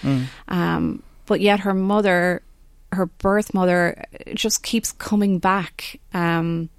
Um, 0.47 1.03
but 1.25 1.41
yet 1.41 1.61
her 1.61 1.73
mother, 1.73 2.41
her 2.91 3.07
birth 3.07 3.53
mother, 3.53 4.03
just 4.33 4.63
keeps 4.63 4.91
coming 4.91 5.39
back. 5.39 5.99
Um, 6.13 6.69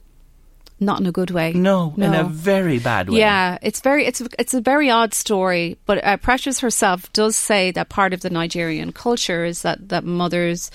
not 0.78 1.00
in 1.00 1.06
a 1.06 1.12
good 1.12 1.30
way. 1.30 1.52
No, 1.52 1.94
in 1.96 2.14
a 2.14 2.24
very 2.24 2.78
bad 2.78 3.08
way. 3.08 3.18
Yeah, 3.18 3.58
it's 3.62 3.80
very 3.80 4.04
it's 4.06 4.22
it's 4.38 4.54
a 4.54 4.60
very 4.60 4.90
odd 4.90 5.14
story. 5.14 5.78
But 5.86 6.04
uh, 6.04 6.16
Precious 6.18 6.60
herself 6.60 7.12
does 7.12 7.36
say 7.36 7.70
that 7.72 7.88
part 7.88 8.12
of 8.12 8.20
the 8.20 8.30
Nigerian 8.30 8.92
culture 8.92 9.44
is 9.44 9.62
that 9.62 9.88
that 9.88 10.04
mothers, 10.04 10.70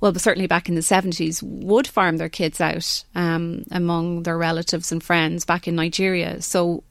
well, 0.00 0.14
certainly 0.14 0.48
back 0.48 0.68
in 0.68 0.74
the 0.74 0.82
seventies, 0.82 1.42
would 1.42 1.86
farm 1.86 2.16
their 2.16 2.28
kids 2.28 2.60
out 2.60 3.04
um, 3.14 3.64
among 3.70 4.24
their 4.24 4.38
relatives 4.38 4.90
and 4.90 5.02
friends 5.02 5.44
back 5.44 5.68
in 5.68 5.76
Nigeria. 5.76 6.42
So. 6.42 6.82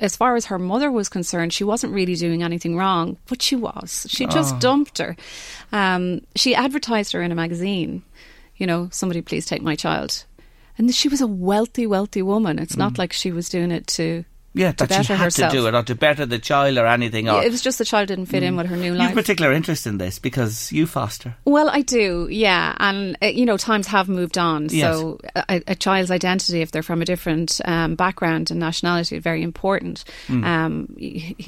As 0.00 0.16
far 0.16 0.34
as 0.34 0.46
her 0.46 0.58
mother 0.58 0.90
was 0.90 1.08
concerned, 1.08 1.52
she 1.52 1.62
wasn't 1.62 1.94
really 1.94 2.16
doing 2.16 2.42
anything 2.42 2.76
wrong, 2.76 3.16
but 3.28 3.40
she 3.40 3.54
was. 3.54 4.08
She 4.10 4.26
just 4.26 4.58
dumped 4.58 4.98
her. 4.98 5.16
Um, 5.70 6.22
she 6.34 6.52
advertised 6.56 7.12
her 7.12 7.22
in 7.22 7.30
a 7.30 7.36
magazine. 7.36 8.02
You 8.56 8.66
know, 8.66 8.88
somebody 8.90 9.22
please 9.22 9.46
take 9.46 9.62
my 9.62 9.76
child. 9.76 10.24
And 10.78 10.94
she 10.94 11.08
was 11.08 11.20
a 11.20 11.26
wealthy, 11.26 11.86
wealthy 11.86 12.22
woman. 12.22 12.58
It's 12.58 12.76
not 12.76 12.94
mm. 12.94 12.98
like 12.98 13.12
she 13.12 13.32
was 13.32 13.48
doing 13.48 13.72
it 13.72 13.86
to 13.88 14.24
Yeah, 14.58 14.72
that 14.72 15.04
she 15.04 15.12
had 15.12 15.24
herself. 15.24 15.52
to 15.52 15.58
do 15.58 15.66
it 15.68 15.74
or 15.74 15.82
to 15.84 15.94
better 15.94 16.26
the 16.26 16.38
child 16.38 16.76
or 16.78 16.86
anything. 16.86 17.28
Or 17.28 17.40
Yeah, 17.40 17.46
it 17.46 17.52
was 17.52 17.62
just 17.62 17.78
the 17.78 17.84
child 17.84 18.08
didn't 18.08 18.26
fit 18.26 18.42
in 18.42 18.56
with 18.56 18.66
her 18.66 18.76
new 18.76 18.92
life. 18.92 19.00
you 19.02 19.06
have 19.08 19.14
particular 19.14 19.52
interest 19.52 19.86
in 19.86 19.98
this 19.98 20.18
because 20.18 20.72
you 20.72 20.86
foster. 20.86 21.36
Well, 21.44 21.68
I 21.70 21.82
do, 21.82 22.28
yeah, 22.30 22.74
and 22.78 23.16
uh, 23.22 23.26
you 23.26 23.46
know 23.46 23.56
times 23.56 23.86
have 23.86 24.08
moved 24.08 24.36
on. 24.36 24.68
Yes. 24.70 24.94
So 24.96 25.18
a, 25.36 25.62
a 25.68 25.74
child's 25.74 26.10
identity, 26.10 26.60
if 26.60 26.70
they're 26.72 26.82
from 26.82 27.00
a 27.02 27.04
different 27.04 27.60
um, 27.64 27.94
background 27.94 28.50
and 28.50 28.58
nationality, 28.60 29.16
is 29.16 29.22
very 29.22 29.42
important. 29.42 30.04
Hmm. 30.26 30.44
Um, 30.44 30.96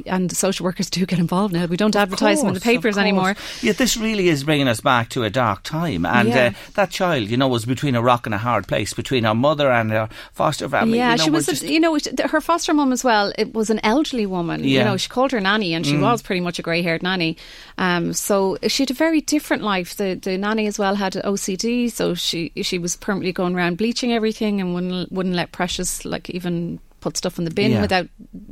and 0.06 0.30
social 0.34 0.64
workers 0.64 0.88
do 0.90 1.04
get 1.06 1.18
involved 1.18 1.52
now. 1.52 1.66
We 1.66 1.76
don't 1.76 1.96
advertise 1.96 2.38
them 2.40 2.48
in 2.48 2.54
the 2.54 2.60
papers 2.60 2.96
anymore. 2.96 3.34
course. 3.34 3.62
Yeah, 3.62 3.72
this 3.72 3.96
really 3.96 4.28
is 4.28 4.44
bringing 4.44 4.68
us 4.68 4.80
back 4.80 5.08
to 5.10 5.24
a 5.24 5.30
dark 5.30 5.62
time. 5.62 6.06
And 6.06 6.28
Yeah. 6.28 6.46
uh, 6.46 6.52
that 6.74 6.90
child, 6.90 7.28
you 7.28 7.36
know, 7.36 7.48
was 7.48 7.64
between 7.64 7.94
a 7.94 8.02
rock 8.02 8.26
and 8.26 8.34
a 8.34 8.38
hard 8.38 8.68
place, 8.68 8.92
between 8.94 9.24
her 9.24 9.34
mother 9.34 9.70
and 9.70 9.90
her 9.90 10.08
foster 10.32 10.68
family. 10.68 10.98
Yeah, 10.98 11.12
you 11.12 11.18
know, 11.18 11.24
she 11.24 11.30
was, 11.30 11.46
just- 11.46 11.62
you 11.62 11.80
know, 11.80 11.98
her 12.28 12.40
foster 12.40 12.72
mum 12.74 12.92
as 13.00 13.04
well. 13.04 13.32
It 13.38 13.54
was 13.54 13.70
an 13.70 13.80
elderly 13.82 14.26
woman. 14.26 14.62
You 14.62 14.70
Yeah. 14.70 14.82
Mm. 14.82 14.86
know, 14.86 14.96
she 14.98 15.08
called 15.08 15.32
her 15.32 15.40
nanny, 15.40 15.74
and 15.74 15.86
she 15.86 15.96
was 15.96 16.22
pretty 16.22 16.40
much 16.40 16.58
a 16.58 16.62
grey-haired 16.62 17.02
nanny. 17.02 17.36
Um, 17.78 18.12
so 18.12 18.58
she 18.68 18.82
had 18.82 18.90
a 18.90 18.94
very 18.94 19.20
different 19.22 19.62
life. 19.62 19.96
The 19.96 20.14
the 20.20 20.36
nanny 20.36 20.66
as 20.66 20.78
well 20.78 20.94
had 20.96 21.14
OCD, 21.14 21.90
so 21.90 22.14
she 22.14 22.52
she 22.62 22.78
was 22.78 22.96
permanently 22.96 23.32
going 23.32 23.54
around 23.56 23.78
bleaching 23.78 24.12
everything 24.12 24.60
and 24.60 24.74
wouldn't 24.74 25.10
wouldn't 25.10 25.34
let 25.34 25.52
Precious 25.52 26.04
like 26.04 26.28
even 26.30 26.78
put 27.00 27.16
stuff 27.16 27.38
in 27.38 27.44
the 27.44 27.50
bin 27.50 27.72
Yeah. 27.72 27.80
without 27.80 28.08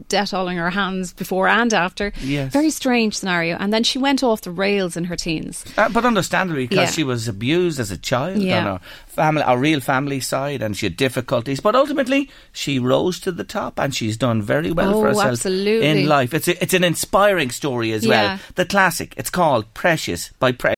detalling 0.09 0.57
her 0.57 0.71
hands 0.71 1.13
before 1.13 1.49
and 1.49 1.73
after. 1.75 2.13
Yes. 2.23 2.53
Very 2.53 2.71
strange 2.71 3.17
scenario. 3.17 3.57
And 3.59 3.73
then 3.73 3.85
she 3.85 3.99
went 3.99 4.23
off 4.23 4.41
the 4.43 4.51
rails 4.51 4.97
in 4.97 5.05
her 5.05 5.17
teens. 5.17 5.65
Uh, 5.77 5.89
but 5.91 6.05
understandably, 6.05 6.67
because 6.67 6.89
Yeah. 6.91 6.93
she 6.93 7.05
was 7.05 7.29
abused 7.29 7.79
as 7.79 7.91
a 7.91 7.99
child 7.99 8.43
Yeah. 8.43 8.59
on 8.59 8.65
her 8.65 8.81
family, 9.07 9.43
our 9.43 9.59
real 9.59 9.81
family 9.81 10.21
side, 10.21 10.63
and 10.63 10.77
she 10.77 10.87
had 10.87 10.97
difficulties. 10.97 11.61
But 11.61 11.75
ultimately, 11.75 12.31
she 12.53 12.79
rose 12.79 13.21
to 13.21 13.33
the 13.33 13.45
top, 13.45 13.79
and 13.79 13.95
she's 13.95 14.17
done 14.17 14.41
very 14.43 14.73
well 14.73 14.93
for 14.93 14.99
Oh, 14.99 15.11
herself 15.11 15.27
absolutely. 15.33 15.87
in 15.87 16.07
life. 16.07 16.33
It's 16.33 16.49
a, 16.49 16.63
it's 16.63 16.75
an 16.75 16.85
inspiring 16.85 17.51
story 17.51 17.93
as 17.93 18.07
well. 18.07 18.39
The 18.55 18.65
classic. 18.65 19.15
It's 19.17 19.31
called 19.31 19.73
Precious 19.75 20.31
by 20.39 20.53
Precious. 20.53 20.75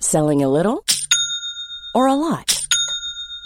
Selling 0.00 0.42
a 0.42 0.48
little 0.48 0.84
or 1.94 2.06
a 2.06 2.14
lot? 2.14 2.57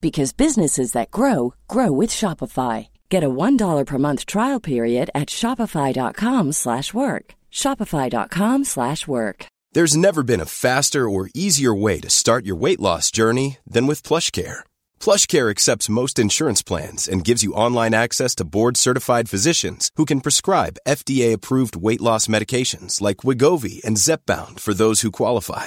because 0.00 0.32
businesses 0.32 0.92
that 0.92 1.10
grow 1.10 1.54
grow 1.68 1.92
with 1.92 2.10
Shopify. 2.10 2.88
Get 3.08 3.24
a 3.24 3.28
$1 3.28 3.86
per 3.86 3.98
month 3.98 4.26
trial 4.26 4.60
period 4.60 5.10
at 5.14 5.28
shopify.com/work. 5.28 7.34
shopify.com/work. 7.50 9.46
There's 9.72 9.96
never 9.96 10.24
been 10.24 10.40
a 10.40 10.46
faster 10.46 11.08
or 11.08 11.30
easier 11.32 11.72
way 11.72 12.00
to 12.00 12.10
start 12.10 12.44
your 12.44 12.56
weight 12.56 12.80
loss 12.80 13.12
journey 13.12 13.58
than 13.64 13.86
with 13.86 14.02
PlushCare. 14.02 14.64
PlushCare 14.98 15.48
accepts 15.48 15.88
most 15.88 16.18
insurance 16.18 16.60
plans 16.60 17.06
and 17.06 17.24
gives 17.24 17.44
you 17.44 17.52
online 17.52 17.94
access 17.94 18.34
to 18.36 18.44
board-certified 18.44 19.28
physicians 19.28 19.92
who 19.94 20.04
can 20.04 20.22
prescribe 20.22 20.80
FDA-approved 20.88 21.76
weight 21.76 22.00
loss 22.00 22.26
medications 22.26 23.00
like 23.00 23.18
Wegovy 23.18 23.80
and 23.84 23.96
Zepbound 23.96 24.58
for 24.58 24.74
those 24.74 25.02
who 25.02 25.12
qualify. 25.12 25.66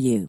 you. 0.01 0.27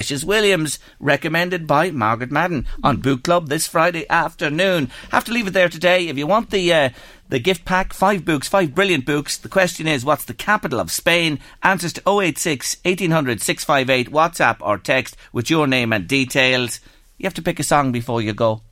Precious 0.00 0.24
Williams, 0.24 0.78
recommended 0.98 1.66
by 1.66 1.90
Margaret 1.90 2.30
Madden 2.30 2.66
on 2.82 3.02
Book 3.02 3.22
Club 3.22 3.48
this 3.48 3.66
Friday 3.66 4.08
afternoon. 4.08 4.90
Have 5.10 5.26
to 5.26 5.32
leave 5.32 5.46
it 5.46 5.50
there 5.50 5.68
today. 5.68 6.08
If 6.08 6.16
you 6.16 6.26
want 6.26 6.48
the 6.50 6.72
uh, 6.72 6.90
the 7.28 7.38
gift 7.38 7.66
pack, 7.66 7.92
five 7.92 8.24
books, 8.24 8.48
five 8.48 8.74
brilliant 8.74 9.04
books. 9.04 9.36
The 9.36 9.50
question 9.50 9.86
is, 9.86 10.02
what's 10.02 10.24
the 10.24 10.32
capital 10.32 10.80
of 10.80 10.90
Spain? 10.90 11.38
Answers 11.62 11.92
to 11.92 12.02
086 12.08 12.78
1800 12.82 13.42
658, 13.42 14.10
WhatsApp 14.10 14.56
or 14.60 14.78
text 14.78 15.18
with 15.34 15.50
your 15.50 15.66
name 15.66 15.92
and 15.92 16.08
details. 16.08 16.80
You 17.18 17.24
have 17.24 17.34
to 17.34 17.42
pick 17.42 17.60
a 17.60 17.62
song 17.62 17.92
before 17.92 18.22
you 18.22 18.32
go. 18.32 18.62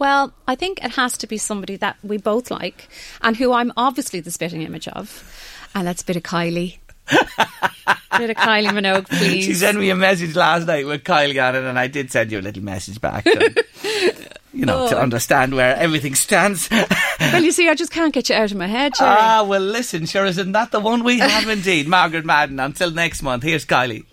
Well, 0.00 0.34
I 0.48 0.56
think 0.56 0.84
it 0.84 0.96
has 0.96 1.16
to 1.18 1.28
be 1.28 1.38
somebody 1.38 1.76
that 1.76 1.96
we 2.02 2.16
both 2.16 2.50
like 2.50 2.88
and 3.22 3.36
who 3.36 3.52
I'm 3.52 3.72
obviously 3.76 4.18
the 4.18 4.32
spitting 4.32 4.62
image 4.62 4.88
of. 4.88 5.22
And 5.72 5.86
that's 5.86 6.02
a 6.02 6.04
bit 6.04 6.16
of 6.16 6.24
Kylie. 6.24 6.78
Bit 7.08 8.30
of 8.30 8.36
Kylie 8.36 8.68
Minogue, 8.68 9.08
please. 9.08 9.44
She 9.44 9.54
sent 9.54 9.78
me 9.78 9.90
a 9.90 9.96
message 9.96 10.36
last 10.36 10.66
night 10.66 10.86
with 10.86 11.04
Kylie 11.04 11.42
on 11.42 11.56
it, 11.56 11.64
and 11.64 11.78
I 11.78 11.86
did 11.86 12.10
send 12.10 12.32
you 12.32 12.40
a 12.40 12.42
little 12.42 12.62
message 12.62 13.00
back. 13.00 13.24
To, 13.24 13.64
you 14.52 14.66
know, 14.66 14.84
oh. 14.84 14.88
to 14.90 14.98
understand 14.98 15.54
where 15.54 15.76
everything 15.76 16.14
stands. 16.14 16.70
well, 16.70 17.42
you 17.42 17.52
see, 17.52 17.68
I 17.68 17.74
just 17.74 17.90
can't 17.90 18.14
get 18.14 18.28
you 18.28 18.34
out 18.34 18.50
of 18.50 18.56
my 18.56 18.66
head, 18.66 18.92
Jerry. 18.98 19.16
Ah, 19.18 19.44
well, 19.44 19.60
listen, 19.60 20.06
sure, 20.06 20.26
isn't 20.26 20.52
that 20.52 20.70
the 20.70 20.80
one 20.80 21.04
we 21.04 21.18
have 21.18 21.48
indeed? 21.48 21.88
Margaret 21.88 22.24
Madden. 22.24 22.60
Until 22.60 22.90
next 22.90 23.22
month, 23.22 23.42
here's 23.42 23.66
Kylie. 23.66 24.04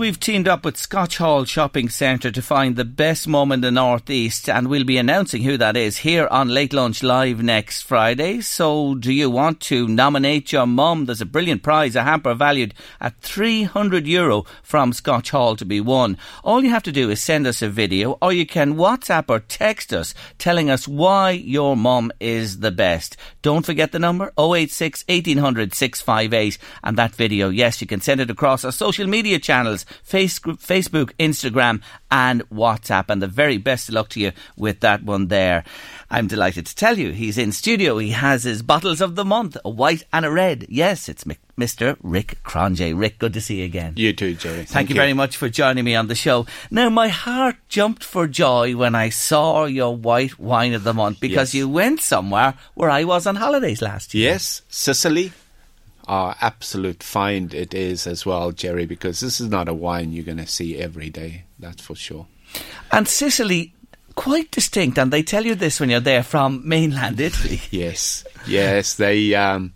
We've 0.00 0.18
teamed 0.18 0.48
up 0.48 0.64
with 0.64 0.78
Scotch 0.78 1.18
Hall 1.18 1.44
Shopping 1.44 1.90
Centre 1.90 2.30
to 2.30 2.40
find 2.40 2.74
the 2.74 2.86
best 2.86 3.28
mum 3.28 3.52
in 3.52 3.60
the 3.60 3.70
Northeast, 3.70 4.48
and 4.48 4.68
we'll 4.68 4.82
be 4.82 4.96
announcing 4.96 5.42
who 5.42 5.58
that 5.58 5.76
is 5.76 5.98
here 5.98 6.26
on 6.30 6.48
Late 6.48 6.72
Lunch 6.72 7.02
Live 7.02 7.42
next 7.42 7.82
Friday. 7.82 8.40
So, 8.40 8.94
do 8.94 9.12
you 9.12 9.28
want 9.28 9.60
to 9.60 9.86
nominate 9.86 10.52
your 10.52 10.66
mum? 10.66 11.04
There's 11.04 11.20
a 11.20 11.26
brilliant 11.26 11.62
prize, 11.62 11.96
a 11.96 12.02
hamper 12.02 12.32
valued 12.32 12.72
at 12.98 13.20
€300 13.20 14.06
Euro 14.06 14.46
from 14.62 14.94
Scotch 14.94 15.32
Hall 15.32 15.54
to 15.56 15.66
be 15.66 15.82
won. 15.82 16.16
All 16.42 16.64
you 16.64 16.70
have 16.70 16.82
to 16.84 16.92
do 16.92 17.10
is 17.10 17.22
send 17.22 17.46
us 17.46 17.60
a 17.60 17.68
video, 17.68 18.16
or 18.22 18.32
you 18.32 18.46
can 18.46 18.76
WhatsApp 18.76 19.26
or 19.28 19.40
text 19.40 19.92
us 19.92 20.14
telling 20.38 20.70
us 20.70 20.88
why 20.88 21.32
your 21.32 21.76
mum 21.76 22.10
is 22.20 22.60
the 22.60 22.72
best. 22.72 23.18
Don't 23.42 23.66
forget 23.66 23.92
the 23.92 23.98
number 23.98 24.32
086 24.38 25.04
1800 25.10 25.74
658, 25.74 26.56
and 26.82 26.96
that 26.96 27.14
video, 27.14 27.50
yes, 27.50 27.82
you 27.82 27.86
can 27.86 28.00
send 28.00 28.22
it 28.22 28.30
across 28.30 28.64
our 28.64 28.72
social 28.72 29.06
media 29.06 29.38
channels 29.38 29.84
Facebook, 30.04 31.12
Instagram, 31.18 31.82
and 32.10 32.48
WhatsApp. 32.50 33.06
And 33.08 33.22
the 33.22 33.26
very 33.26 33.58
best 33.58 33.88
of 33.88 33.94
luck 33.94 34.08
to 34.10 34.20
you 34.20 34.32
with 34.56 34.80
that 34.80 35.02
one 35.02 35.28
there. 35.28 35.64
I'm 36.10 36.26
delighted 36.26 36.66
to 36.66 36.74
tell 36.74 36.98
you 36.98 37.12
he's 37.12 37.38
in 37.38 37.52
studio. 37.52 37.98
He 37.98 38.10
has 38.10 38.42
his 38.42 38.62
bottles 38.62 39.00
of 39.00 39.14
the 39.14 39.24
month, 39.24 39.56
a 39.64 39.70
white 39.70 40.04
and 40.12 40.24
a 40.24 40.30
red. 40.30 40.66
Yes, 40.68 41.08
it's 41.08 41.24
Mr. 41.58 41.96
Rick 42.02 42.38
Cronje. 42.42 42.98
Rick, 42.98 43.18
good 43.18 43.34
to 43.34 43.40
see 43.40 43.60
you 43.60 43.64
again. 43.64 43.94
You 43.96 44.12
too, 44.12 44.34
Jerry. 44.34 44.56
Thank, 44.56 44.68
Thank 44.68 44.88
you, 44.90 44.94
you 44.94 45.00
very 45.00 45.12
much 45.12 45.36
for 45.36 45.48
joining 45.48 45.84
me 45.84 45.94
on 45.94 46.08
the 46.08 46.14
show. 46.14 46.46
Now, 46.70 46.88
my 46.90 47.08
heart 47.08 47.56
jumped 47.68 48.02
for 48.02 48.26
joy 48.26 48.74
when 48.76 48.94
I 48.94 49.10
saw 49.10 49.66
your 49.66 49.96
white 49.96 50.38
wine 50.38 50.74
of 50.74 50.84
the 50.84 50.94
month 50.94 51.20
because 51.20 51.54
yes. 51.54 51.60
you 51.60 51.68
went 51.68 52.00
somewhere 52.00 52.54
where 52.74 52.90
I 52.90 53.04
was 53.04 53.26
on 53.26 53.36
holidays 53.36 53.82
last 53.82 54.14
year. 54.14 54.30
Yes, 54.30 54.62
Sicily 54.68 55.32
our 56.10 56.34
absolute 56.40 57.04
find 57.04 57.54
it 57.54 57.72
is 57.72 58.04
as 58.04 58.26
well, 58.26 58.50
Jerry, 58.50 58.84
because 58.84 59.20
this 59.20 59.40
is 59.40 59.48
not 59.48 59.68
a 59.68 59.72
wine 59.72 60.12
you're 60.12 60.24
going 60.24 60.38
to 60.38 60.46
see 60.46 60.76
every 60.76 61.08
day, 61.08 61.44
that's 61.60 61.80
for 61.80 61.94
sure. 61.94 62.26
And 62.90 63.06
Sicily, 63.06 63.72
quite 64.14 64.50
distinct, 64.50 64.98
and 64.98 65.12
they 65.12 65.22
tell 65.22 65.44
you 65.44 65.54
this 65.54 65.80
when 65.80 65.90
you're 65.90 66.00
there 66.00 66.22
from 66.22 66.66
mainland 66.68 67.20
Italy. 67.20 67.60
yes, 67.70 68.24
yes. 68.46 68.94
They, 68.94 69.34
um, 69.34 69.72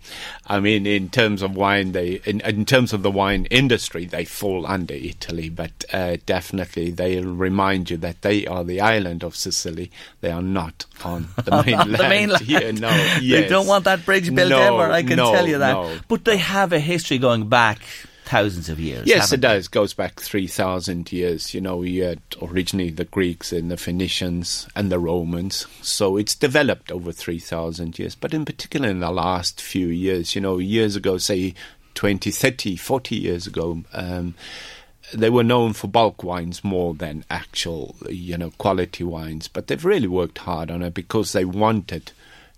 I 0.47 0.59
mean, 0.59 0.85
in 0.85 1.09
terms 1.09 1.41
of 1.41 1.55
wine, 1.55 1.91
they, 1.91 2.21
in, 2.25 2.41
in, 2.41 2.65
terms 2.65 2.93
of 2.93 3.03
the 3.03 3.11
wine 3.11 3.45
industry, 3.45 4.05
they 4.05 4.25
fall 4.25 4.65
under 4.65 4.93
Italy, 4.93 5.49
but 5.49 5.85
uh, 5.91 6.17
definitely 6.25 6.91
they'll 6.91 7.25
remind 7.25 7.89
you 7.89 7.97
that 7.97 8.21
they 8.21 8.45
are 8.45 8.63
the 8.63 8.81
island 8.81 9.23
of 9.23 9.35
Sicily. 9.35 9.91
They 10.21 10.31
are 10.31 10.41
not 10.41 10.85
on 11.03 11.27
the 11.43 11.63
mainland. 11.63 11.95
the 11.95 12.09
mainland. 12.09 12.47
Yeah, 12.55 12.71
no, 12.71 12.89
yes. 12.89 13.21
They 13.21 13.47
don't 13.47 13.67
want 13.67 13.85
that 13.85 14.05
bridge 14.05 14.33
built 14.33 14.49
no, 14.49 14.79
ever. 14.79 14.91
I 14.91 15.03
can 15.03 15.17
no, 15.17 15.33
tell 15.33 15.47
you 15.47 15.57
that. 15.57 15.73
No. 15.73 15.97
But 16.07 16.25
they 16.25 16.37
have 16.37 16.73
a 16.73 16.79
history 16.79 17.17
going 17.17 17.49
back 17.49 17.79
thousands 18.25 18.69
of 18.69 18.79
years. 18.79 19.07
Yes, 19.07 19.31
it 19.31 19.41
does. 19.41 19.67
Goes 19.67 19.93
back 19.93 20.19
three 20.19 20.47
thousand 20.47 21.11
years. 21.11 21.53
You 21.53 21.61
know, 21.61 21.83
you 21.83 22.03
had 22.03 22.21
originally 22.41 22.89
the 22.89 23.05
Greeks 23.05 23.53
and 23.53 23.71
the 23.71 23.77
Phoenicians 23.77 24.67
and 24.75 24.91
the 24.91 24.99
Romans. 24.99 25.67
So 25.81 26.17
it's 26.17 26.35
developed 26.35 26.91
over 26.91 27.11
three 27.11 27.39
thousand 27.39 27.97
years. 27.99 28.15
But 28.15 28.33
in 28.33 28.45
particular, 28.45 28.89
in 28.89 28.99
the 28.99 29.11
last 29.11 29.61
few 29.61 29.87
years, 29.87 30.35
you 30.35 30.41
know, 30.41 30.57
years 30.57 30.95
ago, 30.95 31.17
say 31.17 31.53
20, 31.93 32.31
30, 32.31 32.75
40 32.75 33.15
years 33.15 33.47
ago. 33.47 33.83
Um, 33.93 34.35
they 35.13 35.29
were 35.29 35.43
known 35.43 35.73
for 35.73 35.87
bulk 35.87 36.23
wines 36.23 36.63
more 36.63 36.93
than 36.93 37.25
actual, 37.29 37.95
you 38.09 38.37
know, 38.37 38.51
quality 38.57 39.03
wines. 39.03 39.47
But 39.47 39.67
they've 39.67 39.85
really 39.85 40.07
worked 40.07 40.39
hard 40.39 40.71
on 40.71 40.81
it 40.81 40.93
because 40.93 41.31
they 41.31 41.45
wanted 41.45 42.11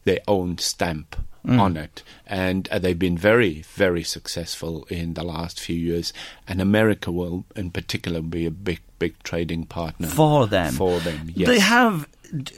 their 0.05 0.19
own 0.27 0.57
stamp 0.57 1.15
mm. 1.45 1.59
on 1.59 1.77
it. 1.77 2.03
And 2.25 2.67
uh, 2.69 2.79
they've 2.79 2.97
been 2.97 3.17
very, 3.17 3.63
very 3.73 4.03
successful 4.03 4.85
in 4.89 5.13
the 5.13 5.23
last 5.23 5.59
few 5.59 5.75
years. 5.75 6.13
And 6.47 6.61
America 6.61 7.11
will, 7.11 7.45
in 7.55 7.71
particular, 7.71 8.21
be 8.21 8.45
a 8.45 8.51
big, 8.51 8.81
big 8.99 9.21
trading 9.23 9.65
partner 9.65 10.07
for 10.07 10.47
them. 10.47 10.73
For 10.73 10.99
them, 10.99 11.31
yes. 11.33 11.47
They 11.47 11.59
have 11.59 12.07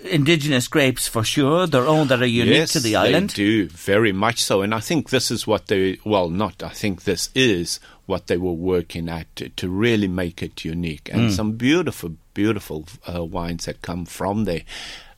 indigenous 0.03 0.67
grapes 0.67 1.07
for 1.07 1.23
sure, 1.23 1.67
their 1.67 1.85
own 1.85 2.07
that 2.07 2.21
are 2.21 2.25
unique 2.25 2.55
yes, 2.55 2.73
to 2.73 2.79
the 2.79 2.95
island. 2.95 3.31
They 3.31 3.35
do, 3.35 3.67
very 3.69 4.11
much 4.11 4.41
so. 4.41 4.61
And 4.61 4.73
I 4.73 4.79
think 4.79 5.09
this 5.09 5.29
is 5.31 5.45
what 5.45 5.67
they, 5.67 5.99
well, 6.03 6.29
not, 6.29 6.63
I 6.63 6.69
think 6.69 7.03
this 7.03 7.29
is 7.35 7.79
what 8.05 8.27
they 8.27 8.37
were 8.37 8.53
working 8.53 9.07
at 9.07 9.33
to, 9.35 9.49
to 9.49 9.69
really 9.69 10.07
make 10.07 10.41
it 10.41 10.65
unique. 10.65 11.09
And 11.11 11.29
mm. 11.29 11.31
some 11.31 11.53
beautiful, 11.53 12.15
beautiful 12.33 12.87
uh, 13.07 13.23
wines 13.23 13.65
that 13.65 13.81
come 13.81 14.05
from 14.05 14.45
there. 14.45 14.63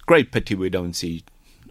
Great 0.06 0.32
pity 0.32 0.56
we 0.56 0.70
don't 0.70 0.94
see 0.94 1.24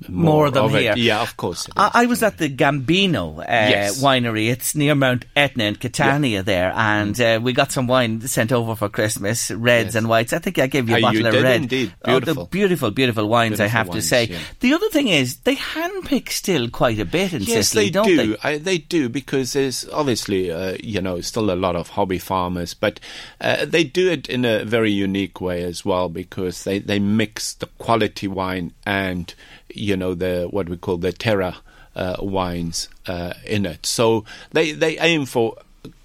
more, 0.09 0.47
of 0.47 0.55
them 0.55 0.65
of 0.67 0.75
it. 0.75 0.83
here. 0.83 0.95
Yeah, 0.97 1.23
of 1.23 1.37
course. 1.37 1.69
I. 1.77 1.91
I 2.03 2.07
was 2.07 2.23
at 2.23 2.39
the 2.39 2.49
Gambino 2.49 3.39
uh, 3.41 3.43
Yes. 3.49 4.03
winery. 4.03 4.51
It's 4.51 4.75
near 4.75 4.95
Mount 4.95 5.25
Etna 5.37 5.65
in 5.65 5.77
Catania 5.77 6.43
there, 6.43 6.73
and 6.75 7.21
uh, 7.21 7.39
we 7.43 7.53
got 7.53 7.73
some 7.73 7.87
wine 7.87 8.21
sent 8.23 8.53
over 8.53 8.75
for 8.75 8.89
Christmas, 8.89 9.51
reds 9.51 9.89
Yes. 9.89 9.95
and 9.97 10.09
whites. 10.09 10.33
I 10.33 10.39
think 10.39 10.59
I 10.59 10.67
gave 10.67 10.89
you 10.89 10.97
a 10.97 10.99
Ah, 10.99 11.03
bottle 11.03 11.21
you 11.21 11.27
of 11.27 11.33
did 11.35 11.43
red. 11.43 11.63
indeed. 11.63 11.93
Oh, 12.05 12.15
the 12.15 12.21
Beautiful. 12.21 12.47
beautiful, 12.47 12.91
beautiful 12.91 13.29
wines. 13.29 13.61
I 13.61 13.65
Beautiful 13.65 13.79
have 13.79 13.91
to 13.91 14.03
say. 14.03 14.25
yeah. 14.25 14.39
The 14.61 14.75
other 14.75 14.89
thing 14.91 15.09
is 15.09 15.37
they 15.39 15.57
handpick 15.57 16.31
still 16.31 16.69
quite 16.71 16.99
a 16.99 17.05
bit 17.05 17.33
in 17.35 17.43
Yes, 17.43 17.69
Sicily, 17.69 17.85
they 17.87 17.91
don't 17.91 18.07
do. 18.07 18.17
they? 18.17 18.37
I, 18.43 18.59
they 18.59 18.79
do 18.79 19.09
because 19.09 19.53
there's 19.53 19.89
obviously, 19.91 20.51
uh, 20.51 20.77
you 20.83 21.01
know, 21.01 21.21
still 21.21 21.51
a 21.51 21.55
lot 21.55 21.77
of 21.77 21.89
hobby 21.91 22.19
farmers, 22.19 22.75
but 22.75 23.01
uh, 23.41 23.65
they 23.65 23.85
do 23.85 24.11
it 24.11 24.29
in 24.29 24.45
a 24.45 24.65
very 24.65 24.91
unique 24.91 25.41
way 25.41 25.63
as 25.63 25.85
well 25.85 26.09
because 26.09 26.65
they, 26.65 26.79
they 26.79 26.99
mix 26.99 27.55
the 27.55 27.67
quality 27.79 28.29
wine 28.29 28.73
and, 28.87 29.35
you 29.75 29.97
know, 29.97 30.15
the 30.15 30.49
what 30.51 30.69
we 30.69 30.77
call 30.77 30.97
the 30.97 31.13
terra 31.13 31.57
uh, 31.95 32.17
wines 32.21 32.89
uh, 33.07 33.35
in 33.45 33.67
it. 33.67 33.87
So 33.87 34.25
they 34.53 34.73
they 34.73 34.99
aim 34.99 35.27
for 35.27 35.57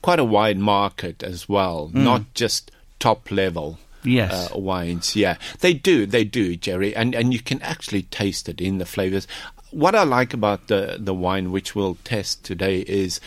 quite 0.02 0.20
a 0.20 0.24
wide 0.24 0.58
market 0.58 1.24
as 1.24 1.50
well, 1.50 1.90
not 1.94 2.34
just 2.34 2.72
top 3.00 3.32
level. 3.32 3.80
Yes. 4.04 4.52
Uh, 4.52 4.60
wines, 4.60 5.16
yeah, 5.16 5.38
they 5.62 5.74
do, 5.74 6.06
they 6.06 6.24
do, 6.24 6.56
Jerry, 6.56 6.96
and 6.96 7.16
and 7.16 7.34
you 7.34 7.40
can 7.40 7.62
actually 7.64 8.04
taste 8.04 8.48
it 8.48 8.62
in 8.62 8.78
the 8.78 8.86
flavors. 8.86 9.28
What 9.72 9.96
I 9.96 10.04
like 10.04 10.34
about 10.34 10.68
the 10.68 10.98
the 11.00 11.14
wine 11.14 11.52
which 11.52 11.74
we'll 11.76 11.98
test 12.04 12.44
today 12.44 12.82
is 12.82 13.20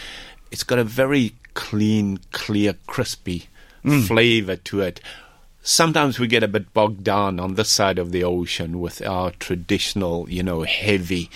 it's 0.53 0.63
got 0.63 0.79
a 0.79 0.85
very 0.85 1.35
clean, 1.55 2.21
clear, 2.31 2.75
crispy 2.87 3.49
flavor 4.07 4.57
to 4.57 4.81
it. 4.81 5.01
Sometimes 5.73 6.19
we 6.19 6.27
get 6.29 6.43
a 6.43 6.49
bit 6.49 6.73
bogged 6.73 7.05
down 7.05 7.39
on 7.39 7.55
this 7.55 7.71
side 7.71 7.99
of 7.99 8.11
the 8.11 8.25
ocean 8.25 8.81
with 8.81 9.07
our 9.07 9.33
traditional, 9.33 10.27
you 10.31 10.43
know, 10.43 10.63
heavy, 10.63 11.29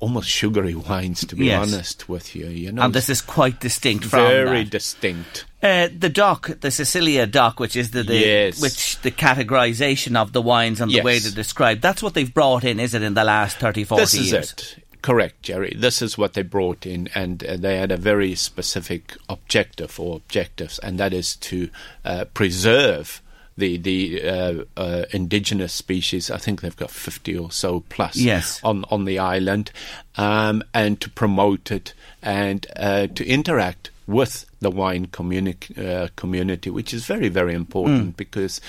almost 0.00 0.28
sugary 0.28 0.74
wines. 0.74 1.24
To 1.26 1.36
be 1.36 1.46
Yes. 1.46 1.72
honest 1.72 2.08
with 2.08 2.34
you, 2.34 2.48
you 2.48 2.72
know, 2.72 2.82
And 2.82 2.92
this 2.92 3.08
is 3.08 3.20
quite 3.20 3.60
distinct 3.60 4.04
from 4.06 4.18
very 4.26 4.64
that. 4.64 4.70
distinct. 4.70 5.44
Uh, 5.62 5.86
the 5.96 6.08
DOC, 6.08 6.60
the 6.60 6.72
Sicilia 6.72 7.24
DOC, 7.24 7.60
which 7.60 7.76
is 7.76 7.92
the, 7.92 8.02
the 8.02 8.16
Yes. 8.16 8.60
which 8.60 9.00
the 9.02 9.12
categorization 9.12 10.16
of 10.16 10.32
the 10.32 10.42
wines 10.42 10.80
and 10.80 10.90
the 10.90 10.96
Yes. 10.96 11.04
way 11.04 11.20
to 11.20 11.32
describe. 11.32 11.80
That's 11.80 12.02
what 12.02 12.14
they've 12.14 12.34
brought 12.34 12.64
in, 12.64 12.80
is 12.80 12.94
it, 12.94 13.02
in 13.02 13.14
the 13.14 13.22
last 13.22 13.58
30, 13.58 13.84
40 13.84 14.02
this 14.02 14.14
is 14.14 14.32
years? 14.32 14.50
it. 14.58 14.76
Correct, 15.02 15.40
Jerry. 15.44 15.72
This 15.78 16.02
is 16.02 16.18
what 16.18 16.32
they 16.34 16.42
brought 16.42 16.84
in, 16.84 17.08
and 17.14 17.44
uh, 17.44 17.56
they 17.56 17.76
had 17.78 17.92
a 17.92 17.96
very 17.96 18.34
specific 18.34 19.16
objective 19.28 20.00
or 20.00 20.16
objectives, 20.16 20.80
and 20.80 20.98
that 20.98 21.12
is 21.12 21.36
to 21.36 21.70
uh, 22.04 22.24
preserve 22.34 23.22
the 23.58 23.76
the 23.76 24.22
uh, 24.22 24.54
uh, 24.76 25.04
indigenous 25.10 25.72
species. 25.74 26.30
I 26.30 26.38
think 26.38 26.60
they've 26.62 26.76
got 26.76 26.90
fifty 26.90 27.36
or 27.36 27.50
so 27.52 27.80
plus 27.88 28.16
Yes. 28.16 28.60
on 28.64 28.84
on 28.90 29.04
the 29.04 29.18
island, 29.18 29.70
um, 30.16 30.62
and 30.72 31.00
to 31.00 31.10
promote 31.10 31.70
it 31.70 31.92
and 32.22 32.66
uh, 32.76 33.08
to 33.08 33.26
interact 33.26 33.90
with 34.06 34.46
the 34.60 34.70
wine 34.70 35.06
communi- 35.08 35.76
uh, 35.78 36.08
community, 36.16 36.70
which 36.70 36.94
is 36.94 37.04
very 37.06 37.28
very 37.28 37.52
important 37.54 38.16
because. 38.16 38.60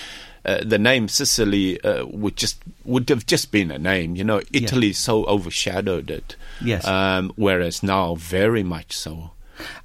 Uh, 0.46 0.64
the 0.64 0.80
name 0.80 1.10
Sicily 1.10 1.80
uh, 1.84 2.06
would 2.06 2.38
just 2.38 2.64
would 2.86 3.10
have 3.10 3.26
just 3.26 3.52
been 3.52 3.72
a 3.72 3.78
name, 3.78 4.16
you 4.16 4.24
know. 4.24 4.40
Italy 4.54 4.94
so 4.94 5.26
overshadowed 5.26 6.10
it, 6.10 6.38
Yes. 6.64 6.88
Um, 6.88 7.34
whereas 7.36 7.84
now, 7.84 8.16
very 8.16 8.64
much 8.64 8.96
so. 8.96 9.32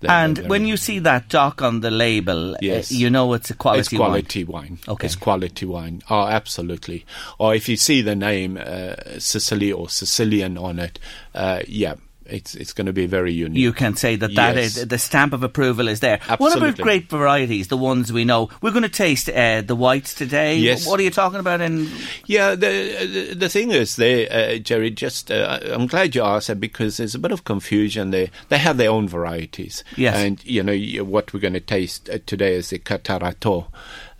They're- 0.00 0.10
And 0.10 0.36
they're 0.36 0.48
when 0.48 0.66
you 0.66 0.76
see 0.76 0.98
that 1.00 1.28
DOC 1.28 1.62
on 1.62 1.80
the 1.80 1.90
label, 1.90 2.54
uh, 2.54 2.58
Yes. 2.60 2.90
you 2.92 3.10
know 3.10 3.32
it's 3.34 3.50
a 3.50 3.54
quality 3.54 3.80
it's 3.80 3.88
quality 3.88 4.44
wine. 4.44 4.78
Okay. 4.88 5.06
It's 5.06 5.14
quality 5.16 5.66
wine. 5.66 6.02
Oh, 6.10 6.26
absolutely. 6.26 7.04
Or 7.38 7.54
if 7.54 7.68
you 7.68 7.76
see 7.76 8.02
the 8.02 8.14
name 8.14 8.56
uh, 8.58 8.94
Sicily 9.18 9.72
or 9.72 9.88
Sicilian 9.88 10.56
on 10.58 10.78
it, 10.78 10.98
uh, 11.34 11.60
yeah, 11.68 11.94
it's 12.26 12.54
it's 12.54 12.72
going 12.72 12.86
to 12.86 12.92
be 12.92 13.06
very 13.06 13.32
unique. 13.32 13.58
You 13.60 13.72
can 13.72 13.96
say 13.96 14.16
that 14.16 14.34
that 14.34 14.56
Yes. 14.56 14.76
is 14.76 14.88
the 14.88 14.98
stamp 14.98 15.32
of 15.32 15.42
approval 15.42 15.88
is 15.88 16.00
there. 16.00 16.20
Absolutely. 16.28 16.44
What 16.44 16.56
about 16.74 16.76
grape 16.82 17.10
varieties, 17.10 17.68
the 17.68 17.76
ones 17.76 18.12
we 18.12 18.24
know? 18.24 18.48
We're 18.62 18.70
going 18.70 18.82
to 18.82 18.88
taste 18.88 19.28
uh, 19.28 19.60
the 19.62 19.76
whites 19.76 20.14
today. 20.14 20.56
Yes. 20.56 20.86
What 20.86 20.98
are 21.00 21.02
you 21.02 21.10
talking 21.10 21.40
about? 21.40 21.60
In 21.60 21.90
Yeah, 22.26 22.50
the 22.54 23.06
the, 23.28 23.34
the 23.34 23.48
thing 23.48 23.70
is, 23.70 23.96
there, 23.96 24.28
uh, 24.30 24.58
Jerry. 24.58 24.90
Just 24.90 25.30
uh, 25.30 25.60
I'm 25.64 25.86
glad 25.86 26.14
you 26.14 26.22
asked 26.22 26.48
that 26.48 26.60
because 26.60 26.96
there's 26.96 27.14
a 27.14 27.18
bit 27.18 27.32
of 27.32 27.44
confusion. 27.44 28.10
They 28.10 28.30
they 28.48 28.58
have 28.58 28.76
their 28.76 28.90
own 28.90 29.08
varieties. 29.08 29.84
Yes. 29.96 30.16
and 30.16 30.44
you 30.44 30.62
know 30.62 31.04
what 31.04 31.32
we're 31.32 31.40
going 31.40 31.54
to 31.54 31.60
taste 31.60 32.08
uh, 32.10 32.18
today 32.26 32.54
is 32.54 32.70
the 32.70 32.78
Catarratto. 32.78 33.66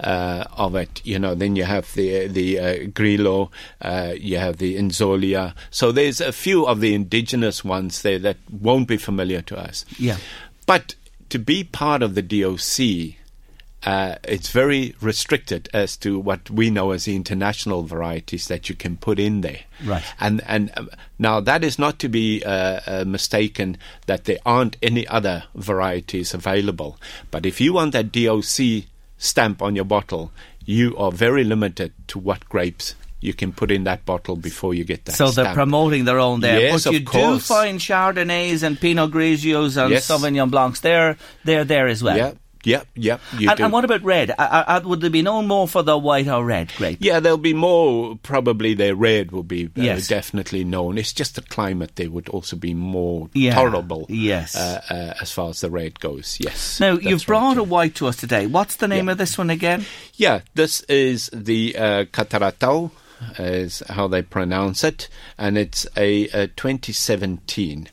Uh, 0.00 0.44
of 0.56 0.74
it, 0.74 1.00
you 1.04 1.20
know. 1.20 1.36
Then 1.36 1.54
you 1.54 1.62
have 1.62 1.94
the 1.94 2.26
the 2.26 2.58
uh, 2.58 2.86
Grillo, 2.92 3.52
uh, 3.80 4.14
you 4.18 4.38
have 4.38 4.56
the 4.56 4.76
Inzolia. 4.76 5.54
So 5.70 5.92
there's 5.92 6.20
a 6.20 6.32
few 6.32 6.66
of 6.66 6.80
the 6.80 6.94
indigenous 6.94 7.64
ones 7.64 8.02
there 8.02 8.18
that 8.18 8.38
won't 8.50 8.88
be 8.88 8.96
familiar 8.96 9.40
to 9.42 9.56
us. 9.56 9.84
Yeah. 9.96 10.16
But 10.66 10.96
to 11.28 11.38
be 11.38 11.62
part 11.64 12.02
of 12.02 12.16
the 12.16 12.22
DOC, 12.22 13.16
uh, 13.84 14.16
it's 14.24 14.50
very 14.50 14.94
restricted 15.00 15.68
as 15.74 15.96
to 15.98 16.18
what 16.18 16.48
we 16.48 16.70
know 16.70 16.92
as 16.92 17.04
the 17.04 17.14
international 17.14 17.82
varieties 17.82 18.48
that 18.48 18.68
you 18.68 18.74
can 18.74 18.96
put 18.96 19.18
in 19.18 19.42
there. 19.42 19.60
Right. 19.84 20.02
And 20.18 20.42
and 20.46 20.70
um, 20.76 20.90
now 21.18 21.40
that 21.40 21.62
is 21.62 21.78
not 21.78 21.98
to 22.00 22.08
be 22.08 22.42
uh, 22.44 22.80
uh, 22.86 23.04
mistaken 23.06 23.76
that 24.06 24.24
there 24.24 24.38
aren't 24.46 24.76
any 24.82 25.06
other 25.08 25.44
varieties 25.54 26.32
available. 26.32 26.98
But 27.30 27.44
if 27.44 27.60
you 27.60 27.74
want 27.74 27.92
that 27.92 28.10
DOC 28.10 28.86
stamp 29.24 29.62
on 29.62 29.74
your 29.74 29.84
bottle, 29.84 30.30
you 30.64 30.96
are 30.96 31.10
very 31.12 31.44
limited 31.44 31.92
to 32.08 32.18
what 32.18 32.48
grapes 32.48 32.94
you 33.20 33.32
can 33.32 33.52
put 33.52 33.70
in 33.70 33.84
that 33.84 34.04
bottle 34.04 34.36
before 34.36 34.74
you 34.74 34.84
get 34.84 35.06
that. 35.06 35.12
so 35.12 35.30
they're 35.30 35.54
promoting 35.54 36.04
their 36.04 36.18
own 36.18 36.40
there. 36.40 36.60
Yes, 36.60 36.84
but 36.84 36.92
you 36.92 36.98
of 36.98 37.12
do 37.12 37.38
find 37.38 37.80
Chardonnays 37.80 38.62
and 38.62 38.78
Pinot 38.78 39.10
Grigios 39.10 39.82
and 39.82 39.90
Yes. 39.92 40.06
Sauvignon 40.08 40.50
Blancs. 40.50 40.80
They're 40.80 41.16
they're 41.44 41.64
there 41.64 41.86
as 41.88 42.02
well. 42.02 42.16
Yeah, 42.18 42.32
yep. 42.64 42.86
You 42.94 43.18
And, 43.50 43.56
do. 43.58 43.64
and 43.64 43.72
what 43.72 43.84
about 43.84 44.02
red? 44.02 44.30
Uh, 44.30 44.64
uh, 44.66 44.80
would 44.84 45.00
there 45.00 45.10
be 45.10 45.22
no 45.22 45.42
more 45.42 45.68
for 45.68 45.82
the 45.82 45.96
white 45.98 46.28
or 46.28 46.44
red 46.44 46.72
grape? 46.76 46.98
Yeah, 47.00 47.20
there'll 47.20 47.38
be 47.38 47.54
more. 47.54 48.16
Probably 48.22 48.74
the 48.74 48.94
red 48.96 49.30
will 49.32 49.42
be 49.42 49.66
uh, 49.66 49.68
Yes. 49.82 50.08
definitely 50.08 50.64
known. 50.64 50.98
It's 50.98 51.12
just 51.12 51.34
the 51.36 51.42
climate 51.42 51.96
there 51.96 52.10
would 52.10 52.28
also 52.30 52.56
be 52.56 52.74
more 52.74 53.28
Yeah, 53.34 53.54
tolerable. 53.54 54.06
yes. 54.08 54.56
uh, 54.56 54.80
uh, 54.90 55.14
as 55.20 55.30
far 55.32 55.50
as 55.50 55.60
the 55.60 55.70
red 55.70 56.00
goes. 56.00 56.38
Yes. 56.40 56.80
Now 56.80 56.92
you've 56.94 57.20
right, 57.20 57.26
brought 57.26 57.58
a 57.58 57.62
white 57.62 57.94
to 57.96 58.06
us 58.06 58.16
today. 58.16 58.46
What's 58.46 58.76
the 58.76 58.88
name 58.88 59.06
Yeah. 59.06 59.12
of 59.12 59.18
this 59.18 59.36
one 59.38 59.50
again? 59.50 59.84
Yeah, 60.14 60.40
this 60.54 60.80
is 60.82 61.30
the 61.32 61.76
uh, 61.76 62.04
Catarratto, 62.06 62.90
is 63.38 63.82
how 63.88 64.08
they 64.08 64.22
pronounce 64.22 64.84
it, 64.84 65.08
and 65.38 65.56
it's 65.56 65.86
a, 65.96 66.24
a 66.28 66.46
2017 66.48 67.88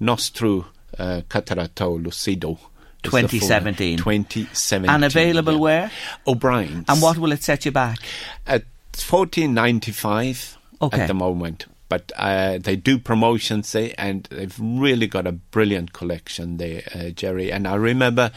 Nostru 0.00 0.64
uh, 0.98 1.22
Catarratto 1.28 1.98
Lucido. 2.02 2.58
Is 3.06 3.30
the 3.30 3.38
full 3.38 3.48
name. 3.48 3.98
2017. 3.98 3.98
2017. 3.98 4.90
And 4.90 5.04
available 5.04 5.54
yeah. 5.54 5.58
where? 5.58 5.90
O'Brien's. 6.26 6.84
And 6.88 7.02
what 7.02 7.18
will 7.18 7.32
it 7.32 7.42
set 7.42 7.64
you 7.64 7.72
back? 7.72 7.98
At 8.46 8.64
fourteen 8.92 9.54
ninety 9.54 9.92
five 9.92 10.56
Okay. 10.80 11.00
at 11.00 11.06
the 11.08 11.14
moment. 11.14 11.66
But 11.88 12.10
uh, 12.16 12.58
they 12.58 12.74
do 12.74 12.98
promotions 12.98 13.70
there, 13.70 13.94
and 13.96 14.24
they've 14.24 14.58
really 14.58 15.06
got 15.06 15.26
a 15.26 15.32
brilliant 15.32 15.92
collection 15.92 16.56
there, 16.56 16.82
uh, 16.92 17.10
Jerry. 17.10 17.52
And 17.52 17.68
I 17.68 17.76
remember 17.76 18.32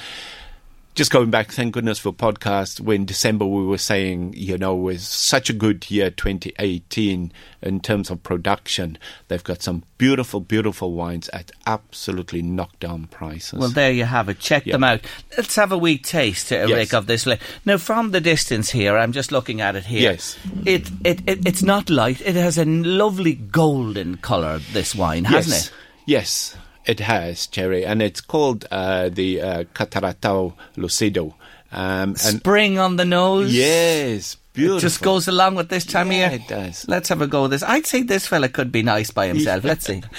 just 0.99 1.11
going 1.11 1.31
back, 1.31 1.49
thank 1.49 1.73
goodness 1.73 1.97
for 1.97 2.11
podcast, 2.11 2.81
when 2.81 3.05
December 3.05 3.45
we 3.45 3.65
were 3.65 3.77
saying, 3.77 4.33
you 4.35 4.57
know, 4.57 4.75
was 4.75 5.07
such 5.07 5.49
a 5.49 5.53
good 5.53 5.89
year 5.89 6.09
2018 6.09 7.31
in 7.61 7.79
terms 7.79 8.09
of 8.09 8.21
production. 8.21 8.97
They've 9.29 9.41
got 9.41 9.61
some 9.61 9.83
beautiful, 9.97 10.41
beautiful 10.41 10.91
wines 10.91 11.29
at 11.29 11.53
absolutely 11.65 12.41
knockdown 12.41 13.07
prices. 13.07 13.59
Well, 13.59 13.69
there 13.69 13.93
you 13.93 14.03
have 14.03 14.27
it. 14.27 14.39
Check 14.39 14.65
Yeah. 14.65 14.73
them 14.73 14.83
out. 14.83 14.99
Let's 15.37 15.55
have 15.55 15.71
a 15.71 15.77
wee 15.77 15.97
taste, 15.97 16.51
uh, 16.51 16.65
Yes. 16.67 16.71
Rick, 16.71 16.93
of 16.93 17.07
this. 17.07 17.25
Now, 17.63 17.77
from 17.77 18.11
the 18.11 18.19
distance 18.19 18.69
here, 18.69 18.97
I'm 18.97 19.13
just 19.13 19.31
looking 19.31 19.61
at 19.61 19.77
it 19.77 19.85
here. 19.85 20.01
Yes. 20.01 20.37
It, 20.65 20.91
it, 21.05 21.21
it 21.25 21.47
it's 21.47 21.63
not 21.63 21.89
light. 21.89 22.19
It 22.19 22.35
has 22.35 22.57
a 22.57 22.65
lovely 22.65 23.35
golden 23.35 24.17
colour. 24.17 24.59
This 24.73 24.93
wine, 24.93 25.23
hasn't 25.23 25.55
yes. 25.55 25.67
it? 25.67 25.73
Yes, 26.05 26.57
it 26.85 26.99
has, 27.01 27.47
Jerry, 27.47 27.85
and 27.85 28.01
it's 28.01 28.21
called 28.21 28.65
uh, 28.71 29.09
the 29.09 29.41
uh, 29.41 29.63
Catarratto 29.73 30.53
Lucido. 30.75 31.33
Um, 31.71 32.09
and 32.09 32.17
Spring 32.17 32.79
on 32.79 32.95
the 32.95 33.05
nose. 33.05 33.53
yes, 33.53 34.35
beautiful. 34.53 34.77
It 34.77 34.81
just 34.81 35.01
goes 35.01 35.27
along 35.27 35.55
with 35.55 35.69
this 35.69 35.85
time 35.85 36.11
Yeah, 36.11 36.27
of 36.27 36.31
year. 36.31 36.41
it 36.41 36.47
does. 36.47 36.87
Let's 36.87 37.09
have 37.09 37.21
a 37.21 37.27
go 37.27 37.43
of 37.45 37.51
this. 37.51 37.61
I'd 37.61 37.85
say 37.85 38.01
this 38.01 38.25
fella 38.25 38.49
could 38.49 38.71
be 38.71 38.81
nice 38.81 39.11
by 39.11 39.27
himself. 39.27 39.63
Let's 39.63 39.85
see. 39.85 40.01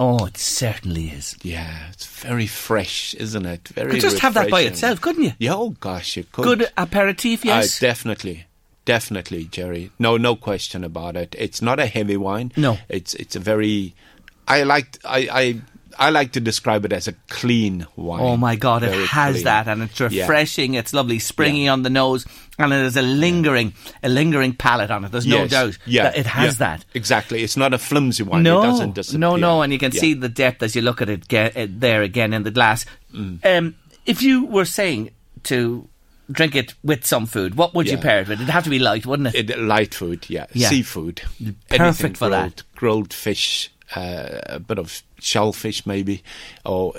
Oh, 0.00 0.26
it 0.26 0.36
certainly 0.36 1.04
is. 1.06 1.36
Yeah, 1.42 1.88
it's 1.92 2.04
very 2.06 2.48
fresh, 2.48 3.14
isn't 3.14 3.46
it? 3.46 3.68
Very. 3.68 3.92
Could 3.92 4.00
just 4.00 4.18
have 4.18 4.34
that 4.34 4.50
by 4.50 4.62
itself, 4.62 5.00
couldn't 5.00 5.22
you? 5.22 5.32
Yeah, 5.38 5.54
oh 5.54 5.70
gosh, 5.78 6.16
you 6.16 6.24
could. 6.24 6.44
Good 6.44 6.68
aperitif, 6.76 7.44
yes. 7.44 7.80
Uh, 7.80 7.86
definitely, 7.86 8.44
definitely, 8.84 9.44
Jerry. 9.44 9.90
No, 9.98 10.16
no 10.16 10.36
question 10.36 10.84
about 10.84 11.16
it. 11.16 11.34
It's 11.38 11.60
not 11.62 11.78
a 11.80 11.86
heavy 11.86 12.16
wine. 12.16 12.52
No. 12.56 12.78
it's 12.88 13.14
it's 13.14 13.36
a 13.36 13.40
very. 13.40 13.94
I 14.46 14.62
like. 14.64 14.98
I 15.04 15.28
I 15.32 15.60
I 15.96 16.10
like 16.10 16.32
to 16.32 16.40
describe 16.40 16.84
it 16.84 16.92
as 16.92 17.06
a 17.06 17.12
clean 17.28 17.86
wine. 17.94 18.20
Oh 18.20 18.36
my 18.36 18.56
God, 18.56 18.82
it 18.82 18.92
has 19.08 19.34
clean. 19.36 19.44
that, 19.44 19.68
and 19.68 19.82
it's 19.84 20.00
Yeah. 20.00 20.22
refreshing. 20.22 20.74
It's 20.74 20.92
lovely, 20.92 21.20
springy 21.20 21.64
Yeah. 21.66 21.72
on 21.72 21.82
the 21.84 21.88
nose, 21.90 22.26
and 22.58 22.72
it 22.72 22.82
has 22.82 22.96
a 22.96 23.02
lingering, 23.02 23.74
a 24.02 24.08
lingering 24.08 24.54
palate 24.54 24.90
on 24.90 25.04
it. 25.04 25.12
There's 25.12 25.24
no 25.26 25.42
Yes. 25.42 25.50
doubt 25.50 25.78
Yeah, 25.86 26.02
that 26.04 26.18
it 26.18 26.26
has 26.26 26.54
yeah. 26.58 26.66
that. 26.66 26.84
Exactly. 26.94 27.44
It's 27.44 27.56
not 27.56 27.72
a 27.72 27.78
flimsy 27.78 28.24
wine. 28.24 28.42
No, 28.42 28.60
it 28.60 28.66
doesn't 28.66 28.94
disappear. 28.96 29.20
no, 29.20 29.36
no, 29.36 29.62
and 29.62 29.72
you 29.72 29.78
can 29.78 29.92
Yeah. 29.92 30.00
see 30.00 30.14
the 30.14 30.28
depth 30.28 30.64
as 30.64 30.74
you 30.74 30.82
look 30.82 31.00
at 31.00 31.08
it 31.08 31.28
get, 31.28 31.56
uh, 31.56 31.68
there 31.70 32.02
again 32.02 32.32
in 32.34 32.42
the 32.42 32.50
glass. 32.50 32.86
Mm. 33.14 33.38
Um, 33.46 33.74
if 34.04 34.20
you 34.20 34.46
were 34.46 34.64
saying 34.66 35.10
to 35.44 35.88
drink 36.30 36.54
it 36.54 36.74
with 36.82 37.04
some 37.04 37.26
food, 37.26 37.54
what 37.56 37.74
would 37.74 37.88
you 37.88 37.98
pair 37.98 38.20
it 38.20 38.28
with? 38.28 38.40
It'd 38.40 38.50
have 38.50 38.64
to 38.64 38.70
be 38.70 38.78
light, 38.78 39.06
wouldn't 39.06 39.34
it? 39.34 39.50
It, 39.50 39.58
light 39.58 39.94
food, 39.94 40.28
yeah. 40.28 40.46
Yeah. 40.52 40.68
Seafood. 40.68 41.22
Perfect 41.68 41.80
Anything 41.80 42.14
for 42.14 42.28
grilled, 42.28 42.52
that. 42.56 42.62
Grilled 42.76 43.12
fish, 43.12 43.70
uh, 43.94 44.40
a 44.46 44.60
bit 44.60 44.78
of 44.78 45.02
shellfish 45.18 45.86
maybe. 45.86 46.22
Or, 46.64 46.94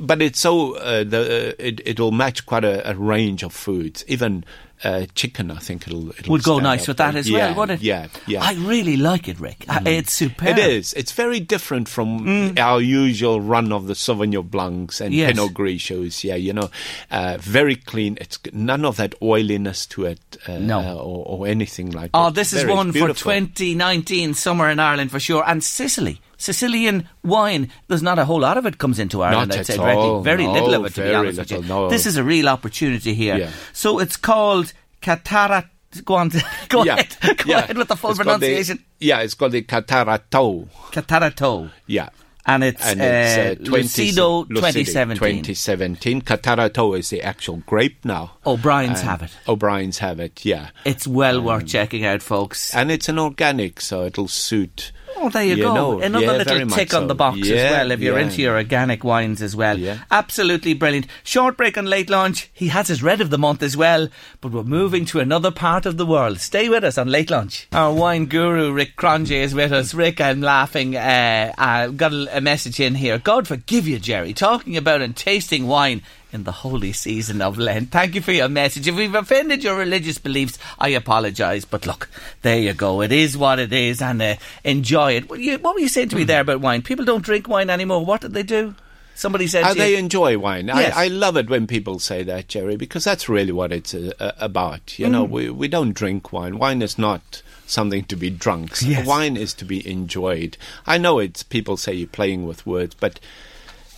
but 0.00 0.22
it's 0.22 0.40
so, 0.40 0.76
uh, 0.76 1.04
the, 1.04 1.50
uh, 1.50 1.52
it, 1.58 1.80
it'll 1.84 2.12
match 2.12 2.46
quite 2.46 2.64
a, 2.64 2.90
a 2.90 2.94
range 2.94 3.42
of 3.42 3.52
foods. 3.52 4.04
Even 4.08 4.44
uh, 4.84 5.06
chicken, 5.14 5.50
I 5.50 5.58
think 5.58 5.86
it'll, 5.86 6.10
it'll 6.10 6.32
would 6.32 6.42
go 6.42 6.58
nice 6.58 6.82
up 6.82 6.88
with 6.88 6.96
that 6.98 7.14
as 7.14 7.28
yeah, 7.28 7.48
well, 7.48 7.60
wouldn't 7.60 7.80
it? 7.80 7.84
Yeah, 7.84 8.08
yeah. 8.26 8.42
I 8.42 8.54
really 8.54 8.96
like 8.96 9.28
it, 9.28 9.38
Rick. 9.38 9.64
Uh, 9.68 9.80
It's 9.86 10.12
superb. 10.12 10.56
It 10.56 10.58
is. 10.58 10.92
It's 10.94 11.12
very 11.12 11.40
different 11.40 11.88
from 11.88 12.20
Mm. 12.20 12.58
our 12.58 12.80
usual 12.80 13.40
run 13.40 13.72
of 13.72 13.86
the 13.86 13.94
Sauvignon 13.94 14.50
Blancs 14.50 15.00
and 15.00 15.14
Yes. 15.14 15.32
Pinot 15.32 15.52
Grigios. 15.54 16.24
Yeah, 16.24 16.36
you 16.36 16.52
know, 16.52 16.70
uh, 17.10 17.36
very 17.40 17.76
clean. 17.76 18.16
It's 18.20 18.38
none 18.52 18.84
of 18.84 18.96
that 18.96 19.14
oiliness 19.22 19.86
to 19.86 20.06
it, 20.06 20.20
uh, 20.46 20.58
No. 20.58 20.98
or, 20.98 21.40
or 21.40 21.46
anything 21.46 21.90
like 21.90 22.12
that. 22.12 22.18
Oh, 22.18 22.24
that. 22.26 22.34
this 22.34 22.52
is 22.52 22.64
one 22.66 22.92
for 22.92 23.08
2019 23.12 24.34
summer 24.34 24.68
in 24.68 24.78
Ireland 24.78 25.10
for 25.10 25.20
sure. 25.20 25.44
And 25.46 25.62
Sicily. 25.62 26.20
Sicilian 26.40 27.06
wine, 27.22 27.70
there's 27.88 28.02
not 28.02 28.18
a 28.18 28.24
whole 28.24 28.40
lot 28.40 28.56
of 28.56 28.64
it 28.64 28.78
comes 28.78 28.98
into 28.98 29.22
Ireland, 29.22 29.50
Not 29.50 29.56
I'd 29.56 29.60
at 29.60 29.66
say. 29.66 29.76
Very- 29.76 29.94
all, 29.96 30.22
Very 30.22 30.46
no, 30.46 30.52
little 30.54 30.74
of 30.74 30.86
it, 30.86 30.94
to 30.94 31.02
be 31.02 31.14
honest 31.14 31.38
with 31.38 31.50
you. 31.50 31.62
no. 31.62 31.90
This 31.90 32.06
is 32.06 32.16
a 32.16 32.24
real 32.24 32.48
opportunity 32.48 33.12
here. 33.14 33.36
Yeah. 33.36 33.50
So 33.74 33.98
it's 33.98 34.16
called 34.16 34.72
Catara. 35.02 35.68
Go 36.04 36.14
on, 36.14 36.30
go 36.68 36.82
yeah. 36.84 36.94
ahead. 36.94 37.16
Go 37.38 37.44
yeah. 37.46 37.58
ahead 37.58 37.76
with 37.76 37.88
the 37.88 37.96
full 37.96 38.10
It's 38.10 38.18
called 38.20 38.40
the- 38.40 38.46
pronunciation. 38.46 38.84
yeah, 39.00 39.20
it's 39.20 39.34
called 39.34 39.52
the 39.52 39.62
Catarratto. 39.62 40.68
Catarratto. 40.92 41.70
Yeah. 41.86 42.08
And 42.46 42.64
it's, 42.64 42.82
And 42.84 43.00
it's 43.02 43.60
uh, 43.60 43.64
20 43.68 43.84
Lucido 43.84 44.46
Lucido 44.48 44.54
2017. 44.54 45.18
2017. 45.42 46.22
Catarratto 46.22 46.98
is 46.98 47.10
the 47.10 47.20
actual 47.22 47.58
grape 47.66 48.02
now. 48.04 48.32
O'Brien's 48.46 49.02
have 49.02 49.22
it. 49.22 49.30
O'Brien's 49.46 49.98
have 49.98 50.18
it, 50.20 50.42
yeah. 50.44 50.70
It's 50.86 51.06
well 51.06 51.42
worth 51.42 51.66
checking 51.66 52.04
out, 52.06 52.22
folks. 52.22 52.74
And 52.74 52.90
it's 52.90 53.08
an 53.10 53.18
organic, 53.18 53.80
so 53.82 54.04
it'll 54.06 54.26
suit. 54.26 54.90
Oh, 55.16 55.28
there 55.28 55.44
you, 55.44 55.56
You 55.56 55.62
go. 55.64 55.74
know, 55.74 56.00
Another 56.00 56.24
yeah, 56.24 56.32
little 56.32 56.52
very 56.54 56.64
much 56.64 56.74
tick 56.78 56.94
on 56.94 57.02
so. 57.02 57.06
the 57.08 57.14
box 57.14 57.38
as 57.42 57.50
well 57.70 57.90
if 57.90 58.00
you're 58.00 58.18
yeah. 58.18 58.24
into 58.24 58.40
your 58.42 58.56
organic 58.56 59.04
wines 59.04 59.42
as 59.42 59.54
well. 59.54 59.78
Yeah. 59.78 59.98
Absolutely 60.10 60.74
brilliant. 60.74 61.06
Short 61.24 61.56
break 61.56 61.76
on 61.76 61.86
late 61.86 62.08
lunch. 62.08 62.50
He 62.52 62.68
has 62.68 62.88
his 62.88 63.02
red 63.02 63.20
of 63.20 63.30
the 63.30 63.38
month 63.38 63.62
as 63.62 63.76
well, 63.76 64.08
but 64.40 64.52
we're 64.52 64.62
moving 64.62 65.04
to 65.06 65.20
another 65.20 65.50
part 65.50 65.86
of 65.86 65.96
the 65.96 66.06
world. 66.06 66.40
Stay 66.40 66.68
with 66.68 66.84
us 66.84 66.96
on 66.96 67.08
late 67.08 67.30
lunch. 67.30 67.68
Our 67.72 67.92
wine 67.92 68.26
guru 68.26 68.72
Rick 68.72 68.96
Cronje 68.96 69.32
is 69.32 69.54
with 69.54 69.72
us. 69.72 69.92
Rick, 69.94 70.20
I'm 70.20 70.40
laughing. 70.40 70.96
Uh, 70.96 71.52
I've 71.58 71.96
got 71.96 72.12
a, 72.12 72.38
a 72.38 72.40
message 72.40 72.80
in 72.80 72.94
here. 72.94 73.18
God 73.18 73.46
forgive 73.46 73.86
you, 73.86 73.98
Jerry, 73.98 74.32
talking 74.32 74.76
about 74.76 75.02
and 75.02 75.16
tasting 75.16 75.66
wine 75.66 76.02
in 76.32 76.44
the 76.44 76.52
holy 76.52 76.92
season 76.92 77.42
of 77.42 77.58
Lent. 77.58 77.90
Thank 77.90 78.14
you 78.14 78.20
for 78.20 78.32
your 78.32 78.48
message. 78.48 78.86
If 78.86 78.94
we've 78.94 79.14
offended 79.14 79.62
your 79.64 79.76
religious 79.76 80.18
beliefs, 80.18 80.58
I 80.78 80.88
apologise. 80.90 81.64
But 81.64 81.86
look, 81.86 82.08
there 82.42 82.58
you 82.58 82.72
go. 82.72 83.02
It 83.02 83.12
is 83.12 83.36
what 83.36 83.58
it 83.58 83.72
is, 83.72 84.00
and 84.00 84.20
uh, 84.22 84.36
enjoy 84.64 85.12
it. 85.16 85.28
What, 85.30 85.40
you, 85.40 85.58
what 85.58 85.74
were 85.74 85.80
you 85.80 85.88
saying 85.88 86.10
to 86.10 86.16
me 86.16 86.24
there 86.24 86.40
about 86.42 86.60
wine? 86.60 86.82
People 86.82 87.04
don't 87.04 87.24
drink 87.24 87.48
wine 87.48 87.70
anymore. 87.70 88.04
What 88.04 88.20
did 88.20 88.32
they 88.34 88.42
do? 88.44 88.74
Somebody 89.14 89.48
said 89.48 89.64
How 89.64 89.72
to 89.74 89.78
you- 89.78 89.84
they 89.84 89.96
enjoy 89.96 90.38
wine. 90.38 90.68
Yes. 90.68 90.96
I, 90.96 91.04
I 91.04 91.08
love 91.08 91.36
it 91.36 91.50
when 91.50 91.66
people 91.66 91.98
say 91.98 92.22
that, 92.22 92.48
Jerry, 92.48 92.76
because 92.76 93.04
that's 93.04 93.28
really 93.28 93.52
what 93.52 93.70
it's 93.72 93.92
uh, 93.92 94.12
uh, 94.18 94.32
about. 94.38 94.98
You 94.98 95.08
know, 95.10 95.26
Mm. 95.26 95.30
we, 95.30 95.50
we 95.50 95.68
don't 95.68 95.92
drink 95.92 96.32
wine. 96.32 96.56
Wine 96.58 96.80
is 96.80 96.96
not 96.96 97.42
something 97.66 98.04
to 98.04 98.16
be 98.16 98.30
drunk. 98.30 98.76
Yes. 98.80 99.06
Wine 99.06 99.36
is 99.36 99.52
to 99.54 99.64
be 99.66 99.86
enjoyed. 99.86 100.56
I 100.86 100.96
know 100.96 101.18
it's 101.18 101.42
people 101.42 101.76
say 101.76 101.92
you're 101.92 102.08
playing 102.08 102.46
with 102.46 102.64
words, 102.66 102.96
but 102.98 103.20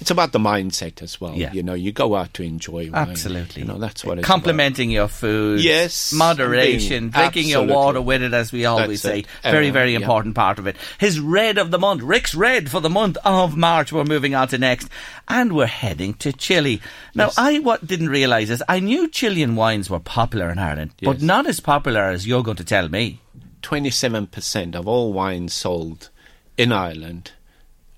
it's 0.03 0.11
about 0.11 0.33
the 0.33 0.39
mindset 0.39 1.01
as 1.01 1.21
well. 1.21 1.35
Yeah. 1.35 1.53
You 1.53 1.63
know, 1.63 1.75
you 1.75 1.93
go 1.93 2.15
out 2.17 2.35
to 2.35 2.43
enjoy 2.43 2.91
wine. 2.91 3.09
Absolutely. 3.09 3.63
You 3.63 3.69
know, 3.69 3.79
that's 3.79 4.05
what 4.05 4.19
it's 4.19 4.27
Complementing 4.27 4.91
your 4.91 5.09
food. 5.09 5.63
Yes, 5.63 6.13
Moderation. 6.13 7.09
Drinking 7.11 7.49
your 7.49 7.67
water 7.67 8.03
with 8.03 8.23
it, 8.23 8.35
as 8.35 8.53
we 8.53 8.65
always 8.67 9.03
That's 9.03 9.15
say. 9.15 9.19
it. 9.21 9.27
Very, 9.43 9.71
Uh, 9.71 9.73
very 9.73 9.93
yeah. 9.93 10.01
important 10.01 10.35
part 10.35 10.59
of 10.59 10.67
it. 10.67 10.77
His 10.99 11.19
red 11.21 11.57
of 11.57 11.71
the 11.71 11.79
month. 11.79 12.03
Rick's 12.03 12.35
red 12.35 12.71
for 12.71 12.81
the 12.81 12.91
month 12.91 13.17
of 13.25 13.57
March. 13.57 13.93
We're 13.93 14.05
moving 14.05 14.35
on 14.35 14.49
to 14.49 14.59
next. 14.59 14.89
And 15.29 15.53
we're 15.55 15.67
heading 15.67 16.15
to 16.15 16.33
Chile. 16.33 16.81
Now, 17.15 17.27
Yes. 17.27 17.35
I 17.39 17.59
what 17.61 17.87
didn't 17.87 18.09
realise 18.11 18.51
is 18.51 18.63
I 18.69 18.81
knew 18.81 19.09
Chilean 19.09 19.55
wines 19.57 19.89
were 19.89 20.01
popular 20.01 20.51
in 20.51 20.59
Ireland, 20.59 20.91
but 21.01 21.23
not 21.23 21.47
as 21.47 21.61
popular 21.61 22.11
as 22.11 22.27
you're 22.27 22.43
going 22.43 22.57
to 22.59 22.65
tell 22.65 22.89
me. 22.89 23.21
27% 23.63 24.75
of 24.75 24.89
all 24.89 25.13
wine 25.13 25.49
sold 25.49 26.11
in 26.59 26.73
Ireland 26.73 27.31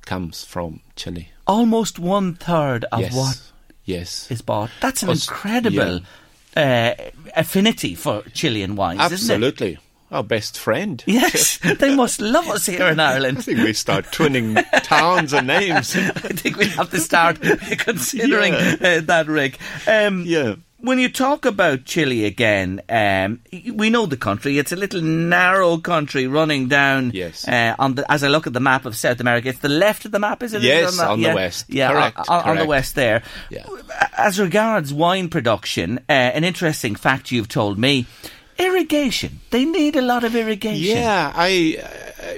comes 0.02 0.44
from 0.44 0.80
Chile. 0.96 1.30
Almost 1.46 1.98
one 1.98 2.34
third 2.34 2.84
of 2.92 3.00
yes. 3.00 3.14
what 3.14 3.40
Yes. 3.84 4.30
is 4.30 4.40
bought. 4.42 4.70
That's 4.80 5.02
an 5.02 5.10
Us- 5.10 5.28
incredible 5.28 6.00
uh, 6.56 6.94
affinity 7.36 7.94
for 7.94 8.22
Chilean 8.32 8.76
wines, 8.76 9.00
isn't 9.12 9.12
it? 9.12 9.34
Absolutely. 9.34 9.78
Our 10.10 10.22
best 10.22 10.58
friend. 10.58 11.02
Yes, 11.06 11.58
they 11.78 11.94
must 11.94 12.20
love 12.20 12.46
us 12.48 12.66
here 12.66 12.86
in 12.86 13.00
Ireland. 13.00 13.38
I 13.38 13.40
think 13.40 13.58
we 13.58 13.72
start 13.72 14.04
twinning 14.06 14.62
towns 14.84 15.32
and 15.32 15.46
names. 15.48 15.96
I 15.96 16.10
think 16.10 16.56
we 16.56 16.66
have 16.68 16.90
to 16.90 17.00
start 17.00 17.40
considering 17.78 18.52
Yeah. 18.52 18.76
uh, 18.80 19.00
that, 19.02 19.26
Rick. 19.26 19.58
Um, 19.88 20.22
Yeah. 20.24 20.54
When 20.84 20.98
you 20.98 21.08
talk 21.08 21.46
about 21.46 21.86
Chile 21.86 22.26
again, 22.26 22.82
um, 22.90 23.40
we 23.72 23.88
know 23.88 24.04
the 24.04 24.18
country. 24.18 24.58
It's 24.58 24.70
a 24.70 24.76
little 24.76 25.00
narrow 25.00 25.78
country 25.78 26.26
running 26.26 26.68
down. 26.68 27.10
Yes. 27.14 27.48
Uh, 27.48 27.74
on 27.78 27.94
the, 27.94 28.12
as 28.12 28.22
I 28.22 28.28
look 28.28 28.46
at 28.46 28.52
the 28.52 28.60
map 28.60 28.84
of 28.84 28.94
South 28.94 29.18
America, 29.18 29.48
it's 29.48 29.60
the 29.60 29.70
left 29.70 30.04
of 30.04 30.10
the 30.10 30.18
map, 30.18 30.42
is 30.42 30.52
it? 30.52 30.58
Is 30.58 30.64
it 30.64 30.68
Yes, 30.68 30.96
that? 30.98 31.08
on 31.08 31.22
the 31.22 31.28
yeah. 31.28 31.34
west. 31.34 31.64
Yeah, 31.70 31.90
Correct, 31.90 32.28
on, 32.28 32.50
on 32.50 32.56
the 32.58 32.66
west 32.66 32.96
there. 32.96 33.22
Yeah. 33.48 33.64
As 34.18 34.38
regards 34.38 34.92
wine 34.92 35.30
production, 35.30 36.00
uh, 36.00 36.12
an 36.12 36.44
interesting 36.44 36.96
fact 36.96 37.32
you've 37.32 37.48
told 37.48 37.78
me: 37.78 38.04
irrigation. 38.58 39.40
They 39.52 39.64
need 39.64 39.96
a 39.96 40.02
lot 40.02 40.22
of 40.22 40.36
irrigation. 40.36 40.98
Yeah, 40.98 41.32
I, 41.34 41.82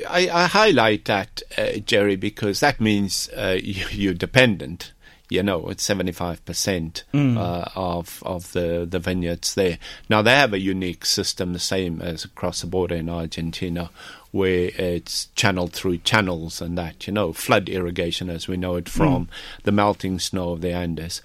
I, 0.08 0.30
I 0.30 0.46
highlight 0.46 1.06
that, 1.06 1.42
uh, 1.58 1.78
Jerry, 1.84 2.14
because 2.14 2.60
that 2.60 2.80
means 2.80 3.28
uh, 3.36 3.58
you, 3.62 3.86
you're 3.90 4.14
dependent. 4.14 4.92
You 5.28 5.42
know, 5.42 5.68
it's 5.68 5.82
seventy-five 5.82 6.44
percent 6.44 7.04
uh, 7.14 7.64
of 7.74 8.22
of 8.24 8.52
the 8.52 8.86
the 8.88 8.98
vineyards 9.00 9.54
there. 9.54 9.78
Now 10.08 10.22
they 10.22 10.30
have 10.32 10.52
a 10.52 10.60
unique 10.60 11.04
system, 11.04 11.52
the 11.52 11.58
same 11.58 12.00
as 12.00 12.24
across 12.24 12.60
the 12.60 12.68
border 12.68 12.94
in 12.94 13.08
Argentina, 13.08 13.90
where 14.30 14.70
it's 14.76 15.26
channeled 15.34 15.72
through 15.72 15.98
channels 15.98 16.60
and 16.60 16.78
that. 16.78 17.06
You 17.06 17.12
know, 17.12 17.32
flood 17.32 17.68
irrigation, 17.68 18.30
as 18.30 18.46
we 18.46 18.56
know 18.56 18.76
it 18.76 18.88
from 18.88 19.28
the 19.64 19.72
melting 19.72 20.18
snow 20.20 20.50
of 20.50 20.60
the 20.60 20.72
Andes. 20.72 21.22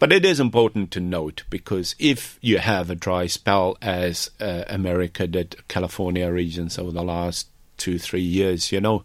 But 0.00 0.12
it 0.12 0.24
is 0.24 0.40
important 0.40 0.90
to 0.92 1.00
note 1.00 1.44
because 1.50 1.94
if 1.98 2.38
you 2.42 2.58
have 2.58 2.90
a 2.90 2.94
dry 2.94 3.26
spell, 3.26 3.76
as 3.80 4.30
uh, 4.40 4.64
America 4.68 5.26
did, 5.26 5.56
California 5.68 6.30
regions 6.30 6.78
over 6.78 6.90
the 6.90 7.04
last 7.04 7.48
two, 7.76 7.98
three 7.98 8.20
years, 8.20 8.72
you 8.72 8.80
know, 8.80 9.04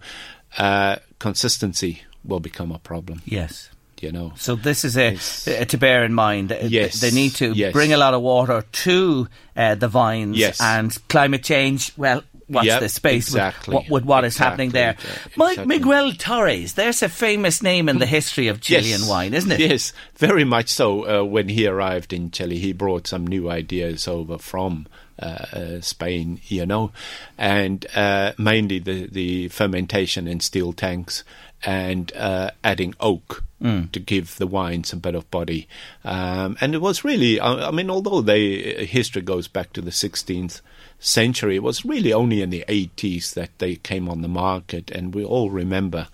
uh, 0.57 0.97
consistency 1.19 2.01
will 2.23 2.39
become 2.39 2.71
a 2.71 2.79
problem, 2.79 3.21
Yes. 3.25 3.69
You 4.01 4.11
know. 4.11 4.33
So 4.37 4.55
this 4.55 4.83
is 4.85 4.97
a, 4.97 5.15
uh, 5.61 5.65
to 5.65 5.77
bear 5.77 6.03
in 6.03 6.13
mind. 6.13 6.51
Uh, 6.51 6.57
Yes, 6.67 7.01
they 7.01 7.11
need 7.11 7.35
to 7.35 7.51
yes. 7.53 7.73
bring 7.73 7.93
a 7.93 7.97
lot 7.97 8.13
of 8.13 8.21
water 8.21 8.63
to 8.71 9.27
uh, 9.55 9.75
the 9.75 9.87
vines. 9.87 10.37
Yes. 10.37 10.61
and 10.61 10.95
climate 11.09 11.43
change. 11.43 11.91
Well, 11.97 12.23
what's 12.47 12.65
Yep, 12.67 12.79
the 12.81 12.89
space 12.89 13.27
exactly, 13.27 13.75
with, 13.77 13.89
with 13.89 14.03
what 14.05 14.23
is 14.25 14.37
happening 14.37 14.71
there? 14.71 14.91
exactly, 14.91 15.31
Mike. 15.35 15.65
Miguel 15.67 16.13
Torres. 16.13 16.73
There's 16.73 17.03
a 17.03 17.09
famous 17.09 17.61
name 17.61 17.87
in 17.89 17.99
the 17.99 18.05
history 18.07 18.47
of 18.47 18.59
Chilean 18.61 19.05
wine, 19.07 19.33
isn't 19.35 19.51
it? 19.51 19.59
Yes, 19.59 19.93
very 20.15 20.43
much 20.43 20.69
so. 20.69 21.21
Uh, 21.21 21.23
when 21.23 21.49
he 21.49 21.67
arrived 21.67 22.11
in 22.13 22.31
Chile, 22.31 22.57
he 22.57 22.73
brought 22.73 23.05
some 23.07 23.27
new 23.27 23.49
ideas 23.51 24.07
over 24.07 24.37
from 24.39 24.87
uh, 25.21 25.25
uh, 25.53 25.81
Spain, 25.81 26.39
you 26.47 26.65
know, 26.65 26.91
and 27.37 27.85
uh, 27.95 28.31
mainly 28.37 28.79
the, 28.79 29.07
the 29.07 29.47
fermentation 29.49 30.27
in 30.27 30.39
steel 30.39 30.71
tanks 30.73 31.23
and 31.63 32.11
uh, 32.15 32.51
adding 32.63 32.95
oak. 32.99 33.43
To 33.91 33.99
give 33.99 34.37
the 34.37 34.47
wines 34.47 34.93
a 34.93 34.95
bit 34.95 35.15
of 35.15 35.29
body, 35.29 35.67
um, 36.05 36.55
and 36.61 36.73
it 36.73 36.77
was 36.77 37.03
really, 37.03 37.41
I, 37.41 37.67
I 37.67 37.71
mean, 37.71 37.89
although 37.89 38.21
the 38.21 38.85
history 38.85 39.21
goes 39.21 39.49
back 39.49 39.73
to 39.73 39.81
the 39.81 39.91
16th 39.91 40.61
century, 40.97 41.57
it 41.57 41.63
was 41.63 41.83
really 41.83 42.13
only 42.13 42.41
in 42.41 42.51
the 42.51 42.63
80s 42.69 43.33
that 43.33 43.49
they 43.57 43.75
came 43.75 44.07
on 44.07 44.21
the 44.21 44.29
market, 44.29 44.89
and 44.91 45.13
we 45.13 45.25
all 45.25 45.49
remember 45.49 46.07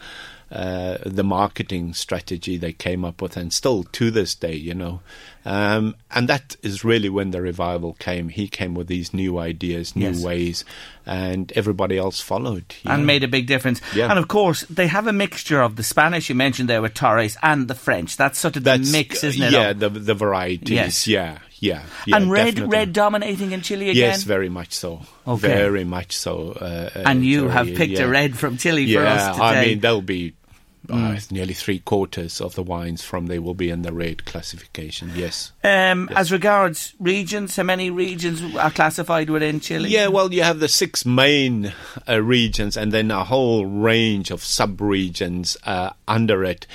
uh, 0.51 0.97
the 1.05 1.23
marketing 1.23 1.93
strategy 1.93 2.57
they 2.57 2.73
came 2.73 3.05
up 3.05 3.21
with, 3.21 3.37
and 3.37 3.53
still 3.53 3.83
to 3.83 4.09
this 4.09 4.33
day, 4.33 4.55
you 4.55 4.73
know, 4.73 5.01
Um, 5.45 5.95
and 6.09 6.27
that 6.27 6.55
is 6.63 6.83
really 6.83 7.07
when 7.07 7.29
the 7.29 7.41
revival 7.41 7.93
came. 7.93 8.29
He 8.29 8.47
came 8.47 8.73
with 8.73 8.87
these 8.87 9.13
new 9.13 9.37
ideas, 9.37 9.95
new 9.95 10.07
Yes. 10.07 10.23
ways, 10.23 10.65
and 11.05 11.51
everybody 11.55 11.97
else 11.97 12.19
followed. 12.19 12.73
and 12.83 13.03
know. 13.03 13.05
made 13.05 13.23
a 13.23 13.27
big 13.27 13.45
difference. 13.45 13.79
Yeah. 13.93 14.09
And 14.09 14.17
of 14.17 14.27
course, 14.27 14.61
they 14.69 14.87
have 14.87 15.05
a 15.05 15.13
mixture 15.13 15.61
of 15.61 15.75
the 15.75 15.83
Spanish 15.83 16.29
you 16.29 16.35
mentioned 16.35 16.67
there 16.67 16.81
with 16.81 16.95
Torres 16.95 17.37
and 17.43 17.67
the 17.67 17.75
French. 17.75 18.17
That's 18.17 18.39
sort 18.39 18.57
of 18.57 18.63
the 18.63 18.79
mix, 18.79 19.23
isn't 19.23 19.41
it? 19.41 19.51
Yeah, 19.51 19.73
the 19.73 19.89
the 19.89 20.15
varieties. 20.15 20.69
Yes. 20.71 21.07
Yeah, 21.07 21.37
yeah, 21.59 21.83
yeah. 22.05 22.17
and 22.17 22.31
red, 22.31 22.55
definitely. 22.55 22.77
red 22.77 22.93
dominating 22.93 23.51
in 23.51 23.61
Chile 23.61 23.89
again. 23.89 24.09
Yes, 24.09 24.23
very 24.23 24.49
much 24.49 24.73
so. 24.73 25.01
Okay. 25.27 25.47
Very 25.47 25.83
much 25.83 26.17
so. 26.17 26.57
Uh, 26.59 26.89
uh, 26.95 27.03
and 27.05 27.23
you 27.23 27.41
Jerry, 27.41 27.51
have 27.51 27.67
picked 27.67 27.93
yeah. 27.93 28.03
a 28.03 28.07
red 28.07 28.37
from 28.37 28.57
Chile 28.57 28.83
yeah, 28.83 28.99
for 28.99 29.05
us 29.05 29.35
today. 29.35 29.45
I 29.45 29.65
mean, 29.65 29.79
there'll 29.79 30.01
be 30.01 30.33
uh, 30.89 31.17
nearly 31.31 31.53
three 31.53 31.79
quarters 31.79 32.41
of 32.41 32.55
the 32.55 32.63
wines 32.63 33.03
from 33.03 33.27
they 33.27 33.39
will 33.39 33.53
be 33.53 33.69
in 33.69 33.81
the 33.81 33.93
red 33.93 34.25
classification. 34.25 35.11
Yes. 35.15 35.51
um, 35.63 36.09
As 36.15 36.31
regards 36.31 36.93
regions, 36.99 37.55
how 37.55 37.63
many 37.63 37.89
regions 37.89 38.55
are 38.55 38.71
classified 38.71 39.29
within 39.29 39.59
Chile? 39.59 39.89
Yeah, 39.89 40.07
well, 40.07 40.33
you 40.33 40.43
have 40.43 40.59
the 40.59 40.67
six 40.67 41.05
main 41.05 41.73
uh, 42.07 42.21
regions 42.21 42.77
and 42.77 42.91
then 42.91 43.11
a 43.11 43.23
whole 43.23 43.65
range 43.65 44.31
of 44.31 44.43
sub-regions 44.43 45.57
uh, 45.65 45.91
under 46.07 46.43
it. 46.43 46.67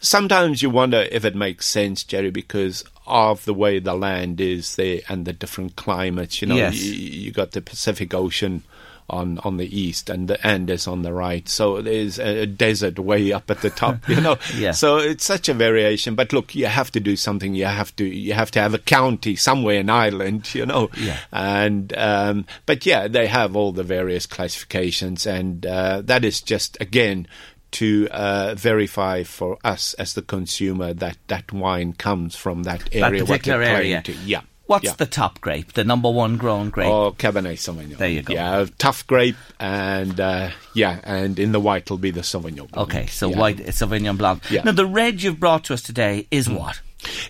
Sometimes 0.00 0.62
you 0.62 0.68
wonder 0.70 1.06
if 1.10 1.24
it 1.24 1.34
makes 1.34 1.66
sense, 1.66 2.04
Jerry, 2.04 2.30
because 2.30 2.84
of 3.06 3.44
the 3.46 3.54
way 3.54 3.78
the 3.78 3.94
land 3.94 4.40
is 4.40 4.76
there 4.76 5.00
and 5.08 5.24
the 5.24 5.32
different 5.32 5.76
climates. 5.76 6.42
You 6.42 6.48
know, 6.48 6.56
Yes. 6.56 6.76
you, 6.82 6.92
you 6.92 7.32
got 7.32 7.52
the 7.52 7.62
Pacific 7.62 8.12
Ocean 8.12 8.62
on 9.10 9.38
on 9.40 9.58
the 9.58 9.78
east 9.80 10.08
and 10.08 10.28
the 10.28 10.46
Andes 10.46 10.86
on 10.86 11.02
the 11.02 11.12
right. 11.12 11.46
So 11.48 11.82
there's 11.82 12.18
a, 12.18 12.46
desert 12.46 12.98
way 12.98 13.32
up 13.32 13.50
at 13.50 13.60
the 13.60 13.70
top. 13.70 14.08
You 14.08 14.20
know, 14.20 14.36
Yeah. 14.56 14.72
so 14.72 14.96
it's 14.98 15.24
such 15.24 15.48
a 15.48 15.54
variation. 15.54 16.14
But 16.14 16.32
look, 16.32 16.54
you 16.54 16.66
have 16.66 16.90
to 16.92 17.00
do 17.00 17.14
something. 17.16 17.54
You 17.54 17.66
have 17.66 17.94
to 17.96 18.04
you 18.04 18.32
have 18.32 18.50
to 18.52 18.60
have 18.60 18.72
a 18.74 18.78
county 18.78 19.36
somewhere 19.36 19.80
in 19.80 19.90
Ireland. 19.90 20.54
You 20.54 20.66
know, 20.66 20.90
Yeah. 20.96 21.18
and 21.32 21.92
um, 21.96 22.46
but 22.66 22.86
yeah, 22.86 23.08
they 23.08 23.26
have 23.26 23.56
all 23.56 23.72
the 23.72 23.82
various 23.84 24.26
classifications, 24.26 25.26
and 25.26 25.66
uh, 25.66 26.00
that 26.04 26.24
is 26.24 26.40
just 26.40 26.76
again 26.80 27.26
to 27.72 28.06
uh, 28.12 28.54
verify 28.54 29.24
for 29.24 29.58
us 29.64 29.94
as 29.94 30.14
the 30.14 30.22
consumer 30.22 30.94
that 30.94 31.18
that 31.26 31.52
wine 31.52 31.92
comes 31.92 32.36
from 32.36 32.62
that 32.62 32.80
that 32.92 32.94
area. 32.94 33.22
what 33.24 33.40
particular 33.40 33.62
area. 33.62 34.00
to. 34.02 34.12
Yeah. 34.24 34.42
What's 34.66 34.86
yeah. 34.86 34.94
the 34.96 35.04
top 35.06 35.42
grape, 35.42 35.74
the 35.74 35.84
number 35.84 36.10
one 36.10 36.38
grown 36.38 36.70
grape? 36.70 36.88
Oh, 36.88 37.12
Cabernet 37.12 37.58
Sauvignon. 37.58 37.98
There 37.98 38.08
you 38.08 38.22
go. 38.22 38.32
Yeah, 38.32 38.64
tough 38.78 39.06
grape, 39.06 39.36
and 39.60 40.18
uh, 40.18 40.50
yeah, 40.74 41.00
and 41.04 41.38
in 41.38 41.52
the 41.52 41.60
white 41.60 41.90
will 41.90 41.98
be 41.98 42.10
the 42.10 42.22
Sauvignon. 42.22 42.70
Blanc. 42.70 42.76
okay, 42.78 43.06
so 43.06 43.28
Yeah. 43.28 43.38
white 43.38 43.58
Sauvignon 43.58 44.16
Blanc. 44.16 44.42
Yeah. 44.50 44.62
Now, 44.64 44.72
the 44.72 44.86
red 44.86 45.22
you've 45.22 45.38
brought 45.38 45.64
to 45.64 45.74
us 45.74 45.82
today 45.82 46.26
is 46.30 46.48
what? 46.48 46.80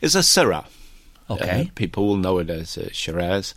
It's 0.01 0.14
a 0.14 0.18
Syrah. 0.20 0.66
Okay. 1.28 1.62
Uh, 1.62 1.70
people 1.74 2.07
will 2.07 2.16
know 2.18 2.39
it 2.39 2.51
as 2.51 2.78
uh, 2.78 2.89
Shiraz, 2.93 3.53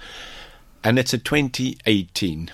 and 0.83 0.97
it's 0.97 1.13
a 1.13 1.19
2018. 1.19 2.49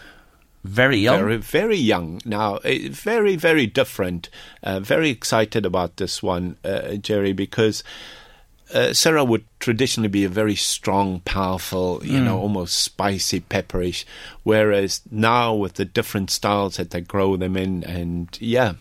Very 0.66 0.98
young. 0.98 1.20
Very, 1.20 1.38
very 1.38 1.78
young. 1.78 2.22
Now, 2.26 2.56
eh, 2.58 2.88
very, 2.90 3.36
very 3.36 3.68
different. 3.68 4.30
Uh, 4.62 4.80
very 4.80 5.10
excited 5.10 5.66
about 5.66 5.98
this 5.98 6.24
one, 6.24 6.56
uh, 6.64 6.96
Jerry, 6.96 7.34
because 7.34 7.84
uh, 8.74 8.90
Syrah 8.90 9.28
would 9.28 9.46
traditionally 9.60 10.10
be 10.10 10.24
a 10.24 10.30
very 10.30 10.56
strong, 10.56 11.20
powerful, 11.22 12.02
you 12.04 12.20
know, 12.20 12.40
almost 12.40 12.78
spicy, 12.82 13.42
pepperish. 13.42 14.04
Whereas 14.44 15.02
now, 15.12 15.54
with 15.54 15.76
the 15.76 15.86
different 15.86 16.32
styles 16.32 16.78
that 16.78 16.90
they 16.92 17.02
grow 17.02 17.36
them 17.38 17.56
in, 17.56 17.84
and 17.84 18.36
yeah, 18.42 18.74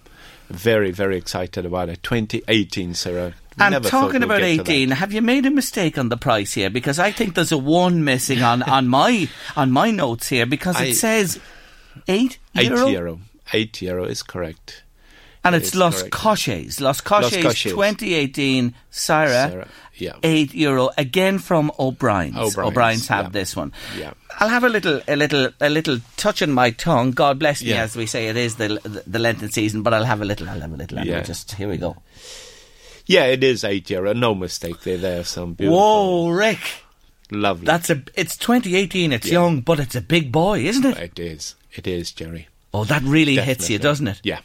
very, 0.49 0.91
very 0.91 1.17
excited 1.17 1.65
about 1.67 1.89
it. 1.89 2.03
2018, 2.03 2.93
Syrah. 2.93 3.35
And 3.59 3.73
Never 3.73 3.89
talking 3.91 4.23
about 4.23 4.41
get 4.41 4.51
to 4.51 4.57
that. 4.65 4.71
18, 4.71 4.91
have 4.93 5.13
you 5.13 5.21
made 5.21 5.45
a 5.45 5.51
mistake 5.51 5.99
on 5.99 6.09
the 6.09 6.17
price 6.17 6.55
here? 6.55 6.71
Because 6.71 6.99
I 6.99 7.11
think 7.13 7.35
there's 7.35 7.53
a 7.53 7.59
one 7.59 8.03
missing 8.03 8.41
on, 8.43 8.63
on 8.77 8.89
my 8.89 9.29
on 9.57 9.71
my 9.71 9.91
notes 9.91 10.29
here 10.29 10.47
because 10.47 10.81
it 10.81 10.85
I- 10.89 10.93
says 10.93 11.39
8 12.09 12.39
Eight 12.57 12.69
euro, 12.71 12.87
euro. 12.89 13.21
Eight 13.53 13.83
euro 13.83 14.05
is 14.05 14.23
correct. 14.23 14.85
and 15.45 15.55
it's 15.55 15.69
It's 15.69 15.77
Los 15.77 15.99
correct. 15.99 16.13
Coches. 16.15 16.81
Los 16.81 17.03
Coches 17.03 17.43
Coches. 17.43 17.73
2018 17.73 18.75
Syrah, 18.91 19.51
Syrah, 19.53 19.69
yeah. 19.97 20.15
8 20.23 20.55
euro 20.55 20.91
again 20.97 21.39
from 21.39 21.71
O'Brien's. 21.79 22.57
O'Brien's, 22.57 23.09
have 23.09 23.27
yeah. 23.27 23.31
this 23.31 23.55
one. 23.57 23.73
Yeah. 23.99 24.15
I'll 24.41 24.49
have 24.49 24.65
a 24.65 24.69
little, 24.69 25.01
a 25.07 25.17
little, 25.17 25.51
a 25.61 25.69
little 25.69 25.99
touch 26.17 26.43
on 26.43 26.53
my 26.53 26.71
tongue. 26.71 27.11
God 27.13 27.39
bless 27.39 27.63
me, 27.63 27.71
Yeah. 27.71 27.83
as 27.83 27.97
we 27.97 28.07
say, 28.07 28.29
it 28.29 28.37
is 28.37 28.57
the 28.57 28.81
the, 28.83 29.03
the 29.07 29.19
Lenten 29.19 29.51
season. 29.51 29.83
But 29.83 29.95
I'll 29.95 30.05
have 30.05 30.23
a 30.23 30.25
little. 30.25 30.49
I'll 30.49 30.61
have 30.61 30.73
a 30.73 30.77
little. 30.77 30.99
Yeah. 31.05 31.21
Just 31.23 31.53
here 31.53 31.69
we 31.69 31.77
go. 31.77 31.97
Yeah, 33.07 33.25
it 33.27 33.43
is 33.45 33.65
eight 33.65 33.91
euro. 33.91 34.13
No 34.15 34.35
mistake 34.35 34.81
there. 34.83 34.97
There's 34.97 35.29
some 35.29 35.55
beautiful, 35.55 35.79
Whoa, 35.79 36.31
Rick! 36.31 36.61
lovely. 37.31 37.67
That's 37.67 37.91
a. 37.91 38.03
It's 38.15 38.37
2018. 38.37 39.13
It's 39.13 39.27
Yeah. 39.27 39.33
young, 39.33 39.61
but 39.61 39.81
it's 39.81 39.95
a 39.95 40.01
big 40.01 40.33
boy, 40.33 40.61
isn't 40.61 40.85
it? 40.85 40.99
It 40.99 41.19
is. 41.19 41.55
It 41.73 41.87
is, 41.87 42.13
Jerry. 42.13 42.49
Oh, 42.75 42.85
that 42.85 43.03
really 43.03 43.37
hits 43.37 43.69
you, 43.69 43.79
doesn't 43.79 44.09
it? 44.09 44.21
Yeah. 44.23 44.41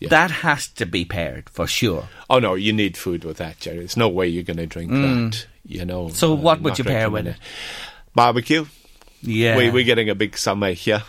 Yeah. 0.00 0.08
That 0.08 0.30
has 0.30 0.66
to 0.68 0.86
be 0.86 1.04
paired 1.04 1.48
for 1.50 1.66
sure. 1.66 2.08
oh 2.28 2.38
no, 2.38 2.54
you 2.54 2.72
need 2.72 2.96
food 2.96 3.24
with 3.24 3.36
that, 3.36 3.60
Jerry. 3.60 3.78
There's 3.78 3.96
no 3.96 4.08
way 4.08 4.26
you're 4.26 4.42
going 4.42 4.56
to 4.56 4.66
drink 4.66 4.90
that. 4.90 5.46
You 5.66 5.84
know. 5.84 6.06
Mm. 6.06 6.12
So 6.12 6.34
what 6.34 6.60
would 6.62 6.78
you 6.78 6.84
pair 6.84 7.08
with 7.10 7.26
recommended. 7.26 7.36
Barbecue. 8.14 8.64
Yeah. 9.22 9.56
We, 9.56 9.70
we're 9.70 9.84
getting 9.84 10.08
a 10.10 10.14
big 10.14 10.36
summer 10.36 10.72
here. 10.72 11.02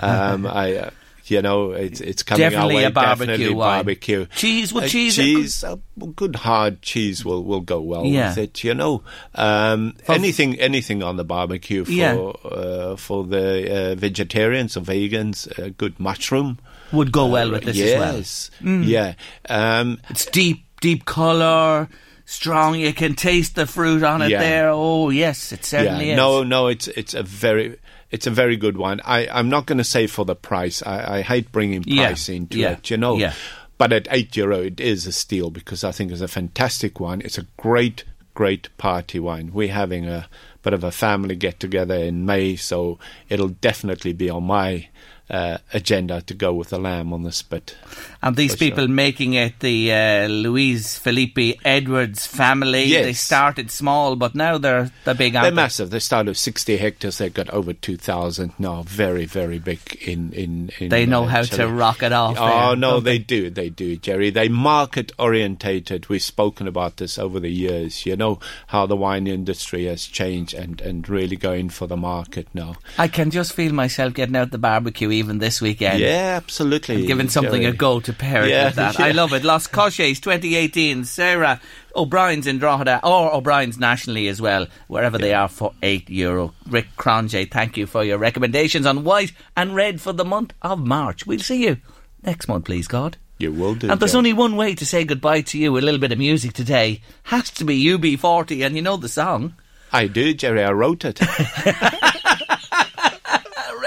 Um, 0.00 0.46
I, 0.64 0.76
uh, 0.76 0.90
you 1.26 1.42
know, 1.42 1.72
it's 1.72 2.00
it's 2.00 2.22
coming 2.22 2.40
Definitely 2.40 2.76
our 2.76 2.80
way. 2.82 2.84
a 2.84 2.90
barbecue 2.90 3.26
Definitely 3.26 3.54
wine. 3.54 3.76
barbecue. 3.78 4.26
Cheese 4.36 4.72
with 4.72 4.84
Uh, 4.84 4.88
cheese, 4.88 5.18
a 5.18 5.22
cheese, 5.22 5.64
a 5.64 5.78
good 6.16 6.36
hard 6.36 6.82
cheese 6.82 7.24
will, 7.24 7.44
will 7.44 7.60
go 7.60 7.80
well 7.80 8.04
Yeah. 8.04 8.30
with 8.30 8.38
it. 8.38 8.64
You 8.64 8.74
know, 8.74 9.02
um, 9.34 9.94
anything 10.08 10.58
anything 10.60 11.02
on 11.02 11.16
the 11.16 11.24
barbecue 11.24 11.84
for 11.84 11.92
Yeah. 11.92 12.14
uh, 12.16 12.96
for 12.96 13.24
the 13.24 13.92
uh, 13.92 13.94
vegetarians 13.94 14.76
or 14.76 14.80
vegans. 14.80 15.46
A 15.58 15.70
good 15.70 15.98
mushroom 16.00 16.58
would 16.92 17.12
go 17.12 17.26
well 17.26 17.50
with 17.50 17.64
this 17.64 17.80
as 17.80 17.98
well. 17.98 18.14
Mm. 18.62 18.86
yes, 18.86 19.16
yeah. 19.48 19.78
Um, 19.80 20.00
It's 20.10 20.26
deep, 20.26 20.64
deep 20.80 21.04
colour, 21.04 21.88
strong. 22.24 22.76
You 22.76 22.92
can 22.92 23.14
taste 23.14 23.54
the 23.54 23.66
fruit 23.66 24.02
on 24.02 24.22
it 24.22 24.30
Yeah. 24.30 24.40
there. 24.40 24.70
Oh 24.70 25.10
yes, 25.10 25.52
it 25.52 25.64
certainly 25.64 26.06
yeah, 26.06 26.12
is. 26.12 26.16
no, 26.16 26.42
no, 26.42 26.66
it's 26.68 26.88
it's 26.88 27.14
a 27.14 27.22
very 27.22 27.76
it's 28.10 28.26
a 28.26 28.30
very 28.30 28.56
good 28.56 28.76
one. 28.76 29.00
I 29.04 29.26
I'm 29.28 29.48
not 29.48 29.66
going 29.66 29.78
to 29.78 29.84
say 29.84 30.06
for 30.06 30.24
the 30.24 30.34
price. 30.36 30.82
I, 30.84 31.18
I 31.18 31.22
hate 31.22 31.50
bringing 31.52 31.82
Yeah, 31.86 32.08
price 32.08 32.28
into 32.28 32.58
yeah, 32.58 32.72
it, 32.72 32.90
you 32.90 32.96
know. 32.96 33.16
yeah. 33.16 33.34
But 33.78 33.92
at 33.92 34.06
eight 34.10 34.36
euro, 34.36 34.60
it 34.60 34.78
is 34.80 35.06
a 35.06 35.12
steal 35.12 35.50
because 35.50 35.82
I 35.82 35.90
think 35.92 36.12
it's 36.12 36.20
a 36.20 36.28
fantastic 36.28 37.00
one. 37.00 37.20
It's 37.20 37.38
a 37.38 37.46
great, 37.56 38.04
great 38.32 38.68
party 38.78 39.18
wine. 39.18 39.50
We're 39.52 39.72
having 39.72 40.06
a 40.06 40.28
bit 40.62 40.72
of 40.72 40.84
a 40.84 40.92
family 40.92 41.34
get 41.34 41.58
together 41.58 41.96
in 41.96 42.24
May, 42.24 42.54
so 42.54 43.00
it'll 43.28 43.48
definitely 43.48 44.12
be 44.12 44.30
on 44.30 44.44
my 44.44 44.88
uh, 45.32 45.56
agenda 45.72 46.20
to 46.20 46.34
go 46.34 46.52
with 46.52 46.68
the 46.68 46.78
lamb 46.78 47.12
on 47.12 47.22
the 47.22 47.32
spit. 47.32 47.74
And 48.20 48.36
these 48.36 48.54
people 48.54 48.84
sure. 48.84 48.94
making 48.94 49.32
it 49.32 49.58
the 49.60 49.92
uh, 49.92 50.26
Luis 50.28 50.98
Felipe 50.98 51.58
Edwards 51.64 52.26
family. 52.26 52.84
Yes. 52.84 53.04
They 53.04 53.12
started 53.14 53.70
small, 53.70 54.14
but 54.14 54.34
now 54.34 54.58
they're 54.58 54.92
the 55.04 55.14
big. 55.14 55.32
They're 55.32 55.50
massive. 55.50 55.90
They 55.90 55.98
started 55.98 56.28
with 56.30 56.38
60 56.38 56.76
hectares. 56.76 57.18
They've 57.18 57.32
got 57.32 57.48
over 57.50 57.72
2,000 57.72 58.52
now. 58.58 58.82
Very, 58.82 59.24
very 59.24 59.58
big 59.58 59.80
in 60.06 60.32
in. 60.34 60.70
in 60.78 60.90
They 60.90 61.06
know 61.06 61.24
uh, 61.24 61.28
how 61.28 61.42
Chile. 61.42 61.62
to 61.62 61.68
rock 61.68 62.02
it 62.02 62.12
off. 62.12 62.36
Oh 62.38 62.68
there, 62.68 62.76
no, 62.76 62.90
don't 62.92 63.04
they 63.04 63.18
do, 63.18 63.50
they 63.50 63.70
do, 63.70 63.96
Jerry. 63.96 64.30
They 64.30 64.48
market 64.48 65.12
orientated. 65.18 66.08
We've 66.08 66.22
spoken 66.22 66.68
about 66.68 66.98
this 66.98 67.18
over 67.18 67.40
the 67.40 67.50
years. 67.50 68.04
You 68.04 68.16
know 68.16 68.38
how 68.68 68.86
the 68.86 68.96
wine 68.96 69.26
industry 69.26 69.86
has 69.86 70.04
changed 70.04 70.54
and 70.54 70.80
and 70.80 71.08
really 71.08 71.36
going 71.36 71.70
for 71.70 71.86
the 71.86 71.96
market 71.96 72.48
now. 72.52 72.74
I 72.98 73.08
can 73.08 73.30
just 73.30 73.54
feel 73.54 73.72
myself 73.72 74.12
getting 74.14 74.36
out 74.36 74.50
the 74.50 74.58
barbecue 74.58 75.10
even 75.22 75.38
this 75.38 75.60
weekend. 75.60 76.00
Yeah, 76.00 76.34
absolutely. 76.42 76.96
and 76.96 77.06
giving 77.06 77.28
something 77.28 77.62
Jerry. 77.62 77.74
a 77.74 77.76
go 77.76 78.00
to 78.00 78.12
pair 78.12 78.44
it 78.44 78.50
Yeah, 78.50 78.66
with 78.66 78.76
that. 78.76 79.00
I 79.08 79.12
love 79.12 79.32
it. 79.32 79.44
Los 79.44 79.66
Coches 79.66 80.20
2018, 80.20 81.02
Syrah 81.02 81.60
O'Brien's 81.94 82.46
in 82.46 82.58
Drogheda, 82.58 83.00
or 83.02 83.32
O'Brien's 83.34 83.78
nationally 83.78 84.28
as 84.28 84.40
well, 84.40 84.66
wherever 84.88 85.18
they 85.18 85.34
are 85.34 85.48
for 85.48 85.72
eight 85.82 86.08
euro. 86.10 86.52
Rick 86.68 86.88
Cronje, 86.96 87.50
thank 87.50 87.76
you 87.76 87.86
for 87.86 88.04
your 88.04 88.18
recommendations 88.18 88.86
on 88.86 89.04
white 89.04 89.32
and 89.56 89.74
red 89.74 90.00
for 90.00 90.12
the 90.12 90.24
month 90.24 90.52
of 90.62 90.78
March. 90.78 91.26
We'll 91.26 91.38
see 91.40 91.64
you 91.64 91.76
next 92.22 92.48
month, 92.48 92.64
please 92.64 92.88
God. 92.88 93.16
You 93.38 93.52
will 93.52 93.74
do. 93.74 93.90
And 93.90 93.98
there's 93.98 94.14
only 94.14 94.32
one 94.32 94.56
way 94.56 94.74
to 94.74 94.86
say 94.86 95.04
goodbye 95.04 95.40
to 95.42 95.58
you. 95.58 95.76
A 95.76 95.80
little 95.80 96.00
bit 96.00 96.12
of 96.12 96.18
music 96.18 96.52
today 96.52 97.00
has 97.24 97.50
to 97.52 97.64
be 97.64 97.84
UB40, 97.84 98.64
and 98.64 98.76
you 98.76 98.82
know 98.82 98.96
the 98.96 99.08
song. 99.08 99.54
I 99.92 100.06
do, 100.06 100.32
Jerry. 100.32 100.62
I 100.62 100.72
wrote 100.72 101.04
it. 101.04 101.20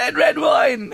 Red, 0.06 0.18
red 0.18 0.38
wine. 0.38 0.94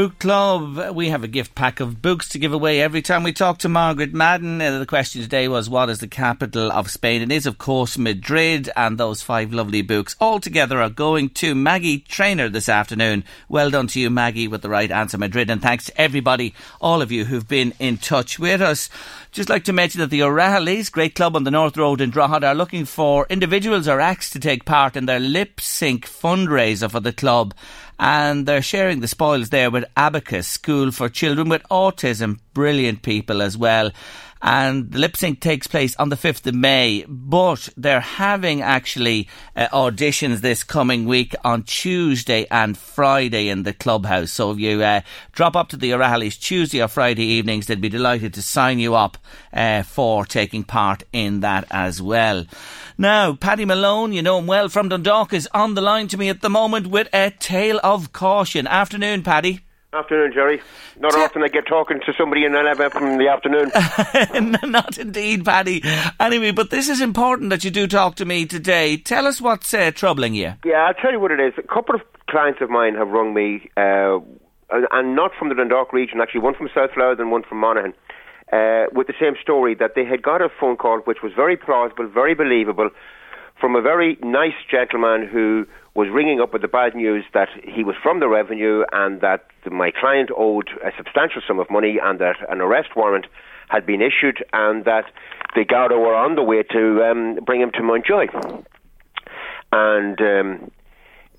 Book 0.00 0.09
Club. 0.20 0.94
We 0.94 1.08
have 1.08 1.24
a 1.24 1.28
gift 1.28 1.54
pack 1.54 1.80
of 1.80 2.02
books 2.02 2.28
to 2.28 2.38
give 2.38 2.52
away 2.52 2.82
every 2.82 3.00
time 3.00 3.22
we 3.22 3.32
talk 3.32 3.56
to 3.60 3.70
Margaret 3.70 4.12
Madden. 4.12 4.60
Uh, 4.60 4.78
the 4.78 4.84
question 4.84 5.22
today 5.22 5.48
was, 5.48 5.70
what 5.70 5.88
is 5.88 6.00
the 6.00 6.08
capital 6.08 6.70
of 6.70 6.90
Spain? 6.90 7.22
It 7.22 7.32
is, 7.32 7.46
of 7.46 7.56
course, 7.56 7.96
Madrid. 7.96 8.68
And 8.76 8.98
those 8.98 9.22
five 9.22 9.54
lovely 9.54 9.80
books 9.80 10.16
all 10.20 10.38
together 10.38 10.82
are 10.82 10.90
going 10.90 11.30
to 11.30 11.54
Maggie 11.54 12.00
Trainer 12.00 12.50
this 12.50 12.68
afternoon. 12.68 13.24
Well 13.48 13.70
done 13.70 13.86
to 13.86 14.00
you, 14.00 14.10
Maggie, 14.10 14.46
with 14.46 14.60
the 14.60 14.68
right 14.68 14.90
answer, 14.90 15.16
Madrid. 15.16 15.48
And 15.48 15.62
thanks 15.62 15.86
to 15.86 15.98
everybody, 15.98 16.54
all 16.82 17.00
of 17.00 17.10
you 17.10 17.24
who've 17.24 17.48
been 17.48 17.72
in 17.78 17.96
touch 17.96 18.38
with 18.38 18.60
us. 18.60 18.90
Just 19.32 19.48
like 19.48 19.64
to 19.64 19.72
mention 19.72 20.02
that 20.02 20.10
the 20.10 20.22
O'Reillys, 20.22 20.92
great 20.92 21.14
club 21.14 21.34
on 21.34 21.44
the 21.44 21.50
North 21.50 21.78
Road 21.78 22.02
in 22.02 22.10
Drogheda, 22.10 22.48
are 22.48 22.54
looking 22.54 22.84
for 22.84 23.26
individuals 23.30 23.88
or 23.88 24.00
acts 24.00 24.28
to 24.30 24.38
take 24.38 24.66
part 24.66 24.96
in 24.96 25.06
their 25.06 25.20
lip 25.20 25.62
sync 25.62 26.06
fundraiser 26.06 26.90
for 26.90 27.00
the 27.00 27.12
club 27.12 27.54
and 28.00 28.46
they're 28.46 28.62
sharing 28.62 29.00
the 29.00 29.08
spoils 29.08 29.50
there 29.50 29.70
with 29.70 29.84
Abacus 30.10 30.48
School 30.48 30.90
for 30.90 31.08
Children 31.08 31.48
with 31.48 31.62
Autism. 31.70 32.40
Brilliant 32.52 33.02
people 33.02 33.40
as 33.40 33.56
well. 33.56 33.92
And 34.42 34.90
the 34.90 34.98
lip 34.98 35.16
sync 35.16 35.38
takes 35.38 35.68
place 35.68 35.94
on 36.00 36.08
the 36.08 36.16
5th 36.16 36.44
of 36.48 36.54
May, 36.56 37.04
but 37.06 37.68
they're 37.76 38.00
having 38.00 38.60
actually 38.60 39.28
uh, 39.54 39.68
auditions 39.68 40.40
this 40.40 40.64
coming 40.64 41.04
week 41.04 41.36
on 41.44 41.62
Tuesday 41.62 42.44
and 42.50 42.76
Friday 42.76 43.50
in 43.50 43.62
the 43.62 43.72
clubhouse. 43.72 44.32
So 44.32 44.50
if 44.50 44.58
you 44.58 44.82
uh, 44.82 45.02
drop 45.30 45.54
up 45.54 45.68
to 45.68 45.76
the 45.76 45.92
O'Reillys 45.92 46.40
Tuesday 46.40 46.82
or 46.82 46.88
Friday 46.88 47.24
evenings, 47.24 47.68
they'd 47.68 47.80
be 47.80 47.88
delighted 47.88 48.34
to 48.34 48.42
sign 48.42 48.80
you 48.80 48.96
up 48.96 49.16
uh, 49.52 49.84
for 49.84 50.24
taking 50.24 50.64
part 50.64 51.04
in 51.12 51.38
that 51.40 51.66
as 51.70 52.02
well. 52.02 52.46
Now, 52.98 53.34
Paddy 53.34 53.64
Malone, 53.64 54.12
you 54.12 54.22
know 54.22 54.38
him 54.38 54.48
well 54.48 54.68
from 54.68 54.88
Dundalk, 54.88 55.32
is 55.32 55.48
on 55.54 55.74
the 55.74 55.82
line 55.82 56.08
to 56.08 56.16
me 56.16 56.30
at 56.30 56.40
the 56.40 56.50
moment 56.50 56.88
with 56.88 57.08
a 57.14 57.30
tale 57.30 57.78
of 57.84 58.12
caution. 58.12 58.66
Afternoon, 58.66 59.22
Paddy. 59.22 59.60
Afternoon, 59.92 60.32
Jerry. 60.32 60.62
Not 61.00 61.16
often 61.16 61.42
I 61.42 61.48
get 61.48 61.66
talking 61.66 61.98
to 62.06 62.12
somebody 62.16 62.44
in 62.44 62.54
11 62.54 63.02
in 63.02 63.18
the 63.18 63.26
afternoon. 63.26 63.72
Not 64.70 64.98
indeed, 64.98 65.44
Paddy. 65.44 65.82
Anyway, 66.20 66.52
but 66.52 66.70
this 66.70 66.88
is 66.88 67.00
important 67.00 67.50
that 67.50 67.64
you 67.64 67.72
do 67.72 67.88
talk 67.88 68.14
to 68.16 68.24
me 68.24 68.46
today. 68.46 68.96
Tell 68.96 69.26
us 69.26 69.40
what's 69.40 69.74
uh, 69.74 69.90
troubling 69.90 70.34
you. 70.34 70.54
yeah, 70.64 70.86
I'll 70.86 70.94
tell 70.94 71.10
you 71.10 71.18
what 71.18 71.32
it 71.32 71.40
is. 71.40 71.54
A 71.58 71.66
couple 71.66 71.96
of 71.96 72.02
clients 72.28 72.60
of 72.60 72.70
mine 72.70 72.94
have 72.94 73.08
rung 73.08 73.34
me, 73.34 73.68
uh, 73.76 74.20
and 74.70 75.16
not 75.16 75.32
from 75.36 75.48
the 75.48 75.56
Dundalk 75.56 75.92
region, 75.92 76.20
actually, 76.20 76.42
one 76.42 76.54
from 76.54 76.68
South 76.72 76.90
Louth 76.96 77.18
and 77.18 77.32
one 77.32 77.42
from 77.42 77.58
Monaghan, 77.58 77.92
uh, 78.52 78.84
with 78.92 79.08
the 79.08 79.14
same 79.20 79.34
story 79.42 79.74
that 79.74 79.96
they 79.96 80.04
had 80.04 80.22
got 80.22 80.40
a 80.40 80.48
phone 80.60 80.76
call 80.76 81.00
which 81.00 81.18
was 81.20 81.32
very 81.34 81.56
plausible, 81.56 82.06
very 82.06 82.34
believable, 82.34 82.90
from 83.60 83.76
a 83.76 83.82
very 83.82 84.18
nice 84.22 84.54
gentleman 84.70 85.28
who 85.30 85.66
was 85.94 86.08
ringing 86.12 86.40
up 86.40 86.52
with 86.52 86.62
the 86.62 86.68
bad 86.68 86.94
news 86.94 87.24
that 87.34 87.48
he 87.62 87.84
was 87.84 87.94
from 88.02 88.20
the 88.20 88.28
revenue 88.28 88.84
and 88.92 89.20
that 89.20 89.46
my 89.70 89.90
client 89.90 90.30
owed 90.36 90.70
a 90.84 90.90
substantial 90.96 91.42
sum 91.46 91.58
of 91.58 91.70
money 91.70 91.98
and 92.02 92.18
that 92.18 92.36
an 92.48 92.60
arrest 92.60 92.90
warrant 92.96 93.26
had 93.68 93.84
been 93.84 94.00
issued 94.00 94.44
and 94.52 94.84
that 94.84 95.04
the 95.54 95.64
Garda 95.64 95.98
were 95.98 96.14
on 96.14 96.36
the 96.36 96.42
way 96.42 96.62
to 96.62 97.02
um, 97.04 97.38
bring 97.44 97.60
him 97.60 97.70
to 97.74 97.82
Mountjoy. 97.82 98.26
And 99.72 100.20
um, 100.20 100.70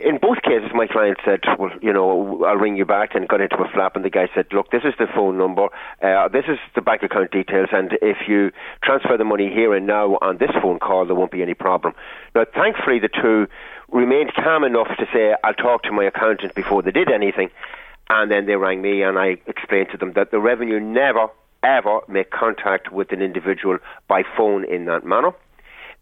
in 0.04 0.18
both 0.18 0.41
cases, 0.41 0.72
my 0.74 0.88
client 0.88 1.18
said, 1.24 1.41
"Well, 1.58 1.72
you 1.82 1.93
know, 1.93 2.43
I'll 2.45 2.58
ring 2.58 2.76
you 2.76 2.86
back," 2.86 3.16
and 3.16 3.28
got 3.28 3.41
into 3.41 3.58
a 3.58 3.68
flap. 3.70 3.95
And 3.95 4.04
the 4.04 4.10
guy 4.10 4.30
said, 4.34 4.47
"Look, 4.52 4.72
this 4.72 4.84
is 4.84 4.93
the 4.97 5.08
phone 5.08 5.38
number. 5.38 5.68
Uh, 6.02 6.28
this 6.28 6.45
is 6.47 6.60
the 6.76 6.82
bank 6.82 7.04
account 7.04 7.32
details, 7.32 7.70
and 7.72 7.97
if 8.02 8.28
you 8.28 8.52
transfer 8.84 9.18
the 9.18 9.24
money 9.24 9.49
here 9.49 9.74
and 9.74 9.86
now 9.86 10.18
on 10.22 10.38
this 10.38 10.52
phone 10.62 10.80
call, 10.80 11.06
there 11.06 11.16
won't 11.16 11.32
be 11.32 11.41
any 11.41 11.54
problem." 11.54 11.93
Now, 12.36 12.45
thankfully, 12.45 12.99
the 12.99 13.10
two 13.10 13.47
remained 13.89 14.34
calm 14.34 14.64
enough 14.64 14.95
to 14.97 15.08
say, 15.14 15.36
"I'll 15.43 15.54
talk 15.54 15.84
to 15.84 15.91
my 15.91 16.04
accountant 16.06 16.56
before 16.56 16.82
they 16.82 16.91
did 16.91 17.10
anything." 17.10 17.49
And 18.10 18.30
then 18.30 18.45
they 18.45 18.58
rang 18.58 18.82
me, 18.82 19.04
and 19.04 19.18
I 19.18 19.38
explained 19.47 19.89
to 19.91 19.97
them 19.97 20.14
that 20.14 20.32
the 20.32 20.39
revenue 20.39 20.80
never, 20.80 21.30
ever 21.64 22.02
make 22.08 22.30
contact 22.30 22.91
with 22.91 23.12
an 23.12 23.22
individual 23.22 23.78
by 24.08 24.24
phone 24.36 24.66
in 24.66 24.86
that 24.86 25.06
manner. 25.06 25.32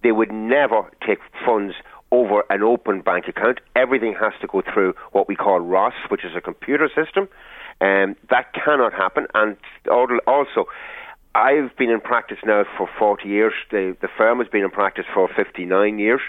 They 0.02 0.12
would 0.12 0.32
never 0.32 0.90
take 1.06 1.20
funds 1.46 1.76
over 2.12 2.44
an 2.50 2.64
open 2.64 3.02
bank 3.02 3.28
account. 3.28 3.60
Everything 3.76 4.16
has 4.20 4.34
to 4.42 4.48
go 4.48 4.62
through 4.62 4.94
what 5.12 5.28
we 5.28 5.36
call 5.36 5.60
ROS, 5.60 5.94
which 6.10 6.26
is 6.26 6.32
a 6.36 6.42
computer 6.42 6.90
system. 6.90 7.28
Um, 7.82 8.16
that 8.30 8.54
cannot 8.54 8.94
happen. 8.94 9.28
And 9.34 9.58
also, 9.90 10.66
I've 11.36 11.76
been 11.78 11.90
in 11.90 12.02
practice 12.02 12.40
now 12.46 12.64
for 12.78 12.90
40 12.98 13.28
years. 13.28 13.54
The, 13.72 13.96
the 14.02 14.10
firm 14.18 14.40
has 14.40 14.48
been 14.48 14.64
in 14.64 14.72
practice 14.72 15.06
for 15.14 15.30
59 15.34 16.00
years. 16.00 16.22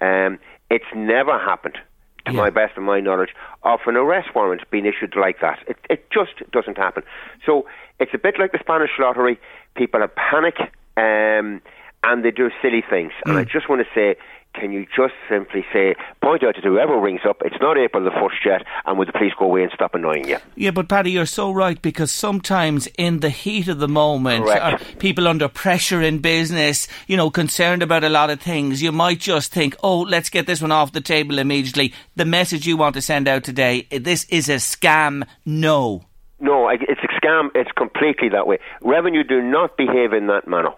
Um, 0.00 0.38
it's 0.70 0.84
never 0.94 1.38
happened, 1.38 1.78
to 2.26 2.32
my 2.32 2.50
best 2.50 2.76
of 2.78 2.82
my 2.82 3.00
knowledge, 3.00 3.30
of 3.64 3.80
an 3.86 3.96
arrest 3.96 4.28
warrant 4.34 4.62
being 4.70 4.86
issued 4.86 5.14
like 5.14 5.40
that. 5.40 5.58
It, 5.68 5.76
it 5.90 6.10
just 6.10 6.50
doesn't 6.52 6.78
happen. 6.78 7.02
So 7.44 7.66
it's 8.00 8.12
a 8.14 8.18
bit 8.18 8.36
like 8.38 8.52
the 8.52 8.58
Spanish 8.60 8.90
lottery. 8.98 9.38
People 9.76 10.00
have 10.00 10.14
panic 10.14 10.56
um, 10.96 11.60
and 12.02 12.24
they 12.24 12.30
do 12.30 12.50
silly 12.62 12.82
things. 12.88 13.12
And 13.26 13.36
I 13.36 13.44
just 13.44 13.68
want 13.68 13.82
to 13.82 13.88
say, 13.94 14.16
can 14.54 14.72
you 14.72 14.86
just 14.96 15.14
simply 15.28 15.64
say, 15.72 15.94
point 16.22 16.42
out 16.44 16.54
to 16.54 16.60
whoever 16.62 16.98
rings 16.98 17.20
up, 17.28 17.42
it's 17.44 17.56
not 17.60 17.76
April 17.76 18.04
the 18.04 18.10
1st 18.10 18.44
yet, 18.44 18.66
and 18.86 18.98
would 18.98 19.08
the 19.08 19.12
police 19.12 19.32
go 19.38 19.46
away 19.46 19.62
and 19.62 19.72
stop 19.74 19.94
annoying 19.94 20.28
you? 20.28 20.38
Yeah, 20.54 20.70
but 20.70 20.88
Paddy, 20.88 21.10
you're 21.10 21.26
so 21.26 21.52
right 21.52 21.80
because 21.80 22.12
sometimes 22.12 22.86
in 22.98 23.20
the 23.20 23.30
heat 23.30 23.68
of 23.68 23.78
the 23.78 23.88
moment, 23.88 24.48
uh, 24.48 24.78
people 24.98 25.28
under 25.28 25.48
pressure 25.48 26.00
in 26.00 26.18
business, 26.20 26.88
you 27.06 27.16
know, 27.16 27.30
concerned 27.30 27.82
about 27.82 28.04
a 28.04 28.08
lot 28.08 28.30
of 28.30 28.40
things, 28.40 28.82
you 28.82 28.92
might 28.92 29.20
just 29.20 29.52
think, 29.52 29.76
oh, 29.82 30.00
let's 30.00 30.30
get 30.30 30.46
this 30.46 30.62
one 30.62 30.72
off 30.72 30.92
the 30.92 31.00
table 31.00 31.38
immediately. 31.38 31.92
The 32.16 32.24
message 32.24 32.66
you 32.66 32.76
want 32.76 32.94
to 32.94 33.02
send 33.02 33.28
out 33.28 33.44
today, 33.44 33.86
eh, 33.90 33.98
this 34.00 34.24
is 34.24 34.48
a 34.48 34.56
scam. 34.56 35.26
No. 35.44 36.04
No, 36.40 36.68
it's 36.68 37.00
a 37.02 37.26
scam. 37.26 37.48
It's 37.54 37.72
completely 37.72 38.28
that 38.30 38.46
way. 38.46 38.58
Revenue 38.82 39.24
do 39.24 39.40
not 39.40 39.76
behave 39.76 40.12
in 40.12 40.26
that 40.26 40.46
manner. 40.46 40.72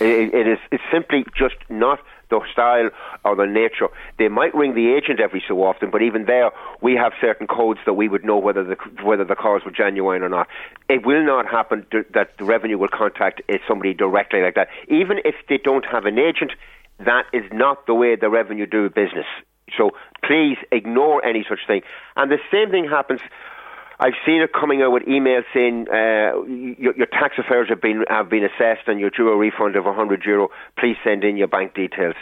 It, 0.00 0.34
it 0.34 0.48
is 0.48 0.58
it's 0.70 0.82
simply 0.90 1.24
just 1.36 1.56
not 1.68 2.00
the 2.32 2.40
style 2.52 2.90
or 3.24 3.36
the 3.36 3.46
nature. 3.46 3.88
They 4.18 4.28
might 4.28 4.54
ring 4.54 4.74
the 4.74 4.94
agent 4.94 5.20
every 5.20 5.42
so 5.46 5.62
often, 5.62 5.90
but 5.90 6.02
even 6.02 6.24
there, 6.24 6.50
we 6.80 6.94
have 6.94 7.12
certain 7.20 7.46
codes 7.46 7.80
that 7.86 7.92
we 7.94 8.08
would 8.08 8.24
know 8.24 8.38
whether 8.38 8.64
the 8.64 8.76
whether 9.04 9.24
the 9.24 9.36
calls 9.36 9.64
were 9.64 9.70
genuine 9.70 10.22
or 10.22 10.28
not. 10.28 10.48
It 10.88 11.04
will 11.06 11.24
not 11.24 11.46
happen 11.46 11.86
to, 11.92 12.04
that 12.14 12.36
the 12.38 12.44
revenue 12.44 12.78
will 12.78 12.88
contact 12.88 13.42
uh, 13.48 13.58
somebody 13.68 13.94
directly 13.94 14.40
like 14.40 14.54
that. 14.54 14.68
Even 14.88 15.18
if 15.24 15.34
they 15.48 15.58
don't 15.58 15.84
have 15.84 16.06
an 16.06 16.18
agent, 16.18 16.52
that 16.98 17.26
is 17.32 17.44
not 17.52 17.86
the 17.86 17.94
way 17.94 18.16
the 18.16 18.30
revenue 18.30 18.66
do 18.66 18.88
business. 18.88 19.26
So 19.76 19.90
please 20.24 20.58
ignore 20.70 21.24
any 21.24 21.44
such 21.48 21.60
thing. 21.66 21.82
And 22.16 22.30
the 22.30 22.38
same 22.50 22.70
thing 22.70 22.88
happens. 22.88 23.20
I've 24.02 24.14
seen 24.26 24.42
it 24.42 24.52
coming 24.52 24.82
out 24.82 24.90
with 24.92 25.04
emails 25.04 25.44
saying 25.54 25.86
uh, 25.88 26.42
your, 26.44 26.96
your 26.96 27.06
tax 27.06 27.38
affairs 27.38 27.68
have 27.68 27.80
been 27.80 28.04
have 28.08 28.28
been 28.28 28.44
assessed 28.44 28.88
and 28.88 28.98
you're 28.98 29.10
due 29.10 29.28
a 29.28 29.36
refund 29.36 29.76
of 29.76 29.84
100 29.84 30.24
euro. 30.24 30.48
Please 30.76 30.96
send 31.04 31.22
in 31.22 31.36
your 31.36 31.46
bank 31.46 31.74
details. 31.74 32.16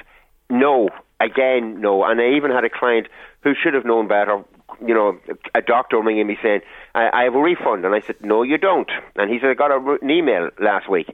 No, 0.50 0.90
again, 1.20 1.80
no. 1.80 2.04
And 2.04 2.20
I 2.20 2.32
even 2.36 2.50
had 2.50 2.64
a 2.64 2.70
client 2.70 3.06
who 3.40 3.54
should 3.54 3.72
have 3.72 3.86
known 3.86 4.08
better. 4.08 4.44
You 4.86 4.94
know, 4.94 5.18
a 5.54 5.62
doctor 5.62 6.00
ringing 6.00 6.26
me 6.26 6.36
saying, 6.42 6.60
I, 6.94 7.08
"I 7.12 7.24
have 7.24 7.34
a 7.34 7.40
refund," 7.40 7.84
and 7.86 7.94
I 7.94 8.00
said, 8.06 8.16
"No, 8.20 8.42
you 8.42 8.58
don't." 8.58 8.90
And 9.16 9.30
he 9.30 9.38
said, 9.40 9.48
"I 9.50 9.54
got 9.54 9.70
a, 9.70 9.98
an 10.02 10.10
email 10.10 10.50
last 10.60 10.88
week." 10.88 11.08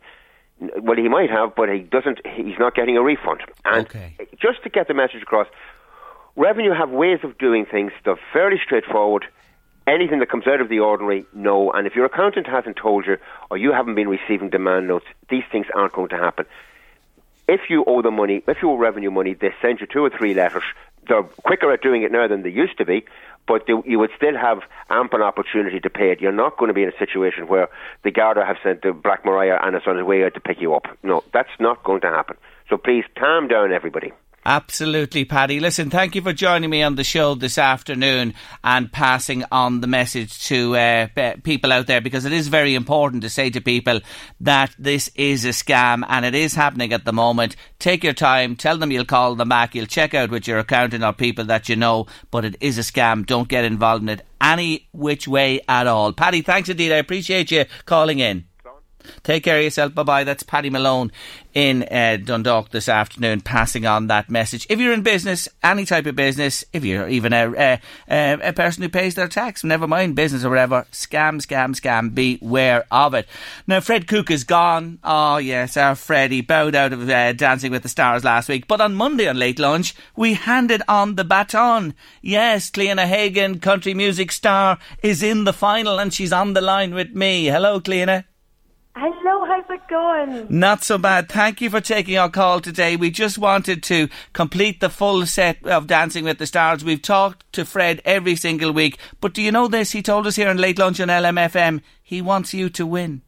Well, 0.58 0.96
he 0.96 1.08
might 1.08 1.30
have, 1.30 1.54
but 1.54 1.68
he 1.68 1.80
doesn't. 1.80 2.26
He's 2.26 2.58
not 2.58 2.74
getting 2.74 2.96
a 2.96 3.02
refund. 3.02 3.42
And 3.64 3.86
Okay. 3.86 4.16
just 4.40 4.62
to 4.64 4.68
get 4.70 4.88
the 4.88 4.94
message 4.94 5.22
across, 5.22 5.46
revenue 6.34 6.72
have 6.72 6.90
ways 6.90 7.20
of 7.22 7.38
doing 7.38 7.66
things. 7.66 7.92
They're 8.04 8.18
fairly 8.32 8.58
straightforward. 8.64 9.26
Anything 9.87 10.18
that 10.18 10.28
comes 10.28 10.47
out 10.49 10.61
of 10.61 10.68
the 10.68 10.80
ordinary, 10.80 11.26
no. 11.32 11.70
And 11.70 11.87
if 11.87 11.95
your 11.95 12.07
accountant 12.07 12.47
hasn't 12.49 12.76
told 12.76 13.07
you, 13.07 13.18
or 13.51 13.57
you 13.57 13.72
haven't 13.72 13.95
been 13.95 14.09
receiving 14.09 14.51
demand 14.51 14.89
notes, 14.89 15.07
these 15.30 15.45
things 15.53 15.66
aren't 15.74 15.93
going 15.93 16.09
to 16.09 16.16
happen. 16.16 16.45
If 17.47 17.70
you 17.70 17.84
owe 17.87 18.03
them 18.03 18.16
money, 18.16 18.43
if 18.49 18.62
you 18.62 18.70
owe 18.70 18.76
revenue 18.76 19.12
money, 19.12 19.34
they 19.34 19.55
send 19.62 19.80
you 19.80 19.87
two 19.87 20.05
or 20.05 20.11
three 20.11 20.34
letters. 20.34 20.64
They're 21.07 21.22
quicker 21.22 21.72
at 21.72 21.82
doing 21.82 22.03
it 22.03 22.11
now 22.11 22.26
than 22.26 22.43
they 22.43 22.51
used 22.51 22.78
to 22.78 22.84
be, 22.84 23.05
but 23.47 23.66
they, 23.68 23.74
you 23.84 24.01
would 24.01 24.11
still 24.16 24.37
have 24.37 24.62
ample 24.91 25.22
opportunity 25.22 25.78
to 25.78 25.89
pay 25.89 26.11
it. 26.11 26.20
You're 26.20 26.32
not 26.32 26.57
going 26.59 26.68
to 26.68 26.74
be 26.74 26.82
in 26.82 26.89
a 26.89 26.99
situation 26.99 27.47
where 27.47 27.68
the 28.03 28.11
Garda 28.11 28.45
have 28.45 28.57
sent 28.64 28.82
the 28.82 28.93
Black 28.93 29.24
Maria 29.24 29.61
and 29.62 29.76
it's 29.76 29.87
on 29.87 29.97
its 29.97 30.07
way 30.07 30.24
out 30.24 30.34
to 30.34 30.41
pick 30.41 30.61
you 30.61 30.74
up. 30.74 30.87
No, 31.05 31.22
that's 31.32 31.61
not 31.61 31.84
going 31.84 32.01
to 32.01 32.09
happen. 32.09 32.37
So 32.68 32.76
please 32.76 33.05
calm 33.14 33.47
down, 33.47 33.72
everybody. 33.72 34.12
Absolutely, 34.49 35.24
Paddy. 35.24 35.59
Listen, 35.59 35.90
thank 35.90 36.14
you 36.14 36.22
for 36.22 36.32
joining 36.32 36.70
me 36.70 36.80
on 36.80 36.94
the 36.94 37.03
show 37.03 37.34
this 37.34 37.59
afternoon 37.59 38.32
and 38.62 38.92
passing 38.92 39.42
on 39.51 39.80
the 39.80 39.88
message 39.88 40.47
to 40.47 40.76
uh, 40.76 41.09
people 41.42 41.72
out 41.72 41.88
there 41.88 42.01
because 42.01 42.24
it 42.24 42.32
is 42.32 42.47
very 42.47 42.76
important 42.76 43.22
to 43.22 43.28
say 43.28 43.51
to 43.51 43.61
people 43.61 43.99
that 44.38 44.72
this 44.78 45.11
is 45.16 45.44
a 45.44 45.49
scam 45.49 46.05
and 46.09 46.24
it 46.24 46.36
is 46.36 46.55
happening 46.55 46.92
at 46.92 47.05
the 47.05 47.12
moment. 47.12 47.57
Take 47.80 48.05
your 48.05 48.12
time, 48.12 48.55
tell 48.55 48.78
them 48.78 48.92
you'll 48.92 49.05
call 49.05 49.34
them 49.34 49.49
back, 49.49 49.74
you'll 49.74 49.86
check 49.86 50.14
out 50.14 50.30
with 50.30 50.47
your 50.47 50.61
accountant 50.61 51.03
or 51.03 51.12
people 51.12 51.47
that 51.47 51.68
you 51.68 51.74
know, 51.74 52.07
but 52.30 52.44
it 52.44 52.55
is 52.61 52.78
a 52.78 52.82
scam. 52.82 53.26
Don't 53.26 53.49
get 53.49 53.64
involved 53.64 54.05
in 54.05 54.11
it 54.11 54.24
any 54.40 54.86
which 54.92 55.26
way 55.26 55.61
at 55.66 55.88
all. 55.88 56.12
Paddy, 56.12 56.42
thanks 56.42 56.68
indeed. 56.68 56.92
I 56.92 56.99
appreciate 56.99 57.51
you 57.51 57.64
calling 57.84 58.20
in. 58.20 58.44
Take 59.22 59.44
care 59.44 59.59
of 59.59 59.64
yourself. 59.64 59.94
Bye 59.94 60.02
bye. 60.02 60.24
That's 60.24 60.42
Paddy 60.42 60.70
Malone 60.70 61.12
in 61.57 61.84
uh, 61.84 62.18
Dundalk 62.22 62.68
this 62.68 62.86
afternoon, 62.86 63.40
passing 63.40 63.86
on 63.86 64.09
that 64.09 64.28
message. 64.28 64.66
If 64.68 64.78
you're 64.78 64.92
in 64.92 65.02
business, 65.02 65.48
any 65.62 65.86
type 65.86 66.04
of 66.04 66.14
business, 66.14 66.66
if 66.74 66.84
you're 66.84 67.09
even 67.09 67.32
a, 67.32 67.50
a, 67.50 67.80
a, 68.11 68.48
a 68.48 68.52
person 68.52 68.82
who 68.82 68.90
pays 68.90 69.14
their 69.14 69.26
tax, 69.26 69.64
never 69.64 69.88
mind 69.88 70.16
business 70.16 70.44
or 70.44 70.50
whatever, 70.50 70.86
scam, 70.92 71.40
scam, 71.40 71.74
scam, 71.74 72.14
beware 72.14 72.84
of 72.90 73.14
it. 73.14 73.26
Now, 73.66 73.80
Fred 73.80 74.07
Cook 74.07 74.30
is 74.30 74.44
gone. 74.44 74.98
Oh, 75.02 75.38
yes, 75.38 75.78
our 75.78 75.94
Freddie 75.94 76.42
bowed 76.42 76.74
out 76.74 76.92
of 76.92 77.09
uh, 77.09 77.32
Dancing 77.32 77.72
with 77.72 77.82
the 77.82 77.88
Stars 77.88 78.22
last 78.22 78.50
week. 78.50 78.68
But 78.68 78.82
on 78.82 78.94
Monday 78.94 79.26
on 79.26 79.38
Late 79.38 79.59
Lunch, 79.59 79.94
we 80.14 80.34
handed 80.34 80.82
on 80.88 81.14
the 81.14 81.24
baton. 81.24 81.94
Yes, 82.20 82.70
Cliona 82.70 83.07
Hagan, 83.07 83.61
country 83.61 83.94
music 83.94 84.30
star, 84.30 84.78
is 85.02 85.22
in 85.22 85.44
the 85.44 85.54
final 85.54 85.98
and 85.98 86.12
she's 86.12 86.34
on 86.34 86.52
the 86.52 86.61
line 86.61 86.92
with 86.92 87.14
me. 87.14 87.46
Hello, 87.46 87.80
Cliona. 87.80 88.24
Hello, 88.99 89.44
how's 89.44 89.68
it 89.68 89.86
going? 89.90 90.47
Not 90.49 90.82
so 90.82 90.97
bad. 90.97 91.28
Thank 91.28 91.61
you 91.61 91.68
for 91.68 91.82
taking 91.82 92.16
our 92.16 92.30
call 92.30 92.61
today. 92.62 92.97
We 92.97 93.11
just 93.11 93.36
wanted 93.36 93.82
to 93.82 94.09
complete 94.32 94.80
the 94.80 94.88
full 94.88 95.26
set 95.26 95.62
of 95.66 95.86
Dancing 95.86 96.24
with 96.24 96.38
the 96.38 96.47
Stars. 96.47 96.82
We've 96.82 97.03
talked 97.03 97.44
to 97.53 97.66
Fred 97.66 98.01
every 98.07 98.36
single 98.36 98.72
week. 98.72 98.97
But 99.20 99.34
do 99.34 99.42
you 99.42 99.53
know 99.53 99.68
this? 99.68 99.92
He 99.92 100.01
told 100.01 100.26
us 100.26 100.36
here 100.36 100.49
in 100.49 100.57
Late 100.57 100.78
Lunch 100.78 100.99
on 100.99 101.09
LMFM 101.09 101.82
he 102.03 102.22
wants 102.22 102.55
you 102.55 102.70
to 102.70 102.86
win. 102.86 103.20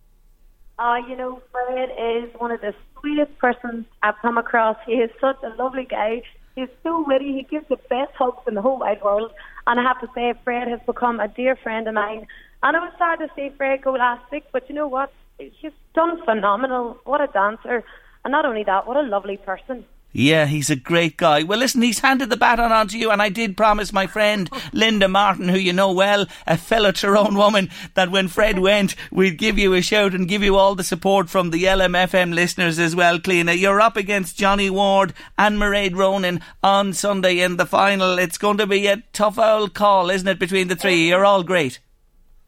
Uh, 0.78 1.02
you 1.06 1.14
know, 1.14 1.42
Fred 1.52 1.90
is 1.90 2.30
one 2.38 2.50
of 2.50 2.62
the 2.62 2.74
sweetest 2.98 3.36
persons 3.36 3.84
I've 4.02 4.16
come 4.22 4.38
across. 4.38 4.78
He 4.86 4.92
is 4.92 5.10
such 5.20 5.36
a 5.42 5.50
lovely 5.62 5.84
guy. 5.84 6.22
He's 6.56 6.68
so 6.82 7.04
witty. 7.06 7.34
He 7.34 7.42
gives 7.42 7.68
the 7.68 7.76
best 7.90 8.12
hugs 8.14 8.40
in 8.48 8.54
the 8.54 8.62
whole 8.62 8.78
wide 8.78 9.02
world. 9.02 9.32
And 9.66 9.78
I 9.78 9.82
have 9.82 10.00
to 10.00 10.08
say, 10.14 10.32
Fred 10.44 10.68
has 10.68 10.80
become 10.86 11.20
a 11.20 11.28
dear 11.28 11.56
friend 11.56 11.86
of 11.86 11.92
mine. 11.92 12.26
And 12.62 12.74
I 12.74 12.80
was 12.80 12.94
sad 12.96 13.16
to 13.16 13.28
see 13.36 13.50
Fred 13.54 13.82
go 13.82 13.92
last 13.92 14.32
week, 14.32 14.44
but 14.50 14.66
you 14.70 14.74
know 14.74 14.88
what? 14.88 15.12
He's 15.38 15.72
done 15.94 16.22
phenomenal. 16.24 16.98
What 17.04 17.20
a 17.20 17.28
dancer. 17.28 17.84
And 18.24 18.32
not 18.32 18.44
only 18.44 18.64
that, 18.64 18.86
what 18.86 18.96
a 18.96 19.02
lovely 19.02 19.36
person. 19.36 19.84
Yeah, 20.10 20.46
he's 20.46 20.70
a 20.70 20.76
great 20.76 21.18
guy. 21.18 21.42
Well, 21.42 21.58
listen, 21.58 21.82
he's 21.82 21.98
handed 21.98 22.30
the 22.30 22.36
baton 22.36 22.72
on 22.72 22.88
to 22.88 22.98
you, 22.98 23.10
and 23.10 23.20
I 23.20 23.28
did 23.28 23.58
promise 23.58 23.92
my 23.92 24.06
friend 24.06 24.50
Linda 24.72 25.06
Martin, 25.06 25.48
who 25.48 25.58
you 25.58 25.72
know 25.72 25.92
well, 25.92 26.26
a 26.46 26.56
fellow 26.56 26.92
Tyrone 26.92 27.34
woman, 27.36 27.70
that 27.94 28.10
when 28.10 28.28
Fred 28.28 28.58
went, 28.60 28.94
we'd 29.10 29.36
give 29.36 29.58
you 29.58 29.74
a 29.74 29.82
shout 29.82 30.14
and 30.14 30.26
give 30.26 30.42
you 30.42 30.56
all 30.56 30.74
the 30.74 30.82
support 30.82 31.28
from 31.28 31.50
the 31.50 31.64
LMFM 31.64 32.34
listeners 32.34 32.78
as 32.78 32.96
well, 32.96 33.18
Cliona. 33.18 33.56
You're 33.58 33.82
up 33.82 33.98
against 33.98 34.38
Johnny 34.38 34.70
Ward 34.70 35.12
and 35.36 35.58
Mairead 35.58 35.94
Ronan 35.94 36.40
on 36.62 36.94
Sunday 36.94 37.40
in 37.40 37.58
the 37.58 37.66
final. 37.66 38.18
It's 38.18 38.38
going 38.38 38.56
to 38.58 38.66
be 38.66 38.86
a 38.86 39.02
tough 39.12 39.38
old 39.38 39.74
call, 39.74 40.08
isn't 40.08 40.26
it, 40.26 40.38
between 40.38 40.68
the 40.68 40.76
three? 40.76 41.08
You're 41.08 41.26
all 41.26 41.42
great. 41.42 41.80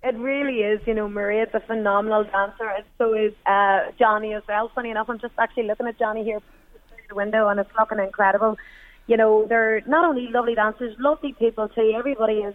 It 0.03 0.17
really 0.17 0.61
is. 0.61 0.81
You 0.87 0.95
know, 0.95 1.09
Mairead's 1.09 1.55
a 1.55 1.61
phenomenal 1.61 2.25
dancer, 2.25 2.65
and 2.65 2.85
so 2.97 3.13
is 3.13 3.33
uh, 3.45 3.91
Johnny 3.99 4.33
as 4.33 4.43
well. 4.49 4.71
Funny 4.75 4.91
enough, 4.91 5.11
I'm 5.11 5.19
just 5.19 5.35
actually 5.39 5.65
looking 5.65 5.87
at 5.87 5.99
Johnny 5.99 6.25
here 6.25 6.41
through 6.89 7.05
the 7.09 7.15
window, 7.15 7.49
and 7.49 7.61
it's 7.61 7.71
looking 7.79 7.99
incredible. 7.99 8.57
You 9.07 9.19
know, 9.19 9.45
they're 9.47 9.83
not 9.87 10.07
only 10.09 10.29
lovely 10.29 10.55
dancers, 10.55 10.97
lovely 10.99 11.35
people 11.39 11.69
too. 11.69 11.93
Everybody 11.95 12.41
has 12.43 12.55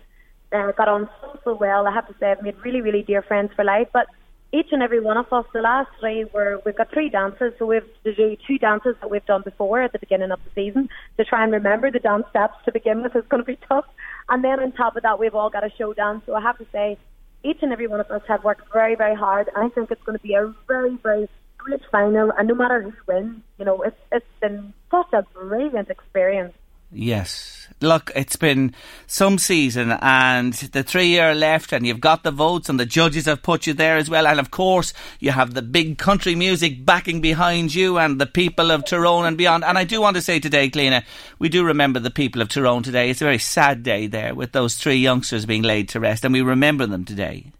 uh, 0.51 0.71
got 0.71 0.87
on 0.87 1.07
so 1.21 1.39
so 1.43 1.55
well. 1.55 1.85
I 1.85 1.93
have 1.93 2.07
to 2.07 2.15
say, 2.19 2.31
I've 2.31 2.41
made 2.41 2.55
really 2.63 2.81
really 2.81 3.03
dear 3.03 3.21
friends 3.21 3.51
for 3.55 3.63
life. 3.63 3.89
But 3.93 4.07
each 4.51 4.69
and 4.71 4.81
every 4.81 4.99
one 4.99 5.17
of 5.17 5.31
us, 5.31 5.45
the 5.53 5.61
last 5.61 5.89
three, 5.99 6.25
were 6.33 6.59
we've 6.65 6.75
got 6.75 6.91
three 6.91 7.09
dances, 7.09 7.53
so 7.59 7.67
we've 7.67 7.85
to 8.05 8.15
do 8.15 8.37
two 8.47 8.57
dances 8.57 8.95
that 9.01 9.11
we've 9.11 9.25
done 9.25 9.43
before 9.43 9.83
at 9.83 9.91
the 9.91 9.99
beginning 9.99 10.31
of 10.31 10.39
the 10.45 10.49
season 10.55 10.89
to 11.17 11.25
try 11.25 11.43
and 11.43 11.51
remember 11.51 11.91
the 11.91 11.99
dance 11.99 12.25
steps 12.31 12.55
to 12.65 12.71
begin 12.71 13.03
with. 13.03 13.15
It's 13.15 13.27
going 13.27 13.43
to 13.43 13.45
be 13.45 13.59
tough, 13.67 13.85
and 14.29 14.43
then 14.43 14.59
on 14.59 14.71
top 14.71 14.95
of 14.95 15.03
that, 15.03 15.19
we've 15.19 15.35
all 15.35 15.51
got 15.51 15.63
a 15.63 15.69
show 15.77 15.93
dance. 15.93 16.23
So 16.25 16.33
I 16.33 16.41
have 16.41 16.57
to 16.57 16.65
say 16.71 16.97
each 17.45 17.59
and 17.61 17.71
every 17.71 17.87
one 17.87 17.99
of 17.99 18.09
us 18.09 18.21
have 18.27 18.43
worked 18.43 18.71
very, 18.73 18.95
very 18.95 19.15
hard, 19.15 19.49
I 19.55 19.69
think 19.69 19.91
it's 19.91 20.01
going 20.03 20.17
to 20.17 20.23
be 20.23 20.33
a 20.33 20.53
very, 20.67 20.97
very 21.03 21.29
great 21.57 21.81
final. 21.91 22.31
And 22.37 22.47
no 22.47 22.55
matter 22.55 22.81
who 22.81 22.93
wins, 23.07 23.41
you 23.59 23.65
know, 23.65 23.81
it's 23.83 23.97
it's 24.11 24.25
been 24.41 24.73
such 24.91 25.13
a 25.13 25.23
brilliant 25.33 25.89
experience. 25.89 26.53
Yes. 26.91 27.67
Look, 27.81 28.11
it's 28.15 28.37
been 28.37 28.73
some 29.05 29.37
season 29.37 29.91
and 29.91 30.53
the 30.53 30.81
three 30.81 31.07
year 31.07 31.35
left 31.35 31.73
and 31.73 31.85
you've 31.85 31.99
got 31.99 32.23
the 32.23 32.31
votes 32.31 32.69
and 32.69 32.79
the 32.79 32.85
judges 32.85 33.25
have 33.25 33.43
put 33.43 33.67
you 33.67 33.73
there 33.73 33.97
as 33.97 34.09
well. 34.09 34.27
And 34.27 34.39
of 34.39 34.49
course, 34.49 34.93
you 35.19 35.31
have 35.31 35.53
the 35.53 35.61
big 35.61 35.97
country 35.97 36.35
music 36.35 36.85
backing 36.85 37.19
behind 37.19 37.75
you 37.75 37.97
and 37.97 38.19
the 38.19 38.25
people 38.25 38.71
of 38.71 38.85
Tyrone 38.85 39.25
and 39.25 39.37
beyond. 39.37 39.65
And 39.65 39.77
I 39.77 39.83
do 39.83 39.99
want 39.99 40.15
to 40.15 40.21
say 40.21 40.39
today, 40.39 40.69
Cliona, 40.69 41.03
we 41.37 41.49
do 41.49 41.65
remember 41.65 41.99
the 41.99 42.11
people 42.11 42.41
of 42.41 42.49
Tyrone 42.49 42.83
today. 42.83 43.09
It's 43.09 43.21
a 43.21 43.25
very 43.25 43.39
sad 43.39 43.83
day 43.83 44.07
there 44.07 44.33
with 44.33 44.53
those 44.53 44.75
three 44.75 44.97
youngsters 44.97 45.45
being 45.45 45.63
laid 45.63 45.89
to 45.89 45.99
rest 45.99 46.23
and 46.23 46.33
we 46.33 46.41
remember 46.41 46.85
them 46.85 47.03
today. 47.03 47.51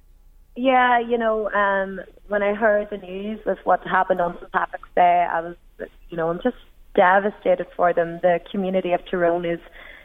Yeah, 0.55 0.99
you 0.99 1.17
know, 1.17 1.51
um, 1.51 1.99
when 2.29 2.41
I 2.41 2.53
heard 2.53 2.89
the 2.89 2.97
news 2.97 3.41
of 3.45 3.57
what 3.65 3.85
happened 3.85 4.21
on 4.21 4.37
St 4.39 4.51
Patrick's 4.53 4.87
Day, 4.95 5.27
I 5.29 5.41
was, 5.41 5.55
you 6.09 6.15
know, 6.15 6.29
I'm 6.29 6.41
just 6.41 6.55
devastated 6.95 7.67
for 7.75 7.93
them. 7.93 8.19
The 8.21 8.39
community 8.51 8.93
of 8.93 9.01
Tyrone 9.09 9.45
is 9.45 9.59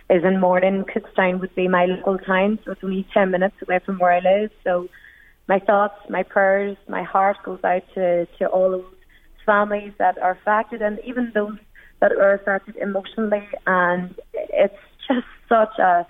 is 0.09 0.25
in 0.25 0.41
mourning. 0.41 0.85
Cookstown 0.85 1.41
would 1.41 1.55
be 1.55 1.69
my 1.69 1.87
local 1.87 2.19
town, 2.19 2.59
so 2.65 2.73
it's 2.73 2.85
only 2.85 3.07
ten 3.15 3.31
minutes 3.31 3.57
away 3.63 3.79
from 3.85 3.99
where 3.99 4.13
I 4.13 4.21
live. 4.21 4.51
So 4.65 4.89
my 5.49 5.59
thoughts, 5.59 5.95
my 6.09 6.23
prayers, 6.23 6.77
my 6.89 7.03
heart 7.03 7.37
goes 7.45 7.61
out 7.65 7.83
to 7.95 8.27
to 8.27 8.47
all 8.47 8.71
those 8.71 8.85
families 9.47 9.93
that 9.99 10.19
are 10.19 10.33
affected, 10.33 10.83
and 10.83 10.99
even 11.05 11.33
those 11.35 11.59
that 12.01 12.13
are 12.13 12.35
affected 12.35 12.77
emotionally. 12.77 13.47
And 13.67 14.15
it's 14.35 14.75
just 15.07 15.27
such 15.49 15.79
a 15.79 16.07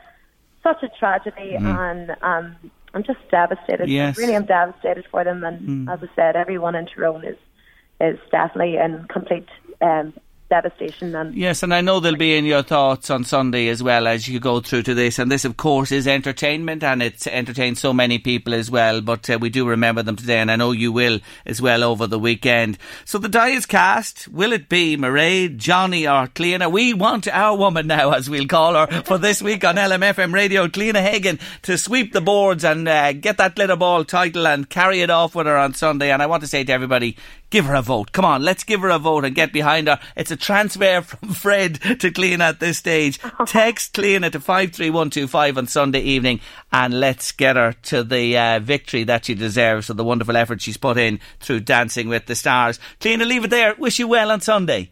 such 0.63 0.83
a 0.83 0.89
tragedy, 0.99 1.55
and 1.55 2.11
um, 2.23 2.57
I'm 2.95 3.03
just 3.03 3.21
devastated. 3.31 3.89
Yes. 3.89 4.19
Really, 4.19 4.37
I'm 4.37 4.47
devastated 4.47 5.05
for 5.11 5.25
them. 5.25 5.45
And 5.45 5.89
as 5.89 6.01
I 6.03 6.09
said, 6.17 6.37
everyone 6.37 6.75
in 6.75 6.87
Tyrone 6.87 7.25
is 7.25 7.39
is 8.01 8.19
definitely 8.31 8.77
in 8.77 9.07
complete 9.09 9.49
um, 9.83 10.15
devastation. 10.51 11.15
And 11.15 11.35
Yes, 11.35 11.63
and 11.63 11.73
I 11.73 11.81
know 11.81 12.01
they'll 12.01 12.17
be 12.17 12.37
in 12.37 12.45
your 12.45 12.63
thoughts 12.63 13.09
on 13.09 13.25
Sunday 13.25 13.69
as 13.69 13.83
well 13.83 14.07
as 14.07 14.29
you 14.29 14.39
go 14.41 14.61
through 14.61 14.83
to 14.83 14.95
this. 14.95 15.19
And 15.19 15.31
this, 15.31 15.47
of 15.47 15.57
course, 15.57 15.93
is 15.93 16.07
entertainment 16.07 16.85
and 16.85 17.03
it's 17.03 17.27
entertained 17.27 17.79
so 17.79 17.93
many 17.95 18.19
people 18.19 18.53
as 18.53 18.71
well. 18.71 19.01
But 19.01 19.31
uh, 19.31 19.39
we 19.41 19.49
do 19.49 19.67
remember 19.67 20.03
them 20.03 20.17
today, 20.17 20.39
and 20.41 20.51
I 20.51 20.57
know 20.57 20.73
you 20.73 20.93
will 20.93 21.21
as 21.47 21.63
well 21.63 21.83
over 21.83 22.07
the 22.07 22.19
weekend. 22.19 22.77
So 23.05 23.17
the 23.17 23.29
die 23.29 23.51
is 23.51 23.65
cast. 23.65 24.29
Will 24.29 24.53
it 24.53 24.69
be 24.69 24.97
Mairead, 24.97 25.57
Johnny, 25.57 26.07
or 26.07 26.27
Cliona? 26.27 26.71
We 26.71 26.93
want 26.93 27.29
our 27.29 27.57
woman 27.57 27.87
now, 27.87 28.11
as 28.11 28.29
we'll 28.29 28.47
call 28.47 28.75
her, 28.75 29.03
for 29.05 29.17
this 29.17 29.41
week 29.51 29.65
on 29.65 29.77
LMFM 29.77 30.35
Radio, 30.35 30.67
Cliona 30.67 31.01
Hagan, 31.01 31.39
to 31.63 31.79
sweep 31.79 32.13
the 32.13 32.21
boards 32.21 32.65
and 32.65 32.89
uh, 32.89 33.13
get 33.13 33.39
that 33.39 33.55
glitter 33.55 33.77
ball 33.77 34.05
title 34.05 34.47
and 34.47 34.69
carry 34.69 35.01
it 35.01 35.11
off 35.11 35.35
with 35.35 35.47
her 35.47 35.57
on 35.57 35.75
Sunday. 35.75 36.11
And 36.11 36.21
I 36.21 36.27
want 36.27 36.43
to 36.43 36.49
say 36.49 36.65
to 36.65 36.73
everybody, 36.73 37.17
give 37.51 37.67
her 37.67 37.75
a 37.75 37.83
vote. 37.83 38.13
Come 38.13 38.25
on, 38.25 38.43
let's 38.43 38.65
give 38.65 38.81
her 38.81 38.89
a 38.89 38.99
vote 38.99 39.25
and 39.25 39.35
get 39.35 39.53
behind 39.53 39.89
her. 39.89 40.01
It's 40.17 40.31
a 40.31 40.37
transfer 40.37 41.03
from 41.03 41.31
Fred 41.31 41.75
to 41.81 42.11
Cliona 42.11 42.51
at 42.51 42.61
this 42.61 42.79
stage. 42.79 43.19
Text 43.47 43.93
Cliona 43.95 44.31
to 44.33 44.41
53125 44.41 45.59
on 45.59 45.67
Sunday 45.67 46.01
evening 46.01 46.41
and 46.73 46.99
let's 46.99 47.33
get 47.33 47.57
her 47.57 47.73
to 47.83 48.03
the 48.03 48.37
uh, 48.39 48.59
victory 48.61 49.05
that 49.05 49.25
she 49.25 49.35
deserves 49.35 49.89
for 49.89 49.95
the 49.95 50.05
wonderful 50.05 50.37
effort 50.37 50.63
she's 50.63 50.77
put 50.77 50.97
in 50.97 51.21
through 51.41 51.61
Dancing 51.61 52.09
with 52.09 52.27
the 52.27 52.35
Stars. 52.35 52.79
Cliona, 53.01 53.27
leave 53.27 53.45
it 53.45 53.51
there. 53.51 53.75
Wish 53.77 53.99
you 53.99 54.09
well 54.09 54.31
on 54.31 54.41
Sunday. 54.41 54.91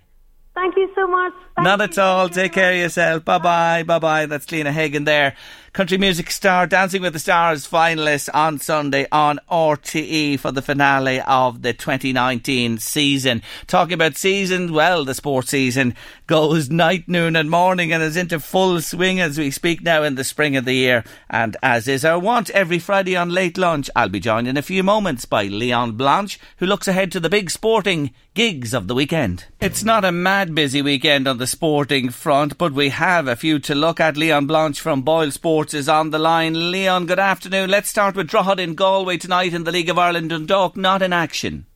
thank 0.54 0.76
you 0.76 0.90
so 0.94 1.06
much. 1.06 1.32
Not 1.61 1.80
at 1.80 1.98
all. 1.98 2.28
Take 2.28 2.52
care 2.52 2.72
of 2.72 2.78
yourself. 2.78 3.24
Bye 3.24 3.38
bye. 3.38 3.82
Bye 3.82 3.98
bye. 3.98 4.26
That's 4.26 4.50
Lena 4.50 4.72
Hagen 4.72 5.04
there. 5.04 5.34
Country 5.72 5.98
music 5.98 6.30
star 6.30 6.66
Dancing 6.66 7.02
with 7.02 7.12
the 7.12 7.18
Stars 7.18 7.68
finalist 7.68 8.28
on 8.32 8.59
Sunday 8.59 9.06
on 9.12 9.38
RTE 9.50 10.40
for 10.40 10.50
the 10.50 10.62
finale 10.62 11.20
of 11.20 11.62
the 11.62 11.72
2019 11.72 12.78
season. 12.78 13.42
Talking 13.66 13.92
about 13.92 14.16
seasons, 14.16 14.72
well, 14.72 15.04
the 15.04 15.14
sports 15.14 15.50
season 15.50 15.94
goes 16.26 16.70
night, 16.70 17.05
noon, 17.06 17.36
and 17.36 17.51
morning 17.51 17.93
and 17.93 18.02
is 18.02 18.16
into 18.16 18.40
full 18.40 18.80
swing 18.80 19.20
as 19.20 19.39
we 19.39 19.51
speak 19.51 19.82
now 19.82 20.02
in 20.02 20.14
the 20.14 20.24
spring 20.24 20.56
of 20.56 20.64
the 20.64 20.72
year. 20.72 21.05
And 21.28 21.56
as 21.62 21.86
is 21.86 22.05
our 22.05 22.18
wont, 22.18 22.51
every 22.51 22.78
Friday 22.78 23.14
on 23.14 23.30
late 23.30 23.59
lunch, 23.59 23.90
I'll 23.94 24.09
be 24.09 24.20
joined 24.20 24.48
in 24.48 24.56
a 24.56 24.62
few 24.62 24.82
moments 24.82 25.26
by 25.26 25.44
Leon 25.44 25.93
Blanche, 25.93 26.40
who 26.56 26.66
looks 26.66 26.89
ahead 26.89 27.12
to 27.12 27.20
the 27.20 27.30
big 27.30 27.51
sporting 27.51 28.12
gigs 28.35 28.72
of 28.72 28.89
the 28.89 28.94
weekend. 28.94 29.44
It's 29.60 29.85
not 29.85 30.05
a 30.05 30.12
mad 30.12 30.55
busy 30.55 30.80
weekend 30.80 31.28
on 31.28 31.39
the 31.39 31.47
sporting 31.48 32.10
front, 32.10 32.58
but 32.58 32.72
we 32.72 32.90
have 32.90 33.26
a 33.26 33.36
few 33.36 33.58
to 33.60 33.74
look 33.74 33.98
at. 33.98 34.16
Leon 34.16 34.46
Blanche 34.46 34.80
from 34.80 35.02
Boyle 35.02 35.30
Sports 35.30 35.74
is 35.74 35.88
on 35.88 36.10
the 36.10 36.18
line. 36.18 36.70
Leon, 36.70 37.06
good 37.06 37.18
afternoon. 37.18 37.70
Let's 37.70 37.88
start 37.88 38.14
with 38.14 38.28
Drogheda 38.28 38.62
in 38.62 38.74
Galway 38.74 39.16
tonight 39.16 39.54
in 39.54 39.64
the 39.64 39.72
League 39.72 39.88
of 39.88 39.98
Ireland. 39.98 40.30
Dundalk 40.30 40.76
not 40.76 41.02
in 41.02 41.12
action. 41.12 41.66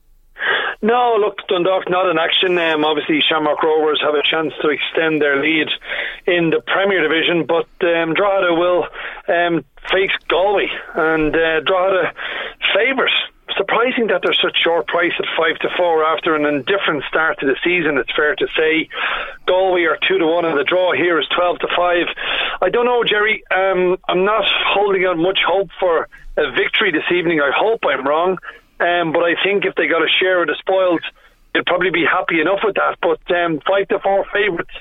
No, 0.81 1.15
look, 1.17 1.37
Dundalk 1.47 1.89
not 1.89 2.09
in 2.11 2.17
action. 2.17 2.57
Um, 2.57 2.83
obviously, 2.83 3.21
Shamrock 3.21 3.63
Rovers 3.63 4.01
have 4.03 4.15
a 4.15 4.21
chance 4.29 4.53
to 4.61 4.67
extend 4.67 5.21
their 5.21 5.41
lead 5.41 5.67
in 6.27 6.49
the 6.49 6.61
Premier 6.67 7.01
Division, 7.01 7.45
but 7.45 7.67
um, 7.87 8.13
Drogheda 8.13 8.53
will 8.53 8.87
um, 9.29 9.63
face 9.89 10.11
Galway, 10.27 10.67
and 10.93 11.33
uh, 11.33 11.61
Drogheda 11.61 12.13
favours. 12.75 13.13
Surprising 13.57 14.07
that 14.07 14.21
they're 14.23 14.33
such 14.41 14.57
short 14.63 14.87
price 14.87 15.11
at 15.19 15.25
five 15.37 15.59
to 15.59 15.69
four 15.77 16.03
after 16.05 16.33
an 16.35 16.45
indifferent 16.45 17.03
start 17.09 17.39
to 17.39 17.45
the 17.45 17.55
season. 17.63 17.97
It's 17.97 18.11
fair 18.15 18.35
to 18.35 18.47
say, 18.55 18.89
Galway 19.45 19.83
are 19.83 19.97
two 20.07 20.17
to 20.17 20.25
one, 20.25 20.45
and 20.45 20.57
the 20.57 20.63
draw 20.63 20.93
here 20.93 21.19
is 21.19 21.27
twelve 21.35 21.59
to 21.59 21.67
five. 21.75 22.07
I 22.61 22.69
don't 22.69 22.85
know, 22.85 23.03
Jerry. 23.03 23.43
Um, 23.51 23.97
I'm 24.07 24.23
not 24.23 24.45
holding 24.47 25.05
out 25.05 25.17
much 25.17 25.39
hope 25.45 25.69
for 25.79 26.07
a 26.37 26.51
victory 26.51 26.91
this 26.91 27.05
evening. 27.13 27.41
I 27.41 27.51
hope 27.53 27.81
I'm 27.85 28.07
wrong. 28.07 28.37
Um, 28.79 29.11
but 29.11 29.23
I 29.23 29.35
think 29.43 29.65
if 29.65 29.75
they 29.75 29.87
got 29.87 30.01
a 30.01 30.09
share 30.19 30.41
of 30.41 30.47
the 30.47 30.55
spoils, 30.59 31.01
they'd 31.53 31.65
probably 31.65 31.91
be 31.91 32.05
happy 32.09 32.41
enough 32.41 32.59
with 32.63 32.75
that. 32.75 32.97
But 33.01 33.21
um, 33.35 33.59
five 33.67 33.87
to 33.89 33.99
four 33.99 34.25
favourites, 34.33 34.75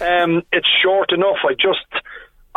um, 0.00 0.42
it's 0.52 0.68
short 0.82 1.12
enough. 1.12 1.38
I 1.44 1.54
just. 1.54 1.86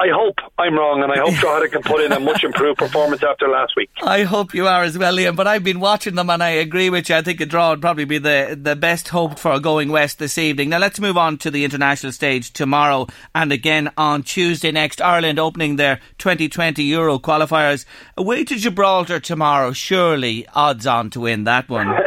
I 0.02 0.08
hope 0.12 0.40
I'm 0.58 0.74
wrong, 0.74 1.04
and 1.04 1.12
I 1.12 1.20
hope 1.20 1.36
Drogheda 1.40 1.70
can 1.70 1.84
put 1.84 2.02
in 2.02 2.12
a 2.12 2.20
much 2.20 2.44
improved 2.44 2.80
performance 2.80 3.22
after 3.24 3.48
last 3.48 3.74
week. 3.78 3.92
I 4.02 4.24
hope 4.24 4.56
you 4.56 4.66
are 4.66 4.82
as 4.82 4.98
well, 4.98 5.14
Liam. 5.14 5.36
But 5.36 5.46
I've 5.46 5.64
been 5.64 5.80
watching 5.80 6.16
them, 6.16 6.32
and 6.32 6.42
I 6.42 6.50
agree 6.50 6.90
with 6.90 7.08
you. 7.10 7.16
I 7.16 7.22
think 7.22 7.40
a 7.40 7.46
draw 7.46 7.70
would 7.70 7.82
probably 7.82 8.06
be 8.06 8.18
the 8.18 8.58
the 8.60 8.76
best 8.76 9.10
hoped 9.10 9.38
for 9.38 9.60
going 9.60 9.90
west 9.90 10.18
this 10.18 10.40
evening. 10.40 10.70
Now 10.70 10.80
let's 10.80 11.00
move 11.00 11.18
on 11.18 11.38
to 11.40 11.52
the 11.52 11.64
international 11.64 12.14
stage 12.14 12.52
tomorrow, 12.52 13.06
and 13.36 13.52
again 13.52 13.92
on 13.96 14.24
Tuesday 14.24 14.72
next. 14.72 15.02
Ireland 15.02 15.38
opening 15.38 15.76
their 15.76 16.00
2020 16.18 16.84
Euro 16.84 17.20
qualifiers 17.20 17.86
away 18.18 18.44
to 18.46 18.56
Gibraltar 18.56 19.20
tomorrow. 19.20 19.72
Surely 19.72 20.48
odds 20.56 20.88
on 20.88 21.12
to 21.12 21.20
win 21.20 21.44
that 21.44 21.70
one. 21.70 21.94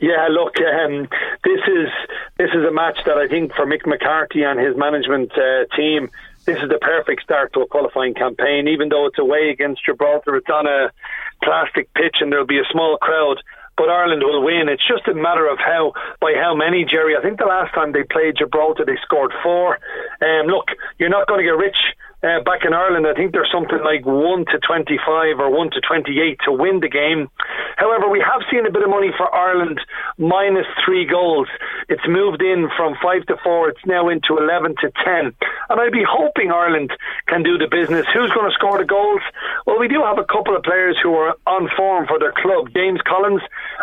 Yeah, 0.00 0.28
look, 0.30 0.54
um, 0.60 1.08
this 1.42 1.60
is 1.66 1.88
this 2.38 2.50
is 2.54 2.64
a 2.64 2.72
match 2.72 2.98
that 3.04 3.18
I 3.18 3.26
think 3.26 3.52
for 3.54 3.66
Mick 3.66 3.84
McCarthy 3.84 4.44
and 4.44 4.58
his 4.60 4.76
management 4.76 5.32
uh, 5.32 5.66
team, 5.76 6.08
this 6.48 6.56
is 6.64 6.70
the 6.70 6.80
perfect 6.80 7.22
start 7.22 7.52
to 7.52 7.60
a 7.60 7.68
qualifying 7.68 8.14
campaign. 8.14 8.68
Even 8.68 8.88
though 8.88 9.04
it's 9.04 9.18
away 9.18 9.50
against 9.50 9.84
Gibraltar, 9.84 10.34
it's 10.36 10.48
on 10.48 10.66
a 10.66 10.90
plastic 11.44 11.92
pitch 11.92 12.16
and 12.20 12.32
there'll 12.32 12.46
be 12.46 12.58
a 12.58 12.72
small 12.72 12.96
crowd. 12.96 13.36
But 13.76 13.90
Ireland 13.90 14.22
will 14.24 14.42
win. 14.42 14.68
It's 14.68 14.82
just 14.88 15.06
a 15.06 15.14
matter 15.14 15.46
of 15.46 15.58
how 15.58 15.92
by 16.20 16.32
how 16.40 16.56
many, 16.56 16.86
Jerry. 16.88 17.16
I 17.16 17.20
think 17.20 17.38
the 17.38 17.44
last 17.44 17.74
time 17.74 17.92
they 17.92 18.02
played 18.02 18.36
Gibraltar, 18.38 18.86
they 18.86 18.96
scored 19.04 19.32
four. 19.42 19.78
Um, 20.24 20.46
look, 20.46 20.72
you're 20.98 21.12
not 21.12 21.28
going 21.28 21.38
to 21.38 21.44
get 21.44 21.54
rich 21.54 21.76
uh, 22.18 22.42
back 22.42 22.66
in 22.66 22.74
Ireland, 22.74 23.06
I 23.06 23.14
think 23.14 23.30
there's 23.30 23.50
something 23.52 23.78
like 23.78 24.04
1 24.04 24.44
to 24.50 24.58
25 24.58 25.38
or 25.38 25.50
1 25.54 25.70
to 25.70 25.80
28 25.80 26.38
to 26.46 26.52
win 26.52 26.80
the 26.80 26.88
game. 26.88 27.30
However, 27.76 28.10
we 28.10 28.18
have 28.18 28.42
seen 28.50 28.66
a 28.66 28.72
bit 28.74 28.82
of 28.82 28.90
money 28.90 29.14
for 29.16 29.32
Ireland 29.32 29.78
minus 30.18 30.66
three 30.84 31.06
goals. 31.06 31.46
It's 31.88 32.02
moved 32.08 32.42
in 32.42 32.68
from 32.76 32.96
5 33.00 33.26
to 33.26 33.36
4, 33.38 33.68
it's 33.70 33.86
now 33.86 34.08
into 34.08 34.36
11 34.36 34.74
to 34.82 34.90
10. 35.04 35.30
And 35.70 35.80
I'd 35.80 35.94
be 35.94 36.02
hoping 36.02 36.50
Ireland 36.50 36.90
can 37.28 37.44
do 37.44 37.56
the 37.56 37.70
business. 37.70 38.06
Who's 38.12 38.34
going 38.34 38.50
to 38.50 38.58
score 38.58 38.78
the 38.78 38.84
goals? 38.84 39.22
Well, 39.64 39.78
we 39.78 39.86
do 39.86 40.02
have 40.02 40.18
a 40.18 40.26
couple 40.26 40.56
of 40.56 40.64
players 40.64 40.98
who 41.00 41.14
are 41.14 41.38
on 41.46 41.70
form 41.76 42.08
for 42.08 42.18
their 42.18 42.34
club. 42.34 42.74
James 42.74 42.98
Collins, 43.06 43.42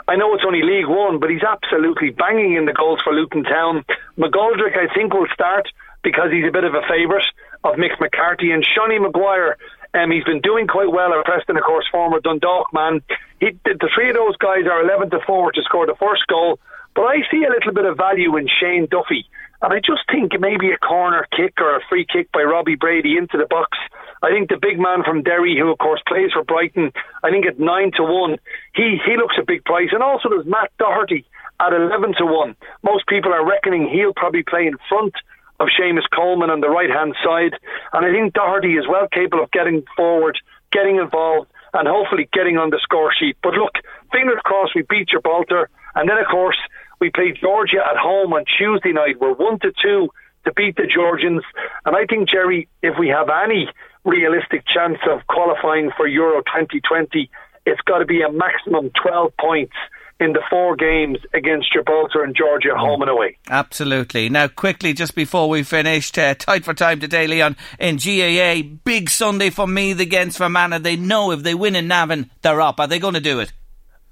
I 0.09 0.17
know 0.17 0.35
it's 0.35 0.43
only 0.45 0.61
League 0.61 0.91
One, 0.91 1.19
but 1.19 1.29
he's 1.29 1.47
absolutely 1.47 2.09
banging 2.11 2.59
in 2.59 2.65
the 2.65 2.73
goals 2.75 2.99
for 3.01 3.13
Luton 3.13 3.43
Town. 3.43 3.85
McGoldrick, 4.19 4.75
I 4.75 4.91
think, 4.93 5.13
will 5.13 5.31
start 5.33 5.71
because 6.03 6.31
he's 6.31 6.45
a 6.47 6.51
bit 6.51 6.63
of 6.63 6.75
a 6.75 6.83
favourite 6.87 7.25
of 7.65 7.75
Mick 7.75 7.99
McCarthy 7.99 8.51
and 8.51 8.63
Sean 8.63 9.01
Maguire. 9.01 9.57
Um, 9.93 10.11
he's 10.11 10.23
been 10.23 10.41
doing 10.41 10.67
quite 10.67 10.91
well 10.91 11.17
at 11.17 11.25
Preston, 11.25 11.57
of 11.57 11.63
course, 11.63 11.85
former 11.91 12.19
Dundalk 12.19 12.73
man. 12.73 13.01
He, 13.39 13.57
the, 13.65 13.73
the 13.79 13.89
three 13.93 14.09
of 14.09 14.15
those 14.15 14.37
guys 14.37 14.65
are 14.69 14.83
11 14.83 15.09
to 15.11 15.19
4 15.25 15.51
to 15.53 15.63
score 15.63 15.87
the 15.87 15.95
first 15.99 16.27
goal. 16.27 16.59
But 16.93 17.03
I 17.03 17.17
see 17.31 17.43
a 17.43 17.49
little 17.49 17.73
bit 17.73 17.85
of 17.85 17.97
value 17.97 18.37
in 18.37 18.47
Shane 18.47 18.87
Duffy. 18.89 19.25
And 19.61 19.73
I 19.73 19.79
just 19.79 20.03
think 20.11 20.39
maybe 20.39 20.71
a 20.71 20.77
corner 20.77 21.25
kick 21.35 21.55
or 21.59 21.75
a 21.75 21.81
free 21.89 22.05
kick 22.05 22.31
by 22.31 22.43
Robbie 22.43 22.75
Brady 22.75 23.17
into 23.17 23.37
the 23.37 23.47
box. 23.49 23.77
I 24.21 24.29
think 24.29 24.49
the 24.49 24.57
big 24.61 24.79
man 24.79 25.03
from 25.03 25.23
Derry, 25.23 25.57
who 25.57 25.71
of 25.71 25.77
course 25.77 26.01
plays 26.07 26.31
for 26.33 26.43
Brighton, 26.43 26.91
I 27.23 27.31
think 27.31 27.45
at 27.45 27.59
nine 27.59 27.91
to 27.97 28.03
one, 28.03 28.37
he 28.73 28.97
he 29.05 29.17
looks 29.17 29.35
a 29.39 29.45
big 29.45 29.63
price. 29.65 29.89
And 29.91 30.03
also 30.03 30.29
there's 30.29 30.45
Matt 30.45 30.71
Doherty 30.77 31.25
at 31.59 31.73
eleven 31.73 32.13
to 32.17 32.25
one. 32.25 32.55
Most 32.83 33.07
people 33.07 33.33
are 33.33 33.45
reckoning 33.47 33.87
he'll 33.87 34.13
probably 34.13 34.43
play 34.43 34.67
in 34.67 34.77
front 34.89 35.15
of 35.59 35.67
Seamus 35.79 36.09
Coleman 36.13 36.49
on 36.49 36.61
the 36.61 36.69
right 36.69 36.89
hand 36.89 37.15
side. 37.23 37.57
And 37.93 38.05
I 38.05 38.11
think 38.11 38.33
Doherty 38.33 38.75
is 38.75 38.87
well 38.87 39.07
capable 39.07 39.43
of 39.43 39.51
getting 39.51 39.83
forward, 39.95 40.37
getting 40.71 40.97
involved, 40.97 41.49
and 41.73 41.87
hopefully 41.87 42.29
getting 42.31 42.57
on 42.57 42.69
the 42.69 42.79
score 42.81 43.13
sheet. 43.13 43.37
But 43.43 43.53
look, 43.53 43.73
fingers 44.11 44.39
crossed 44.43 44.75
we 44.75 44.83
beat 44.89 45.09
Gibraltar. 45.09 45.69
And 45.95 46.09
then, 46.09 46.17
of 46.17 46.27
course, 46.27 46.57
we 46.99 47.09
play 47.09 47.33
Georgia 47.39 47.79
at 47.79 47.97
home 47.97 48.33
on 48.33 48.45
Tuesday 48.57 48.91
night. 48.91 49.19
We're 49.19 49.33
1 49.33 49.59
to 49.59 49.71
2 49.81 50.09
to 50.45 50.53
beat 50.53 50.75
the 50.75 50.87
Georgians. 50.87 51.43
And 51.85 51.95
I 51.95 52.05
think, 52.05 52.29
Jerry, 52.29 52.67
if 52.81 52.95
we 52.99 53.09
have 53.09 53.29
any 53.29 53.67
realistic 54.03 54.63
chance 54.67 54.99
of 55.09 55.25
qualifying 55.27 55.91
for 55.97 56.07
Euro 56.07 56.41
2020, 56.41 57.29
it's 57.65 57.81
got 57.81 57.99
to 57.99 58.05
be 58.05 58.21
a 58.21 58.31
maximum 58.31 58.91
12 59.01 59.33
points 59.39 59.73
in 60.19 60.33
the 60.33 60.41
four 60.49 60.75
games 60.75 61.17
against 61.33 61.71
Gibraltar 61.73 62.23
and 62.23 62.35
Georgia, 62.35 62.75
home 62.75 63.01
and 63.01 63.11
away. 63.11 63.37
Absolutely. 63.49 64.29
Now, 64.29 64.47
quickly, 64.47 64.93
just 64.93 65.13
before 65.13 65.49
we 65.49 65.63
finished, 65.63 66.17
uh, 66.17 66.35
tight 66.35 66.63
for 66.63 66.73
time 66.73 66.99
today, 66.99 67.27
Leon, 67.27 67.57
in 67.79 67.97
GAA, 67.97 68.61
big 68.83 69.09
Sunday 69.09 69.49
for 69.49 69.67
Meath 69.67 69.99
against 69.99 70.37
Fermanagh. 70.37 70.79
They 70.79 70.95
know 70.95 71.31
if 71.31 71.43
they 71.43 71.53
win 71.53 71.75
in 71.75 71.87
Navan, 71.87 72.31
they're 72.41 72.61
up. 72.61 72.79
Are 72.79 72.87
they 72.87 72.99
going 72.99 73.15
to 73.15 73.19
do 73.19 73.39
it? 73.39 73.51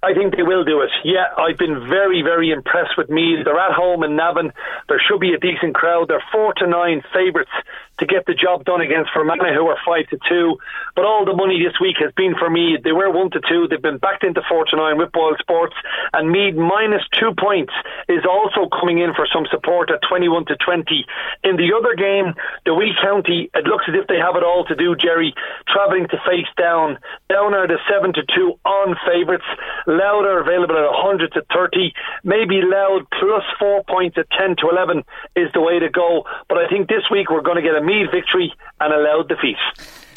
I 0.04 0.14
think 0.14 0.36
they 0.36 0.44
will 0.44 0.66
do 0.66 0.82
it. 0.82 0.90
Yeah, 1.06 1.32
I've 1.38 1.58
been 1.58 1.88
very, 1.88 2.22
very 2.22 2.52
impressed 2.52 2.98
with 2.98 3.10
Meath. 3.10 3.46
They're 3.46 3.58
at 3.58 3.72
home 3.72 4.04
in 4.04 4.18
Navan. 4.18 4.52
There 4.90 5.00
should 5.00 5.22
be 5.22 5.34
a 5.34 5.40
decent 5.40 5.76
crowd. 5.76 6.10
They're 6.10 6.24
four 6.30 6.54
to 6.56 6.68
nine 6.68 7.02
favourites 7.14 7.56
to 8.04 8.14
get 8.14 8.28
the 8.28 8.36
job 8.36 8.68
done 8.68 8.82
against 8.82 9.16
Fermanagh, 9.16 9.56
who 9.56 9.72
are 9.72 9.80
five 9.88 10.08
to 10.12 10.20
two. 10.28 10.60
But 10.96 11.08
all 11.08 11.24
the 11.24 11.34
money 11.34 11.64
this 11.64 11.80
week 11.80 11.96
has 12.04 12.12
been 12.20 12.36
for 12.36 12.50
Meath. 12.52 12.84
They 12.84 12.92
were 12.92 13.10
one 13.10 13.32
to 13.32 13.40
two. 13.48 13.68
They've 13.72 13.82
been 13.82 13.98
backed 13.98 14.28
into 14.28 14.44
four 14.50 14.66
to 14.68 14.76
nine 14.76 15.00
with 15.00 15.12
Boyle 15.12 15.40
Sports, 15.40 15.76
and 16.12 16.30
Meath 16.30 16.56
minus 16.56 17.02
two 17.16 17.32
points 17.40 17.72
is 18.12 18.28
also 18.28 18.68
coming 18.68 19.00
in 19.00 19.16
for 19.16 19.26
some 19.32 19.48
support 19.50 19.90
at 19.90 20.04
twenty-one 20.08 20.46
to 20.52 20.56
twenty. 20.60 21.08
In 21.44 21.56
the 21.56 21.72
other 21.72 21.96
game, 21.96 22.36
the 22.68 22.76
Wee 22.76 22.92
County, 23.02 23.50
it 23.56 23.66
looks 23.66 23.86
as 23.88 23.96
if 23.96 24.08
they 24.08 24.20
have 24.20 24.36
it 24.36 24.44
all 24.44 24.66
to 24.68 24.76
do. 24.76 24.96
Jerry 24.96 25.34
travelling 25.68 26.08
to 26.12 26.18
face 26.28 26.50
down. 26.58 27.00
Down 27.30 27.54
are 27.54 27.68
the 27.68 27.80
seven 27.90 28.14
to 28.14 28.24
two 28.36 28.60
on 28.66 28.96
favourites. 29.08 29.48
Louth 29.88 30.26
are 30.26 30.42
available 30.42 30.76
at 30.76 30.92
100 30.92 31.34
to 31.34 31.42
30. 31.54 31.94
Maybe 32.24 32.62
Louth 32.62 33.08
plus 33.20 33.44
four 33.60 33.84
points 33.88 34.18
at 34.18 34.30
10 34.38 34.58
to 34.62 34.70
11 34.70 35.04
is 35.36 35.50
the 35.54 35.62
way 35.62 35.80
to 35.80 35.90
go. 35.90 36.26
But 36.50 36.58
I 36.58 36.68
think 36.68 36.88
this 36.88 37.04
week 37.12 37.30
we're 37.30 37.46
going 37.46 37.58
to 37.58 37.66
get 37.66 37.76
a 37.76 37.84
Meath 37.94 38.12
victory 38.12 38.54
and 38.80 38.92
a 38.94 38.98
Louth 38.98 39.28
defeat. 39.28 39.58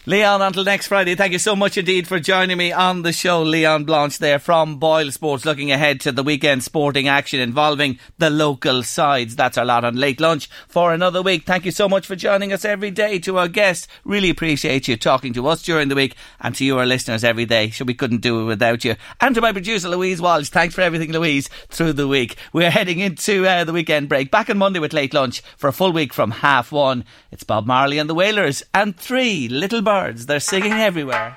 Leon, 0.08 0.40
until 0.40 0.62
next 0.62 0.86
Friday, 0.86 1.16
thank 1.16 1.32
you 1.32 1.38
so 1.40 1.56
much 1.56 1.76
indeed 1.76 2.06
for 2.06 2.20
joining 2.20 2.56
me 2.56 2.70
on 2.70 3.02
the 3.02 3.12
show. 3.12 3.42
Leon 3.42 3.82
Blanche 3.82 4.18
there 4.18 4.38
from 4.38 4.78
Boyle 4.78 5.10
Sports, 5.10 5.44
looking 5.44 5.72
ahead 5.72 6.00
to 6.02 6.12
the 6.12 6.22
weekend 6.22 6.62
sporting 6.62 7.08
action 7.08 7.40
involving 7.40 7.98
the 8.16 8.30
local 8.30 8.84
sides. 8.84 9.34
That's 9.34 9.58
our 9.58 9.64
lot 9.64 9.84
on 9.84 9.96
late 9.96 10.20
lunch 10.20 10.48
for 10.68 10.94
another 10.94 11.22
week. 11.22 11.42
Thank 11.44 11.64
you 11.64 11.72
so 11.72 11.88
much 11.88 12.06
for 12.06 12.14
joining 12.14 12.52
us 12.52 12.64
every 12.64 12.92
day. 12.92 13.18
To 13.18 13.38
our 13.38 13.48
guests, 13.48 13.88
really 14.04 14.30
appreciate 14.30 14.86
you 14.86 14.96
talking 14.96 15.32
to 15.32 15.48
us 15.48 15.60
during 15.60 15.88
the 15.88 15.96
week 15.96 16.14
and 16.38 16.54
to 16.54 16.64
you, 16.64 16.78
our 16.78 16.86
listeners, 16.86 17.24
every 17.24 17.44
day. 17.44 17.70
Sure, 17.70 17.84
we 17.84 17.92
couldn't 17.92 18.20
do 18.20 18.42
it 18.42 18.44
without 18.44 18.84
you. 18.84 18.94
And 19.20 19.34
to 19.34 19.40
my 19.40 19.50
producer, 19.50 19.88
Louise 19.88 20.20
Walsh. 20.20 20.50
Thanks 20.50 20.76
for 20.76 20.82
everything, 20.82 21.10
Louise, 21.10 21.48
through 21.68 21.94
the 21.94 22.06
week. 22.06 22.36
We're 22.52 22.70
heading 22.70 23.00
into 23.00 23.44
uh, 23.44 23.64
the 23.64 23.72
weekend 23.72 24.08
break. 24.08 24.30
Back 24.30 24.50
on 24.50 24.58
Monday 24.58 24.78
with 24.78 24.92
late 24.92 25.14
lunch 25.14 25.40
for 25.56 25.66
a 25.66 25.72
full 25.72 25.90
week 25.90 26.14
from 26.14 26.30
half 26.30 26.70
one. 26.70 27.04
It's 27.32 27.42
Bob 27.42 27.66
Marley 27.66 27.98
and 27.98 28.08
the 28.08 28.14
Wailers 28.14 28.62
and 28.72 28.96
three 28.96 29.48
little 29.48 29.82
birds. 29.82 29.95
They're 30.26 30.40
singing 30.40 30.72
everywhere. 30.72 31.36